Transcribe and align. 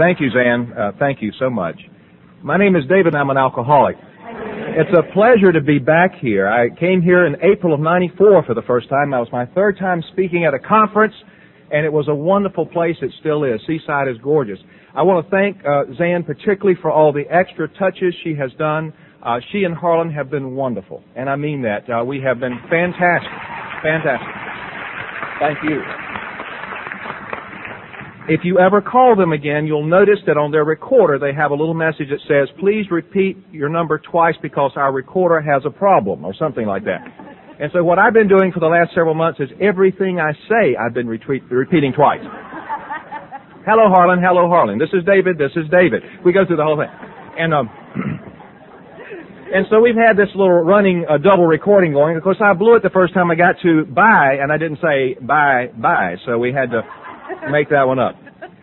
Thank 0.00 0.18
you, 0.18 0.30
Zan. 0.30 0.72
Uh, 0.72 0.92
thank 0.98 1.20
you 1.20 1.30
so 1.38 1.50
much. 1.50 1.78
My 2.42 2.56
name 2.56 2.74
is 2.74 2.84
David. 2.88 3.14
I'm 3.14 3.28
an 3.28 3.36
alcoholic. 3.36 3.96
It's 4.72 4.88
a 4.96 5.02
pleasure 5.12 5.52
to 5.52 5.60
be 5.60 5.78
back 5.78 6.12
here. 6.18 6.48
I 6.48 6.70
came 6.70 7.02
here 7.02 7.26
in 7.26 7.36
April 7.42 7.74
of 7.74 7.80
94 7.80 8.44
for 8.46 8.54
the 8.54 8.62
first 8.62 8.88
time. 8.88 9.10
That 9.10 9.18
was 9.18 9.28
my 9.30 9.44
third 9.44 9.76
time 9.78 10.02
speaking 10.12 10.46
at 10.46 10.54
a 10.54 10.58
conference, 10.58 11.12
and 11.70 11.84
it 11.84 11.92
was 11.92 12.08
a 12.08 12.14
wonderful 12.14 12.64
place. 12.64 12.96
It 13.02 13.10
still 13.20 13.44
is. 13.44 13.60
Seaside 13.66 14.08
is 14.08 14.16
gorgeous. 14.22 14.58
I 14.96 15.02
want 15.02 15.26
to 15.26 15.30
thank 15.30 15.58
uh, 15.66 15.92
Zan 15.98 16.24
particularly 16.24 16.80
for 16.80 16.90
all 16.90 17.12
the 17.12 17.28
extra 17.30 17.68
touches 17.68 18.14
she 18.24 18.34
has 18.36 18.50
done. 18.58 18.94
Uh, 19.22 19.40
she 19.52 19.64
and 19.64 19.74
Harlan 19.74 20.10
have 20.12 20.30
been 20.30 20.54
wonderful, 20.54 21.04
and 21.14 21.28
I 21.28 21.36
mean 21.36 21.60
that. 21.60 21.84
Uh, 21.90 22.02
we 22.06 22.22
have 22.22 22.40
been 22.40 22.58
fantastic. 22.70 23.30
Fantastic. 23.84 24.32
Thank 25.40 25.58
you. 25.68 26.09
If 28.30 28.44
you 28.44 28.60
ever 28.60 28.80
call 28.80 29.16
them 29.16 29.32
again, 29.32 29.66
you'll 29.66 29.84
notice 29.84 30.20
that 30.28 30.36
on 30.36 30.52
their 30.52 30.62
recorder 30.62 31.18
they 31.18 31.34
have 31.34 31.50
a 31.50 31.54
little 31.54 31.74
message 31.74 32.10
that 32.14 32.20
says, 32.28 32.46
please 32.60 32.86
repeat 32.88 33.36
your 33.50 33.68
number 33.68 33.98
twice 33.98 34.36
because 34.40 34.70
our 34.76 34.92
recorder 34.92 35.40
has 35.40 35.62
a 35.66 35.70
problem, 35.70 36.24
or 36.24 36.32
something 36.32 36.64
like 36.64 36.84
that. 36.84 37.02
And 37.58 37.72
so 37.72 37.82
what 37.82 37.98
I've 37.98 38.12
been 38.12 38.28
doing 38.28 38.52
for 38.52 38.60
the 38.60 38.70
last 38.70 38.94
several 38.94 39.14
months 39.14 39.40
is 39.40 39.48
everything 39.60 40.20
I 40.20 40.30
say 40.48 40.76
I've 40.78 40.94
been 40.94 41.08
retweet, 41.08 41.42
repeating 41.50 41.92
twice. 41.92 42.22
hello 43.66 43.90
Harlan, 43.90 44.22
hello 44.22 44.46
Harlan. 44.46 44.78
This 44.78 44.90
is 44.92 45.02
David, 45.04 45.36
this 45.36 45.50
is 45.56 45.68
David. 45.68 46.04
We 46.24 46.32
go 46.32 46.46
through 46.46 46.62
the 46.62 46.64
whole 46.64 46.78
thing. 46.78 46.86
And 47.36 47.52
um, 47.52 47.66
And 49.52 49.66
so 49.68 49.80
we've 49.80 49.96
had 49.96 50.16
this 50.16 50.28
little 50.36 50.62
running 50.62 51.04
uh, 51.10 51.18
double 51.18 51.46
recording 51.46 51.92
going. 51.92 52.16
Of 52.16 52.22
course, 52.22 52.36
I 52.40 52.52
blew 52.52 52.76
it 52.76 52.84
the 52.84 52.90
first 52.90 53.14
time 53.14 53.32
I 53.32 53.34
got 53.34 53.56
to 53.64 53.84
bye, 53.84 54.38
and 54.40 54.52
I 54.52 54.56
didn't 54.56 54.78
say 54.78 55.18
bye 55.20 55.72
bye, 55.76 56.14
so 56.24 56.38
we 56.38 56.52
had 56.52 56.70
to 56.70 56.82
make 57.50 57.68
that 57.70 57.84
one 57.84 57.98
up. 57.98 58.16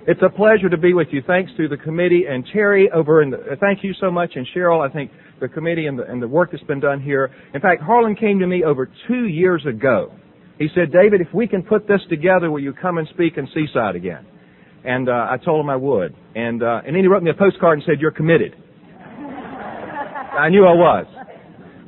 It's 0.08 0.22
a 0.22 0.30
pleasure 0.30 0.70
to 0.70 0.78
be 0.78 0.94
with 0.94 1.10
you. 1.12 1.22
Thanks 1.28 1.52
to 1.58 1.68
the 1.68 1.76
committee 1.76 2.24
and 2.30 2.46
Terry 2.54 2.90
over 2.92 3.22
in 3.22 3.30
the, 3.30 3.38
uh, 3.38 3.56
thank 3.60 3.84
you 3.84 3.94
so 4.00 4.10
much, 4.10 4.32
and 4.36 4.48
Cheryl. 4.56 4.88
I 4.88 4.92
think 4.92 5.12
the 5.42 5.50
committee 5.50 5.88
and 5.88 6.00
the, 6.00 6.04
and 6.04 6.22
the 6.22 6.28
work 6.28 6.52
that's 6.52 6.64
been 6.64 6.80
done 6.80 7.02
here. 7.02 7.30
In 7.54 7.60
fact, 7.60 7.82
Harlan 7.82 8.16
came 8.16 8.40
to 8.40 8.48
me 8.48 8.64
over 8.64 8.90
two 9.08 9.26
years 9.26 9.66
ago. 9.66 10.14
He 10.60 10.70
said, 10.74 10.94
David, 10.94 11.20
if 11.22 11.28
we 11.34 11.46
can 11.46 11.62
put 11.62 11.88
this 11.88 12.00
together, 12.10 12.50
will 12.50 12.62
you 12.62 12.74
come 12.74 12.98
and 12.98 13.08
speak 13.10 13.38
in 13.38 13.48
Seaside 13.54 13.96
again? 13.96 14.26
And 14.86 15.10
uh, 15.10 15.28
I 15.30 15.38
told 15.44 15.60
him 15.64 15.70
I 15.70 15.76
would. 15.76 16.16
And 16.36 16.64
uh, 16.64 16.82
and 16.86 16.96
then 16.96 17.04
he 17.04 17.08
wrote 17.08 17.22
me 17.22 17.30
a 17.30 17.34
postcard 17.34 17.80
and 17.80 17.84
said, 17.86 18.00
"You're 18.00 18.12
committed." 18.12 18.56
I 20.38 20.50
knew 20.50 20.66
I 20.66 20.74
was. 20.74 21.06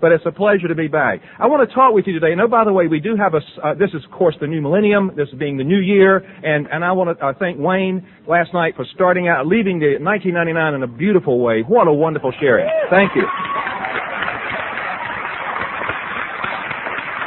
But 0.02 0.12
it's 0.12 0.26
a 0.26 0.32
pleasure 0.32 0.68
to 0.68 0.76
be 0.76 0.88
back. 0.88 1.22
I 1.38 1.48
want 1.48 1.68
to 1.68 1.74
talk 1.74 1.94
with 1.94 2.08
you 2.08 2.14
today. 2.14 2.32
And 2.32 2.42
oh, 2.42 2.48
by 2.48 2.64
the 2.64 2.74
way, 2.74 2.88
we 2.88 3.00
do 3.00 3.16
have 3.16 3.34
a, 3.34 3.42
uh, 3.62 3.74
this 3.76 3.90
is 3.94 4.04
of 4.06 4.12
course 4.12 4.36
the 4.40 4.48
new 4.48 4.62
millennium, 4.62 5.12
this 5.16 5.28
is 5.30 5.36
being 5.38 5.58
the 5.58 5.64
new 5.64 5.80
year, 5.80 6.18
and, 6.18 6.68
and 6.68 6.84
I 6.84 6.92
want 6.92 7.18
to 7.18 7.26
uh, 7.26 7.34
thank 7.40 7.58
Wayne 7.60 8.06
last 8.28 8.54
night 8.54 8.76
for 8.76 8.86
starting 8.94 9.28
out, 9.28 9.48
leaving 9.48 9.80
the 9.80 9.98
1999 10.00 10.74
in 10.76 10.84
a 10.84 10.88
beautiful 10.88 11.40
way. 11.40 11.62
What 11.62 11.88
a 11.88 11.94
wonderful 11.94 12.34
sharing. 12.40 12.70
Thank 12.90 13.16
you. 13.16 13.24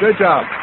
Good 0.01 0.19
job. 0.19 0.62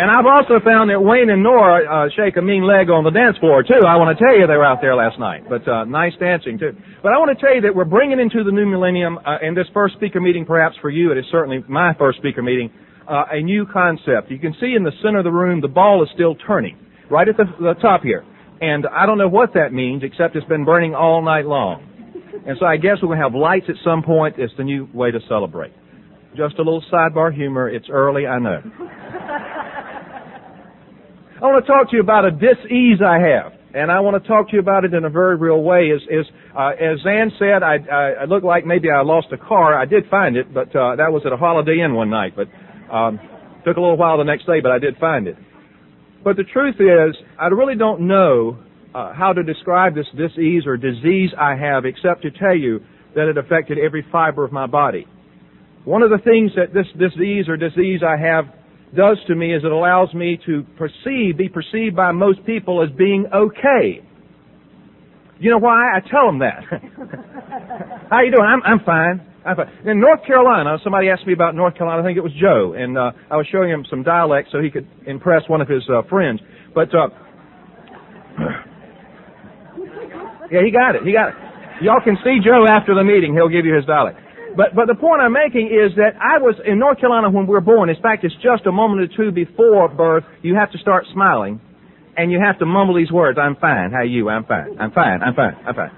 And 0.00 0.08
I've 0.08 0.24
also 0.24 0.64
found 0.64 0.88
that 0.88 0.96
Wayne 0.96 1.28
and 1.28 1.42
Nora 1.42 1.84
uh, 1.84 2.08
shake 2.16 2.38
a 2.38 2.40
mean 2.40 2.64
leg 2.64 2.88
on 2.88 3.04
the 3.04 3.12
dance 3.12 3.36
floor 3.36 3.60
too. 3.62 3.84
I 3.84 4.00
want 4.00 4.16
to 4.16 4.24
tell 4.24 4.32
you 4.32 4.46
they 4.48 4.56
were 4.56 4.64
out 4.64 4.80
there 4.80 4.96
last 4.96 5.20
night, 5.20 5.44
but 5.44 5.60
uh, 5.68 5.84
nice 5.84 6.16
dancing 6.16 6.56
too. 6.56 6.72
But 7.04 7.12
I 7.12 7.20
want 7.20 7.36
to 7.36 7.40
tell 7.44 7.54
you 7.54 7.60
that 7.68 7.76
we're 7.76 7.84
bringing 7.84 8.18
into 8.18 8.40
the 8.42 8.50
new 8.50 8.64
millennium, 8.64 9.20
uh, 9.28 9.44
in 9.44 9.52
this 9.52 9.68
first 9.74 10.00
speaker 10.00 10.18
meeting, 10.18 10.46
perhaps 10.46 10.74
for 10.80 10.88
you, 10.88 11.12
it 11.12 11.18
is 11.18 11.26
certainly 11.30 11.62
my 11.68 11.92
first 12.00 12.16
speaker 12.16 12.40
meeting, 12.40 12.72
uh, 13.04 13.24
a 13.30 13.42
new 13.42 13.66
concept. 13.68 14.30
You 14.32 14.38
can 14.38 14.56
see 14.58 14.72
in 14.72 14.84
the 14.84 14.92
center 15.04 15.18
of 15.18 15.24
the 15.24 15.36
room 15.36 15.60
the 15.60 15.68
ball 15.68 16.02
is 16.02 16.08
still 16.14 16.34
turning, 16.48 16.80
right 17.10 17.28
at 17.28 17.36
the, 17.36 17.44
the 17.60 17.74
top 17.82 18.00
here. 18.00 18.24
And 18.62 18.86
I 18.86 19.04
don't 19.04 19.18
know 19.18 19.28
what 19.28 19.52
that 19.52 19.74
means, 19.74 20.00
except 20.02 20.34
it's 20.34 20.48
been 20.48 20.64
burning 20.64 20.94
all 20.94 21.20
night 21.20 21.44
long. 21.44 21.84
And 22.48 22.56
so 22.58 22.64
I 22.64 22.78
guess 22.78 22.96
we're 23.02 23.12
going 23.12 23.18
to 23.18 23.24
have 23.24 23.34
lights 23.34 23.66
at 23.68 23.76
some 23.84 24.02
point. 24.02 24.36
It's 24.38 24.54
the 24.56 24.64
new 24.64 24.88
way 24.94 25.10
to 25.10 25.20
celebrate. 25.28 25.74
Just 26.38 26.54
a 26.56 26.62
little 26.64 26.82
sidebar 26.90 27.34
humor. 27.34 27.68
It's 27.68 27.90
early, 27.90 28.26
I 28.26 28.38
know. 28.38 28.62
I 31.40 31.46
want 31.46 31.64
to 31.64 31.72
talk 31.72 31.88
to 31.88 31.96
you 31.96 32.02
about 32.02 32.26
a 32.26 32.30
dis-ease 32.30 33.00
I 33.00 33.18
have. 33.18 33.52
And 33.72 33.90
I 33.90 34.00
want 34.00 34.22
to 34.22 34.28
talk 34.28 34.48
to 34.50 34.54
you 34.54 34.60
about 34.60 34.84
it 34.84 34.92
in 34.92 35.06
a 35.06 35.08
very 35.08 35.36
real 35.36 35.62
way. 35.62 35.86
Is, 35.86 36.02
is 36.10 36.26
uh, 36.54 36.72
as 36.76 37.00
Zan 37.00 37.32
said, 37.38 37.62
I, 37.62 37.76
I, 37.90 38.10
I 38.10 38.24
looked 38.24 38.44
like 38.44 38.66
maybe 38.66 38.90
I 38.90 39.00
lost 39.00 39.28
a 39.32 39.38
car. 39.38 39.74
I 39.74 39.86
did 39.86 40.04
find 40.10 40.36
it, 40.36 40.52
but 40.52 40.68
uh, 40.76 40.96
that 40.96 41.10
was 41.10 41.22
at 41.24 41.32
a 41.32 41.38
Holiday 41.38 41.80
Inn 41.82 41.94
one 41.94 42.10
night. 42.10 42.34
But 42.36 42.48
um, 42.92 43.18
took 43.64 43.78
a 43.78 43.80
little 43.80 43.96
while 43.96 44.18
the 44.18 44.24
next 44.24 44.44
day, 44.44 44.60
but 44.60 44.70
I 44.70 44.78
did 44.78 44.98
find 44.98 45.28
it. 45.28 45.36
But 46.22 46.36
the 46.36 46.44
truth 46.44 46.76
is, 46.76 47.16
I 47.40 47.46
really 47.46 47.76
don't 47.76 48.02
know 48.02 48.58
uh, 48.94 49.14
how 49.14 49.32
to 49.32 49.42
describe 49.42 49.94
this 49.94 50.08
disease 50.14 50.64
or 50.66 50.76
disease 50.76 51.30
I 51.40 51.56
have, 51.56 51.86
except 51.86 52.20
to 52.22 52.30
tell 52.30 52.56
you 52.56 52.80
that 53.14 53.28
it 53.28 53.38
affected 53.38 53.78
every 53.78 54.04
fiber 54.12 54.44
of 54.44 54.52
my 54.52 54.66
body. 54.66 55.06
One 55.84 56.02
of 56.02 56.10
the 56.10 56.18
things 56.18 56.50
that 56.56 56.74
this 56.74 56.86
disease 56.98 57.48
or 57.48 57.56
disease 57.56 58.00
I 58.06 58.18
have 58.18 58.44
does 58.94 59.18
to 59.28 59.34
me 59.34 59.54
is 59.54 59.62
it 59.64 59.70
allows 59.70 60.12
me 60.14 60.38
to 60.46 60.64
perceive, 60.76 61.36
be 61.38 61.48
perceived 61.48 61.94
by 61.94 62.12
most 62.12 62.44
people 62.44 62.82
as 62.82 62.90
being 62.96 63.26
okay. 63.32 64.02
You 65.38 65.50
know 65.50 65.58
why? 65.58 65.96
I 65.96 66.00
tell 66.00 66.26
them 66.26 66.40
that. 66.40 66.64
How 68.10 68.20
you 68.20 68.30
doing? 68.30 68.44
I'm, 68.46 68.62
I'm 68.62 68.84
fine. 68.84 69.26
I'm 69.46 69.56
fine. 69.56 69.68
In 69.86 70.00
North 70.00 70.24
Carolina, 70.26 70.76
somebody 70.84 71.08
asked 71.08 71.26
me 71.26 71.32
about 71.32 71.54
North 71.54 71.76
Carolina. 71.76 72.02
I 72.02 72.04
think 72.04 72.18
it 72.18 72.22
was 72.22 72.32
Joe, 72.38 72.74
and 72.76 72.98
uh, 72.98 73.12
I 73.30 73.36
was 73.36 73.46
showing 73.50 73.70
him 73.70 73.86
some 73.88 74.02
dialect 74.02 74.48
so 74.52 74.60
he 74.60 74.70
could 74.70 74.86
impress 75.06 75.48
one 75.48 75.62
of 75.62 75.68
his 75.68 75.82
uh, 75.88 76.02
friends. 76.10 76.40
But 76.74 76.94
uh, 76.94 77.08
yeah, 80.50 80.60
he 80.62 80.70
got 80.70 80.96
it. 80.96 81.04
He 81.04 81.12
got 81.12 81.30
it. 81.30 81.34
Y'all 81.80 82.02
can 82.04 82.18
see 82.22 82.38
Joe 82.44 82.66
after 82.68 82.94
the 82.94 83.02
meeting. 83.02 83.32
He'll 83.32 83.48
give 83.48 83.64
you 83.64 83.74
his 83.74 83.86
dialect. 83.86 84.18
But, 84.56 84.74
but 84.74 84.86
the 84.86 84.94
point 84.94 85.22
I'm 85.22 85.32
making 85.32 85.68
is 85.68 85.94
that 85.96 86.18
I 86.20 86.38
was 86.38 86.56
in 86.66 86.78
North 86.78 86.98
Carolina 86.98 87.30
when 87.30 87.46
we 87.46 87.52
were 87.52 87.60
born. 87.60 87.88
In 87.88 88.00
fact, 88.02 88.24
it's 88.24 88.34
just 88.42 88.66
a 88.66 88.72
moment 88.72 89.02
or 89.02 89.08
two 89.16 89.30
before 89.30 89.88
birth. 89.88 90.24
You 90.42 90.54
have 90.56 90.70
to 90.72 90.78
start 90.78 91.06
smiling, 91.12 91.60
and 92.16 92.32
you 92.32 92.40
have 92.44 92.58
to 92.58 92.66
mumble 92.66 92.94
these 92.96 93.12
words. 93.12 93.38
I'm 93.40 93.56
fine. 93.56 93.90
How 93.92 94.02
are 94.02 94.04
you? 94.04 94.28
I'm 94.28 94.44
fine. 94.44 94.76
I'm 94.78 94.90
fine. 94.92 95.22
I'm 95.22 95.34
fine. 95.34 95.56
I'm 95.66 95.74
fine. 95.74 95.90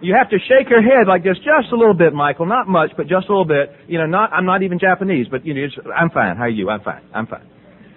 You 0.00 0.14
have 0.14 0.30
to 0.30 0.38
shake 0.38 0.70
your 0.70 0.82
head 0.82 1.08
like 1.08 1.24
this 1.24 1.36
just 1.38 1.72
a 1.72 1.76
little 1.76 1.94
bit, 1.94 2.12
Michael. 2.12 2.46
Not 2.46 2.68
much, 2.68 2.92
but 2.96 3.08
just 3.08 3.26
a 3.26 3.32
little 3.32 3.44
bit. 3.48 3.72
You 3.88 3.98
know, 3.98 4.06
not, 4.06 4.32
I'm 4.32 4.46
not 4.46 4.62
even 4.62 4.78
Japanese, 4.78 5.26
but 5.30 5.44
you 5.44 5.54
know, 5.54 5.66
I'm 5.96 6.10
fine. 6.10 6.36
How 6.36 6.44
are 6.44 6.48
you? 6.48 6.70
I'm 6.70 6.82
fine. 6.82 7.02
I'm 7.12 7.26
fine. 7.26 7.46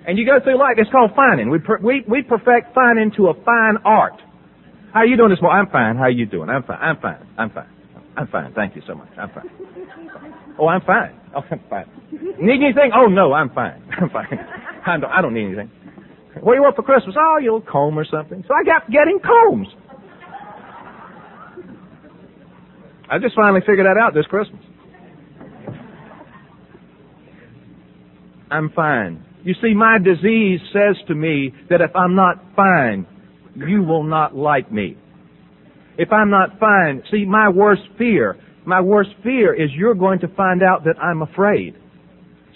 And 0.07 0.17
you 0.17 0.25
go 0.25 0.39
through 0.43 0.57
life. 0.57 0.75
It's 0.77 0.89
called 0.89 1.11
fining. 1.15 1.51
We, 1.51 1.59
per, 1.59 1.77
we, 1.77 2.03
we 2.07 2.23
perfect 2.23 2.73
fining 2.73 3.11
to 3.17 3.27
a 3.27 3.33
fine 3.45 3.77
art. 3.85 4.13
How 4.93 5.01
are 5.01 5.05
you 5.05 5.15
doing 5.15 5.29
this 5.29 5.41
morning? 5.41 5.65
I'm 5.67 5.71
fine. 5.71 5.95
How 5.95 6.03
are 6.03 6.09
you 6.09 6.25
doing? 6.25 6.49
I'm 6.49 6.63
fine. 6.63 6.79
I'm 6.81 6.97
fine. 6.99 7.27
I'm 7.37 7.49
fine. 7.51 7.69
I'm 8.17 8.27
fine. 8.27 8.53
Thank 8.53 8.75
you 8.75 8.81
so 8.87 8.95
much. 8.95 9.09
I'm 9.17 9.29
fine. 9.29 9.49
Oh, 10.61 10.67
I'm 10.67 10.81
fine. 10.81 11.19
Oh, 11.35 11.41
I'm 11.51 11.59
fine. 11.69 11.85
Need 12.39 12.63
anything? 12.63 12.91
Oh, 12.95 13.07
no, 13.07 13.33
I'm 13.33 13.49
fine. 13.49 13.83
I'm 13.99 14.09
fine. 14.11 14.27
I 14.85 14.97
don't, 14.97 15.09
I 15.11 15.21
don't 15.21 15.33
need 15.33 15.47
anything. 15.47 15.71
What 16.39 16.53
do 16.53 16.57
you 16.57 16.61
want 16.61 16.75
for 16.75 16.83
Christmas? 16.83 17.15
Oh, 17.19 17.39
you 17.41 17.51
will 17.51 17.61
comb 17.61 17.97
or 17.97 18.05
something. 18.05 18.43
So 18.47 18.53
I 18.53 18.63
got 18.63 18.89
getting 18.89 19.19
combs. 19.19 19.67
I 23.09 23.17
just 23.19 23.35
finally 23.35 23.59
figured 23.61 23.85
that 23.85 23.99
out 23.99 24.13
this 24.13 24.25
Christmas. 24.27 24.61
I'm 28.49 28.69
fine. 28.69 29.25
You 29.43 29.55
see, 29.61 29.73
my 29.73 29.97
disease 29.97 30.59
says 30.71 30.95
to 31.07 31.15
me 31.15 31.53
that 31.69 31.81
if 31.81 31.93
I'm 31.95 32.15
not 32.15 32.35
fine, 32.55 33.07
you 33.55 33.83
will 33.83 34.03
not 34.03 34.35
like 34.35 34.71
me. 34.71 34.97
If 35.97 36.11
I'm 36.13 36.29
not 36.29 36.59
fine, 36.59 37.03
see, 37.11 37.25
my 37.25 37.49
worst 37.49 37.81
fear 37.97 38.37
my 38.65 38.81
worst 38.81 39.11
fear 39.23 39.53
is 39.53 39.69
you're 39.75 39.95
going 39.95 40.19
to 40.19 40.27
find 40.29 40.61
out 40.61 40.83
that 40.85 41.01
I'm 41.01 41.21
afraid. 41.21 41.75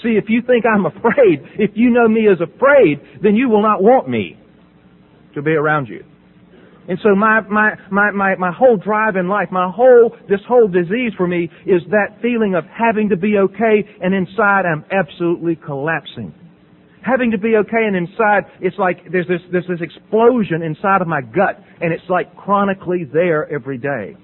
See, 0.04 0.20
if 0.22 0.26
you 0.28 0.42
think 0.46 0.66
I'm 0.66 0.86
afraid, 0.98 1.42
if 1.58 1.72
you 1.74 1.90
know 1.90 2.08
me 2.08 2.28
as 2.32 2.40
afraid, 2.42 3.00
then 3.24 3.36
you 3.36 3.50
will 3.50 3.62
not 3.62 3.82
want 3.82 4.10
me 4.10 4.38
to 5.34 5.42
be 5.42 5.52
around 5.52 5.88
you. 5.88 6.04
And 6.88 7.00
so 7.02 7.16
my, 7.16 7.42
my, 7.42 7.72
my, 7.90 8.12
my, 8.12 8.36
my 8.36 8.52
whole 8.52 8.78
drive 8.78 9.16
in 9.16 9.28
life, 9.28 9.50
my 9.52 9.72
whole, 9.72 10.16
this 10.30 10.42
whole 10.48 10.68
disease 10.68 11.14
for 11.18 11.28
me 11.28 11.50
is 11.66 11.82
that 11.90 12.22
feeling 12.22 12.54
of 12.54 12.64
having 12.66 13.10
to 13.10 13.18
be 13.18 13.38
okay 13.38 13.84
and 14.02 14.14
inside 14.14 14.66
I'm 14.66 14.86
absolutely 14.92 15.56
collapsing. 15.56 16.34
Having 17.04 17.32
to 17.32 17.40
be 17.40 17.56
okay 17.56 17.86
and 17.88 17.96
inside 17.96 18.44
it's 18.62 18.78
like 18.78 18.98
there's 19.12 19.28
this, 19.28 19.42
there's 19.52 19.68
this 19.68 19.82
explosion 19.82 20.62
inside 20.62 21.02
of 21.02 21.08
my 21.08 21.22
gut 21.22 21.60
and 21.82 21.92
it's 21.92 22.08
like 22.08 22.36
chronically 22.36 23.04
there 23.12 23.52
every 23.52 23.80
day 23.80 24.16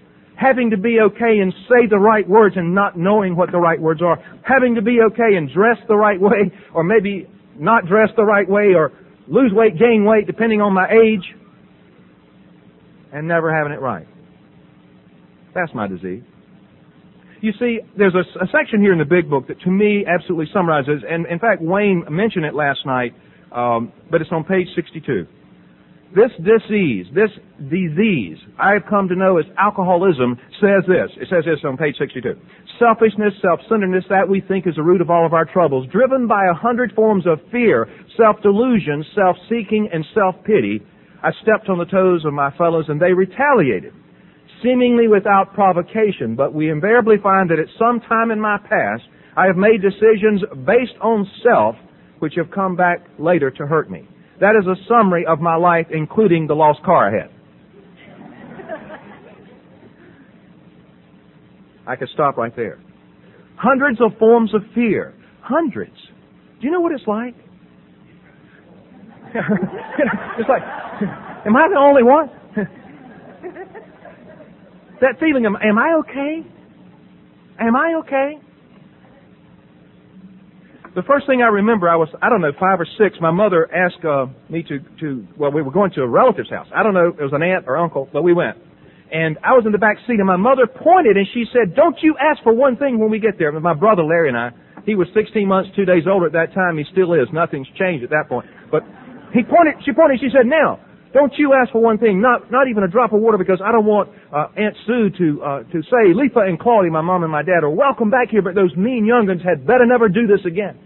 having 0.41 0.71
to 0.71 0.77
be 0.77 0.97
okay 0.99 1.39
and 1.39 1.53
say 1.69 1.85
the 1.89 1.99
right 1.99 2.27
words 2.27 2.55
and 2.57 2.73
not 2.73 2.97
knowing 2.97 3.35
what 3.35 3.51
the 3.51 3.59
right 3.59 3.79
words 3.79 4.01
are, 4.01 4.17
having 4.43 4.75
to 4.75 4.81
be 4.81 4.97
okay 5.11 5.37
and 5.37 5.53
dress 5.53 5.77
the 5.87 5.95
right 5.95 6.19
way, 6.29 6.51
or 6.73 6.83
maybe 6.83 7.27
not 7.57 7.85
dress 7.85 8.09
the 8.15 8.23
right 8.23 8.49
way, 8.49 8.73
or 8.75 8.91
lose 9.27 9.51
weight, 9.53 9.77
gain 9.77 10.03
weight, 10.03 10.25
depending 10.25 10.61
on 10.61 10.73
my 10.73 10.87
age, 10.89 11.23
and 13.13 13.27
never 13.27 13.55
having 13.55 13.71
it 13.71 13.81
right. 13.81 14.07
That's 15.53 15.73
my 15.75 15.87
disease. 15.87 16.23
You 17.41 17.51
see, 17.59 17.79
there's 17.97 18.15
a, 18.15 18.43
a, 18.43 18.47
section 18.51 18.81
here 18.81 18.93
in 18.93 18.99
the 18.99 19.05
big 19.05 19.29
book 19.29 19.47
that 19.47 19.59
to 19.61 19.69
me 19.71 20.05
absolutely 20.07 20.45
summarizes, 20.53 21.03
and 21.07 21.25
in 21.25 21.39
fact, 21.39 21.61
Wayne 21.61 22.05
mentioned 22.09 22.45
it 22.45 22.53
last 22.53 22.79
night, 22.85 23.13
um, 23.51 23.91
but 24.09 24.21
it's 24.21 24.31
on 24.31 24.43
page 24.43 24.67
62. 24.75 25.27
This 26.13 26.31
disease, 26.43 27.05
this 27.15 27.31
disease, 27.71 28.37
I 28.59 28.73
have 28.73 28.83
come 28.89 29.07
to 29.07 29.15
know 29.15 29.37
as 29.37 29.45
alcoholism, 29.57 30.37
says 30.59 30.83
this. 30.83 31.07
It 31.15 31.29
says 31.31 31.45
this 31.45 31.63
on 31.63 31.77
page 31.77 31.95
62. 31.97 32.35
Selfishness, 32.79 33.33
self-centeredness, 33.41 34.03
that 34.09 34.27
we 34.27 34.41
think 34.41 34.67
is 34.67 34.75
the 34.75 34.83
root 34.83 34.99
of 34.99 35.09
all 35.09 35.25
of 35.25 35.33
our 35.33 35.45
troubles, 35.45 35.87
driven 35.89 36.27
by 36.27 36.47
a 36.51 36.53
hundred 36.53 36.91
forms 36.95 37.25
of 37.25 37.39
fear, 37.49 37.87
self-delusion, 38.17 39.05
self-seeking, 39.15 39.87
and 39.93 40.03
self-pity. 40.13 40.81
I 41.23 41.31
stepped 41.43 41.69
on 41.69 41.77
the 41.77 41.85
toes 41.85 42.25
of 42.25 42.33
my 42.33 42.51
fellows 42.57 42.85
and 42.89 42.99
they 42.99 43.13
retaliated, 43.13 43.93
seemingly 44.61 45.07
without 45.07 45.53
provocation, 45.53 46.35
but 46.35 46.53
we 46.53 46.69
invariably 46.69 47.17
find 47.23 47.49
that 47.51 47.59
at 47.59 47.71
some 47.79 48.01
time 48.01 48.31
in 48.31 48.39
my 48.39 48.57
past, 48.57 49.03
I 49.37 49.45
have 49.45 49.55
made 49.55 49.81
decisions 49.81 50.43
based 50.65 50.99
on 50.99 51.25
self, 51.41 51.75
which 52.19 52.33
have 52.35 52.51
come 52.51 52.75
back 52.75 53.07
later 53.17 53.49
to 53.49 53.65
hurt 53.65 53.89
me. 53.89 54.09
That 54.41 54.55
is 54.59 54.65
a 54.65 54.75
summary 54.89 55.23
of 55.27 55.39
my 55.39 55.55
life, 55.55 55.85
including 55.91 56.47
the 56.47 56.55
lost 56.55 56.81
car 56.83 57.07
I 57.07 57.21
had. 57.21 57.29
I 61.85 61.95
could 61.95 62.09
stop 62.13 62.37
right 62.37 62.55
there. 62.55 62.79
Hundreds 63.55 64.01
of 64.01 64.17
forms 64.17 64.53
of 64.55 64.61
fear. 64.73 65.13
Hundreds. 65.43 65.95
Do 66.59 66.65
you 66.65 66.71
know 66.71 66.81
what 66.81 66.91
it's 66.91 67.05
like? 67.05 67.35
it's 70.39 70.49
like, 70.49 70.63
am 71.45 71.55
I 71.55 71.67
the 71.69 71.77
only 71.77 72.01
one? 72.01 72.29
that 75.01 75.19
feeling, 75.19 75.45
am, 75.45 75.55
am 75.55 75.77
I 75.77 75.93
okay? 75.99 76.41
Am 77.59 77.75
I 77.75 77.93
okay? 77.99 78.39
The 80.95 81.03
first 81.03 81.25
thing 81.25 81.41
I 81.41 81.47
remember, 81.47 81.87
I 81.87 81.95
was, 81.95 82.09
I 82.21 82.29
don't 82.29 82.41
know, 82.41 82.51
five 82.59 82.79
or 82.79 82.87
six. 82.97 83.15
My 83.21 83.31
mother 83.31 83.69
asked 83.73 84.03
uh, 84.03 84.27
me 84.49 84.63
to, 84.63 84.79
to, 84.99 85.27
well, 85.37 85.51
we 85.51 85.61
were 85.61 85.71
going 85.71 85.91
to 85.91 86.01
a 86.01 86.07
relative's 86.07 86.49
house. 86.49 86.67
I 86.75 86.83
don't 86.83 86.93
know, 86.93 87.07
it 87.07 87.21
was 87.21 87.31
an 87.33 87.43
aunt 87.43 87.65
or 87.67 87.77
uncle, 87.77 88.09
but 88.11 88.23
we 88.23 88.33
went. 88.33 88.57
And 89.11 89.37
I 89.43 89.51
was 89.53 89.63
in 89.65 89.71
the 89.71 89.77
back 89.77 89.97
seat, 90.07 90.19
and 90.19 90.27
my 90.27 90.37
mother 90.39 90.67
pointed, 90.67 91.17
and 91.17 91.27
she 91.33 91.43
said, 91.51 91.75
"Don't 91.75 91.97
you 92.01 92.15
ask 92.15 92.41
for 92.43 92.53
one 92.53 92.77
thing 92.77 92.97
when 92.97 93.11
we 93.11 93.19
get 93.19 93.37
there." 93.37 93.51
My 93.51 93.73
brother 93.73 94.03
Larry 94.03 94.29
and 94.29 94.37
I, 94.37 94.51
he 94.85 94.95
was 94.95 95.07
16 95.13 95.45
months, 95.45 95.69
two 95.75 95.83
days 95.83 96.03
older 96.07 96.27
at 96.27 96.31
that 96.31 96.53
time. 96.53 96.77
He 96.77 96.85
still 96.93 97.11
is. 97.13 97.27
Nothing's 97.33 97.67
changed 97.77 98.05
at 98.05 98.09
that 98.11 98.29
point. 98.29 98.47
But 98.71 98.83
he 99.33 99.43
pointed. 99.43 99.83
She 99.83 99.91
pointed. 99.91 100.21
She 100.21 100.29
said, 100.31 100.47
"Now, 100.47 100.79
don't 101.13 101.33
you 101.37 101.53
ask 101.53 101.71
for 101.71 101.81
one 101.81 101.97
thing, 101.97 102.21
not 102.21 102.51
not 102.51 102.67
even 102.69 102.83
a 102.83 102.87
drop 102.87 103.11
of 103.11 103.19
water, 103.19 103.37
because 103.37 103.59
I 103.63 103.71
don't 103.71 103.85
want 103.85 104.09
uh, 104.31 104.47
Aunt 104.55 104.75
Sue 104.87 105.09
to 105.11 105.43
uh, 105.43 105.63
to 105.71 105.83
say, 105.83 106.15
Letha 106.15 106.47
and 106.47 106.59
Claudia, 106.59 106.91
my 106.91 107.01
mom 107.01 107.23
and 107.23 107.31
my 107.31 107.43
dad, 107.43 107.63
are 107.63 107.69
welcome 107.69 108.09
back 108.09 108.29
here, 108.29 108.41
but 108.41 108.55
those 108.55 108.73
mean 108.75 109.05
young'uns 109.05 109.43
had 109.43 109.67
better 109.67 109.85
never 109.85 110.07
do 110.07 110.25
this 110.25 110.39
again, 110.47 110.79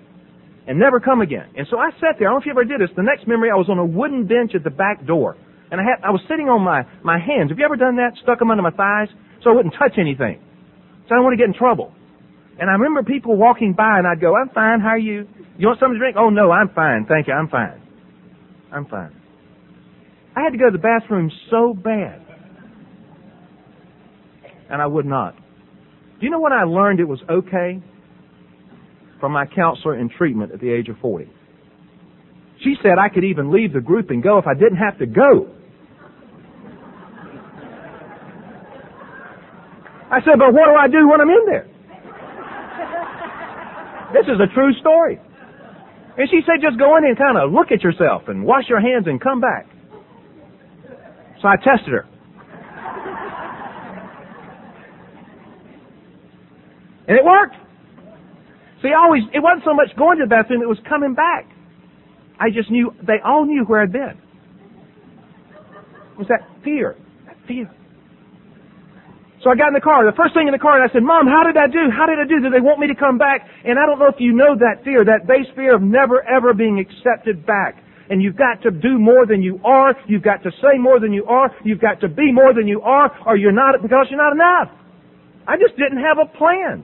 and 0.67 0.79
never 0.79 0.99
come 0.99 1.21
again." 1.21 1.53
And 1.55 1.67
so 1.69 1.77
I 1.77 1.91
sat 2.01 2.17
there. 2.17 2.27
I 2.27 2.33
don't 2.33 2.41
know 2.41 2.41
if 2.41 2.45
you 2.45 2.57
ever 2.57 2.65
did 2.65 2.81
this. 2.81 2.89
The 2.95 3.05
next 3.05 3.27
memory, 3.27 3.49
I 3.53 3.55
was 3.55 3.69
on 3.69 3.77
a 3.77 3.85
wooden 3.85 4.25
bench 4.25 4.55
at 4.55 4.63
the 4.63 4.73
back 4.73 5.05
door, 5.05 5.37
and 5.69 5.79
I 5.79 5.83
had 5.83 6.01
I 6.01 6.09
was 6.09 6.21
sitting 6.27 6.49
on 6.49 6.61
my 6.61 6.81
my 7.03 7.19
hands. 7.21 7.51
Have 7.53 7.59
you 7.59 7.65
ever 7.65 7.77
done 7.77 7.97
that? 7.97 8.17
Stuck 8.23 8.39
them 8.39 8.49
under 8.49 8.63
my 8.63 8.73
thighs 8.73 9.13
so 9.43 9.51
I 9.51 9.53
wouldn't 9.53 9.75
touch 9.77 9.93
anything. 9.99 10.41
So 11.05 11.13
I 11.13 11.21
don't 11.21 11.23
want 11.23 11.37
to 11.37 11.41
get 11.41 11.53
in 11.53 11.53
trouble. 11.53 11.93
And 12.57 12.69
I 12.69 12.73
remember 12.73 13.03
people 13.03 13.37
walking 13.37 13.73
by, 13.73 13.99
and 13.99 14.07
I'd 14.07 14.19
go, 14.19 14.33
"I'm 14.33 14.49
fine. 14.49 14.79
How 14.81 14.97
are 14.97 14.97
you? 14.97 15.27
You 15.59 15.67
want 15.67 15.79
something 15.79 15.95
to 15.95 15.99
drink? 15.99 16.17
Oh 16.17 16.31
no, 16.31 16.49
I'm 16.49 16.69
fine. 16.73 17.05
Thank 17.05 17.27
you. 17.27 17.33
I'm 17.33 17.47
fine. 17.47 17.77
I'm 18.73 18.85
fine." 18.87 19.24
I 20.35 20.41
had 20.41 20.51
to 20.51 20.57
go 20.57 20.65
to 20.65 20.71
the 20.71 20.77
bathroom 20.77 21.31
so 21.49 21.73
bad. 21.73 22.21
And 24.69 24.81
I 24.81 24.85
would 24.85 25.05
not. 25.05 25.35
Do 25.35 26.25
you 26.25 26.29
know 26.29 26.39
what 26.39 26.51
I 26.51 26.63
learned 26.63 26.99
it 26.99 27.07
was 27.07 27.19
okay 27.29 27.81
from 29.19 29.31
my 29.31 29.45
counselor 29.45 29.97
in 29.97 30.09
treatment 30.09 30.51
at 30.51 30.59
the 30.59 30.71
age 30.71 30.89
of 30.89 30.97
40? 30.99 31.29
She 32.63 32.75
said 32.81 32.97
I 32.99 33.09
could 33.09 33.23
even 33.23 33.51
leave 33.51 33.73
the 33.73 33.81
group 33.81 34.09
and 34.09 34.23
go 34.23 34.37
if 34.37 34.47
I 34.47 34.53
didn't 34.53 34.77
have 34.77 34.97
to 34.99 35.05
go. 35.05 35.49
I 40.11 40.19
said, 40.21 40.39
but 40.39 40.53
what 40.53 40.65
do 40.65 40.75
I 40.75 40.87
do 40.87 41.07
when 41.07 41.19
I'm 41.19 41.29
in 41.29 41.45
there? 41.45 41.67
This 44.13 44.25
is 44.27 44.39
a 44.39 44.53
true 44.53 44.71
story. 44.79 45.19
And 46.17 46.29
she 46.29 46.39
said, 46.45 46.61
just 46.61 46.79
go 46.79 46.95
in 46.97 47.03
and 47.03 47.17
kind 47.17 47.37
of 47.37 47.51
look 47.51 47.71
at 47.71 47.83
yourself 47.83 48.23
and 48.27 48.45
wash 48.45 48.63
your 48.69 48.79
hands 48.79 49.07
and 49.07 49.19
come 49.19 49.41
back. 49.41 49.67
So 51.41 51.47
I 51.47 51.55
tested 51.57 51.93
her. 51.93 52.05
And 57.07 57.17
it 57.17 57.23
worked. 57.23 57.55
See, 58.81 58.91
always, 58.93 59.23
it 59.33 59.39
wasn't 59.39 59.63
so 59.63 59.73
much 59.73 59.95
going 59.97 60.17
to 60.17 60.25
the 60.25 60.29
bathroom, 60.29 60.61
it 60.61 60.69
was 60.69 60.79
coming 60.89 61.13
back. 61.13 61.45
I 62.39 62.49
just 62.49 62.69
knew, 62.69 62.91
they 63.05 63.21
all 63.23 63.45
knew 63.45 63.63
where 63.65 63.81
I'd 63.81 63.91
been. 63.91 64.17
It 66.13 66.17
was 66.17 66.27
that 66.27 66.47
fear. 66.63 66.95
That 67.25 67.37
fear. 67.47 67.69
So 69.43 69.51
I 69.51 69.55
got 69.55 69.69
in 69.69 69.77
the 69.77 69.85
car. 69.85 70.03
The 70.09 70.17
first 70.17 70.33
thing 70.33 70.47
in 70.47 70.53
the 70.53 70.59
car, 70.59 70.81
and 70.81 70.89
I 70.89 70.91
said, 70.91 71.03
Mom, 71.03 71.27
how 71.27 71.45
did 71.45 71.55
I 71.55 71.69
do? 71.69 71.93
How 71.93 72.09
did 72.09 72.17
I 72.17 72.25
do? 72.25 72.41
Did 72.41 72.51
they 72.51 72.65
want 72.65 72.79
me 72.79 72.87
to 72.87 72.97
come 72.97 73.17
back? 73.17 73.45
And 73.63 73.77
I 73.77 73.85
don't 73.85 73.99
know 73.99 74.09
if 74.09 74.17
you 74.17 74.33
know 74.33 74.57
that 74.57 74.83
fear, 74.83 75.05
that 75.05 75.27
base 75.29 75.45
fear 75.55 75.75
of 75.75 75.83
never 75.85 76.25
ever 76.25 76.53
being 76.53 76.81
accepted 76.81 77.45
back 77.45 77.84
and 78.09 78.21
you've 78.21 78.37
got 78.37 78.61
to 78.63 78.71
do 78.71 78.99
more 78.99 79.25
than 79.25 79.41
you 79.41 79.59
are, 79.63 79.95
you've 80.07 80.23
got 80.23 80.43
to 80.43 80.51
say 80.61 80.77
more 80.79 80.99
than 80.99 81.13
you 81.13 81.25
are, 81.25 81.51
you've 81.63 81.81
got 81.81 82.01
to 82.01 82.07
be 82.07 82.31
more 82.31 82.53
than 82.53 82.67
you 82.67 82.81
are, 82.81 83.11
or 83.25 83.35
you're 83.35 83.51
not 83.51 83.81
because 83.81 84.07
you're 84.09 84.21
not 84.21 84.33
enough. 84.33 84.71
I 85.47 85.57
just 85.57 85.77
didn't 85.77 86.03
have 86.03 86.17
a 86.17 86.37
plan. 86.37 86.83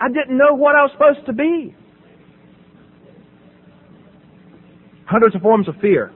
I 0.00 0.08
didn't 0.08 0.36
know 0.36 0.54
what 0.54 0.74
I 0.74 0.82
was 0.82 0.90
supposed 0.92 1.26
to 1.26 1.32
be. 1.32 1.74
Hundreds 5.04 5.34
of 5.34 5.42
forms 5.42 5.68
of 5.68 5.74
fear. 5.80 6.12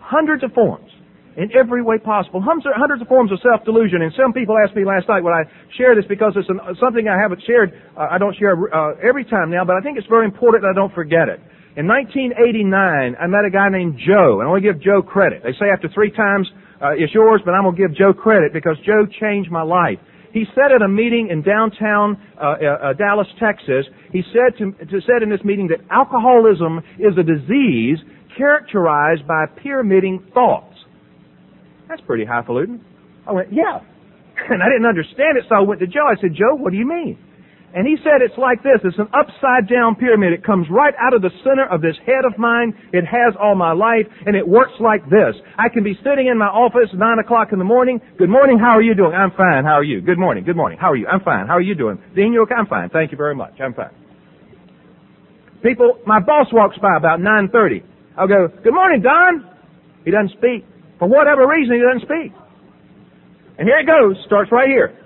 Hundreds 0.00 0.44
of 0.44 0.52
forms. 0.52 0.90
In 1.36 1.50
every 1.56 1.82
way 1.82 1.98
possible. 1.98 2.42
Hundreds 2.42 3.02
of 3.02 3.08
forms 3.08 3.32
of 3.32 3.38
self-delusion. 3.42 4.02
And 4.02 4.12
some 4.14 4.32
people 4.32 4.56
asked 4.58 4.76
me 4.76 4.84
last 4.84 5.08
night, 5.08 5.22
would 5.22 5.32
I 5.32 5.44
share 5.76 5.94
this 5.94 6.04
because 6.08 6.34
it's 6.36 6.48
an, 6.48 6.60
something 6.80 7.08
I 7.08 7.16
haven't 7.20 7.42
shared, 7.46 7.72
uh, 7.96 8.08
I 8.10 8.18
don't 8.18 8.36
share 8.36 8.54
uh, 8.74 8.94
every 9.02 9.24
time 9.24 9.50
now, 9.50 9.64
but 9.64 9.76
I 9.76 9.80
think 9.80 9.98
it's 9.98 10.06
very 10.08 10.26
important 10.26 10.62
that 10.62 10.70
I 10.70 10.74
don't 10.74 10.94
forget 10.94 11.28
it. 11.28 11.40
In 11.78 11.86
1989, 11.86 12.74
I 12.74 13.26
met 13.30 13.46
a 13.46 13.54
guy 13.54 13.70
named 13.70 14.02
Joe, 14.02 14.42
and 14.42 14.48
I 14.48 14.50
want 14.50 14.66
to 14.66 14.72
give 14.72 14.82
Joe 14.82 14.98
credit. 15.00 15.46
They 15.46 15.54
say 15.62 15.70
after 15.70 15.86
three 15.86 16.10
times, 16.10 16.50
uh, 16.82 16.98
it's 16.98 17.14
yours, 17.14 17.40
but 17.46 17.54
I'm 17.54 17.62
going 17.62 17.76
to 17.76 17.82
give 17.86 17.94
Joe 17.94 18.10
credit 18.10 18.52
because 18.52 18.74
Joe 18.82 19.06
changed 19.06 19.48
my 19.48 19.62
life. 19.62 20.02
He 20.34 20.42
said 20.58 20.74
at 20.74 20.82
a 20.82 20.88
meeting 20.88 21.28
in 21.30 21.46
downtown 21.46 22.18
uh, 22.34 22.58
uh, 22.58 22.90
uh, 22.90 22.92
Dallas, 22.94 23.28
Texas, 23.38 23.86
he 24.10 24.26
said 24.34 24.58
to, 24.58 24.74
to 24.90 24.98
said 25.06 25.22
in 25.22 25.30
this 25.30 25.38
meeting 25.46 25.70
that 25.70 25.78
alcoholism 25.86 26.82
is 26.98 27.14
a 27.14 27.22
disease 27.22 28.02
characterized 28.36 29.22
by 29.28 29.46
pyramiding 29.62 30.26
thoughts. 30.34 30.74
That's 31.88 32.02
pretty 32.02 32.24
highfalutin. 32.24 32.82
I 33.24 33.30
went, 33.30 33.52
yeah. 33.52 33.78
And 34.50 34.62
I 34.62 34.66
didn't 34.66 34.86
understand 34.86 35.38
it, 35.38 35.44
so 35.48 35.54
I 35.54 35.60
went 35.60 35.78
to 35.78 35.86
Joe. 35.86 36.10
I 36.10 36.18
said, 36.20 36.34
Joe, 36.34 36.58
what 36.58 36.72
do 36.72 36.78
you 36.78 36.86
mean? 36.86 37.18
And 37.74 37.86
he 37.86 37.96
said 38.00 38.24
it's 38.24 38.38
like 38.40 38.62
this. 38.64 38.80
It's 38.82 38.96
an 38.96 39.12
upside 39.12 39.68
down 39.68 39.94
pyramid. 39.94 40.32
It 40.32 40.42
comes 40.42 40.66
right 40.72 40.94
out 40.96 41.12
of 41.12 41.20
the 41.20 41.28
center 41.44 41.68
of 41.68 41.82
this 41.82 41.96
head 42.06 42.24
of 42.24 42.38
mine. 42.38 42.72
It 42.96 43.04
has 43.04 43.36
all 43.36 43.54
my 43.54 43.72
life, 43.72 44.08
and 44.24 44.34
it 44.34 44.46
works 44.46 44.72
like 44.80 45.04
this. 45.10 45.36
I 45.58 45.68
can 45.68 45.84
be 45.84 45.92
sitting 46.00 46.28
in 46.32 46.38
my 46.38 46.48
office 46.48 46.88
9 46.96 47.18
o'clock 47.20 47.52
in 47.52 47.58
the 47.58 47.68
morning. 47.68 48.00
Good 48.16 48.30
morning, 48.30 48.58
how 48.58 48.72
are 48.80 48.82
you 48.82 48.94
doing? 48.94 49.12
I'm 49.12 49.32
fine, 49.36 49.64
how 49.64 49.76
are 49.76 49.84
you? 49.84 50.00
Good 50.00 50.18
morning, 50.18 50.44
good 50.44 50.56
morning, 50.56 50.78
how 50.80 50.92
are 50.92 50.96
you? 50.96 51.06
I'm 51.06 51.20
fine, 51.20 51.46
how 51.46 51.60
are 51.60 51.60
you 51.60 51.74
doing? 51.74 52.00
Dean, 52.16 52.32
you 52.32 52.42
okay? 52.42 52.54
I'm 52.56 52.66
fine, 52.66 52.88
thank 52.88 53.12
you 53.12 53.18
very 53.18 53.34
much, 53.34 53.52
I'm 53.60 53.74
fine. 53.74 53.92
People, 55.62 55.98
my 56.06 56.20
boss 56.20 56.46
walks 56.52 56.78
by 56.78 56.96
about 56.96 57.20
9.30. 57.20 57.82
I'll 58.16 58.28
go, 58.28 58.48
good 58.48 58.74
morning, 58.74 59.02
Don. 59.02 59.44
He 60.04 60.10
doesn't 60.10 60.32
speak. 60.38 60.64
For 60.98 61.06
whatever 61.06 61.46
reason, 61.46 61.76
he 61.76 61.82
doesn't 61.82 62.08
speak. 62.08 62.32
And 63.58 63.68
here 63.68 63.78
it 63.78 63.86
goes, 63.86 64.16
starts 64.24 64.50
right 64.50 64.68
here. 64.68 64.97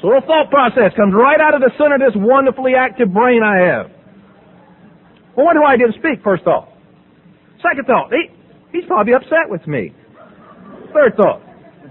So 0.00 0.14
the 0.14 0.22
thought 0.26 0.50
process 0.50 0.94
comes 0.94 1.12
right 1.12 1.40
out 1.40 1.54
of 1.54 1.60
the 1.60 1.70
center 1.74 1.98
of 1.98 2.00
this 2.00 2.14
wonderfully 2.14 2.74
active 2.78 3.12
brain 3.12 3.42
I 3.42 3.58
have. 3.66 3.90
Well, 5.34 5.46
wonder 5.46 5.62
why 5.62 5.74
I 5.74 5.76
didn't 5.76 5.98
speak, 5.98 6.22
first 6.22 6.44
thought. 6.44 6.70
Second 7.58 7.86
thought, 7.86 8.12
he, 8.14 8.30
he's 8.70 8.86
probably 8.86 9.14
upset 9.14 9.50
with 9.50 9.66
me. 9.66 9.92
Third 10.94 11.16
thought, 11.16 11.42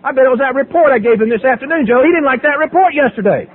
I 0.03 0.11
bet 0.15 0.23
it 0.23 0.31
was 0.31 0.39
that 0.39 0.55
report 0.55 0.91
I 0.91 0.99
gave 0.99 1.19
him 1.19 1.29
this 1.29 1.43
afternoon, 1.43 1.85
Joe. 1.87 2.01
He 2.03 2.09
didn't 2.11 2.25
like 2.25 2.41
that 2.43 2.59
report 2.59 2.93
yesterday. 2.95 3.47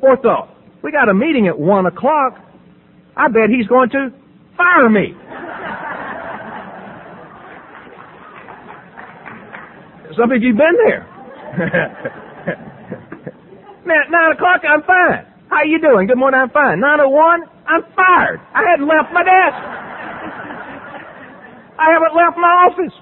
Fourth 0.00 0.22
thought, 0.22 0.54
we 0.82 0.92
got 0.92 1.08
a 1.08 1.14
meeting 1.14 1.48
at 1.48 1.58
one 1.58 1.86
o'clock. 1.86 2.38
I 3.16 3.26
bet 3.28 3.50
he's 3.50 3.66
going 3.66 3.90
to 3.90 4.10
fire 4.56 4.88
me. 4.88 5.10
Some 10.16 10.30
of 10.30 10.40
you've 10.40 10.56
been 10.56 10.76
there. 10.86 12.62
Man, 13.86 14.10
9 14.10 14.34
o'clock, 14.34 14.66
I'm 14.66 14.82
fine. 14.82 15.22
How 15.46 15.62
you 15.62 15.78
doing? 15.78 16.10
Good 16.10 16.18
morning, 16.18 16.42
I'm 16.42 16.50
fine. 16.50 16.82
901, 16.82 17.46
I'm 17.70 17.86
fired. 17.94 18.42
I 18.50 18.66
hadn't 18.66 18.90
left 18.90 19.14
my 19.14 19.22
desk. 19.22 19.58
I 21.78 21.94
haven't 21.94 22.14
left 22.18 22.34
my 22.34 22.52
office. 22.66 22.96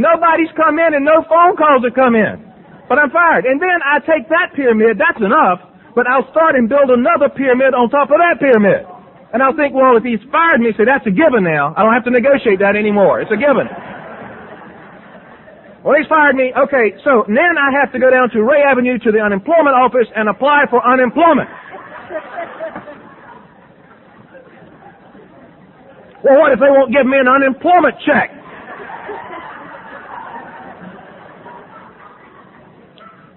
Nobody's 0.00 0.48
come 0.56 0.80
in 0.80 0.96
and 0.96 1.04
no 1.04 1.20
phone 1.28 1.52
calls 1.60 1.84
have 1.84 1.92
come 1.92 2.16
in. 2.16 2.40
But 2.88 2.96
I'm 2.96 3.12
fired. 3.12 3.44
And 3.44 3.60
then 3.60 3.84
I 3.84 4.00
take 4.00 4.24
that 4.32 4.56
pyramid, 4.56 4.96
that's 4.96 5.20
enough, 5.20 5.60
but 5.92 6.08
I'll 6.08 6.24
start 6.32 6.56
and 6.56 6.64
build 6.64 6.88
another 6.88 7.28
pyramid 7.28 7.76
on 7.76 7.92
top 7.92 8.08
of 8.08 8.16
that 8.24 8.40
pyramid. 8.40 8.88
And 9.36 9.44
I'll 9.44 9.54
think, 9.54 9.76
well, 9.76 10.00
if 10.00 10.02
he's 10.02 10.24
fired 10.32 10.64
me, 10.64 10.72
say 10.80 10.88
that's 10.88 11.04
a 11.04 11.12
given 11.12 11.44
now. 11.44 11.76
I 11.76 11.84
don't 11.84 11.92
have 11.92 12.08
to 12.08 12.14
negotiate 12.14 12.64
that 12.64 12.72
anymore. 12.72 13.20
It's 13.20 13.30
a 13.30 13.36
given. 13.36 13.68
Well, 15.84 15.96
he's 15.96 16.08
fired 16.08 16.36
me. 16.36 16.52
Okay, 16.52 16.92
so 17.04 17.24
then 17.26 17.56
I 17.56 17.72
have 17.80 17.92
to 17.92 17.98
go 17.98 18.10
down 18.10 18.30
to 18.36 18.44
Ray 18.44 18.62
Avenue 18.62 18.98
to 19.00 19.10
the 19.12 19.20
unemployment 19.20 19.76
office 19.76 20.08
and 20.14 20.28
apply 20.28 20.66
for 20.70 20.84
unemployment. 20.84 21.48
Well, 26.24 26.38
what 26.40 26.52
if 26.52 26.60
they 26.60 26.68
won't 26.68 26.92
give 26.92 27.06
me 27.06 27.16
an 27.18 27.28
unemployment 27.28 27.96
check? 28.04 28.30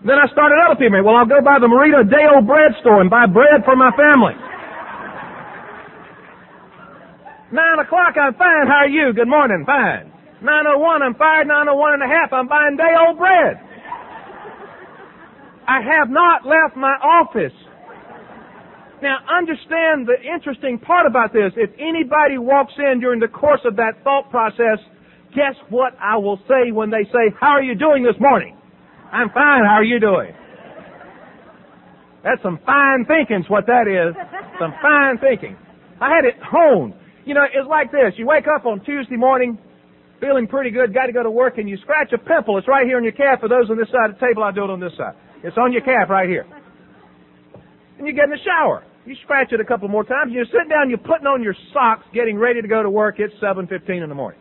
Then 0.05 0.19
I 0.19 0.27
started 0.31 0.59
other 0.67 0.75
people. 0.75 1.03
Well, 1.03 1.15
I'll 1.15 1.25
go 1.25 1.41
by 1.41 1.59
the 1.59 1.67
Merita 1.67 2.03
Dale 2.03 2.43
bread 2.43 2.75
store 2.81 3.01
and 3.01 3.09
buy 3.09 3.25
bread 3.25 3.63
for 3.65 3.75
my 3.75 3.91
family. 3.95 4.35
Nine 7.51 7.79
o'clock, 7.79 8.15
I'm 8.19 8.35
fine. 8.35 8.67
How 8.67 8.83
are 8.83 8.89
you? 8.89 9.13
Good 9.13 9.29
morning. 9.29 9.63
Fine. 9.65 10.12
901, 10.43 11.01
I'm 11.01 11.15
fired. 11.15 11.47
901 11.47 11.93
and 11.93 12.03
a 12.03 12.11
half, 12.11 12.33
I'm 12.35 12.47
buying 12.47 12.75
day 12.75 12.93
old 12.99 13.17
bread. 13.17 13.57
I 15.63 15.79
have 15.79 16.11
not 16.11 16.45
left 16.45 16.75
my 16.75 16.93
office. 16.99 17.55
Now 19.01 19.19
understand 19.27 20.07
the 20.07 20.19
interesting 20.19 20.79
part 20.79 21.07
about 21.07 21.33
this. 21.33 21.51
If 21.55 21.71
anybody 21.79 22.37
walks 22.37 22.73
in 22.77 22.99
during 22.99 23.19
the 23.19 23.27
course 23.27 23.59
of 23.65 23.75
that 23.77 24.03
thought 24.03 24.29
process, 24.29 24.79
guess 25.35 25.55
what 25.69 25.95
I 25.99 26.17
will 26.17 26.39
say 26.47 26.71
when 26.71 26.89
they 26.89 27.03
say, 27.11 27.31
how 27.39 27.55
are 27.55 27.63
you 27.63 27.75
doing 27.75 28.03
this 28.03 28.19
morning? 28.19 28.55
I'm 29.11 29.29
fine, 29.29 29.63
how 29.63 29.79
are 29.79 29.83
you 29.83 29.99
doing? 29.99 30.31
That's 32.23 32.41
some 32.41 32.59
fine 32.65 33.05
thinking's 33.05 33.49
what 33.49 33.67
that 33.67 33.87
is. 33.87 34.15
Some 34.59 34.73
fine 34.81 35.19
thinking. 35.19 35.57
I 35.99 36.15
had 36.15 36.23
it 36.23 36.35
honed. 36.41 36.93
You 37.25 37.33
know, 37.33 37.43
it's 37.43 37.67
like 37.69 37.91
this. 37.91 38.15
You 38.17 38.25
wake 38.25 38.45
up 38.47 38.65
on 38.65 38.83
Tuesday 38.83 39.15
morning, 39.15 39.57
feeling 40.23 40.47
pretty 40.47 40.71
good, 40.71 40.93
got 40.93 41.07
to 41.07 41.11
go 41.11 41.21
to 41.21 41.29
work, 41.29 41.57
and 41.57 41.67
you 41.67 41.75
scratch 41.83 42.13
a 42.13 42.17
pimple. 42.17 42.57
It's 42.57 42.67
right 42.67 42.87
here 42.87 42.95
on 42.95 43.03
your 43.03 43.11
calf. 43.11 43.43
For 43.43 43.49
those 43.51 43.69
on 43.69 43.75
this 43.75 43.91
side 43.91 44.09
of 44.09 44.15
the 44.15 44.25
table, 44.25 44.43
I 44.43 44.55
do 44.55 44.63
it 44.63 44.71
on 44.71 44.79
this 44.79 44.95
side. 44.95 45.19
It's 45.43 45.57
on 45.57 45.73
your 45.73 45.83
calf 45.83 46.07
right 46.09 46.29
here. 46.29 46.47
And 47.99 48.07
you 48.07 48.13
get 48.15 48.25
in 48.25 48.29
the 48.31 48.43
shower. 48.47 48.87
You 49.05 49.15
scratch 49.23 49.51
it 49.51 49.59
a 49.59 49.65
couple 49.65 49.89
more 49.89 50.05
times. 50.05 50.31
You 50.31 50.45
sit 50.45 50.71
down. 50.71 50.87
You're 50.87 51.03
putting 51.03 51.27
on 51.27 51.43
your 51.43 51.55
socks, 51.73 52.05
getting 52.13 52.39
ready 52.39 52.61
to 52.61 52.67
go 52.67 52.81
to 52.81 52.89
work. 52.89 53.19
It's 53.19 53.33
7:15 53.43 54.01
in 54.01 54.07
the 54.07 54.15
morning, 54.15 54.39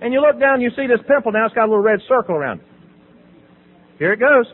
and 0.00 0.12
you 0.12 0.20
look 0.20 0.38
down. 0.38 0.60
You 0.60 0.70
see 0.76 0.86
this 0.86 1.02
pimple 1.08 1.32
now. 1.32 1.46
It's 1.46 1.54
got 1.54 1.66
a 1.66 1.70
little 1.70 1.82
red 1.82 1.98
circle 2.06 2.36
around 2.36 2.60
it. 2.60 2.66
Here 3.98 4.12
it 4.12 4.20
goes. 4.20 4.46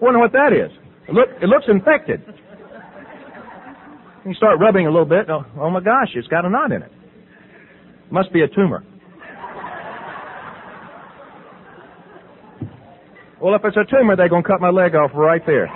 Wonder 0.00 0.18
what 0.18 0.32
that 0.32 0.52
is. 0.52 0.70
It, 1.08 1.14
look, 1.14 1.28
it 1.40 1.46
looks 1.46 1.64
infected. 1.68 2.20
You 4.26 4.34
start 4.34 4.60
rubbing 4.60 4.86
a 4.86 4.90
little 4.90 5.06
bit. 5.06 5.30
Oh, 5.30 5.44
oh 5.58 5.70
my 5.70 5.80
gosh, 5.80 6.10
it's 6.14 6.28
got 6.28 6.44
a 6.44 6.50
knot 6.50 6.70
in 6.70 6.82
it. 6.82 6.91
Must 8.12 8.30
be 8.30 8.42
a 8.42 8.48
tumor. 8.48 8.84
Well, 13.40 13.54
if 13.56 13.62
it's 13.64 13.76
a 13.76 13.88
tumor, 13.90 14.14
they're 14.16 14.28
going 14.28 14.42
to 14.42 14.48
cut 14.48 14.60
my 14.60 14.68
leg 14.68 14.94
off 14.94 15.10
right 15.14 15.40
there. 15.46 15.66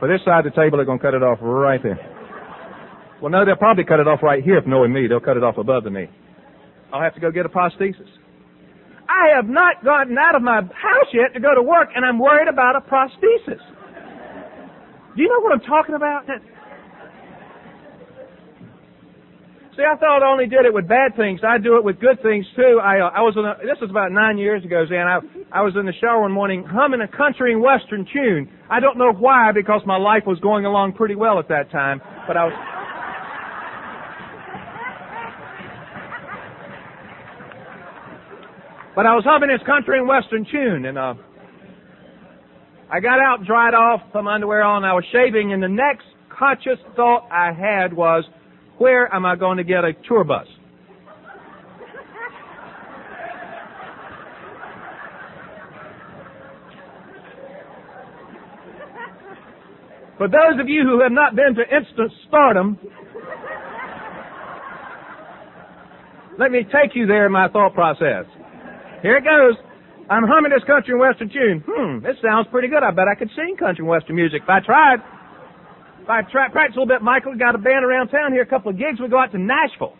For 0.00 0.08
this 0.08 0.20
side 0.24 0.44
of 0.44 0.52
the 0.52 0.60
table, 0.60 0.76
they're 0.78 0.84
going 0.84 0.98
to 0.98 1.02
cut 1.02 1.14
it 1.14 1.22
off 1.22 1.38
right 1.40 1.80
there. 1.80 1.96
Well, 3.22 3.30
no, 3.30 3.46
they'll 3.46 3.54
probably 3.56 3.84
cut 3.84 4.00
it 4.00 4.08
off 4.08 4.20
right 4.20 4.42
here 4.42 4.58
if 4.58 4.66
knowing 4.66 4.92
me. 4.92 5.06
They'll 5.06 5.20
cut 5.20 5.36
it 5.36 5.44
off 5.44 5.56
above 5.58 5.84
the 5.84 5.90
knee. 5.90 6.10
I'll 6.92 7.00
have 7.00 7.14
to 7.14 7.20
go 7.20 7.30
get 7.30 7.46
a 7.46 7.48
prosthesis. 7.48 8.10
I 9.08 9.36
have 9.36 9.46
not 9.46 9.84
gotten 9.84 10.18
out 10.18 10.34
of 10.34 10.42
my 10.42 10.60
house 10.60 11.10
yet 11.14 11.32
to 11.34 11.40
go 11.40 11.54
to 11.54 11.62
work, 11.62 11.90
and 11.94 12.04
I'm 12.04 12.18
worried 12.18 12.48
about 12.48 12.74
a 12.74 12.80
prosthesis. 12.80 13.62
Do 15.14 15.22
you 15.22 15.28
know 15.28 15.40
what 15.40 15.52
I'm 15.52 15.60
talking 15.60 15.94
about? 15.94 16.26
See, 19.76 19.82
I 19.82 19.96
thought 19.98 20.22
I 20.22 20.30
only 20.30 20.46
did 20.46 20.66
it 20.66 20.72
with 20.72 20.86
bad 20.86 21.16
things. 21.16 21.40
I 21.42 21.58
do 21.58 21.76
it 21.76 21.84
with 21.84 21.98
good 21.98 22.22
things 22.22 22.46
too. 22.54 22.78
I 22.80 23.00
uh, 23.00 23.10
I 23.10 23.22
was 23.22 23.34
in 23.36 23.44
a, 23.44 23.58
this 23.58 23.80
was 23.80 23.90
about 23.90 24.12
nine 24.12 24.38
years 24.38 24.64
ago, 24.64 24.86
Zan. 24.88 25.06
I 25.06 25.18
I 25.50 25.62
was 25.62 25.74
in 25.74 25.84
the 25.84 25.92
shower 26.00 26.22
one 26.22 26.30
morning 26.30 26.62
humming 26.62 27.00
a 27.00 27.08
country 27.08 27.52
and 27.52 27.60
western 27.60 28.06
tune. 28.12 28.48
I 28.70 28.78
don't 28.78 28.96
know 28.96 29.10
why 29.12 29.50
because 29.52 29.82
my 29.84 29.96
life 29.96 30.22
was 30.26 30.38
going 30.38 30.64
along 30.64 30.92
pretty 30.92 31.16
well 31.16 31.40
at 31.40 31.48
that 31.48 31.72
time, 31.72 32.00
but 32.28 32.36
I 32.36 32.44
was. 32.44 32.54
But 38.94 39.06
I 39.06 39.14
was 39.16 39.24
humming 39.26 39.50
this 39.50 39.66
country 39.66 39.98
and 39.98 40.06
western 40.06 40.46
tune, 40.46 40.84
and 40.84 40.96
uh, 40.96 41.14
I 42.92 43.00
got 43.00 43.18
out, 43.18 43.44
dried 43.44 43.74
off, 43.74 44.02
my 44.14 44.34
underwear 44.34 44.62
on, 44.62 44.84
I 44.84 44.92
was 44.94 45.04
shaving, 45.10 45.52
and 45.52 45.60
the 45.60 45.68
next 45.68 46.06
conscious 46.30 46.78
thought 46.94 47.26
I 47.28 47.52
had 47.52 47.92
was, 47.92 48.22
where 48.78 49.12
am 49.14 49.24
I 49.24 49.36
going 49.36 49.58
to 49.58 49.64
get 49.64 49.84
a 49.84 49.92
tour 50.08 50.24
bus? 50.24 50.46
For 60.16 60.28
those 60.28 60.60
of 60.60 60.68
you 60.68 60.82
who 60.84 61.00
have 61.02 61.10
not 61.12 61.34
been 61.34 61.54
to 61.56 61.62
instant 61.62 62.12
stardom, 62.28 62.78
let 66.38 66.50
me 66.50 66.62
take 66.64 66.94
you 66.94 67.06
there 67.06 67.26
in 67.26 67.32
my 67.32 67.48
thought 67.48 67.74
process. 67.74 68.24
Here 69.02 69.16
it 69.16 69.24
goes. 69.24 69.58
I'm 70.08 70.24
humming 70.24 70.52
this 70.52 70.64
country 70.66 70.92
and 70.92 71.00
western 71.00 71.30
tune. 71.30 71.64
Hmm, 71.66 72.04
this 72.04 72.16
sounds 72.22 72.46
pretty 72.50 72.68
good. 72.68 72.82
I 72.82 72.90
bet 72.90 73.08
I 73.08 73.14
could 73.14 73.30
sing 73.34 73.56
country 73.56 73.82
and 73.82 73.88
western 73.88 74.16
music 74.16 74.42
if 74.42 74.48
I 74.48 74.60
tried. 74.60 74.98
I 76.08 76.20
try, 76.30 76.48
practice 76.50 76.76
a 76.76 76.80
little 76.80 76.94
bit, 76.94 77.02
Michael, 77.02 77.34
got 77.36 77.54
a 77.54 77.58
band 77.58 77.84
around 77.84 78.08
town 78.08 78.32
here, 78.32 78.42
a 78.42 78.46
couple 78.46 78.70
of 78.70 78.78
gigs. 78.78 79.00
We 79.00 79.08
go 79.08 79.18
out 79.18 79.32
to 79.32 79.38
Nashville. 79.38 79.96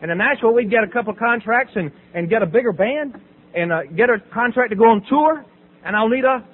And 0.00 0.10
in 0.10 0.18
Nashville, 0.18 0.54
we'd 0.54 0.70
get 0.70 0.82
a 0.82 0.88
couple 0.88 1.12
of 1.12 1.18
contracts 1.18 1.72
and, 1.76 1.92
and 2.14 2.28
get 2.28 2.42
a 2.42 2.46
bigger 2.46 2.72
band 2.72 3.14
and 3.54 3.72
uh, 3.72 3.82
get 3.96 4.08
a 4.08 4.18
contract 4.32 4.70
to 4.70 4.76
go 4.76 4.84
on 4.84 5.04
tour. 5.08 5.44
And 5.84 5.94
I'll 5.94 6.08
need 6.08 6.24
a 6.24 6.44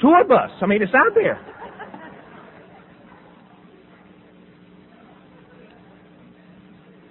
tour 0.00 0.24
bus. 0.24 0.50
I 0.62 0.66
mean, 0.66 0.82
it's 0.82 0.94
out 0.94 1.14
there. 1.14 1.38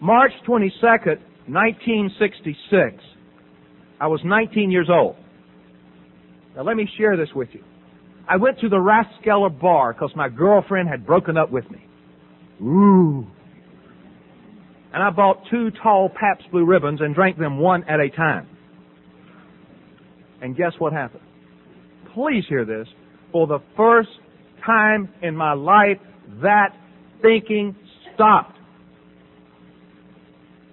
March 0.01 0.31
22nd, 0.47 1.19
1966. 1.47 3.03
I 3.99 4.07
was 4.07 4.21
19 4.23 4.71
years 4.71 4.89
old. 4.89 5.15
Now 6.55 6.63
let 6.63 6.75
me 6.75 6.89
share 6.97 7.17
this 7.17 7.29
with 7.35 7.49
you. 7.53 7.63
I 8.29 8.37
went 8.37 8.59
to 8.59 8.69
the 8.69 8.75
Rathskeller 8.77 9.59
bar 9.59 9.91
because 9.91 10.11
my 10.15 10.29
girlfriend 10.29 10.87
had 10.87 11.03
broken 11.03 11.35
up 11.35 11.51
with 11.51 11.69
me. 11.71 11.83
Ooh. 12.61 13.25
And 14.93 15.01
I 15.01 15.09
bought 15.09 15.41
two 15.49 15.71
tall 15.81 16.09
Pabst 16.09 16.49
Blue 16.51 16.63
Ribbons 16.63 17.01
and 17.01 17.15
drank 17.15 17.39
them 17.39 17.57
one 17.57 17.83
at 17.85 17.99
a 17.99 18.09
time. 18.09 18.47
And 20.41 20.55
guess 20.55 20.73
what 20.77 20.93
happened? 20.93 21.23
Please 22.13 22.43
hear 22.47 22.65
this. 22.65 22.87
For 23.31 23.47
the 23.47 23.59
first 23.75 24.09
time 24.63 25.09
in 25.23 25.35
my 25.35 25.53
life, 25.53 25.97
that 26.43 26.75
thinking 27.23 27.75
stopped. 28.13 28.57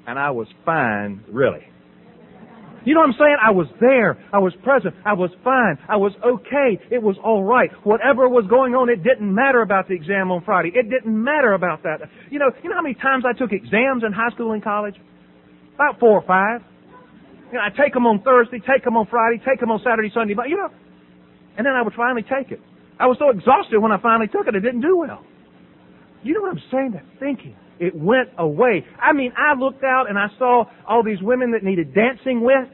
And 0.06 0.18
I 0.18 0.30
was 0.30 0.46
fine, 0.66 1.24
really. 1.30 1.64
You 2.86 2.94
know 2.94 3.00
what 3.02 3.10
I'm 3.10 3.18
saying? 3.18 3.36
I 3.42 3.50
was 3.50 3.66
there. 3.82 4.14
I 4.32 4.38
was 4.38 4.54
present. 4.62 4.94
I 5.04 5.12
was 5.12 5.30
fine. 5.42 5.74
I 5.90 5.96
was 5.96 6.14
okay. 6.22 6.78
It 6.88 7.02
was 7.02 7.18
all 7.18 7.42
right. 7.42 7.68
Whatever 7.82 8.28
was 8.28 8.46
going 8.46 8.78
on, 8.78 8.88
it 8.88 9.02
didn't 9.02 9.26
matter 9.26 9.60
about 9.60 9.88
the 9.88 9.94
exam 9.94 10.30
on 10.30 10.46
Friday. 10.46 10.70
It 10.70 10.88
didn't 10.88 11.10
matter 11.10 11.52
about 11.54 11.82
that. 11.82 12.06
You 12.30 12.38
know, 12.38 12.46
you 12.62 12.70
know 12.70 12.76
how 12.76 12.86
many 12.86 12.94
times 12.94 13.24
I 13.26 13.36
took 13.36 13.50
exams 13.50 14.06
in 14.06 14.14
high 14.14 14.30
school 14.30 14.52
and 14.52 14.62
college? 14.62 14.94
About 15.74 15.98
four 15.98 16.14
or 16.14 16.22
five. 16.22 16.62
You 17.50 17.58
know, 17.58 17.66
I 17.66 17.74
take 17.74 17.92
them 17.92 18.06
on 18.06 18.22
Thursday, 18.22 18.62
take 18.62 18.84
them 18.86 18.96
on 18.96 19.10
Friday, 19.10 19.42
take 19.42 19.58
them 19.58 19.70
on 19.74 19.82
Saturday, 19.82 20.10
Sunday, 20.14 20.34
but 20.34 20.48
you 20.48 20.56
know, 20.56 20.70
and 21.58 21.66
then 21.66 21.74
I 21.74 21.82
would 21.82 21.94
finally 21.94 22.22
take 22.22 22.54
it. 22.54 22.60
I 23.00 23.06
was 23.10 23.18
so 23.18 23.30
exhausted 23.30 23.82
when 23.82 23.90
I 23.90 23.98
finally 24.00 24.28
took 24.30 24.46
it, 24.46 24.54
I 24.54 24.62
didn't 24.62 24.80
do 24.80 24.96
well. 24.96 25.26
You 26.22 26.34
know 26.34 26.42
what 26.42 26.54
I'm 26.54 26.62
saying? 26.70 26.90
That 26.94 27.04
thinking. 27.18 27.56
It 27.78 27.94
went 27.94 28.30
away. 28.38 28.86
I 29.00 29.12
mean, 29.12 29.32
I 29.36 29.58
looked 29.58 29.84
out 29.84 30.06
and 30.08 30.18
I 30.18 30.28
saw 30.38 30.64
all 30.88 31.02
these 31.02 31.20
women 31.20 31.52
that 31.52 31.62
needed 31.62 31.94
dancing 31.94 32.40
with. 32.40 32.68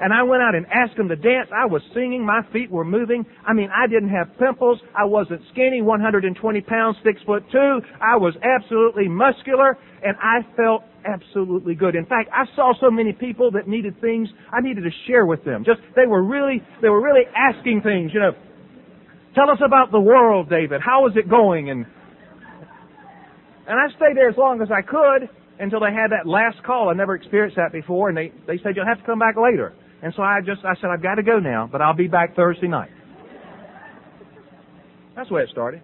And 0.00 0.12
I 0.12 0.22
went 0.22 0.42
out 0.42 0.54
and 0.54 0.66
asked 0.66 0.96
them 0.96 1.08
to 1.08 1.16
dance. 1.16 1.48
I 1.54 1.66
was 1.66 1.82
singing. 1.94 2.24
My 2.24 2.40
feet 2.52 2.70
were 2.70 2.84
moving. 2.84 3.24
I 3.46 3.52
mean, 3.52 3.70
I 3.74 3.86
didn't 3.86 4.10
have 4.10 4.36
pimples. 4.38 4.80
I 4.96 5.04
wasn't 5.04 5.40
skinny, 5.52 5.82
120 5.82 6.60
pounds, 6.62 6.96
six 7.04 7.22
foot 7.22 7.44
two. 7.52 7.80
I 8.00 8.16
was 8.16 8.34
absolutely 8.42 9.08
muscular 9.08 9.78
and 10.02 10.16
I 10.20 10.40
felt 10.56 10.82
absolutely 11.06 11.74
good. 11.74 11.94
In 11.94 12.06
fact, 12.06 12.28
I 12.32 12.44
saw 12.56 12.72
so 12.80 12.90
many 12.90 13.12
people 13.12 13.50
that 13.52 13.68
needed 13.68 14.00
things 14.00 14.28
I 14.52 14.60
needed 14.60 14.82
to 14.82 14.90
share 15.06 15.26
with 15.26 15.44
them. 15.44 15.64
Just, 15.64 15.80
they 15.94 16.06
were 16.06 16.22
really, 16.22 16.62
they 16.82 16.88
were 16.88 17.02
really 17.02 17.22
asking 17.36 17.82
things, 17.82 18.10
you 18.12 18.20
know. 18.20 18.32
Tell 19.34 19.50
us 19.50 19.58
about 19.64 19.90
the 19.90 20.00
world, 20.00 20.48
David. 20.48 20.80
How 20.80 21.06
is 21.08 21.14
it 21.16 21.28
going? 21.28 21.70
And, 21.70 21.86
and 23.66 23.80
I 23.80 23.88
stayed 23.96 24.16
there 24.16 24.28
as 24.28 24.36
long 24.36 24.62
as 24.62 24.68
I 24.70 24.82
could 24.82 25.28
until 25.58 25.80
they 25.80 25.92
had 25.92 26.10
that 26.10 26.26
last 26.26 26.62
call. 26.64 26.88
I 26.88 26.94
never 26.94 27.14
experienced 27.14 27.56
that 27.56 27.72
before, 27.72 28.08
and 28.08 28.16
they, 28.16 28.32
they 28.46 28.58
said, 28.62 28.76
you'll 28.76 28.86
have 28.86 28.98
to 28.98 29.04
come 29.04 29.18
back 29.18 29.36
later. 29.36 29.72
And 30.04 30.12
so 30.14 30.22
I 30.22 30.40
just, 30.44 30.62
I 30.66 30.74
said, 30.82 30.90
I've 30.90 31.02
got 31.02 31.14
to 31.14 31.22
go 31.22 31.38
now, 31.38 31.66
but 31.70 31.80
I'll 31.80 31.96
be 31.96 32.08
back 32.08 32.36
Thursday 32.36 32.68
night. 32.68 32.90
That's 35.16 35.30
the 35.30 35.34
way 35.34 35.42
it 35.44 35.48
started. 35.50 35.80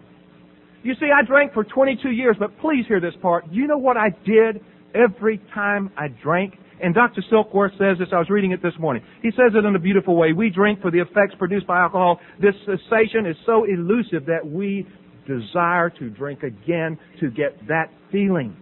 You 0.83 0.93
see, 0.99 1.07
I 1.07 1.25
drank 1.25 1.53
for 1.53 1.63
22 1.63 2.11
years, 2.11 2.35
but 2.37 2.55
please 2.59 2.85
hear 2.87 2.99
this 2.99 3.15
part. 3.19 3.45
You 3.49 3.65
know 3.65 3.79
what 3.79 3.97
I 3.97 4.09
did 4.23 4.63
every 4.93 5.41
time 5.55 5.89
I 5.97 6.09
drank? 6.21 6.53
And 6.83 6.93
Dr. 6.93 7.23
Silkworth 7.31 7.71
says 7.79 7.97
this, 7.97 8.09
I 8.13 8.19
was 8.19 8.29
reading 8.29 8.51
it 8.51 8.61
this 8.61 8.73
morning. 8.77 9.03
He 9.23 9.31
says 9.31 9.53
it 9.55 9.65
in 9.65 9.75
a 9.75 9.79
beautiful 9.79 10.15
way. 10.15 10.33
We 10.33 10.51
drink 10.51 10.81
for 10.81 10.91
the 10.91 10.99
effects 10.99 11.33
produced 11.39 11.65
by 11.65 11.79
alcohol. 11.79 12.19
This 12.39 12.53
cessation 12.65 13.25
is 13.25 13.35
so 13.47 13.63
elusive 13.63 14.27
that 14.27 14.45
we 14.45 14.85
desire 15.27 15.89
to 15.97 16.09
drink 16.11 16.43
again 16.43 16.99
to 17.21 17.31
get 17.31 17.67
that 17.67 17.89
feeling. 18.11 18.55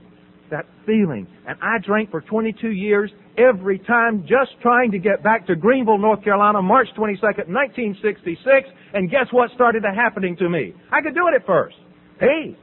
That 0.52 0.66
feeling. 0.86 1.28
And 1.48 1.58
I 1.62 1.78
drank 1.86 2.10
for 2.10 2.22
22 2.22 2.72
years 2.72 3.12
every 3.38 3.80
time 3.80 4.22
just 4.28 4.52
trying 4.62 4.92
to 4.92 5.00
get 5.00 5.24
back 5.24 5.46
to 5.48 5.56
Greenville, 5.56 5.98
North 5.98 6.24
Carolina, 6.24 6.62
March 6.62 6.88
22nd, 6.98 7.48
1966. 7.48 8.70
And 8.94 9.10
guess 9.10 9.28
what 9.32 9.52
started 9.54 9.84
happening 9.84 10.36
to 10.38 10.50
me? 10.50 10.74
I 10.92 11.02
could 11.02 11.14
do 11.14 11.28
it 11.28 11.36
at 11.40 11.46
first. 11.46 11.76
Hey! 12.20 12.58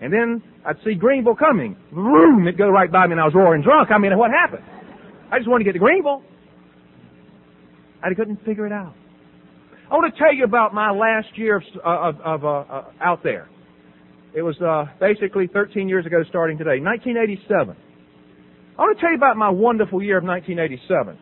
And 0.00 0.12
then 0.12 0.42
I'd 0.64 0.76
see 0.84 0.94
Greenville 0.94 1.36
coming. 1.36 1.76
Vroom! 1.92 2.46
It'd 2.48 2.58
go 2.58 2.68
right 2.68 2.90
by 2.90 3.06
me 3.06 3.12
and 3.12 3.20
I 3.20 3.24
was 3.24 3.34
roaring 3.34 3.62
drunk. 3.62 3.90
I 3.90 3.98
mean, 3.98 4.16
what 4.16 4.30
happened? 4.30 4.64
I 5.30 5.38
just 5.38 5.48
wanted 5.48 5.64
to 5.64 5.68
get 5.68 5.72
to 5.72 5.78
Greenville. 5.78 6.22
I 8.02 8.14
couldn't 8.14 8.44
figure 8.44 8.66
it 8.66 8.72
out. 8.72 8.94
I 9.90 9.94
want 9.94 10.12
to 10.12 10.18
tell 10.18 10.34
you 10.34 10.44
about 10.44 10.74
my 10.74 10.90
last 10.90 11.36
year 11.36 11.56
of, 11.56 11.62
uh, 11.84 11.88
of, 11.88 12.20
of 12.20 12.44
uh, 12.44 12.48
uh, 12.48 12.84
out 13.00 13.22
there. 13.22 13.48
It 14.36 14.42
was 14.42 14.60
uh, 14.60 14.84
basically 15.00 15.46
13 15.50 15.88
years 15.88 16.04
ago, 16.04 16.22
starting 16.28 16.58
today, 16.58 16.78
1987. 16.78 17.74
I 18.78 18.82
want 18.82 18.94
to 18.94 19.00
tell 19.00 19.10
you 19.10 19.16
about 19.16 19.38
my 19.38 19.48
wonderful 19.48 20.02
year 20.02 20.18
of 20.18 20.24
1987 20.24 21.18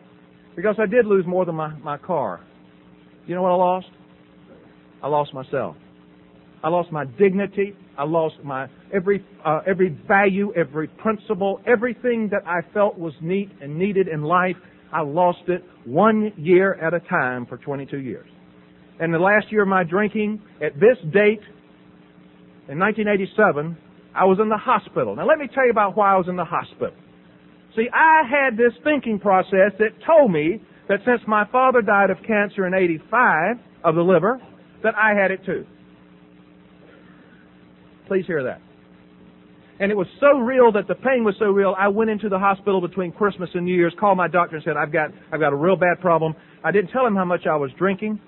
because 0.53 0.75
I 0.77 0.85
did 0.85 1.05
lose 1.05 1.25
more 1.25 1.45
than 1.45 1.55
my, 1.55 1.73
my 1.77 1.97
car. 1.97 2.41
You 3.25 3.35
know 3.35 3.43
what 3.43 3.51
I 3.51 3.55
lost? 3.55 3.87
I 5.01 5.07
lost 5.07 5.33
myself. 5.33 5.77
I 6.61 6.67
lost 6.67 6.91
my 6.91 7.05
dignity. 7.05 7.73
I 7.97 8.03
lost 8.03 8.35
my 8.43 8.67
every 8.93 9.23
uh, 9.45 9.61
every 9.65 9.97
value, 10.09 10.51
every 10.53 10.89
principle, 10.89 11.61
everything 11.65 12.27
that 12.33 12.45
I 12.45 12.69
felt 12.73 12.97
was 12.97 13.13
neat 13.21 13.49
and 13.61 13.79
needed 13.79 14.09
in 14.09 14.23
life. 14.23 14.57
I 14.91 15.03
lost 15.03 15.47
it 15.47 15.63
one 15.85 16.33
year 16.35 16.73
at 16.73 16.93
a 16.93 16.99
time 16.99 17.45
for 17.45 17.57
22 17.59 17.97
years. 17.97 18.27
And 18.99 19.13
the 19.13 19.19
last 19.19 19.53
year 19.53 19.61
of 19.61 19.69
my 19.69 19.85
drinking, 19.85 20.41
at 20.61 20.73
this 20.75 20.97
date, 21.13 21.41
in 22.67 22.79
1987, 22.79 23.77
I 24.15 24.25
was 24.25 24.39
in 24.41 24.49
the 24.49 24.57
hospital. 24.57 25.15
Now 25.15 25.27
let 25.27 25.37
me 25.37 25.47
tell 25.53 25.65
you 25.65 25.71
about 25.71 25.95
why 25.95 26.13
I 26.13 26.17
was 26.17 26.27
in 26.27 26.35
the 26.35 26.45
hospital. 26.45 26.95
See, 27.75 27.87
I 27.93 28.23
had 28.23 28.57
this 28.57 28.73
thinking 28.83 29.19
process 29.19 29.73
that 29.79 29.89
told 30.05 30.31
me 30.31 30.61
that 30.87 30.99
since 31.05 31.21
my 31.27 31.45
father 31.51 31.81
died 31.81 32.09
of 32.09 32.17
cancer 32.25 32.65
in 32.65 32.73
85 32.73 33.57
of 33.83 33.95
the 33.95 34.01
liver, 34.01 34.41
that 34.83 34.95
I 34.95 35.13
had 35.19 35.31
it 35.31 35.45
too. 35.45 35.65
Please 38.07 38.25
hear 38.25 38.43
that. 38.43 38.61
And 39.79 39.91
it 39.91 39.95
was 39.95 40.07
so 40.21 40.39
real 40.39 40.71
that 40.71 40.87
the 40.87 40.95
pain 40.95 41.25
was 41.25 41.35
so 41.37 41.47
real, 41.47 41.75
I 41.77 41.89
went 41.89 42.09
into 42.09 42.29
the 42.29 42.39
hospital 42.39 42.79
between 42.79 43.11
Christmas 43.11 43.49
and 43.53 43.65
New 43.65 43.75
Year's, 43.75 43.93
called 43.99 44.17
my 44.17 44.29
doctor 44.29 44.55
and 44.55 44.63
said, 44.63 44.77
I've 44.77 44.93
got, 44.93 45.09
I've 45.33 45.41
got 45.41 45.51
a 45.51 45.55
real 45.55 45.75
bad 45.75 45.99
problem. 45.99 46.33
I 46.63 46.71
didn't 46.71 46.91
tell 46.91 47.05
him 47.05 47.15
how 47.15 47.25
much 47.25 47.45
I 47.45 47.57
was 47.57 47.71
drinking. 47.77 48.21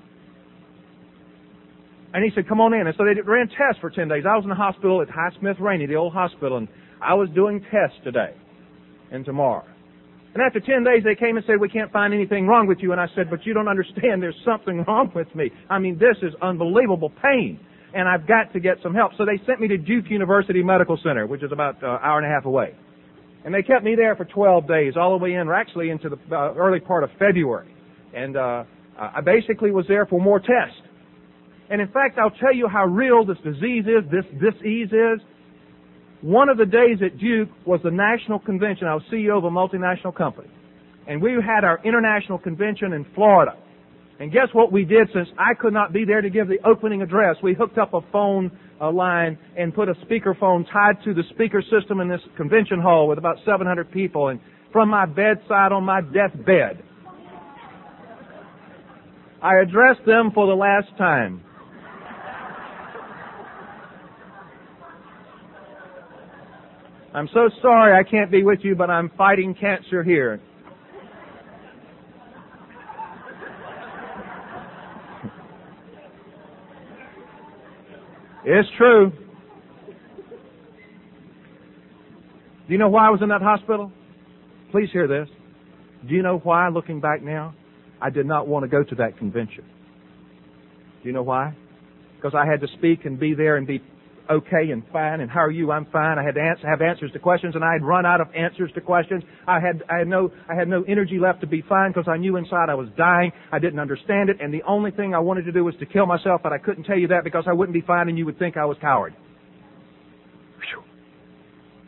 And 2.17 2.25
he 2.25 2.31
said, 2.33 2.49
come 2.49 2.59
on 2.59 2.73
in. 2.73 2.87
And 2.87 2.95
so 2.97 3.05
they 3.05 3.13
ran 3.21 3.47
tests 3.47 3.77
for 3.79 3.91
10 3.91 4.07
days. 4.07 4.23
I 4.27 4.33
was 4.33 4.41
in 4.43 4.49
the 4.49 4.55
hospital 4.55 5.03
at 5.03 5.07
Highsmith 5.07 5.59
Rainey, 5.59 5.85
the 5.85 5.97
old 5.97 6.13
hospital, 6.13 6.57
and 6.57 6.67
I 6.99 7.13
was 7.13 7.29
doing 7.35 7.61
tests 7.69 7.99
today 8.03 8.33
and 9.11 9.23
tomorrow. 9.23 9.63
And 10.33 10.41
after 10.41 10.59
10 10.59 10.83
days, 10.83 11.03
they 11.03 11.13
came 11.13 11.37
and 11.37 11.45
said, 11.45 11.61
we 11.61 11.69
can't 11.69 11.91
find 11.91 12.15
anything 12.15 12.47
wrong 12.47 12.65
with 12.65 12.79
you. 12.81 12.91
And 12.91 12.99
I 12.99 13.05
said, 13.13 13.29
but 13.29 13.45
you 13.45 13.53
don't 13.53 13.67
understand. 13.67 14.23
There's 14.23 14.41
something 14.43 14.83
wrong 14.87 15.11
with 15.13 15.27
me. 15.35 15.51
I 15.69 15.77
mean, 15.77 15.99
this 15.99 16.17
is 16.23 16.33
unbelievable 16.41 17.11
pain 17.21 17.59
and 17.93 18.09
I've 18.09 18.27
got 18.27 18.51
to 18.53 18.59
get 18.59 18.77
some 18.81 18.95
help. 18.95 19.11
So 19.15 19.23
they 19.23 19.37
sent 19.45 19.61
me 19.61 19.67
to 19.67 19.77
Duke 19.77 20.05
University 20.09 20.63
Medical 20.63 20.99
Center, 21.03 21.27
which 21.27 21.43
is 21.43 21.51
about 21.51 21.83
an 21.83 21.99
hour 22.01 22.17
and 22.17 22.25
a 22.25 22.33
half 22.33 22.45
away. 22.45 22.75
And 23.45 23.53
they 23.53 23.61
kept 23.61 23.83
me 23.83 23.93
there 23.95 24.15
for 24.15 24.25
12 24.25 24.67
days, 24.67 24.93
all 24.97 25.17
the 25.17 25.23
way 25.23 25.33
in, 25.33 25.47
or 25.47 25.53
actually 25.53 25.91
into 25.91 26.09
the 26.09 26.17
uh, 26.35 26.55
early 26.55 26.79
part 26.79 27.03
of 27.03 27.11
February. 27.19 27.71
And 28.15 28.35
uh, 28.35 28.63
I 28.97 29.21
basically 29.21 29.69
was 29.69 29.85
there 29.87 30.07
for 30.07 30.19
more 30.19 30.39
tests. 30.39 30.81
And 31.69 31.81
in 31.81 31.87
fact, 31.89 32.17
I'll 32.17 32.31
tell 32.31 32.53
you 32.53 32.67
how 32.67 32.85
real 32.85 33.25
this 33.25 33.37
disease 33.43 33.85
is, 33.85 34.09
this 34.09 34.25
disease 34.39 34.89
is. 34.91 35.21
One 36.21 36.49
of 36.49 36.57
the 36.57 36.65
days 36.65 36.99
at 37.05 37.19
Duke 37.19 37.49
was 37.65 37.79
the 37.83 37.91
national 37.91 38.39
convention. 38.39 38.87
I 38.87 38.95
was 38.95 39.03
CEO 39.11 39.37
of 39.37 39.43
a 39.43 39.49
multinational 39.49 40.15
company. 40.15 40.49
And 41.07 41.21
we 41.21 41.33
had 41.33 41.63
our 41.63 41.79
international 41.83 42.39
convention 42.39 42.93
in 42.93 43.05
Florida. 43.13 43.55
And 44.19 44.31
guess 44.31 44.47
what 44.53 44.71
we 44.71 44.83
did 44.83 45.09
since 45.13 45.27
I 45.37 45.53
could 45.53 45.73
not 45.73 45.93
be 45.93 46.03
there 46.05 46.21
to 46.21 46.29
give 46.29 46.47
the 46.47 46.57
opening 46.65 47.01
address? 47.01 47.35
We 47.43 47.53
hooked 47.53 47.77
up 47.77 47.93
a 47.93 48.01
phone 48.11 48.51
uh, 48.81 48.91
line 48.91 49.37
and 49.55 49.73
put 49.73 49.89
a 49.89 49.93
speakerphone 50.05 50.65
tied 50.71 51.03
to 51.03 51.13
the 51.13 51.23
speaker 51.33 51.61
system 51.61 51.99
in 51.99 52.09
this 52.09 52.21
convention 52.35 52.79
hall 52.81 53.07
with 53.07 53.19
about 53.19 53.37
700 53.45 53.91
people. 53.91 54.29
And 54.29 54.39
from 54.71 54.89
my 54.89 55.05
bedside 55.05 55.71
on 55.71 55.83
my 55.83 56.01
deathbed, 56.01 56.83
I 59.41 59.59
addressed 59.61 60.03
them 60.05 60.31
for 60.33 60.47
the 60.47 60.55
last 60.55 60.87
time. 60.97 61.43
I'm 67.13 67.29
so 67.33 67.49
sorry 67.61 67.97
I 67.97 68.09
can't 68.09 68.29
be 68.29 68.43
with 68.43 68.59
you, 68.63 68.75
but 68.75 68.89
I'm 68.89 69.09
fighting 69.17 69.55
cancer 69.55 70.03
here. 70.03 70.39
It's 78.49 78.69
true. 78.77 79.11
Do 82.67 82.73
you 82.73 82.77
know 82.77 82.89
why 82.89 83.07
I 83.07 83.09
was 83.09 83.21
in 83.21 83.29
that 83.29 83.41
hospital? 83.41 83.91
Please 84.71 84.89
hear 84.91 85.07
this. 85.07 85.27
Do 86.07 86.13
you 86.13 86.21
know 86.21 86.39
why, 86.39 86.69
looking 86.69 86.99
back 86.99 87.21
now, 87.21 87.55
I 88.01 88.09
did 88.09 88.25
not 88.25 88.47
want 88.47 88.63
to 88.63 88.69
go 88.69 88.83
to 88.83 88.95
that 88.95 89.17
convention? 89.17 89.65
Do 91.01 91.09
you 91.09 91.13
know 91.13 91.23
why? 91.23 91.55
Because 92.15 92.33
I 92.35 92.45
had 92.45 92.61
to 92.61 92.67
speak 92.77 93.05
and 93.05 93.19
be 93.19 93.33
there 93.33 93.57
and 93.57 93.65
be 93.65 93.81
okay 94.29 94.71
and 94.71 94.83
fine 94.91 95.21
and 95.21 95.29
how 95.29 95.41
are 95.41 95.51
you? 95.51 95.71
I'm 95.71 95.85
fine. 95.85 96.17
I 96.17 96.23
had 96.23 96.35
to 96.35 96.41
answer, 96.41 96.67
have 96.67 96.81
answers 96.81 97.11
to 97.13 97.19
questions 97.19 97.55
and 97.55 97.63
I 97.63 97.73
had 97.73 97.83
run 97.83 98.05
out 98.05 98.21
of 98.21 98.27
answers 98.35 98.71
to 98.75 98.81
questions. 98.81 99.23
I 99.47 99.59
had, 99.59 99.83
I 99.89 99.99
had 99.99 100.07
no, 100.07 100.31
I 100.49 100.55
had 100.55 100.67
no 100.67 100.83
energy 100.83 101.19
left 101.19 101.41
to 101.41 101.47
be 101.47 101.63
fine 101.67 101.91
because 101.91 102.07
I 102.07 102.17
knew 102.17 102.37
inside 102.37 102.69
I 102.69 102.75
was 102.75 102.89
dying. 102.97 103.31
I 103.51 103.59
didn't 103.59 103.79
understand 103.79 104.29
it 104.29 104.37
and 104.39 104.53
the 104.53 104.63
only 104.67 104.91
thing 104.91 105.13
I 105.13 105.19
wanted 105.19 105.45
to 105.45 105.51
do 105.51 105.63
was 105.63 105.75
to 105.79 105.85
kill 105.85 106.05
myself 106.05 106.41
but 106.43 106.53
I 106.53 106.57
couldn't 106.57 106.83
tell 106.83 106.97
you 106.97 107.07
that 107.09 107.23
because 107.23 107.45
I 107.47 107.53
wouldn't 107.53 107.73
be 107.73 107.81
fine 107.81 108.09
and 108.09 108.17
you 108.17 108.25
would 108.25 108.39
think 108.39 108.57
I 108.57 108.65
was 108.65 108.77
coward. 108.81 109.13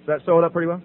Does 0.05 0.07
that 0.07 0.25
sew 0.25 0.39
it 0.39 0.43
up 0.43 0.53
pretty 0.53 0.67
well? 0.67 0.81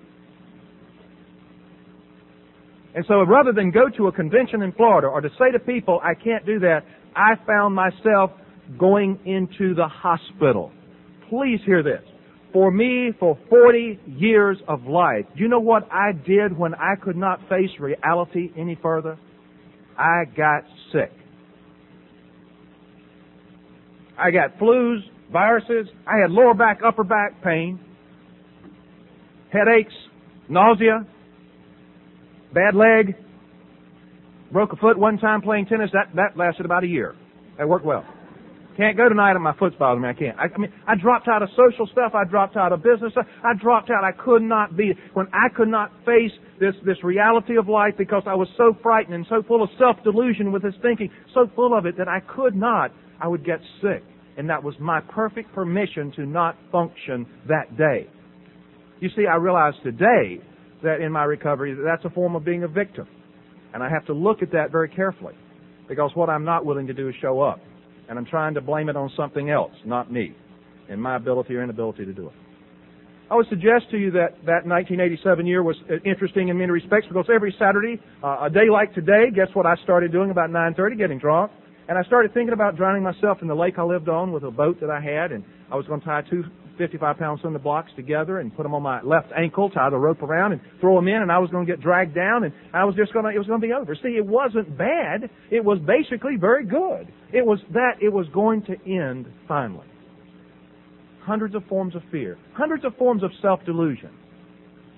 And 2.95 3.05
so 3.09 3.23
rather 3.23 3.53
than 3.53 3.71
go 3.71 3.89
to 3.97 4.07
a 4.07 4.13
convention 4.13 4.63
in 4.63 4.73
Florida 4.73 5.09
or 5.09 5.21
to 5.21 5.29
say 5.39 5.51
to 5.53 5.59
people, 5.59 6.01
I 6.03 6.15
can't 6.15 6.47
do 6.47 6.61
that, 6.61 6.85
I 7.17 7.35
found 7.47 7.75
myself 7.75 8.31
going 8.79 9.19
into 9.25 9.75
the 9.75 9.89
hospital 9.89 10.73
please 11.29 11.61
hear 11.65 11.83
this. 11.83 12.03
For 12.53 12.71
me, 12.71 13.11
for 13.19 13.37
40 13.51 13.99
years 14.07 14.59
of 14.69 14.85
life, 14.85 15.25
you 15.35 15.49
know 15.49 15.59
what 15.59 15.89
I 15.91 16.13
did 16.13 16.57
when 16.57 16.75
I 16.75 16.95
could 16.95 17.17
not 17.17 17.41
face 17.49 17.71
reality 17.81 18.51
any 18.57 18.79
further? 18.81 19.19
I 19.99 20.25
got 20.37 20.63
sick. 20.93 21.11
I 24.17 24.31
got 24.31 24.57
flus, 24.59 24.99
viruses, 25.33 25.89
I 26.07 26.19
had 26.23 26.31
lower 26.31 26.55
back, 26.55 26.79
upper 26.87 27.03
back 27.03 27.43
pain, 27.43 27.81
headaches, 29.53 29.93
nausea, 30.49 31.05
bad 32.53 32.77
leg, 32.77 33.17
broke 34.53 34.73
a 34.73 34.77
foot 34.77 34.97
one 34.97 35.19
time 35.19 35.43
playing 35.43 35.67
tennis. 35.67 35.91
That, 35.93 36.15
that 36.15 36.37
lasted 36.37 36.65
about 36.65 36.85
a 36.85 36.87
year. 36.87 37.17
That 37.59 37.69
worked 37.69 37.85
well. 37.85 38.05
Can't 38.77 38.97
go 38.97 39.09
tonight 39.09 39.33
and 39.33 39.43
my 39.43 39.57
foot's 39.57 39.77
bothering 39.77 40.03
me. 40.03 40.09
I 40.09 40.13
can't. 40.15 40.39
I, 40.39 40.47
I 40.53 40.59
mean, 40.59 40.73
I 40.87 40.97
dropped 40.97 41.29
out 41.29 41.43
of 41.43 41.49
social 41.51 41.87
stuff. 41.93 42.13
I 42.15 42.29
dropped 42.29 42.57
out 42.57 42.73
of 42.73 42.83
business 42.83 43.13
stuff. 43.13 43.27
I 43.45 43.55
dropped 43.55 43.91
out. 43.91 44.03
I 44.03 44.11
could 44.11 44.43
not 44.43 44.77
be, 44.77 44.93
when 45.13 45.27
I 45.33 45.49
could 45.55 45.69
not 45.69 45.93
face 46.05 46.33
this, 46.59 46.75
this 46.85 46.97
reality 47.05 47.57
of 47.57 47.69
life 47.69 47.95
because 47.97 48.25
I 48.27 48.35
was 48.35 48.49
so 48.57 48.77
frightened 48.83 49.15
and 49.15 49.27
so 49.29 49.45
full 49.47 49.63
of 49.63 49.71
self-delusion 49.79 50.51
with 50.51 50.63
this 50.63 50.75
thinking, 50.83 51.09
so 51.35 51.49
full 51.55 51.77
of 51.77 51.87
it 51.87 51.97
that 51.99 52.09
I 52.09 52.19
could 52.21 52.57
not, 52.57 52.91
I 53.21 53.29
would 53.29 53.45
get 53.45 53.61
sick. 53.81 54.03
And 54.37 54.51
that 54.51 54.63
was 54.63 54.75
my 54.81 55.01
perfect 55.01 55.55
permission 55.55 56.13
to 56.17 56.27
not 56.27 56.57
function 56.73 57.27
that 57.47 57.77
day. 57.79 58.09
You 58.99 59.09
see, 59.15 59.27
I 59.27 59.37
realize 59.37 59.75
today 59.85 60.41
that 60.83 61.01
in 61.01 61.13
my 61.13 61.23
recovery, 61.23 61.77
that's 61.85 62.05
a 62.05 62.11
form 62.11 62.35
of 62.35 62.45
being 62.45 62.65
a 62.65 62.69
victim. 62.69 63.07
And 63.73 63.85
I 63.85 63.89
have 63.89 64.05
to 64.07 64.13
look 64.13 64.43
at 64.43 64.51
that 64.51 64.73
very 64.73 64.89
carefully. 64.89 65.35
Because 65.89 66.11
what 66.15 66.29
I'm 66.29 66.45
not 66.45 66.65
willing 66.65 66.89
to 66.89 66.95
do 66.95 67.09
is 67.09 67.15
show 67.21 67.41
up 67.41 67.61
and 68.09 68.19
I'm 68.19 68.27
trying 68.27 68.55
to 68.55 68.61
blame 68.61 68.89
it 68.89 68.97
on 68.97 69.11
something 69.17 69.51
else, 69.51 69.73
not 69.85 70.13
me, 70.13 70.35
and 70.89 71.01
my 71.01 71.17
ability 71.17 71.55
or 71.55 71.63
inability 71.63 72.05
to 72.05 72.13
do 72.13 72.29
it. 72.29 72.35
I 73.31 73.37
would 73.37 73.49
suggest 73.49 73.91
to 73.91 73.97
you 73.97 74.11
that 74.13 74.37
that 74.45 74.67
1987 74.67 75.47
year 75.47 75.63
was 75.63 75.77
interesting 76.05 76.49
in 76.49 76.59
many 76.59 76.71
respects 76.71 77.07
because 77.09 77.27
every 77.35 77.55
Saturday, 77.59 78.01
uh, 78.23 78.45
a 78.45 78.51
day 78.51 78.69
like 78.71 78.95
today, 78.95 79.31
guess 79.35 79.49
what 79.55 79.65
I 79.65 79.77
started 79.83 80.13
doing 80.13 80.31
about 80.31 80.51
9:30, 80.51 80.97
getting 80.97 81.19
drunk, 81.19 81.51
and 81.89 81.97
I 81.97 82.03
started 82.05 82.35
thinking 82.35 82.53
about 82.53 82.77
drowning 82.77 83.03
myself 83.03 83.41
in 83.41 83.49
the 83.49 83.55
lake 83.55 83.79
I 83.79 83.83
lived 83.83 84.09
on 84.09 84.31
with 84.33 84.45
a 84.45 84.51
boat 84.51 84.79
that 84.81 84.91
I 84.91 85.01
had, 85.01 85.33
and 85.33 85.43
I 85.71 85.77
was 85.77 85.87
going 85.87 86.01
to 86.01 86.07
tie 86.07 86.23
two 86.23 86.45
55 86.79 87.19
pound 87.19 87.41
cinder 87.43 87.59
blocks 87.59 87.91
together 87.97 88.39
and 88.41 88.55
put 88.55 88.63
them 88.63 88.75
on 88.75 88.83
my 88.83 89.03
left 89.03 89.29
ankle, 89.37 89.71
tie 89.71 89.91
the 89.91 89.97
rope 89.97 90.23
around 90.23 90.53
and 90.53 90.61
throw 90.81 90.97
them 90.97 91.09
in 91.09 91.23
and 91.23 91.31
I 91.31 91.39
was 91.39 91.51
going 91.51 91.67
to 91.67 91.73
get 91.73 91.81
dragged 91.81 92.15
down 92.15 92.45
and 92.45 92.53
I 92.73 92.85
was 92.85 92.95
just 92.95 93.13
going 93.13 93.25
to, 93.25 93.31
it 93.31 93.39
was 93.39 93.47
going 93.47 93.61
to 93.61 93.67
be 93.67 93.73
over. 93.73 93.95
See, 93.95 94.17
it 94.17 94.27
wasn't 94.27 94.77
bad. 94.77 95.31
It 95.51 95.65
was 95.65 95.79
basically 95.87 96.37
very 96.39 96.67
good. 96.67 97.13
It 97.33 97.45
was 97.45 97.59
that 97.73 97.95
it 98.01 98.13
was 98.13 98.27
going 98.33 98.63
to 98.63 98.73
end 98.87 99.27
finally. 99.47 99.87
Hundreds 101.23 101.55
of 101.55 101.65
forms 101.67 101.95
of 101.95 102.03
fear. 102.11 102.37
Hundreds 102.55 102.85
of 102.85 102.97
forms 102.97 103.23
of 103.23 103.31
self-delusion. 103.41 104.11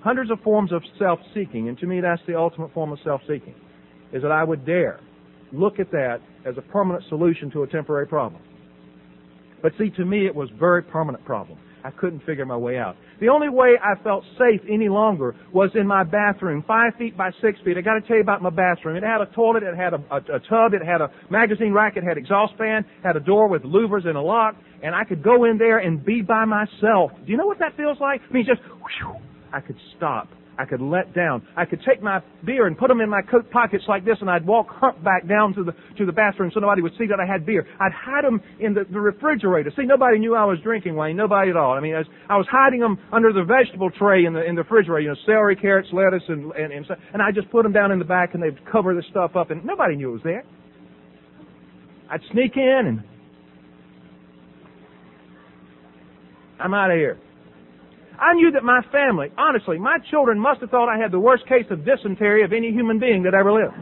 Hundreds 0.03 0.31
of 0.31 0.41
forms 0.41 0.73
of 0.73 0.83
self-seeking. 0.99 1.69
And 1.69 1.79
to 1.79 1.87
me, 1.87 2.01
that's 2.01 2.23
the 2.27 2.37
ultimate 2.37 2.73
form 2.75 2.93
of 2.93 2.99
self-seeking. 3.05 3.55
Is 4.13 4.23
that 4.23 4.33
I 4.33 4.43
would 4.43 4.67
dare 4.67 5.01
look 5.53 5.79
at 5.79 5.91
that 5.93 6.19
as 6.45 6.57
a 6.59 6.63
permanent 6.63 7.05
solution 7.09 7.51
to 7.53 7.63
a 7.63 7.67
temporary 7.67 8.07
problem. 8.07 8.43
But 9.63 9.73
see, 9.79 9.91
to 9.91 10.05
me, 10.05 10.27
it 10.27 10.35
was 10.35 10.51
a 10.51 10.59
very 10.59 10.83
permanent 10.83 11.25
problem. 11.25 11.59
I 11.85 11.91
couldn't 11.91 12.25
figure 12.27 12.45
my 12.45 12.57
way 12.57 12.79
out. 12.79 12.97
The 13.21 13.29
only 13.29 13.49
way 13.49 13.75
I 13.81 13.95
felt 14.03 14.25
safe 14.37 14.61
any 14.69 14.89
longer 14.89 15.37
was 15.53 15.71
in 15.75 15.87
my 15.87 16.03
bathroom, 16.03 16.65
five 16.67 16.95
feet 16.99 17.17
by 17.17 17.31
six 17.41 17.61
feet. 17.65 17.79
I 17.79 17.81
got 17.81 17.95
to 17.95 18.01
tell 18.01 18.17
you 18.17 18.23
about 18.23 18.43
my 18.43 18.51
bathroom. 18.51 18.97
It 18.97 19.05
had 19.05 19.21
a 19.21 19.27
toilet, 19.27 19.63
it 19.63 19.77
had 19.77 19.95
a, 19.95 20.03
a, 20.11 20.17
a 20.17 20.41
tub, 20.51 20.75
it 20.75 20.85
had 20.85 21.01
a 21.01 21.11
magazine 21.31 21.73
rack, 21.73 21.97
it 21.97 22.03
had 22.03 22.19
exhaust 22.19 22.55
fan, 22.59 22.85
had 23.05 23.17
a 23.17 23.21
door 23.21 23.49
with 23.49 23.63
louvers 23.63 24.05
and 24.05 24.17
a 24.17 24.21
lock, 24.21 24.57
and 24.83 24.97
I 24.97 25.05
could 25.05 25.23
go 25.23 25.45
in 25.45 25.59
there 25.59 25.79
and 25.79 26.05
be 26.05 26.23
by 26.23 26.45
myself. 26.45 27.13
Do 27.25 27.31
you 27.31 27.37
know 27.37 27.47
what 27.47 27.61
that 27.61 27.77
feels 27.77 27.99
like? 28.01 28.21
I 28.29 28.33
mean, 28.33 28.45
just 28.47 28.61
whew, 28.63 29.15
I 29.53 29.61
could 29.61 29.77
stop 29.97 30.29
I 30.59 30.65
could 30.65 30.81
let 30.81 31.15
down. 31.15 31.47
I 31.57 31.65
could 31.65 31.81
take 31.87 32.03
my 32.03 32.21
beer 32.45 32.67
and 32.67 32.79
put 32.79 32.89
them 32.89 33.01
in 33.01 33.11
my 33.11 33.21
coat 33.23 33.51
pockets 33.51 33.85
like 33.89 34.05
this, 34.05 34.17
and 34.21 34.31
I'd 34.31 34.47
walk 34.47 34.69
humpback 34.71 35.29
down 35.29 35.55
to 35.55 35.65
the 35.65 35.73
to 35.99 36.07
the 36.07 36.13
bathroom 36.13 36.51
so 36.55 36.61
nobody 36.61 36.83
would 36.83 36.93
see 36.99 37.07
that 37.07 37.21
I 37.21 37.31
had 37.31 37.45
beer. 37.45 37.67
I'd 37.79 37.93
hide 37.93 38.25
them 38.25 38.41
in 38.59 38.73
the, 38.73 38.85
the 38.91 39.01
refrigerator. 39.01 39.71
See, 39.77 39.85
nobody 39.85 40.19
knew 40.19 40.35
I 40.35 40.45
was 40.45 40.59
drinking, 40.63 40.97
Wayne. 40.97 41.17
Nobody 41.17 41.51
at 41.51 41.57
all. 41.57 41.73
I 41.73 41.81
mean, 41.81 41.95
I 41.95 41.99
was, 41.99 42.07
I 42.31 42.37
was 42.37 42.47
hiding 42.51 42.81
them 42.81 42.99
under 43.13 43.33
the 43.33 43.45
vegetable 43.45 43.91
tray 43.91 44.25
in 44.25 44.33
the 44.33 44.45
in 44.45 44.55
the 44.55 44.63
refrigerator. 44.63 45.01
You 45.01 45.09
know, 45.11 45.17
celery, 45.27 45.57
carrots, 45.57 45.89
lettuce, 45.93 46.25
and 46.29 46.53
and 46.53 46.73
and, 46.73 46.87
and 47.13 47.23
I 47.23 47.33
just 47.33 47.51
put 47.51 47.63
them 47.63 47.73
down 47.73 47.93
in 47.93 47.99
the 47.99 48.05
back, 48.05 48.35
and 48.35 48.43
they'd 48.43 48.59
cover 48.71 48.95
the 48.95 49.03
stuff 49.11 49.37
up, 49.37 49.51
and 49.51 49.65
nobody 49.65 49.97
knew 49.97 50.11
it 50.11 50.13
was 50.13 50.23
there. 50.25 50.45
I'd 52.11 52.21
sneak 52.33 52.57
in, 52.57 52.83
and 52.87 53.05
I'm 56.61 56.73
out 56.73 56.91
of 56.91 56.97
here. 56.97 57.19
I 58.19 58.35
knew 58.35 58.51
that 58.53 58.65
my 58.65 58.81
family, 58.93 59.29
honestly, 59.37 59.79
my 59.79 59.99
children 60.11 60.39
must 60.39 60.61
have 60.61 60.71
thought 60.71 60.89
I 60.89 60.99
had 60.99 61.13
the 61.13 61.21
worst 61.21 61.47
case 61.47 61.67
of 61.71 61.85
dysentery 61.85 62.45
of 62.45 62.53
any 62.53 62.73
human 62.73 62.99
being 62.99 63.23
that 63.25 63.35
ever 63.35 63.53
lived. 63.53 63.77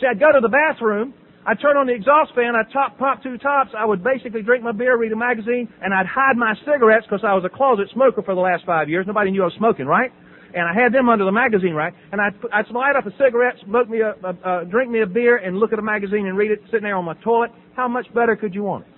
See, 0.00 0.06
I'd 0.06 0.18
go 0.18 0.30
to 0.32 0.40
the 0.40 0.50
bathroom, 0.50 1.14
I'd 1.46 1.60
turn 1.60 1.76
on 1.76 1.86
the 1.86 1.94
exhaust 1.94 2.34
fan, 2.34 2.54
I'd 2.54 2.70
top, 2.72 2.98
pop 2.98 3.22
two 3.22 3.38
tops, 3.38 3.70
I 3.78 3.86
would 3.86 4.02
basically 4.02 4.42
drink 4.42 4.62
my 4.62 4.72
beer, 4.72 4.96
read 4.98 5.12
a 5.12 5.16
magazine, 5.16 5.68
and 5.82 5.94
I'd 5.94 6.06
hide 6.06 6.36
my 6.36 6.54
cigarettes 6.66 7.06
because 7.06 7.24
I 7.24 7.34
was 7.34 7.44
a 7.44 7.48
closet 7.48 7.88
smoker 7.94 8.22
for 8.22 8.34
the 8.34 8.40
last 8.40 8.64
five 8.66 8.88
years. 8.88 9.06
Nobody 9.06 9.30
knew 9.30 9.42
I 9.42 9.46
was 9.46 9.54
smoking, 9.58 9.86
right? 9.86 10.10
And 10.54 10.64
I 10.66 10.74
had 10.74 10.92
them 10.92 11.08
under 11.08 11.24
the 11.24 11.32
magazine 11.32 11.74
rack, 11.74 11.94
and 12.10 12.20
I'd, 12.20 12.34
I'd 12.52 12.70
light 12.70 12.96
up 12.96 13.06
a 13.06 13.12
cigarette, 13.18 13.54
smoke 13.64 13.88
me 13.88 14.00
a, 14.00 14.14
a, 14.24 14.62
a, 14.62 14.64
drink 14.64 14.90
me 14.90 15.02
a 15.02 15.06
beer, 15.06 15.36
and 15.36 15.58
look 15.58 15.72
at 15.72 15.78
a 15.78 15.82
magazine 15.82 16.26
and 16.26 16.36
read 16.36 16.50
it 16.50 16.60
sitting 16.66 16.82
there 16.82 16.96
on 16.96 17.04
my 17.04 17.14
toilet. 17.22 17.50
How 17.76 17.86
much 17.86 18.06
better 18.14 18.34
could 18.34 18.54
you 18.54 18.62
want 18.62 18.86
it? 18.86 18.97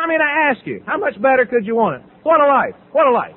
I 0.00 0.08
mean, 0.08 0.20
I 0.20 0.50
ask 0.50 0.66
you, 0.66 0.82
how 0.86 0.96
much 0.96 1.20
better 1.20 1.44
could 1.44 1.66
you 1.66 1.76
want 1.76 2.00
it? 2.00 2.02
What 2.22 2.40
a 2.40 2.46
life! 2.46 2.74
What 2.92 3.06
a 3.06 3.10
life! 3.12 3.36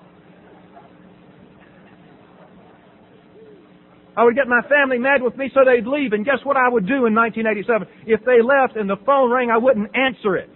I 4.15 4.23
would 4.23 4.36
get 4.36 4.47
my 4.47 4.62
family 4.69 4.97
mad 4.97 5.21
with 5.21 5.36
me 5.36 5.49
so 5.54 5.62
they'd 5.65 5.88
leave, 5.88 6.13
and 6.13 6.23
guess 6.23 6.39
what 6.43 6.56
I 6.56 6.69
would 6.69 6.88
do 6.88 7.06
in 7.06 7.15
1987? 7.15 7.88
If 8.06 8.23
they 8.23 8.41
left 8.41 8.78
and 8.78 8.88
the 8.89 8.97
phone 9.06 9.32
rang, 9.32 9.49
I 9.49 9.58
wouldn't 9.58 9.89
answer 9.95 10.38
it. 10.38 10.49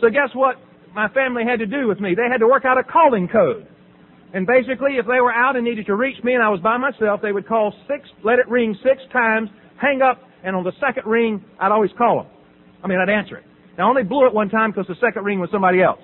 So 0.00 0.10
guess 0.10 0.34
what 0.34 0.56
my 0.94 1.08
family 1.08 1.44
had 1.48 1.60
to 1.60 1.66
do 1.66 1.86
with 1.86 2.00
me? 2.00 2.14
They 2.14 2.28
had 2.30 2.38
to 2.38 2.48
work 2.48 2.64
out 2.64 2.76
a 2.76 2.82
calling 2.82 3.28
code. 3.28 3.66
And 4.34 4.46
basically, 4.46 4.98
if 4.98 5.06
they 5.06 5.20
were 5.22 5.32
out 5.32 5.54
and 5.54 5.64
needed 5.64 5.86
to 5.86 5.94
reach 5.94 6.22
me 6.24 6.34
and 6.34 6.42
I 6.42 6.48
was 6.48 6.60
by 6.60 6.76
myself, 6.76 7.22
they 7.22 7.30
would 7.30 7.46
call 7.46 7.72
six, 7.86 8.08
let 8.24 8.40
it 8.40 8.48
ring 8.48 8.76
six 8.82 9.00
times, 9.12 9.48
hang 9.80 10.02
up, 10.02 10.20
and 10.42 10.56
on 10.56 10.64
the 10.64 10.72
second 10.80 11.08
ring, 11.08 11.42
I'd 11.60 11.70
always 11.70 11.92
call 11.96 12.24
them. 12.24 12.32
I 12.82 12.88
mean, 12.88 12.98
I'd 12.98 13.08
answer 13.08 13.36
it. 13.36 13.44
Now, 13.76 13.86
I 13.86 13.90
only 13.90 14.04
blew 14.04 14.26
it 14.26 14.34
one 14.34 14.48
time 14.48 14.70
because 14.70 14.86
the 14.86 14.96
second 15.00 15.24
ring 15.24 15.40
was 15.40 15.50
somebody 15.50 15.82
else. 15.82 16.00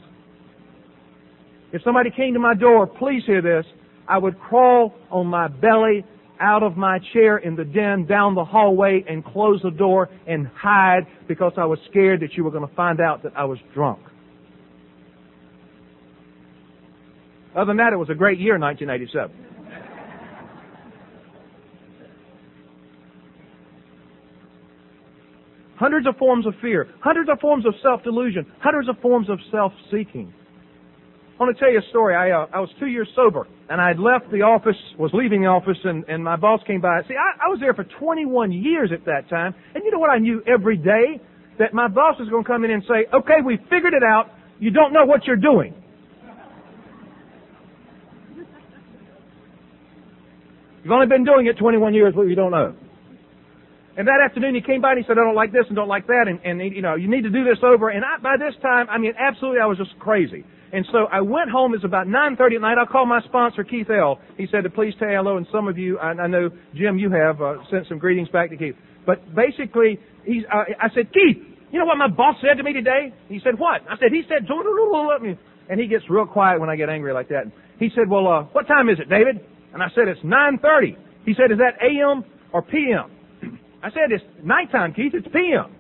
If 1.73 1.83
somebody 1.83 2.11
came 2.11 2.35
to 2.35 2.41
my 2.41 2.55
door, 2.55 2.87
please 2.87 3.23
hear 3.27 3.41
this, 3.41 3.65
I 4.09 4.19
would 4.19 4.39
crawl 4.41 4.95
on 5.11 5.29
my 5.29 5.47
belly 5.47 6.05
out 6.41 6.63
of 6.63 6.77
my 6.77 6.99
chair 7.13 7.39
in 7.39 7.55
the 7.55 7.65
den 7.65 8.07
down 8.07 8.35
the 8.35 8.45
hallway 8.45 9.05
and 9.09 9.25
close 9.25 9.61
the 9.63 9.71
door 9.71 10.09
and 10.27 10.49
hide 10.49 11.07
because 11.29 11.53
I 11.57 11.67
was 11.67 11.79
scared 11.91 12.21
that 12.21 12.33
you 12.35 12.43
were 12.45 12.51
going 12.51 12.67
to 12.67 12.75
find 12.75 13.01
out 13.01 13.23
that 13.23 13.33
I 13.37 13.45
was 13.45 13.59
drunk. 13.75 14.01
Other 17.55 17.67
than 17.67 17.77
that, 17.77 17.93
it 17.93 17.97
was 17.97 18.09
a 18.11 18.15
great 18.15 18.39
year, 18.39 18.59
1987. 18.59 19.50
Hundreds 25.81 26.07
of 26.07 26.15
forms 26.19 26.47
of 26.47 26.53
fear, 26.61 26.89
hundreds 27.01 27.31
of 27.31 27.41
forms 27.41 27.65
of 27.65 27.73
self-delusion, 27.83 28.45
hundreds 28.61 28.87
of 28.89 28.99
forms 29.01 29.31
of 29.31 29.39
self-seeking. 29.51 30.31
I 30.31 31.43
want 31.43 31.57
to 31.57 31.59
tell 31.59 31.73
you 31.73 31.79
a 31.79 31.89
story. 31.89 32.15
I, 32.15 32.37
uh, 32.37 32.47
I 32.53 32.61
was 32.61 32.69
two 32.79 32.87
years 32.87 33.09
sober, 33.17 33.49
and 33.71 33.81
I 33.81 33.89
had 33.89 33.99
left 33.99 34.31
the 34.31 34.43
office, 34.43 34.77
was 34.99 35.11
leaving 35.15 35.41
the 35.41 35.49
office, 35.49 35.79
and, 35.85 36.05
and 36.05 36.23
my 36.23 36.37
boss 36.37 36.61
came 36.67 36.83
by. 36.83 37.01
See, 37.09 37.15
I, 37.17 37.47
I 37.47 37.49
was 37.49 37.59
there 37.61 37.73
for 37.73 37.85
21 37.99 38.53
years 38.53 38.91
at 38.93 39.07
that 39.07 39.31
time, 39.31 39.55
and 39.75 39.83
you 39.83 39.91
know 39.91 39.99
what 39.99 40.11
I 40.11 40.19
knew 40.19 40.43
every 40.47 40.77
day? 40.77 41.19
That 41.59 41.73
my 41.73 41.89
boss 41.89 42.17
was 42.19 42.29
going 42.29 42.45
to 42.45 42.49
come 42.49 42.65
in 42.65 42.71
and 42.71 42.83
say, 42.85 43.07
okay, 43.13 43.41
we 43.45 43.57
figured 43.69 43.95
it 43.95 44.03
out. 44.03 44.31
You 44.61 44.71
don't 44.71 44.93
know 44.93 45.05
what 45.07 45.25
you're 45.27 45.37
doing. 45.37 45.75
You've 50.83 50.93
only 50.93 51.07
been 51.07 51.25
doing 51.25 51.47
it 51.47 51.59
21 51.59 51.93
years, 51.93 52.15
but 52.15 52.23
you 52.23 52.35
don't 52.35 52.51
know. 52.51 52.75
And 54.01 54.09
that 54.09 54.25
afternoon 54.25 54.55
he 54.55 54.63
came 54.63 54.81
by 54.81 54.97
and 54.97 54.99
he 54.99 55.05
said, 55.05 55.21
I 55.21 55.29
don't 55.29 55.37
like 55.37 55.53
this 55.53 55.69
and 55.69 55.77
don't 55.77 55.93
like 55.93 56.07
that 56.07 56.25
and, 56.25 56.41
and 56.41 56.73
you 56.73 56.81
know, 56.81 56.95
you 56.95 57.05
need 57.05 57.21
to 57.21 57.29
do 57.29 57.45
this 57.45 57.61
over. 57.63 57.91
And 57.91 58.01
I, 58.03 58.17
by 58.17 58.41
this 58.41 58.57
time, 58.63 58.89
I 58.89 58.97
mean, 58.97 59.13
absolutely 59.13 59.61
I 59.61 59.67
was 59.67 59.77
just 59.77 59.93
crazy. 60.01 60.43
And 60.73 60.89
so 60.91 61.05
I 61.13 61.21
went 61.21 61.51
home. 61.51 61.75
It's 61.75 61.85
about 61.85 62.07
9.30 62.07 62.55
at 62.55 62.61
night. 62.63 62.79
I 62.81 62.87
called 62.91 63.11
my 63.11 63.21
sponsor, 63.29 63.63
Keith 63.63 63.91
L. 63.91 64.19
He 64.39 64.49
said 64.51 64.65
to 64.65 64.71
please 64.71 64.95
say 64.97 65.13
hello. 65.13 65.37
And 65.37 65.47
some 65.53 65.69
of 65.69 65.77
you, 65.77 65.99
I, 65.99 66.17
I 66.17 66.29
know, 66.29 66.49
Jim, 66.75 66.97
you 66.97 67.13
have 67.13 67.43
uh, 67.43 67.61
sent 67.71 67.89
some 67.89 67.99
greetings 67.99 68.31
back 68.31 68.49
to 68.49 68.57
Keith. 68.57 68.75
But 69.05 69.21
basically, 69.37 70.01
he's, 70.25 70.45
uh, 70.49 70.65
I 70.81 70.89
said, 70.95 71.13
Keith, 71.13 71.37
you 71.71 71.79
know 71.79 71.85
what 71.85 71.99
my 71.99 72.09
boss 72.09 72.37
said 72.41 72.57
to 72.57 72.63
me 72.63 72.73
today? 72.73 73.13
He 73.29 73.39
said, 73.45 73.59
what? 73.59 73.83
I 73.85 74.01
said, 74.01 74.17
he 74.17 74.23
said, 74.33 74.49
and 74.49 75.79
he 75.79 75.87
gets 75.89 76.09
real 76.09 76.25
quiet 76.25 76.59
when 76.59 76.71
I 76.71 76.77
get 76.77 76.89
angry 76.89 77.13
like 77.13 77.29
that. 77.29 77.53
He 77.79 77.91
said, 77.95 78.09
well, 78.09 78.27
uh, 78.27 78.45
what 78.53 78.67
time 78.67 78.89
is 78.89 78.99
it, 78.99 79.11
David? 79.11 79.45
And 79.75 79.83
I 79.83 79.89
said, 79.95 80.09
it's 80.09 80.21
9.30. 80.21 80.97
He 81.27 81.35
said, 81.35 81.53
is 81.53 81.59
that 81.59 81.77
AM 81.85 82.25
or 82.55 82.63
PM? 82.63 83.20
I 83.83 83.91
said, 83.91 84.13
it's 84.13 84.25
nighttime, 84.43 84.93
Keith. 84.93 85.13
It's 85.15 85.27
PM. 85.29 85.75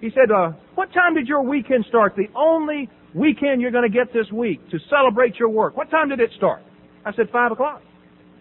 He 0.00 0.10
said, 0.10 0.30
uh, 0.30 0.52
what 0.74 0.92
time 0.92 1.14
did 1.14 1.28
your 1.28 1.42
weekend 1.42 1.84
start? 1.88 2.14
The 2.16 2.28
only 2.34 2.88
weekend 3.14 3.60
you're 3.60 3.70
going 3.70 3.90
to 3.90 3.94
get 3.94 4.12
this 4.12 4.30
week 4.32 4.60
to 4.70 4.78
celebrate 4.90 5.36
your 5.36 5.48
work. 5.48 5.76
What 5.76 5.90
time 5.90 6.08
did 6.08 6.20
it 6.20 6.30
start? 6.36 6.62
I 7.04 7.12
said, 7.14 7.26
5 7.30 7.52
o'clock. 7.52 7.82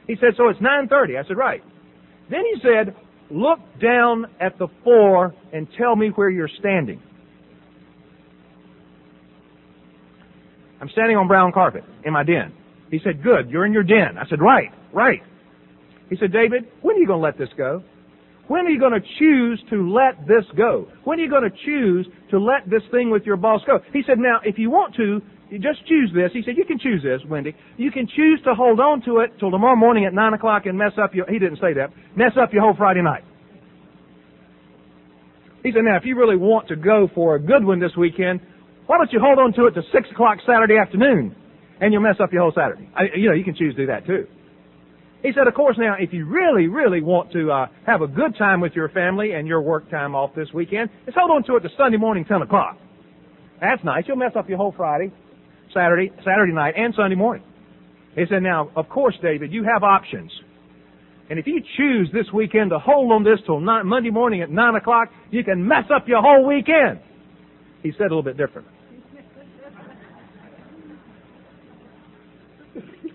He 0.07 0.15
said, 0.15 0.31
so 0.37 0.47
it's 0.47 0.59
9.30. 0.59 1.23
I 1.23 1.27
said, 1.27 1.37
right. 1.37 1.61
Then 2.29 2.41
he 2.53 2.61
said, 2.61 2.95
look 3.29 3.59
down 3.81 4.25
at 4.39 4.57
the 4.57 4.67
floor 4.83 5.33
and 5.53 5.67
tell 5.77 5.95
me 5.95 6.09
where 6.09 6.29
you're 6.29 6.49
standing. 6.59 7.01
I'm 10.79 10.89
standing 10.89 11.15
on 11.15 11.27
brown 11.27 11.51
carpet 11.51 11.83
in 12.03 12.13
my 12.13 12.23
den. 12.23 12.53
He 12.89 12.99
said, 13.03 13.23
good, 13.23 13.49
you're 13.49 13.65
in 13.65 13.73
your 13.73 13.83
den. 13.83 14.17
I 14.17 14.27
said, 14.27 14.41
right, 14.41 14.69
right. 14.91 15.21
He 16.09 16.17
said, 16.17 16.33
David, 16.33 16.67
when 16.81 16.95
are 16.95 16.99
you 16.99 17.07
going 17.07 17.19
to 17.19 17.23
let 17.23 17.37
this 17.37 17.49
go? 17.55 17.83
When 18.51 18.67
are 18.67 18.69
you 18.69 18.81
going 18.81 18.99
to 18.99 19.07
choose 19.17 19.63
to 19.69 19.77
let 19.95 20.27
this 20.27 20.43
go? 20.57 20.85
When 21.05 21.17
are 21.17 21.23
you 21.23 21.29
going 21.29 21.49
to 21.49 21.57
choose 21.63 22.05
to 22.31 22.37
let 22.37 22.69
this 22.69 22.81
thing 22.91 23.09
with 23.09 23.23
your 23.23 23.37
boss 23.37 23.61
go? 23.65 23.79
He 23.93 24.01
said, 24.05 24.17
now, 24.19 24.41
if 24.43 24.59
you 24.59 24.69
want 24.69 24.93
to, 24.95 25.21
you 25.49 25.57
just 25.57 25.87
choose 25.87 26.11
this. 26.13 26.31
He 26.33 26.43
said, 26.43 26.57
you 26.57 26.65
can 26.65 26.77
choose 26.77 27.01
this, 27.01 27.21
Wendy. 27.29 27.55
You 27.77 27.91
can 27.91 28.07
choose 28.13 28.41
to 28.43 28.53
hold 28.53 28.81
on 28.81 29.03
to 29.03 29.19
it 29.19 29.39
till 29.39 29.51
tomorrow 29.51 29.77
morning 29.77 30.03
at 30.03 30.13
9 30.13 30.33
o'clock 30.33 30.65
and 30.65 30.77
mess 30.77 30.91
up 31.01 31.15
your, 31.15 31.31
he 31.31 31.39
didn't 31.39 31.59
say 31.61 31.71
that, 31.79 31.91
mess 32.17 32.33
up 32.35 32.51
your 32.51 32.63
whole 32.63 32.75
Friday 32.75 33.01
night. 33.01 33.23
He 35.63 35.71
said, 35.71 35.83
now, 35.85 35.95
if 35.95 36.03
you 36.03 36.17
really 36.17 36.35
want 36.35 36.67
to 36.67 36.75
go 36.75 37.07
for 37.15 37.35
a 37.35 37.39
good 37.39 37.63
one 37.63 37.79
this 37.79 37.95
weekend, 37.97 38.41
why 38.85 38.97
don't 38.97 39.13
you 39.13 39.21
hold 39.23 39.39
on 39.39 39.53
to 39.53 39.67
it 39.67 39.75
to 39.75 39.81
6 39.93 40.11
o'clock 40.11 40.39
Saturday 40.45 40.75
afternoon 40.75 41.33
and 41.79 41.93
you'll 41.93 42.03
mess 42.03 42.19
up 42.19 42.33
your 42.33 42.41
whole 42.41 42.53
Saturday. 42.53 42.89
I, 42.93 43.15
you 43.15 43.29
know, 43.29 43.33
you 43.33 43.45
can 43.45 43.55
choose 43.55 43.75
to 43.75 43.83
do 43.83 43.87
that 43.87 44.05
too. 44.05 44.27
He 45.21 45.31
said, 45.35 45.47
of 45.47 45.53
course, 45.53 45.77
now, 45.77 45.95
if 45.99 46.13
you 46.13 46.25
really, 46.25 46.67
really 46.67 47.01
want 47.01 47.31
to 47.33 47.51
uh, 47.51 47.67
have 47.85 48.01
a 48.01 48.07
good 48.07 48.35
time 48.37 48.59
with 48.59 48.73
your 48.73 48.89
family 48.89 49.33
and 49.33 49.47
your 49.47 49.61
work 49.61 49.89
time 49.91 50.15
off 50.15 50.33
this 50.35 50.47
weekend, 50.53 50.89
just 51.05 51.17
hold 51.17 51.29
on 51.29 51.43
to 51.43 51.57
it 51.57 51.59
to 51.61 51.69
Sunday 51.77 51.97
morning, 51.97 52.25
10 52.25 52.41
o'clock. 52.41 52.77
That's 53.59 53.83
nice. 53.83 54.05
You'll 54.07 54.17
mess 54.17 54.31
up 54.35 54.49
your 54.49 54.57
whole 54.57 54.73
Friday, 54.75 55.11
Saturday, 55.73 56.11
Saturday 56.25 56.53
night, 56.53 56.73
and 56.75 56.93
Sunday 56.97 57.15
morning. 57.15 57.43
He 58.15 58.23
said, 58.29 58.41
now, 58.41 58.71
of 58.75 58.89
course, 58.89 59.15
David, 59.21 59.53
you 59.53 59.63
have 59.63 59.83
options. 59.83 60.31
And 61.29 61.37
if 61.37 61.45
you 61.45 61.61
choose 61.77 62.09
this 62.11 62.25
weekend 62.33 62.71
to 62.71 62.79
hold 62.79 63.11
on 63.11 63.23
this 63.23 63.39
till 63.45 63.59
nine, 63.59 63.87
Monday 63.87 64.09
morning 64.09 64.41
at 64.41 64.49
9 64.49 64.75
o'clock, 64.75 65.09
you 65.29 65.43
can 65.43 65.65
mess 65.65 65.85
up 65.95 66.07
your 66.07 66.21
whole 66.21 66.45
weekend. 66.45 66.99
He 67.83 67.91
said 67.91 68.07
a 68.07 68.15
little 68.15 68.23
bit 68.23 68.37
different. 68.37 68.67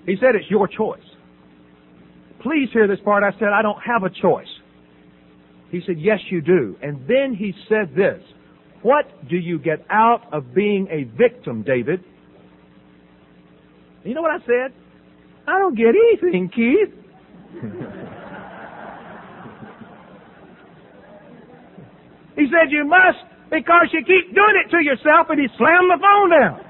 He 0.06 0.16
said 0.20 0.36
it's 0.36 0.48
your 0.48 0.68
choice. 0.68 1.00
Please 2.46 2.68
hear 2.72 2.86
this 2.86 3.00
part. 3.04 3.24
I 3.24 3.32
said, 3.40 3.48
I 3.52 3.60
don't 3.60 3.80
have 3.84 4.04
a 4.04 4.10
choice. 4.22 4.46
He 5.72 5.80
said, 5.84 5.96
yes, 5.98 6.20
you 6.30 6.40
do. 6.40 6.76
And 6.80 7.00
then 7.08 7.34
he 7.36 7.52
said 7.68 7.92
this, 7.96 8.22
what 8.82 9.06
do 9.28 9.34
you 9.36 9.58
get 9.58 9.84
out 9.90 10.32
of 10.32 10.54
being 10.54 10.86
a 10.88 11.02
victim, 11.18 11.64
David? 11.64 12.04
You 14.04 14.14
know 14.14 14.22
what 14.22 14.30
I 14.30 14.38
said? 14.46 14.72
I 15.48 15.58
don't 15.58 15.76
get 15.76 15.88
anything, 15.88 16.48
Keith. 16.54 16.94
he 22.36 22.46
said, 22.46 22.70
you 22.70 22.84
must 22.86 23.18
because 23.50 23.88
you 23.92 24.04
keep 24.06 24.32
doing 24.36 24.62
it 24.64 24.70
to 24.70 24.78
yourself 24.84 25.26
and 25.30 25.40
he 25.40 25.48
slammed 25.58 25.90
the 25.90 25.98
phone 26.00 26.30
down. 26.30 26.60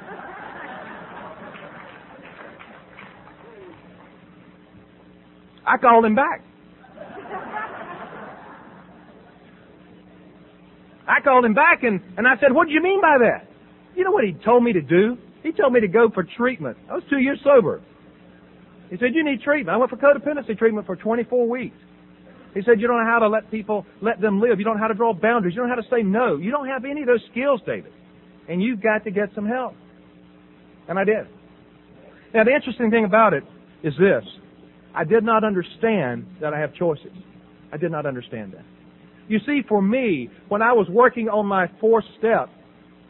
I 5.66 5.76
called 5.78 6.04
him 6.04 6.14
back. 6.14 6.42
I 11.08 11.20
called 11.22 11.44
him 11.44 11.54
back 11.54 11.82
and, 11.82 12.00
and 12.16 12.26
I 12.26 12.34
said, 12.40 12.52
what 12.52 12.66
do 12.66 12.72
you 12.72 12.82
mean 12.82 13.00
by 13.00 13.18
that? 13.20 13.48
You 13.94 14.04
know 14.04 14.10
what 14.10 14.24
he 14.24 14.32
told 14.44 14.64
me 14.64 14.72
to 14.72 14.82
do? 14.82 15.16
He 15.42 15.52
told 15.52 15.72
me 15.72 15.80
to 15.80 15.88
go 15.88 16.10
for 16.12 16.24
treatment. 16.36 16.76
I 16.90 16.94
was 16.94 17.04
two 17.08 17.18
years 17.18 17.38
sober. 17.44 17.80
He 18.90 18.96
said, 18.98 19.14
you 19.14 19.24
need 19.24 19.42
treatment. 19.42 19.74
I 19.74 19.78
went 19.78 19.90
for 19.90 19.96
codependency 19.96 20.58
treatment 20.58 20.86
for 20.86 20.96
24 20.96 21.48
weeks. 21.48 21.76
He 22.54 22.62
said, 22.62 22.80
you 22.80 22.86
don't 22.86 22.98
know 22.98 23.10
how 23.10 23.18
to 23.20 23.28
let 23.28 23.50
people, 23.50 23.84
let 24.00 24.20
them 24.20 24.40
live. 24.40 24.58
You 24.58 24.64
don't 24.64 24.76
know 24.76 24.82
how 24.82 24.88
to 24.88 24.94
draw 24.94 25.12
boundaries. 25.12 25.54
You 25.54 25.60
don't 25.60 25.68
know 25.68 25.76
how 25.76 25.82
to 25.82 25.88
say 25.90 26.02
no. 26.02 26.36
You 26.36 26.50
don't 26.50 26.66
have 26.66 26.84
any 26.84 27.02
of 27.02 27.06
those 27.06 27.22
skills, 27.30 27.60
David. 27.66 27.92
And 28.48 28.62
you've 28.62 28.82
got 28.82 29.04
to 29.04 29.10
get 29.10 29.28
some 29.34 29.46
help. 29.46 29.74
And 30.88 30.98
I 30.98 31.04
did. 31.04 31.26
Now 32.34 32.44
the 32.44 32.54
interesting 32.54 32.90
thing 32.90 33.04
about 33.04 33.34
it 33.34 33.44
is 33.82 33.94
this. 33.98 34.24
I 34.96 35.04
did 35.04 35.22
not 35.22 35.44
understand 35.44 36.26
that 36.40 36.54
I 36.54 36.58
have 36.58 36.74
choices. 36.74 37.12
I 37.72 37.76
did 37.76 37.92
not 37.92 38.06
understand 38.06 38.54
that. 38.54 38.64
You 39.28 39.38
see, 39.44 39.60
for 39.68 39.82
me, 39.82 40.30
when 40.48 40.62
I 40.62 40.72
was 40.72 40.88
working 40.88 41.28
on 41.28 41.46
my 41.46 41.66
fourth 41.80 42.04
step, 42.18 42.48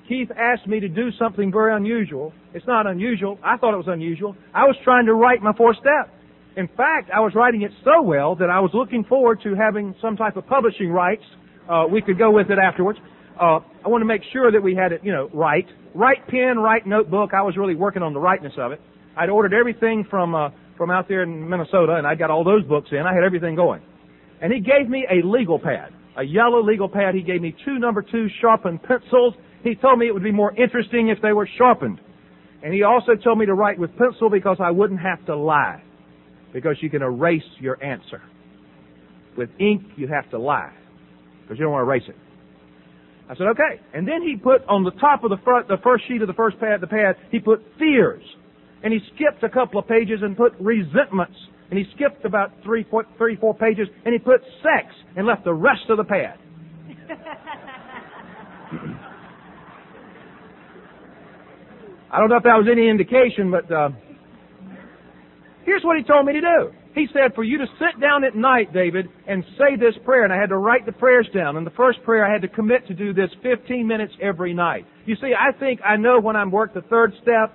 Keith 0.08 0.28
asked 0.36 0.66
me 0.66 0.80
to 0.80 0.88
do 0.88 1.10
something 1.18 1.52
very 1.52 1.76
unusual. 1.76 2.32
It's 2.54 2.66
not 2.66 2.86
unusual. 2.86 3.38
I 3.44 3.56
thought 3.56 3.74
it 3.74 3.76
was 3.76 3.88
unusual. 3.88 4.34
I 4.54 4.64
was 4.64 4.76
trying 4.82 5.06
to 5.06 5.14
write 5.14 5.42
my 5.42 5.52
fourth 5.52 5.76
step. 5.76 6.12
In 6.56 6.68
fact, 6.68 7.10
I 7.14 7.20
was 7.20 7.32
writing 7.34 7.62
it 7.62 7.70
so 7.84 8.02
well 8.02 8.34
that 8.36 8.48
I 8.48 8.60
was 8.60 8.70
looking 8.72 9.04
forward 9.04 9.40
to 9.42 9.54
having 9.54 9.94
some 10.00 10.16
type 10.16 10.36
of 10.36 10.46
publishing 10.46 10.90
rights. 10.90 11.24
Uh, 11.68 11.84
we 11.90 12.00
could 12.00 12.18
go 12.18 12.30
with 12.30 12.50
it 12.50 12.58
afterwards. 12.58 12.98
Uh, 13.38 13.60
I 13.84 13.88
want 13.88 14.00
to 14.00 14.06
make 14.06 14.22
sure 14.32 14.50
that 14.50 14.62
we 14.62 14.74
had 14.74 14.92
it, 14.92 15.02
you 15.04 15.12
know, 15.12 15.28
right. 15.34 15.66
Right 15.94 16.26
pen, 16.28 16.58
right 16.58 16.86
notebook. 16.86 17.30
I 17.34 17.42
was 17.42 17.56
really 17.56 17.74
working 17.74 18.02
on 18.02 18.14
the 18.14 18.20
rightness 18.20 18.54
of 18.56 18.72
it. 18.72 18.80
I'd 19.16 19.28
ordered 19.28 19.52
everything 19.52 20.06
from 20.08 20.34
uh, 20.34 20.48
from 20.76 20.90
out 20.90 21.08
there 21.08 21.22
in 21.22 21.48
Minnesota, 21.48 21.94
and 21.96 22.06
I 22.06 22.14
got 22.14 22.30
all 22.30 22.44
those 22.44 22.64
books 22.64 22.88
in. 22.92 22.98
I 22.98 23.14
had 23.14 23.24
everything 23.24 23.56
going. 23.56 23.82
And 24.40 24.52
he 24.52 24.60
gave 24.60 24.88
me 24.88 25.06
a 25.10 25.26
legal 25.26 25.58
pad, 25.58 25.92
a 26.16 26.22
yellow 26.22 26.62
legal 26.62 26.88
pad. 26.88 27.14
He 27.14 27.22
gave 27.22 27.40
me 27.40 27.54
two 27.64 27.78
number 27.78 28.02
two 28.02 28.26
sharpened 28.40 28.82
pencils. 28.82 29.34
He 29.62 29.74
told 29.74 29.98
me 29.98 30.06
it 30.06 30.12
would 30.12 30.22
be 30.22 30.32
more 30.32 30.54
interesting 30.56 31.08
if 31.08 31.20
they 31.22 31.32
were 31.32 31.48
sharpened. 31.58 32.00
And 32.62 32.72
he 32.74 32.82
also 32.82 33.14
told 33.14 33.38
me 33.38 33.46
to 33.46 33.54
write 33.54 33.78
with 33.78 33.96
pencil 33.96 34.28
because 34.30 34.58
I 34.60 34.70
wouldn't 34.70 35.00
have 35.00 35.24
to 35.26 35.36
lie. 35.36 35.82
Because 36.52 36.76
you 36.80 36.90
can 36.90 37.02
erase 37.02 37.42
your 37.58 37.82
answer. 37.82 38.22
With 39.36 39.50
ink, 39.60 39.82
you 39.96 40.08
have 40.08 40.30
to 40.30 40.38
lie. 40.38 40.72
Because 41.42 41.58
you 41.58 41.64
don't 41.64 41.72
want 41.72 41.86
to 41.86 41.90
erase 41.90 42.08
it. 42.08 42.16
I 43.28 43.34
said, 43.36 43.48
okay. 43.48 43.80
And 43.92 44.06
then 44.06 44.22
he 44.22 44.36
put 44.36 44.64
on 44.68 44.84
the 44.84 44.92
top 44.92 45.24
of 45.24 45.30
the 45.30 45.36
front, 45.38 45.68
the 45.68 45.78
first 45.82 46.04
sheet 46.08 46.22
of 46.22 46.28
the 46.28 46.34
first 46.34 46.58
pad, 46.60 46.80
the 46.80 46.86
pad, 46.86 47.16
he 47.30 47.40
put 47.40 47.62
fears. 47.78 48.22
And 48.82 48.92
he 48.92 49.00
skipped 49.14 49.42
a 49.42 49.48
couple 49.48 49.80
of 49.80 49.88
pages 49.88 50.20
and 50.22 50.36
put 50.36 50.52
resentments. 50.60 51.36
And 51.70 51.78
he 51.78 51.84
skipped 51.94 52.24
about 52.24 52.52
three, 52.62 52.84
four, 52.90 53.04
three, 53.18 53.36
four 53.36 53.54
pages 53.54 53.88
and 54.04 54.12
he 54.12 54.18
put 54.18 54.40
sex 54.62 54.94
and 55.16 55.26
left 55.26 55.44
the 55.44 55.54
rest 55.54 55.88
of 55.88 55.96
the 55.96 56.04
pad. 56.04 56.38
I 62.10 62.18
don't 62.18 62.30
know 62.30 62.36
if 62.36 62.44
that 62.44 62.56
was 62.56 62.68
any 62.70 62.88
indication, 62.88 63.50
but 63.50 63.70
uh, 63.70 63.90
here's 65.64 65.82
what 65.82 65.96
he 65.98 66.04
told 66.04 66.24
me 66.24 66.32
to 66.34 66.40
do. 66.40 66.72
He 66.94 67.06
said 67.12 67.34
for 67.34 67.44
you 67.44 67.58
to 67.58 67.66
sit 67.78 68.00
down 68.00 68.24
at 68.24 68.34
night, 68.34 68.72
David, 68.72 69.08
and 69.28 69.44
say 69.58 69.76
this 69.76 69.92
prayer, 70.02 70.24
and 70.24 70.32
I 70.32 70.40
had 70.40 70.48
to 70.48 70.56
write 70.56 70.86
the 70.86 70.92
prayers 70.92 71.28
down. 71.34 71.58
And 71.58 71.66
the 71.66 71.72
first 71.72 72.02
prayer 72.04 72.24
I 72.24 72.32
had 72.32 72.40
to 72.40 72.48
commit 72.48 72.86
to 72.86 72.94
do 72.94 73.12
this 73.12 73.28
15 73.42 73.86
minutes 73.86 74.14
every 74.22 74.54
night. 74.54 74.86
You 75.04 75.14
see, 75.16 75.32
I 75.38 75.52
think 75.58 75.80
I 75.84 75.96
know 75.96 76.18
when 76.18 76.36
I'm 76.36 76.50
worked 76.50 76.72
the 76.72 76.80
third 76.80 77.12
step, 77.20 77.52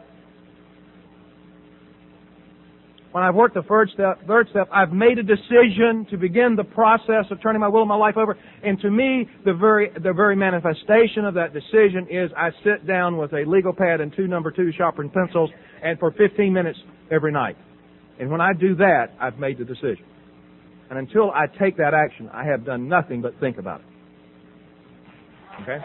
when 3.12 3.24
I've 3.24 3.36
worked 3.36 3.56
the 3.56 3.64
third 3.64 3.90
step, 3.94 4.26
third 4.26 4.48
step, 4.50 4.70
I've 4.72 4.94
made 4.94 5.18
a 5.18 5.24
decision 5.24 6.08
to 6.12 6.18
begin 6.18 6.56
the 6.56 6.64
process 6.64 7.26
of 7.30 7.42
turning 7.42 7.60
my 7.60 7.68
will 7.68 7.82
and 7.82 7.90
my 7.90 7.96
life 7.96 8.16
over. 8.16 8.38
And 8.64 8.80
to 8.82 8.90
me, 8.90 9.28
the 9.44 9.54
very, 9.54 9.92
the 10.02 10.14
very 10.14 10.36
manifestation 10.36 11.26
of 11.26 11.34
that 11.34 11.54
decision 11.54 12.08
is 12.10 12.32
I 12.38 12.52
sit 12.64 12.88
down 12.88 13.18
with 13.18 13.34
a 13.34 13.44
legal 13.46 13.74
pad 13.74 14.00
and 14.00 14.14
two 14.16 14.28
number 14.28 14.50
two 14.50 14.72
sharpened 14.78 15.14
pencils 15.14 15.50
and 15.84 16.00
for 16.00 16.12
15 16.12 16.54
minutes 16.54 16.80
every 17.12 17.32
night. 17.32 17.58
And 18.20 18.32
when 18.32 18.40
I 18.40 18.54
do 18.54 18.76
that, 18.76 19.08
I've 19.20 19.40
made 19.40 19.58
the 19.58 19.66
decision. 19.66 20.06
And 20.90 21.00
until 21.00 21.32
I 21.32 21.48
take 21.48 21.78
that 21.78 21.94
action, 21.94 22.30
I 22.34 22.46
have 22.46 22.66
done 22.66 22.88
nothing 22.88 23.22
but 23.22 23.38
think 23.40 23.58
about 23.58 23.82
it. 23.82 23.88
Okay? 25.64 25.78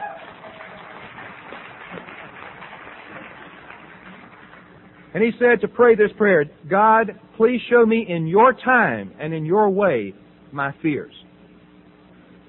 And 5.17 5.25
he 5.25 5.31
said 5.39 5.63
to 5.63 5.69
pray 5.69 5.95
this 5.95 6.11
prayer, 6.19 6.45
God, 6.69 7.19
please 7.39 7.63
show 7.71 7.87
me 7.87 8.05
in 8.07 8.27
your 8.27 8.53
time 8.53 9.15
and 9.19 9.33
in 9.33 9.47
your 9.47 9.71
way 9.71 10.13
my 10.53 10.75
fears. 10.83 11.15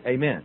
Amen. 0.05 0.43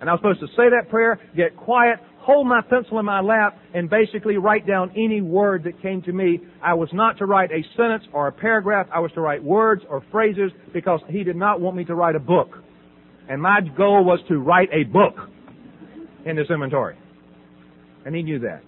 And 0.00 0.10
I 0.10 0.14
was 0.14 0.18
supposed 0.20 0.40
to 0.40 0.48
say 0.56 0.68
that 0.70 0.90
prayer, 0.90 1.20
get 1.36 1.56
quiet, 1.56 2.00
hold 2.18 2.48
my 2.48 2.60
pencil 2.60 2.98
in 2.98 3.04
my 3.04 3.20
lap, 3.20 3.56
and 3.72 3.88
basically 3.88 4.36
write 4.36 4.66
down 4.66 4.90
any 4.96 5.20
word 5.20 5.62
that 5.62 5.80
came 5.80 6.02
to 6.02 6.12
me. 6.12 6.40
I 6.60 6.74
was 6.74 6.88
not 6.92 7.18
to 7.18 7.24
write 7.24 7.52
a 7.52 7.62
sentence 7.76 8.02
or 8.12 8.26
a 8.26 8.32
paragraph. 8.32 8.88
I 8.92 8.98
was 8.98 9.12
to 9.12 9.20
write 9.20 9.44
words 9.44 9.82
or 9.88 10.02
phrases 10.10 10.50
because 10.72 11.02
he 11.08 11.22
did 11.22 11.36
not 11.36 11.60
want 11.60 11.76
me 11.76 11.84
to 11.84 11.94
write 11.94 12.16
a 12.16 12.20
book. 12.20 12.50
And 13.28 13.40
my 13.40 13.60
goal 13.76 14.04
was 14.04 14.18
to 14.26 14.38
write 14.38 14.70
a 14.72 14.82
book 14.82 15.14
in 16.26 16.34
this 16.34 16.48
inventory. 16.50 16.96
And 18.04 18.12
he 18.12 18.24
knew 18.24 18.40
that. 18.40 18.64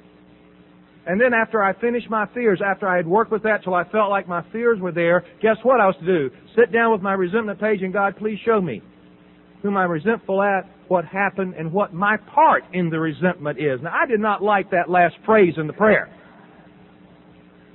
And 1.07 1.21
then 1.21 1.33
after 1.33 1.63
I 1.63 1.73
finished 1.81 2.11
my 2.11 2.27
fears, 2.35 2.61
after 2.65 2.89
I 2.89 2.97
had 2.97 3.07
worked 3.07 3.31
with 3.31 3.45
that 3.45 3.63
till 3.63 3.75
I 3.75 3.85
felt 3.85 4.11
like 4.11 4.27
my 4.27 4.43
fears 4.51 4.81
were 4.81 4.93
there, 4.93 5.25
guess 5.41 5.57
what 5.63 5.81
I 5.81 5.87
was 5.87 5.95
to 6.01 6.07
do? 6.07 6.31
Sit 6.57 6.73
down 6.73 6.93
with 6.93 7.01
my 7.01 7.13
resentment 7.13 7.61
page 7.61 7.83
and 7.83 7.93
God, 7.93 8.17
please 8.17 8.39
show 8.45 8.61
me 8.61 8.83
whom 9.63 9.77
I'm 9.77 9.91
resentful 9.91 10.43
at, 10.43 10.69
what 10.89 11.05
happened, 11.05 11.55
and 11.55 11.73
what 11.73 11.93
my 11.93 12.17
part 12.35 12.63
in 12.73 12.91
the 12.91 13.01
resentment 13.01 13.59
is. 13.59 13.81
Now 13.83 13.93
I 14.01 14.07
did 14.07 14.21
not 14.21 14.43
like 14.43 14.71
that 14.71 14.89
last 14.89 15.15
phrase 15.25 15.55
in 15.57 15.67
the 15.67 15.73
prayer. 15.73 16.13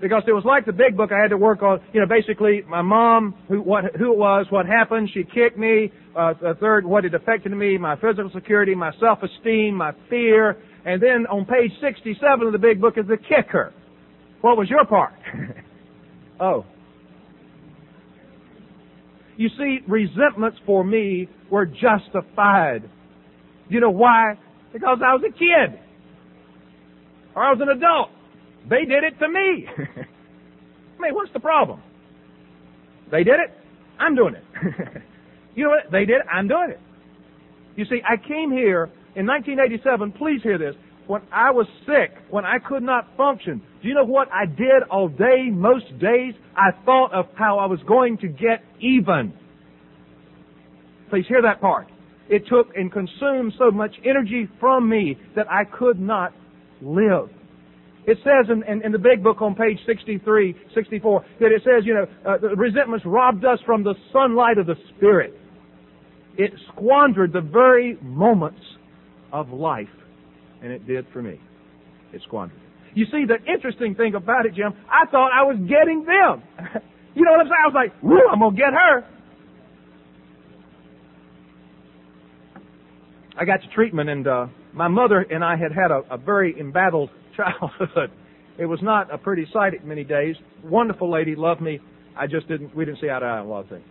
Because 0.01 0.23
it 0.27 0.31
was 0.31 0.43
like 0.45 0.65
the 0.65 0.73
big 0.73 0.97
book 0.97 1.11
I 1.11 1.21
had 1.21 1.29
to 1.29 1.37
work 1.37 1.61
on, 1.61 1.79
you 1.93 1.99
know, 1.99 2.07
basically 2.07 2.63
my 2.67 2.81
mom, 2.81 3.35
who, 3.47 3.61
what, 3.61 3.83
who 3.97 4.13
it 4.13 4.17
was, 4.17 4.47
what 4.49 4.65
happened, 4.65 5.09
she 5.13 5.23
kicked 5.23 5.57
me, 5.57 5.91
uh, 6.17 6.33
third, 6.59 6.85
what 6.85 7.05
it 7.05 7.13
affected 7.13 7.51
me, 7.51 7.77
my 7.77 7.95
physical 7.95 8.31
security, 8.33 8.73
my 8.73 8.91
self-esteem, 8.99 9.75
my 9.75 9.91
fear, 10.09 10.57
and 10.85 11.01
then 11.01 11.27
on 11.29 11.45
page 11.45 11.71
67 11.81 12.47
of 12.47 12.51
the 12.51 12.57
big 12.57 12.81
book 12.81 12.95
is 12.97 13.05
the 13.07 13.17
kicker. 13.17 13.73
What 14.41 14.57
was 14.57 14.69
your 14.69 14.85
part? 14.85 15.13
oh. 16.39 16.65
You 19.37 19.49
see, 19.57 19.79
resentments 19.87 20.57
for 20.65 20.83
me 20.83 21.29
were 21.51 21.65
justified. 21.65 22.89
You 23.69 23.79
know 23.79 23.91
why? 23.91 24.33
Because 24.73 24.99
I 25.05 25.13
was 25.13 25.23
a 25.27 25.31
kid. 25.31 25.79
Or 27.35 27.43
I 27.43 27.51
was 27.51 27.59
an 27.61 27.69
adult. 27.69 28.09
They 28.69 28.85
did 28.85 29.03
it 29.03 29.17
to 29.19 29.27
me. 29.27 29.67
I 30.97 31.01
mean, 31.01 31.13
what's 31.15 31.33
the 31.33 31.39
problem? 31.39 31.81
They 33.11 33.23
did 33.23 33.39
it. 33.39 33.57
I'm 33.99 34.15
doing 34.15 34.35
it. 34.35 34.43
you 35.55 35.65
know 35.65 35.69
what? 35.71 35.91
They 35.91 36.05
did 36.05 36.17
it. 36.17 36.25
I'm 36.31 36.47
doing 36.47 36.69
it. 36.71 36.79
You 37.75 37.85
see, 37.85 38.01
I 38.07 38.17
came 38.17 38.51
here 38.51 38.89
in 39.15 39.25
1987, 39.25 40.13
please 40.13 40.41
hear 40.41 40.57
this, 40.57 40.75
when 41.07 41.21
I 41.31 41.51
was 41.51 41.67
sick, 41.85 42.15
when 42.29 42.45
I 42.45 42.57
could 42.59 42.83
not 42.83 43.07
function, 43.17 43.61
do 43.81 43.87
you 43.87 43.93
know 43.93 44.05
what 44.05 44.29
I 44.31 44.45
did 44.45 44.83
all 44.89 45.09
day, 45.09 45.49
most 45.51 45.87
days? 45.99 46.33
I 46.55 46.69
thought 46.85 47.11
of 47.11 47.25
how 47.35 47.59
I 47.59 47.65
was 47.65 47.79
going 47.87 48.17
to 48.19 48.27
get 48.27 48.63
even. 48.79 49.33
Please 51.09 51.25
hear 51.27 51.41
that 51.41 51.59
part. 51.59 51.87
It 52.29 52.43
took 52.47 52.75
and 52.75 52.91
consumed 52.91 53.53
so 53.57 53.71
much 53.71 53.91
energy 54.05 54.47
from 54.59 54.87
me 54.87 55.17
that 55.35 55.51
I 55.51 55.65
could 55.65 55.99
not 55.99 56.33
live. 56.81 57.29
It 58.07 58.17
says 58.23 58.49
in, 58.49 58.63
in, 58.63 58.83
in, 58.83 58.91
the 58.91 58.97
big 58.97 59.23
book 59.23 59.41
on 59.41 59.53
page 59.53 59.77
63, 59.85 60.55
64, 60.73 61.25
that 61.39 61.51
it 61.51 61.61
says, 61.63 61.85
you 61.85 61.93
know, 61.93 62.07
uh, 62.27 62.37
the 62.39 62.49
resentments 62.49 63.05
robbed 63.05 63.45
us 63.45 63.59
from 63.65 63.83
the 63.83 63.93
sunlight 64.11 64.57
of 64.57 64.65
the 64.65 64.75
Spirit. 64.97 65.37
It 66.37 66.51
squandered 66.71 67.31
the 67.31 67.41
very 67.41 67.97
moments 68.01 68.61
of 69.31 69.51
life, 69.51 69.87
and 70.63 70.71
it 70.71 70.87
did 70.87 71.05
for 71.13 71.21
me. 71.21 71.39
It 72.11 72.21
squandered. 72.25 72.57
You 72.95 73.05
see, 73.05 73.25
the 73.25 73.37
interesting 73.51 73.93
thing 73.93 74.15
about 74.15 74.45
it, 74.45 74.55
Jim, 74.55 74.73
I 74.89 75.09
thought 75.09 75.29
I 75.31 75.43
was 75.43 75.57
getting 75.69 76.03
them. 76.03 76.43
you 77.15 77.23
know 77.23 77.31
what 77.31 77.41
I'm 77.41 77.45
saying? 77.45 77.63
I 77.63 77.67
was 77.67 77.75
like, 77.75 78.03
woo, 78.03 78.19
I'm 78.31 78.39
going 78.39 78.55
to 78.55 78.57
get 78.57 78.73
her. 78.73 79.05
I 83.37 83.45
got 83.45 83.61
to 83.61 83.67
treatment, 83.73 84.09
and 84.09 84.27
uh, 84.27 84.47
my 84.73 84.87
mother 84.87 85.21
and 85.21 85.43
I 85.43 85.55
had 85.55 85.71
had 85.71 85.91
a, 85.91 86.01
a 86.13 86.17
very 86.17 86.59
embattled 86.59 87.09
childhood. 87.35 88.11
It 88.57 88.65
was 88.65 88.79
not 88.81 89.13
a 89.13 89.17
pretty 89.17 89.47
sight 89.53 89.73
at 89.73 89.85
many 89.85 90.03
days. 90.03 90.35
Wonderful 90.63 91.11
lady, 91.11 91.35
loved 91.35 91.61
me. 91.61 91.79
I 92.17 92.27
just 92.27 92.47
didn't. 92.47 92.75
We 92.75 92.85
didn't 92.85 92.99
see 92.99 93.09
eye 93.09 93.19
to 93.19 93.25
eye 93.25 93.39
on 93.39 93.45
a 93.45 93.49
lot 93.49 93.63
of 93.63 93.69
things. 93.69 93.85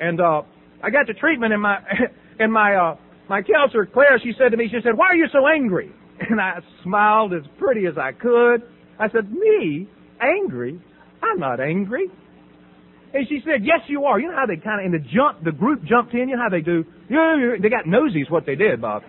And 0.00 0.20
uh, 0.20 0.42
I 0.82 0.90
got 0.90 1.06
to 1.06 1.14
treatment, 1.14 1.52
and 1.52 1.62
my 1.62 1.78
and 2.38 2.52
my 2.52 2.74
uh, 2.74 2.96
my 3.28 3.42
counselor 3.42 3.86
Claire, 3.86 4.20
she 4.22 4.32
said 4.38 4.50
to 4.50 4.56
me, 4.56 4.68
she 4.70 4.78
said, 4.82 4.96
"Why 4.96 5.06
are 5.06 5.16
you 5.16 5.28
so 5.32 5.46
angry?" 5.46 5.92
And 6.30 6.40
I 6.40 6.60
smiled 6.84 7.34
as 7.34 7.42
pretty 7.58 7.86
as 7.86 7.98
I 7.98 8.12
could. 8.12 8.62
I 9.00 9.08
said, 9.10 9.32
"Me 9.32 9.88
angry? 10.20 10.80
I'm 11.22 11.40
not 11.40 11.60
angry." 11.60 12.06
And 13.12 13.26
she 13.28 13.40
said, 13.44 13.64
"Yes, 13.64 13.80
you 13.88 14.04
are." 14.04 14.20
You 14.20 14.28
know 14.28 14.36
how 14.36 14.46
they 14.46 14.56
kind 14.56 14.80
of 14.80 14.86
in 14.86 14.92
the 14.92 15.04
jump, 15.10 15.44
the 15.44 15.52
group 15.52 15.82
jumped 15.84 16.14
in. 16.14 16.28
You 16.28 16.36
know 16.36 16.42
how 16.42 16.50
they 16.50 16.60
do. 16.60 16.84
Yeah, 17.10 17.36
yeah. 17.36 17.56
They 17.60 17.68
got 17.68 17.84
nosies. 17.84 18.30
What 18.30 18.46
they 18.46 18.54
did, 18.54 18.80
Bob. 18.80 19.02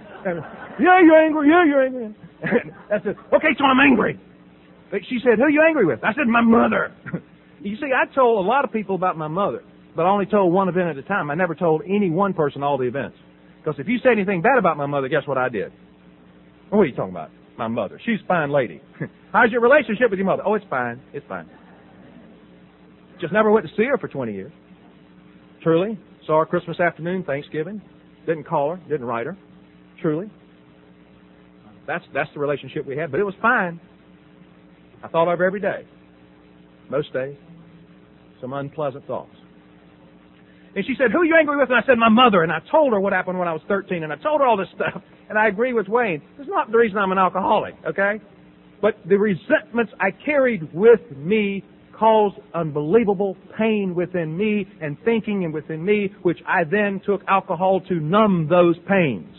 Yeah, 0.79 0.99
you're 1.01 1.17
angry. 1.17 1.49
Yeah, 1.49 1.65
you're 1.65 1.85
angry. 1.85 2.15
I 2.91 3.03
said, 3.03 3.15
"Okay, 3.33 3.53
so 3.57 3.65
I'm 3.65 3.79
angry." 3.79 4.19
She 5.09 5.19
said, 5.23 5.37
"Who 5.37 5.43
are 5.43 5.49
you 5.49 5.63
angry 5.67 5.85
with?" 5.85 6.03
I 6.03 6.13
said, 6.13 6.27
"My 6.27 6.41
mother." 6.41 6.93
you 7.61 7.75
see, 7.77 7.89
I 7.95 8.13
told 8.13 8.45
a 8.45 8.47
lot 8.47 8.65
of 8.65 8.71
people 8.71 8.95
about 8.95 9.17
my 9.17 9.27
mother, 9.27 9.63
but 9.95 10.03
I 10.03 10.09
only 10.09 10.25
told 10.25 10.53
one 10.53 10.69
event 10.69 10.89
at 10.89 10.97
a 10.97 11.03
time. 11.03 11.31
I 11.31 11.35
never 11.35 11.55
told 11.55 11.81
any 11.83 12.09
one 12.09 12.33
person 12.33 12.63
all 12.63 12.77
the 12.77 12.85
events. 12.85 13.17
Because 13.63 13.79
if 13.79 13.87
you 13.87 13.97
say 14.03 14.11
anything 14.11 14.41
bad 14.41 14.59
about 14.59 14.77
my 14.77 14.85
mother, 14.85 15.07
guess 15.07 15.23
what 15.25 15.37
I 15.37 15.49
did? 15.49 15.71
What 16.69 16.79
are 16.79 16.85
you 16.85 16.95
talking 16.95 17.11
about? 17.11 17.31
My 17.57 17.67
mother. 17.67 17.99
She's 18.05 18.19
a 18.23 18.27
fine 18.27 18.51
lady. 18.51 18.81
How's 19.33 19.51
your 19.51 19.61
relationship 19.61 20.11
with 20.11 20.19
your 20.19 20.27
mother? 20.27 20.43
Oh, 20.45 20.53
it's 20.53 20.65
fine. 20.69 21.01
It's 21.13 21.25
fine. 21.27 21.49
Just 23.19 23.33
never 23.33 23.51
went 23.51 23.65
to 23.65 23.71
see 23.75 23.85
her 23.85 23.97
for 23.97 24.07
20 24.07 24.33
years. 24.33 24.51
Truly. 25.63 25.97
Saw 26.27 26.39
her 26.39 26.45
Christmas 26.45 26.79
afternoon, 26.79 27.23
Thanksgiving. 27.23 27.81
Didn't 28.25 28.45
call 28.45 28.75
her, 28.75 28.81
didn't 28.89 29.05
write 29.05 29.25
her. 29.25 29.37
Truly. 30.01 30.29
That's, 31.87 32.03
that's 32.13 32.29
the 32.33 32.39
relationship 32.39 32.85
we 32.85 32.97
had, 32.97 33.11
but 33.11 33.19
it 33.19 33.23
was 33.23 33.35
fine. 33.41 33.79
I 35.03 35.07
thought 35.07 35.31
of 35.31 35.39
her 35.39 35.45
every 35.45 35.59
day. 35.59 35.85
Most 36.89 37.13
days. 37.13 37.35
Some 38.41 38.53
unpleasant 38.53 39.05
thoughts. 39.07 39.35
And 40.75 40.85
she 40.85 40.93
said, 40.97 41.11
who 41.11 41.19
are 41.19 41.25
you 41.25 41.35
angry 41.39 41.57
with? 41.57 41.69
And 41.69 41.77
I 41.77 41.85
said, 41.87 41.97
my 41.97 42.09
mother. 42.09 42.43
And 42.43 42.51
I 42.51 42.59
told 42.69 42.91
her 42.91 42.99
what 42.99 43.13
happened 43.13 43.39
when 43.39 43.47
I 43.47 43.53
was 43.53 43.61
13. 43.67 44.03
And 44.03 44.11
I 44.11 44.17
told 44.17 44.41
her 44.41 44.47
all 44.47 44.57
this 44.57 44.67
stuff. 44.75 45.01
And 45.27 45.39
I 45.39 45.47
agree 45.47 45.73
with 45.73 45.87
Wayne. 45.87 46.21
It's 46.37 46.47
not 46.47 46.71
the 46.71 46.77
reason 46.77 46.99
I'm 46.99 47.11
an 47.11 47.17
alcoholic, 47.17 47.73
okay? 47.83 48.21
But 48.79 48.93
the 49.09 49.17
resentments 49.17 49.91
I 49.99 50.11
carried 50.23 50.71
with 50.71 50.99
me 51.17 51.63
caused 51.97 52.35
unbelievable 52.53 53.35
pain 53.57 53.95
within 53.95 54.37
me 54.37 54.67
and 54.81 54.95
thinking 55.03 55.43
and 55.43 55.51
within 55.51 55.83
me, 55.83 56.13
which 56.21 56.37
I 56.47 56.63
then 56.63 57.01
took 57.03 57.21
alcohol 57.27 57.81
to 57.89 57.95
numb 57.95 58.47
those 58.47 58.75
pains. 58.87 59.34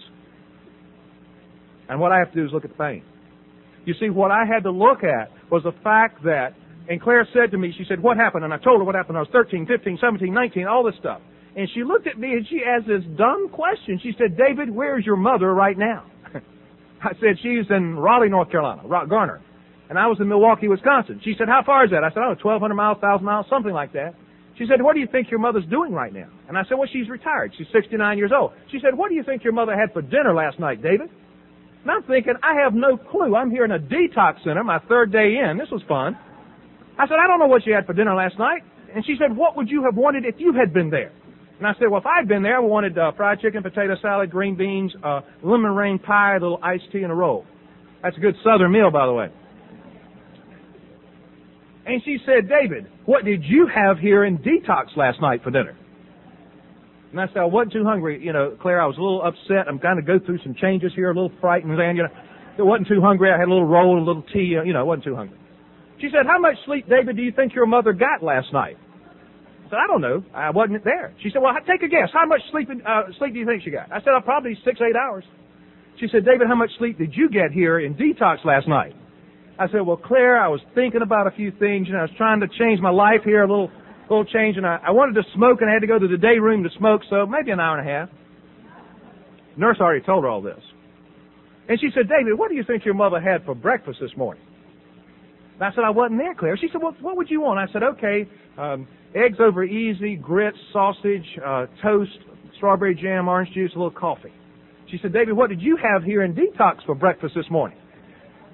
And 1.88 2.00
what 2.00 2.12
I 2.12 2.18
have 2.18 2.32
to 2.32 2.34
do 2.34 2.44
is 2.44 2.52
look 2.52 2.64
at 2.64 2.70
the 2.70 2.76
pain. 2.76 3.02
You 3.84 3.94
see, 4.00 4.10
what 4.10 4.30
I 4.30 4.44
had 4.44 4.64
to 4.64 4.70
look 4.70 5.04
at 5.04 5.30
was 5.50 5.62
the 5.62 5.72
fact 5.84 6.24
that, 6.24 6.54
and 6.88 7.00
Claire 7.00 7.26
said 7.32 7.52
to 7.52 7.58
me, 7.58 7.72
she 7.76 7.84
said, 7.88 8.02
what 8.02 8.16
happened? 8.16 8.44
And 8.44 8.52
I 8.52 8.58
told 8.58 8.80
her 8.80 8.84
what 8.84 8.94
happened. 8.94 9.16
I 9.16 9.20
was 9.20 9.30
13, 9.32 9.66
15, 9.66 9.98
17, 10.00 10.34
19, 10.34 10.66
all 10.66 10.84
this 10.84 10.94
stuff. 10.98 11.20
And 11.56 11.68
she 11.72 11.84
looked 11.84 12.06
at 12.06 12.18
me 12.18 12.32
and 12.32 12.46
she 12.48 12.62
asked 12.66 12.86
this 12.86 13.02
dumb 13.16 13.48
question. 13.48 14.00
She 14.02 14.12
said, 14.18 14.36
David, 14.36 14.70
where's 14.70 15.06
your 15.06 15.16
mother 15.16 15.54
right 15.54 15.78
now? 15.78 16.04
I 17.02 17.12
said, 17.20 17.38
she's 17.42 17.64
in 17.70 17.96
Raleigh, 17.96 18.28
North 18.28 18.50
Carolina, 18.50 18.82
Rock 18.84 19.08
Garner 19.08 19.40
and 19.88 19.98
I 19.98 20.06
was 20.06 20.18
in 20.20 20.28
Milwaukee, 20.28 20.68
Wisconsin. 20.68 21.20
She 21.24 21.34
said, 21.38 21.48
how 21.48 21.62
far 21.64 21.84
is 21.84 21.90
that? 21.92 22.02
I 22.02 22.10
said, 22.10 22.22
oh, 22.22 22.34
1,200 22.42 22.74
miles, 22.74 22.98
1,000 23.00 23.24
miles, 23.24 23.46
something 23.48 23.72
like 23.72 23.92
that. 23.92 24.14
She 24.58 24.66
said, 24.66 24.82
what 24.82 24.94
do 24.94 25.00
you 25.00 25.06
think 25.10 25.30
your 25.30 25.38
mother's 25.38 25.66
doing 25.66 25.92
right 25.92 26.12
now? 26.12 26.28
And 26.48 26.56
I 26.56 26.62
said, 26.68 26.78
well, 26.78 26.88
she's 26.90 27.08
retired. 27.08 27.52
She's 27.56 27.66
69 27.72 28.18
years 28.18 28.32
old. 28.34 28.52
She 28.72 28.78
said, 28.82 28.96
what 28.96 29.10
do 29.10 29.14
you 29.14 29.22
think 29.22 29.44
your 29.44 29.52
mother 29.52 29.76
had 29.76 29.92
for 29.92 30.02
dinner 30.02 30.34
last 30.34 30.58
night, 30.58 30.82
David? 30.82 31.10
And 31.86 31.92
I'm 31.92 32.02
thinking, 32.02 32.34
I 32.42 32.60
have 32.64 32.74
no 32.74 32.96
clue. 32.96 33.36
I'm 33.36 33.48
here 33.48 33.64
in 33.64 33.70
a 33.70 33.78
detox 33.78 34.42
center, 34.42 34.64
my 34.64 34.80
third 34.88 35.12
day 35.12 35.36
in. 35.38 35.56
This 35.56 35.68
was 35.70 35.82
fun. 35.86 36.18
I 36.98 37.06
said, 37.06 37.14
I 37.22 37.28
don't 37.28 37.38
know 37.38 37.46
what 37.46 37.62
she 37.62 37.70
had 37.70 37.86
for 37.86 37.92
dinner 37.92 38.12
last 38.12 38.36
night. 38.40 38.62
And 38.92 39.06
she 39.06 39.14
said, 39.20 39.36
what 39.36 39.56
would 39.56 39.68
you 39.70 39.84
have 39.84 39.94
wanted 39.94 40.24
if 40.24 40.34
you 40.38 40.52
had 40.52 40.74
been 40.74 40.90
there? 40.90 41.12
And 41.58 41.64
I 41.64 41.74
said, 41.74 41.86
well, 41.88 42.00
if 42.00 42.06
I'd 42.06 42.26
been 42.26 42.42
there, 42.42 42.56
I 42.56 42.58
wanted 42.58 42.98
uh, 42.98 43.12
fried 43.16 43.38
chicken, 43.38 43.62
potato 43.62 43.94
salad, 44.02 44.32
green 44.32 44.56
beans, 44.56 44.90
uh, 45.04 45.20
lemon 45.44 45.72
meringue 45.72 46.00
pie, 46.00 46.32
a 46.32 46.40
little 46.40 46.58
iced 46.60 46.90
tea, 46.90 47.02
and 47.02 47.12
a 47.12 47.14
roll. 47.14 47.44
That's 48.02 48.16
a 48.16 48.20
good 48.20 48.34
southern 48.42 48.72
meal, 48.72 48.90
by 48.90 49.06
the 49.06 49.12
way. 49.12 49.28
And 51.86 52.02
she 52.04 52.18
said, 52.26 52.48
David, 52.48 52.90
what 53.04 53.24
did 53.24 53.44
you 53.44 53.68
have 53.72 54.00
here 54.00 54.24
in 54.24 54.38
detox 54.38 54.96
last 54.96 55.20
night 55.20 55.44
for 55.44 55.52
dinner? 55.52 55.78
And 57.16 57.24
I 57.24 57.32
said, 57.32 57.40
I 57.40 57.48
wasn't 57.48 57.72
too 57.72 57.84
hungry. 57.88 58.20
You 58.20 58.34
know, 58.34 58.58
Claire, 58.60 58.76
I 58.76 58.84
was 58.84 58.98
a 58.98 59.00
little 59.00 59.24
upset. 59.24 59.72
I'm 59.72 59.78
kind 59.78 59.98
of 59.98 60.04
go 60.04 60.20
through 60.20 60.36
some 60.44 60.52
changes 60.52 60.92
here, 60.94 61.08
a 61.08 61.16
little 61.16 61.32
frightened. 61.40 61.72
And, 61.72 61.96
you 61.96 62.04
know, 62.04 62.12
I 62.12 62.60
wasn't 62.60 62.88
too 62.88 63.00
hungry. 63.00 63.32
I 63.32 63.40
had 63.40 63.48
a 63.48 63.52
little 63.56 63.64
roll, 63.64 63.96
a 63.96 64.04
little 64.04 64.20
tea. 64.34 64.52
You 64.52 64.74
know, 64.76 64.80
I 64.80 64.82
wasn't 64.82 65.04
too 65.04 65.16
hungry. 65.16 65.38
She 65.98 66.12
said, 66.12 66.28
how 66.28 66.38
much 66.38 66.60
sleep, 66.66 66.84
David, 66.90 67.16
do 67.16 67.22
you 67.22 67.32
think 67.32 67.54
your 67.54 67.64
mother 67.64 67.94
got 67.94 68.20
last 68.22 68.52
night? 68.52 68.76
I 69.64 69.70
said, 69.70 69.78
I 69.80 69.86
don't 69.88 70.02
know. 70.02 70.24
I 70.34 70.50
wasn't 70.50 70.84
there. 70.84 71.16
She 71.22 71.30
said, 71.32 71.40
well, 71.40 71.56
take 71.66 71.80
a 71.82 71.88
guess. 71.88 72.12
How 72.12 72.26
much 72.26 72.42
sleep, 72.52 72.68
uh, 72.68 73.08
sleep 73.16 73.32
do 73.32 73.38
you 73.40 73.46
think 73.46 73.64
she 73.64 73.70
got? 73.70 73.90
I 73.90 74.00
said, 74.00 74.12
oh, 74.12 74.20
probably 74.20 74.52
six, 74.62 74.78
eight 74.84 74.94
hours. 74.94 75.24
She 75.98 76.08
said, 76.12 76.26
David, 76.26 76.48
how 76.48 76.54
much 76.54 76.70
sleep 76.76 76.98
did 76.98 77.16
you 77.16 77.30
get 77.30 77.48
here 77.50 77.80
in 77.80 77.94
detox 77.94 78.44
last 78.44 78.68
night? 78.68 78.92
I 79.58 79.72
said, 79.72 79.80
well, 79.88 79.96
Claire, 79.96 80.36
I 80.36 80.48
was 80.48 80.60
thinking 80.74 81.00
about 81.00 81.26
a 81.26 81.30
few 81.30 81.50
things, 81.50 81.88
and 81.88 81.96
I 81.96 82.02
was 82.02 82.12
trying 82.18 82.40
to 82.40 82.48
change 82.60 82.78
my 82.78 82.92
life 82.92 83.24
here, 83.24 83.42
a 83.42 83.48
little, 83.48 83.72
little 84.08 84.24
change, 84.24 84.56
and 84.56 84.66
I, 84.66 84.78
I 84.86 84.90
wanted 84.92 85.14
to 85.14 85.22
smoke, 85.34 85.60
and 85.60 85.70
I 85.70 85.72
had 85.72 85.80
to 85.80 85.86
go 85.86 85.98
to 85.98 86.08
the 86.08 86.16
day 86.16 86.38
room 86.38 86.62
to 86.64 86.70
smoke, 86.78 87.02
so 87.10 87.26
maybe 87.26 87.50
an 87.50 87.60
hour 87.60 87.78
and 87.78 87.88
a 87.88 87.92
half. 87.92 88.08
Nurse 89.56 89.78
already 89.80 90.04
told 90.04 90.24
her 90.24 90.30
all 90.30 90.42
this. 90.42 90.60
And 91.68 91.80
she 91.80 91.88
said, 91.94 92.08
David, 92.08 92.38
what 92.38 92.48
do 92.48 92.54
you 92.54 92.64
think 92.64 92.84
your 92.84 92.94
mother 92.94 93.20
had 93.20 93.44
for 93.44 93.54
breakfast 93.54 93.98
this 94.00 94.16
morning? 94.16 94.42
And 95.54 95.64
I 95.64 95.70
said, 95.70 95.84
I 95.84 95.90
wasn't 95.90 96.20
there, 96.20 96.34
Claire. 96.34 96.56
She 96.56 96.68
said, 96.70 96.80
well, 96.82 96.94
what 97.00 97.16
would 97.16 97.30
you 97.30 97.40
want? 97.40 97.58
I 97.58 97.72
said, 97.72 97.82
okay, 97.82 98.28
um, 98.58 98.86
eggs 99.14 99.38
over 99.40 99.64
easy, 99.64 100.14
grits, 100.14 100.58
sausage, 100.72 101.26
uh, 101.44 101.66
toast, 101.82 102.18
strawberry 102.56 102.94
jam, 102.94 103.28
orange 103.28 103.52
juice, 103.54 103.72
a 103.74 103.78
little 103.78 103.90
coffee. 103.90 104.32
She 104.90 104.98
said, 105.02 105.12
David, 105.12 105.36
what 105.36 105.50
did 105.50 105.60
you 105.60 105.76
have 105.76 106.04
here 106.04 106.22
in 106.22 106.34
detox 106.34 106.84
for 106.84 106.94
breakfast 106.94 107.34
this 107.34 107.46
morning? 107.50 107.78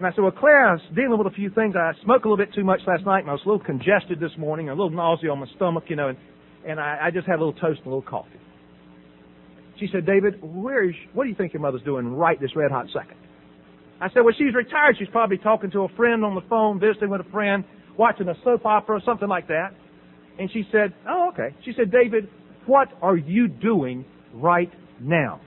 And 0.02 0.12
I 0.12 0.16
said, 0.16 0.22
well, 0.22 0.32
Claire, 0.32 0.66
I 0.66 0.72
was 0.72 0.82
dealing 0.96 1.16
with 1.16 1.28
a 1.28 1.36
few 1.36 1.48
things. 1.48 1.76
I 1.76 1.92
smoked 2.02 2.24
a 2.24 2.28
little 2.28 2.44
bit 2.44 2.52
too 2.52 2.64
much 2.64 2.80
last 2.88 3.06
night, 3.06 3.20
and 3.20 3.30
I 3.30 3.34
was 3.34 3.42
a 3.46 3.48
little 3.48 3.64
congested 3.64 4.18
this 4.18 4.32
morning, 4.36 4.68
a 4.68 4.72
little 4.72 4.90
nausea 4.90 5.30
on 5.30 5.38
my 5.38 5.46
stomach, 5.54 5.84
you 5.86 5.94
know, 5.94 6.08
and, 6.08 6.18
and 6.66 6.80
I, 6.80 6.98
I 7.04 7.10
just 7.12 7.24
had 7.24 7.36
a 7.36 7.38
little 7.38 7.52
toast 7.52 7.78
and 7.78 7.86
a 7.86 7.90
little 7.90 8.02
coffee. 8.02 8.40
She 9.78 9.86
said, 9.92 10.04
David, 10.04 10.42
where 10.42 10.90
is, 10.90 10.96
what 11.12 11.22
do 11.22 11.30
you 11.30 11.36
think 11.36 11.52
your 11.52 11.62
mother's 11.62 11.84
doing 11.84 12.08
right 12.08 12.40
this 12.40 12.50
red 12.56 12.72
hot 12.72 12.86
second? 12.92 13.16
I 14.00 14.08
said, 14.08 14.22
well, 14.24 14.34
she's 14.36 14.52
retired. 14.52 14.96
She's 14.98 15.06
probably 15.12 15.38
talking 15.38 15.70
to 15.70 15.82
a 15.84 15.88
friend 15.90 16.24
on 16.24 16.34
the 16.34 16.42
phone, 16.50 16.80
visiting 16.80 17.08
with 17.08 17.20
a 17.20 17.30
friend, 17.30 17.62
watching 17.96 18.28
a 18.28 18.34
soap 18.42 18.66
opera 18.66 18.96
or 18.96 19.02
something 19.06 19.28
like 19.28 19.46
that. 19.46 19.68
And 20.36 20.50
she 20.52 20.64
said, 20.72 20.94
oh, 21.08 21.30
okay. 21.32 21.54
She 21.64 21.74
said, 21.76 21.92
David, 21.92 22.28
what 22.66 22.88
are 23.00 23.16
you 23.16 23.46
doing 23.46 24.04
right 24.34 24.72
now? 25.00 25.40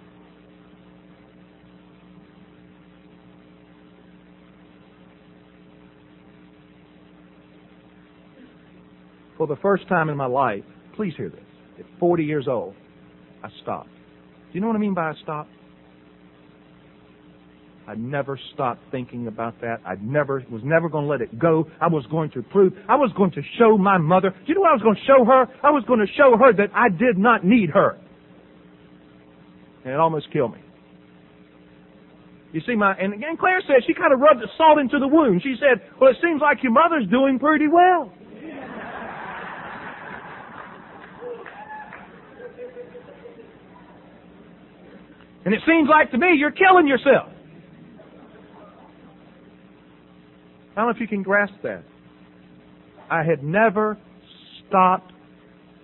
For 9.37 9.47
the 9.47 9.55
first 9.57 9.87
time 9.87 10.09
in 10.09 10.17
my 10.17 10.25
life, 10.25 10.63
please 10.95 11.13
hear 11.17 11.29
this. 11.29 11.39
At 11.79 11.85
40 11.99 12.23
years 12.23 12.47
old, 12.47 12.73
I 13.43 13.49
stopped. 13.61 13.89
Do 13.89 14.53
you 14.53 14.61
know 14.61 14.67
what 14.67 14.75
I 14.75 14.79
mean 14.79 14.93
by 14.93 15.09
I 15.09 15.13
stopped? 15.21 15.49
I 17.87 17.93
never 17.95 18.39
stopped 18.53 18.81
thinking 18.89 19.27
about 19.27 19.61
that. 19.61 19.77
I 19.85 19.95
never 20.01 20.43
was 20.49 20.61
never 20.63 20.89
going 20.89 21.05
to 21.05 21.09
let 21.09 21.21
it 21.21 21.37
go. 21.37 21.67
I 21.79 21.87
was 21.87 22.03
going 22.09 22.31
to 22.31 22.41
prove. 22.41 22.73
I 22.89 22.95
was 22.95 23.11
going 23.15 23.31
to 23.31 23.41
show 23.59 23.77
my 23.77 23.97
mother. 23.97 24.31
Do 24.31 24.37
you 24.47 24.55
know 24.55 24.61
what 24.61 24.71
I 24.71 24.73
was 24.73 24.81
going 24.81 24.95
to 24.95 25.05
show 25.05 25.23
her? 25.25 25.45
I 25.61 25.69
was 25.69 25.83
going 25.85 25.99
to 25.99 26.11
show 26.17 26.35
her 26.37 26.51
that 26.53 26.73
I 26.73 26.89
did 26.89 27.17
not 27.17 27.45
need 27.45 27.69
her. 27.71 27.99
And 29.83 29.93
it 29.93 29.99
almost 29.99 30.31
killed 30.33 30.53
me. 30.53 30.61
You 32.53 32.61
see, 32.65 32.73
my 32.73 32.95
and, 32.95 33.13
and 33.21 33.37
Claire 33.37 33.61
said 33.67 33.83
she 33.85 33.93
kind 33.93 34.13
of 34.13 34.19
rubbed 34.19 34.39
the 34.39 34.47
salt 34.57 34.79
into 34.79 34.97
the 34.97 35.07
wound. 35.07 35.43
She 35.43 35.55
said, 35.59 35.83
"Well, 35.99 36.09
it 36.09 36.17
seems 36.23 36.41
like 36.41 36.63
your 36.63 36.71
mother's 36.71 37.05
doing 37.11 37.37
pretty 37.37 37.67
well." 37.67 38.11
And 45.45 45.53
it 45.53 45.61
seems 45.65 45.87
like 45.87 46.11
to 46.11 46.17
me 46.17 46.35
you're 46.37 46.51
killing 46.51 46.87
yourself. 46.87 47.29
I 50.71 50.81
don't 50.81 50.85
know 50.87 50.95
if 50.95 50.99
you 50.99 51.07
can 51.07 51.23
grasp 51.23 51.53
that. 51.63 51.83
I 53.09 53.23
had 53.23 53.43
never 53.43 53.97
stopped 54.67 55.13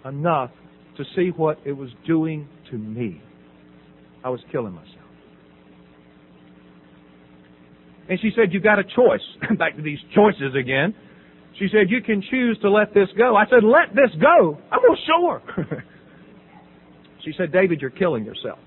enough 0.04 0.52
to 0.98 1.04
see 1.16 1.30
what 1.30 1.60
it 1.64 1.72
was 1.72 1.90
doing 2.06 2.50
to 2.72 2.78
me. 2.78 3.22
I 4.24 4.30
was 4.30 4.42
killing 4.52 4.74
myself. 4.74 4.98
And 8.10 8.20
she 8.20 8.32
said, 8.36 8.52
You've 8.52 8.64
got 8.64 8.80
a 8.80 8.84
choice. 8.84 9.22
Back 9.58 9.78
to 9.78 9.82
these 9.82 10.00
choices 10.14 10.56
again. 10.60 10.94
She 11.60 11.68
said, 11.72 11.90
You 11.90 12.02
can 12.02 12.22
choose 12.30 12.58
to 12.62 12.70
let 12.70 12.94
this 12.94 13.08
go. 13.18 13.36
I 13.36 13.46
said, 13.46 13.64
Let 13.64 13.96
this 13.96 14.12
go. 14.22 14.58
I'm 14.72 14.80
well, 14.84 14.98
sure. 15.06 15.42
she 17.24 17.32
said, 17.38 17.54
David, 17.54 17.80
you're 17.80 17.90
killing 17.90 18.26
yourself. 18.26 18.60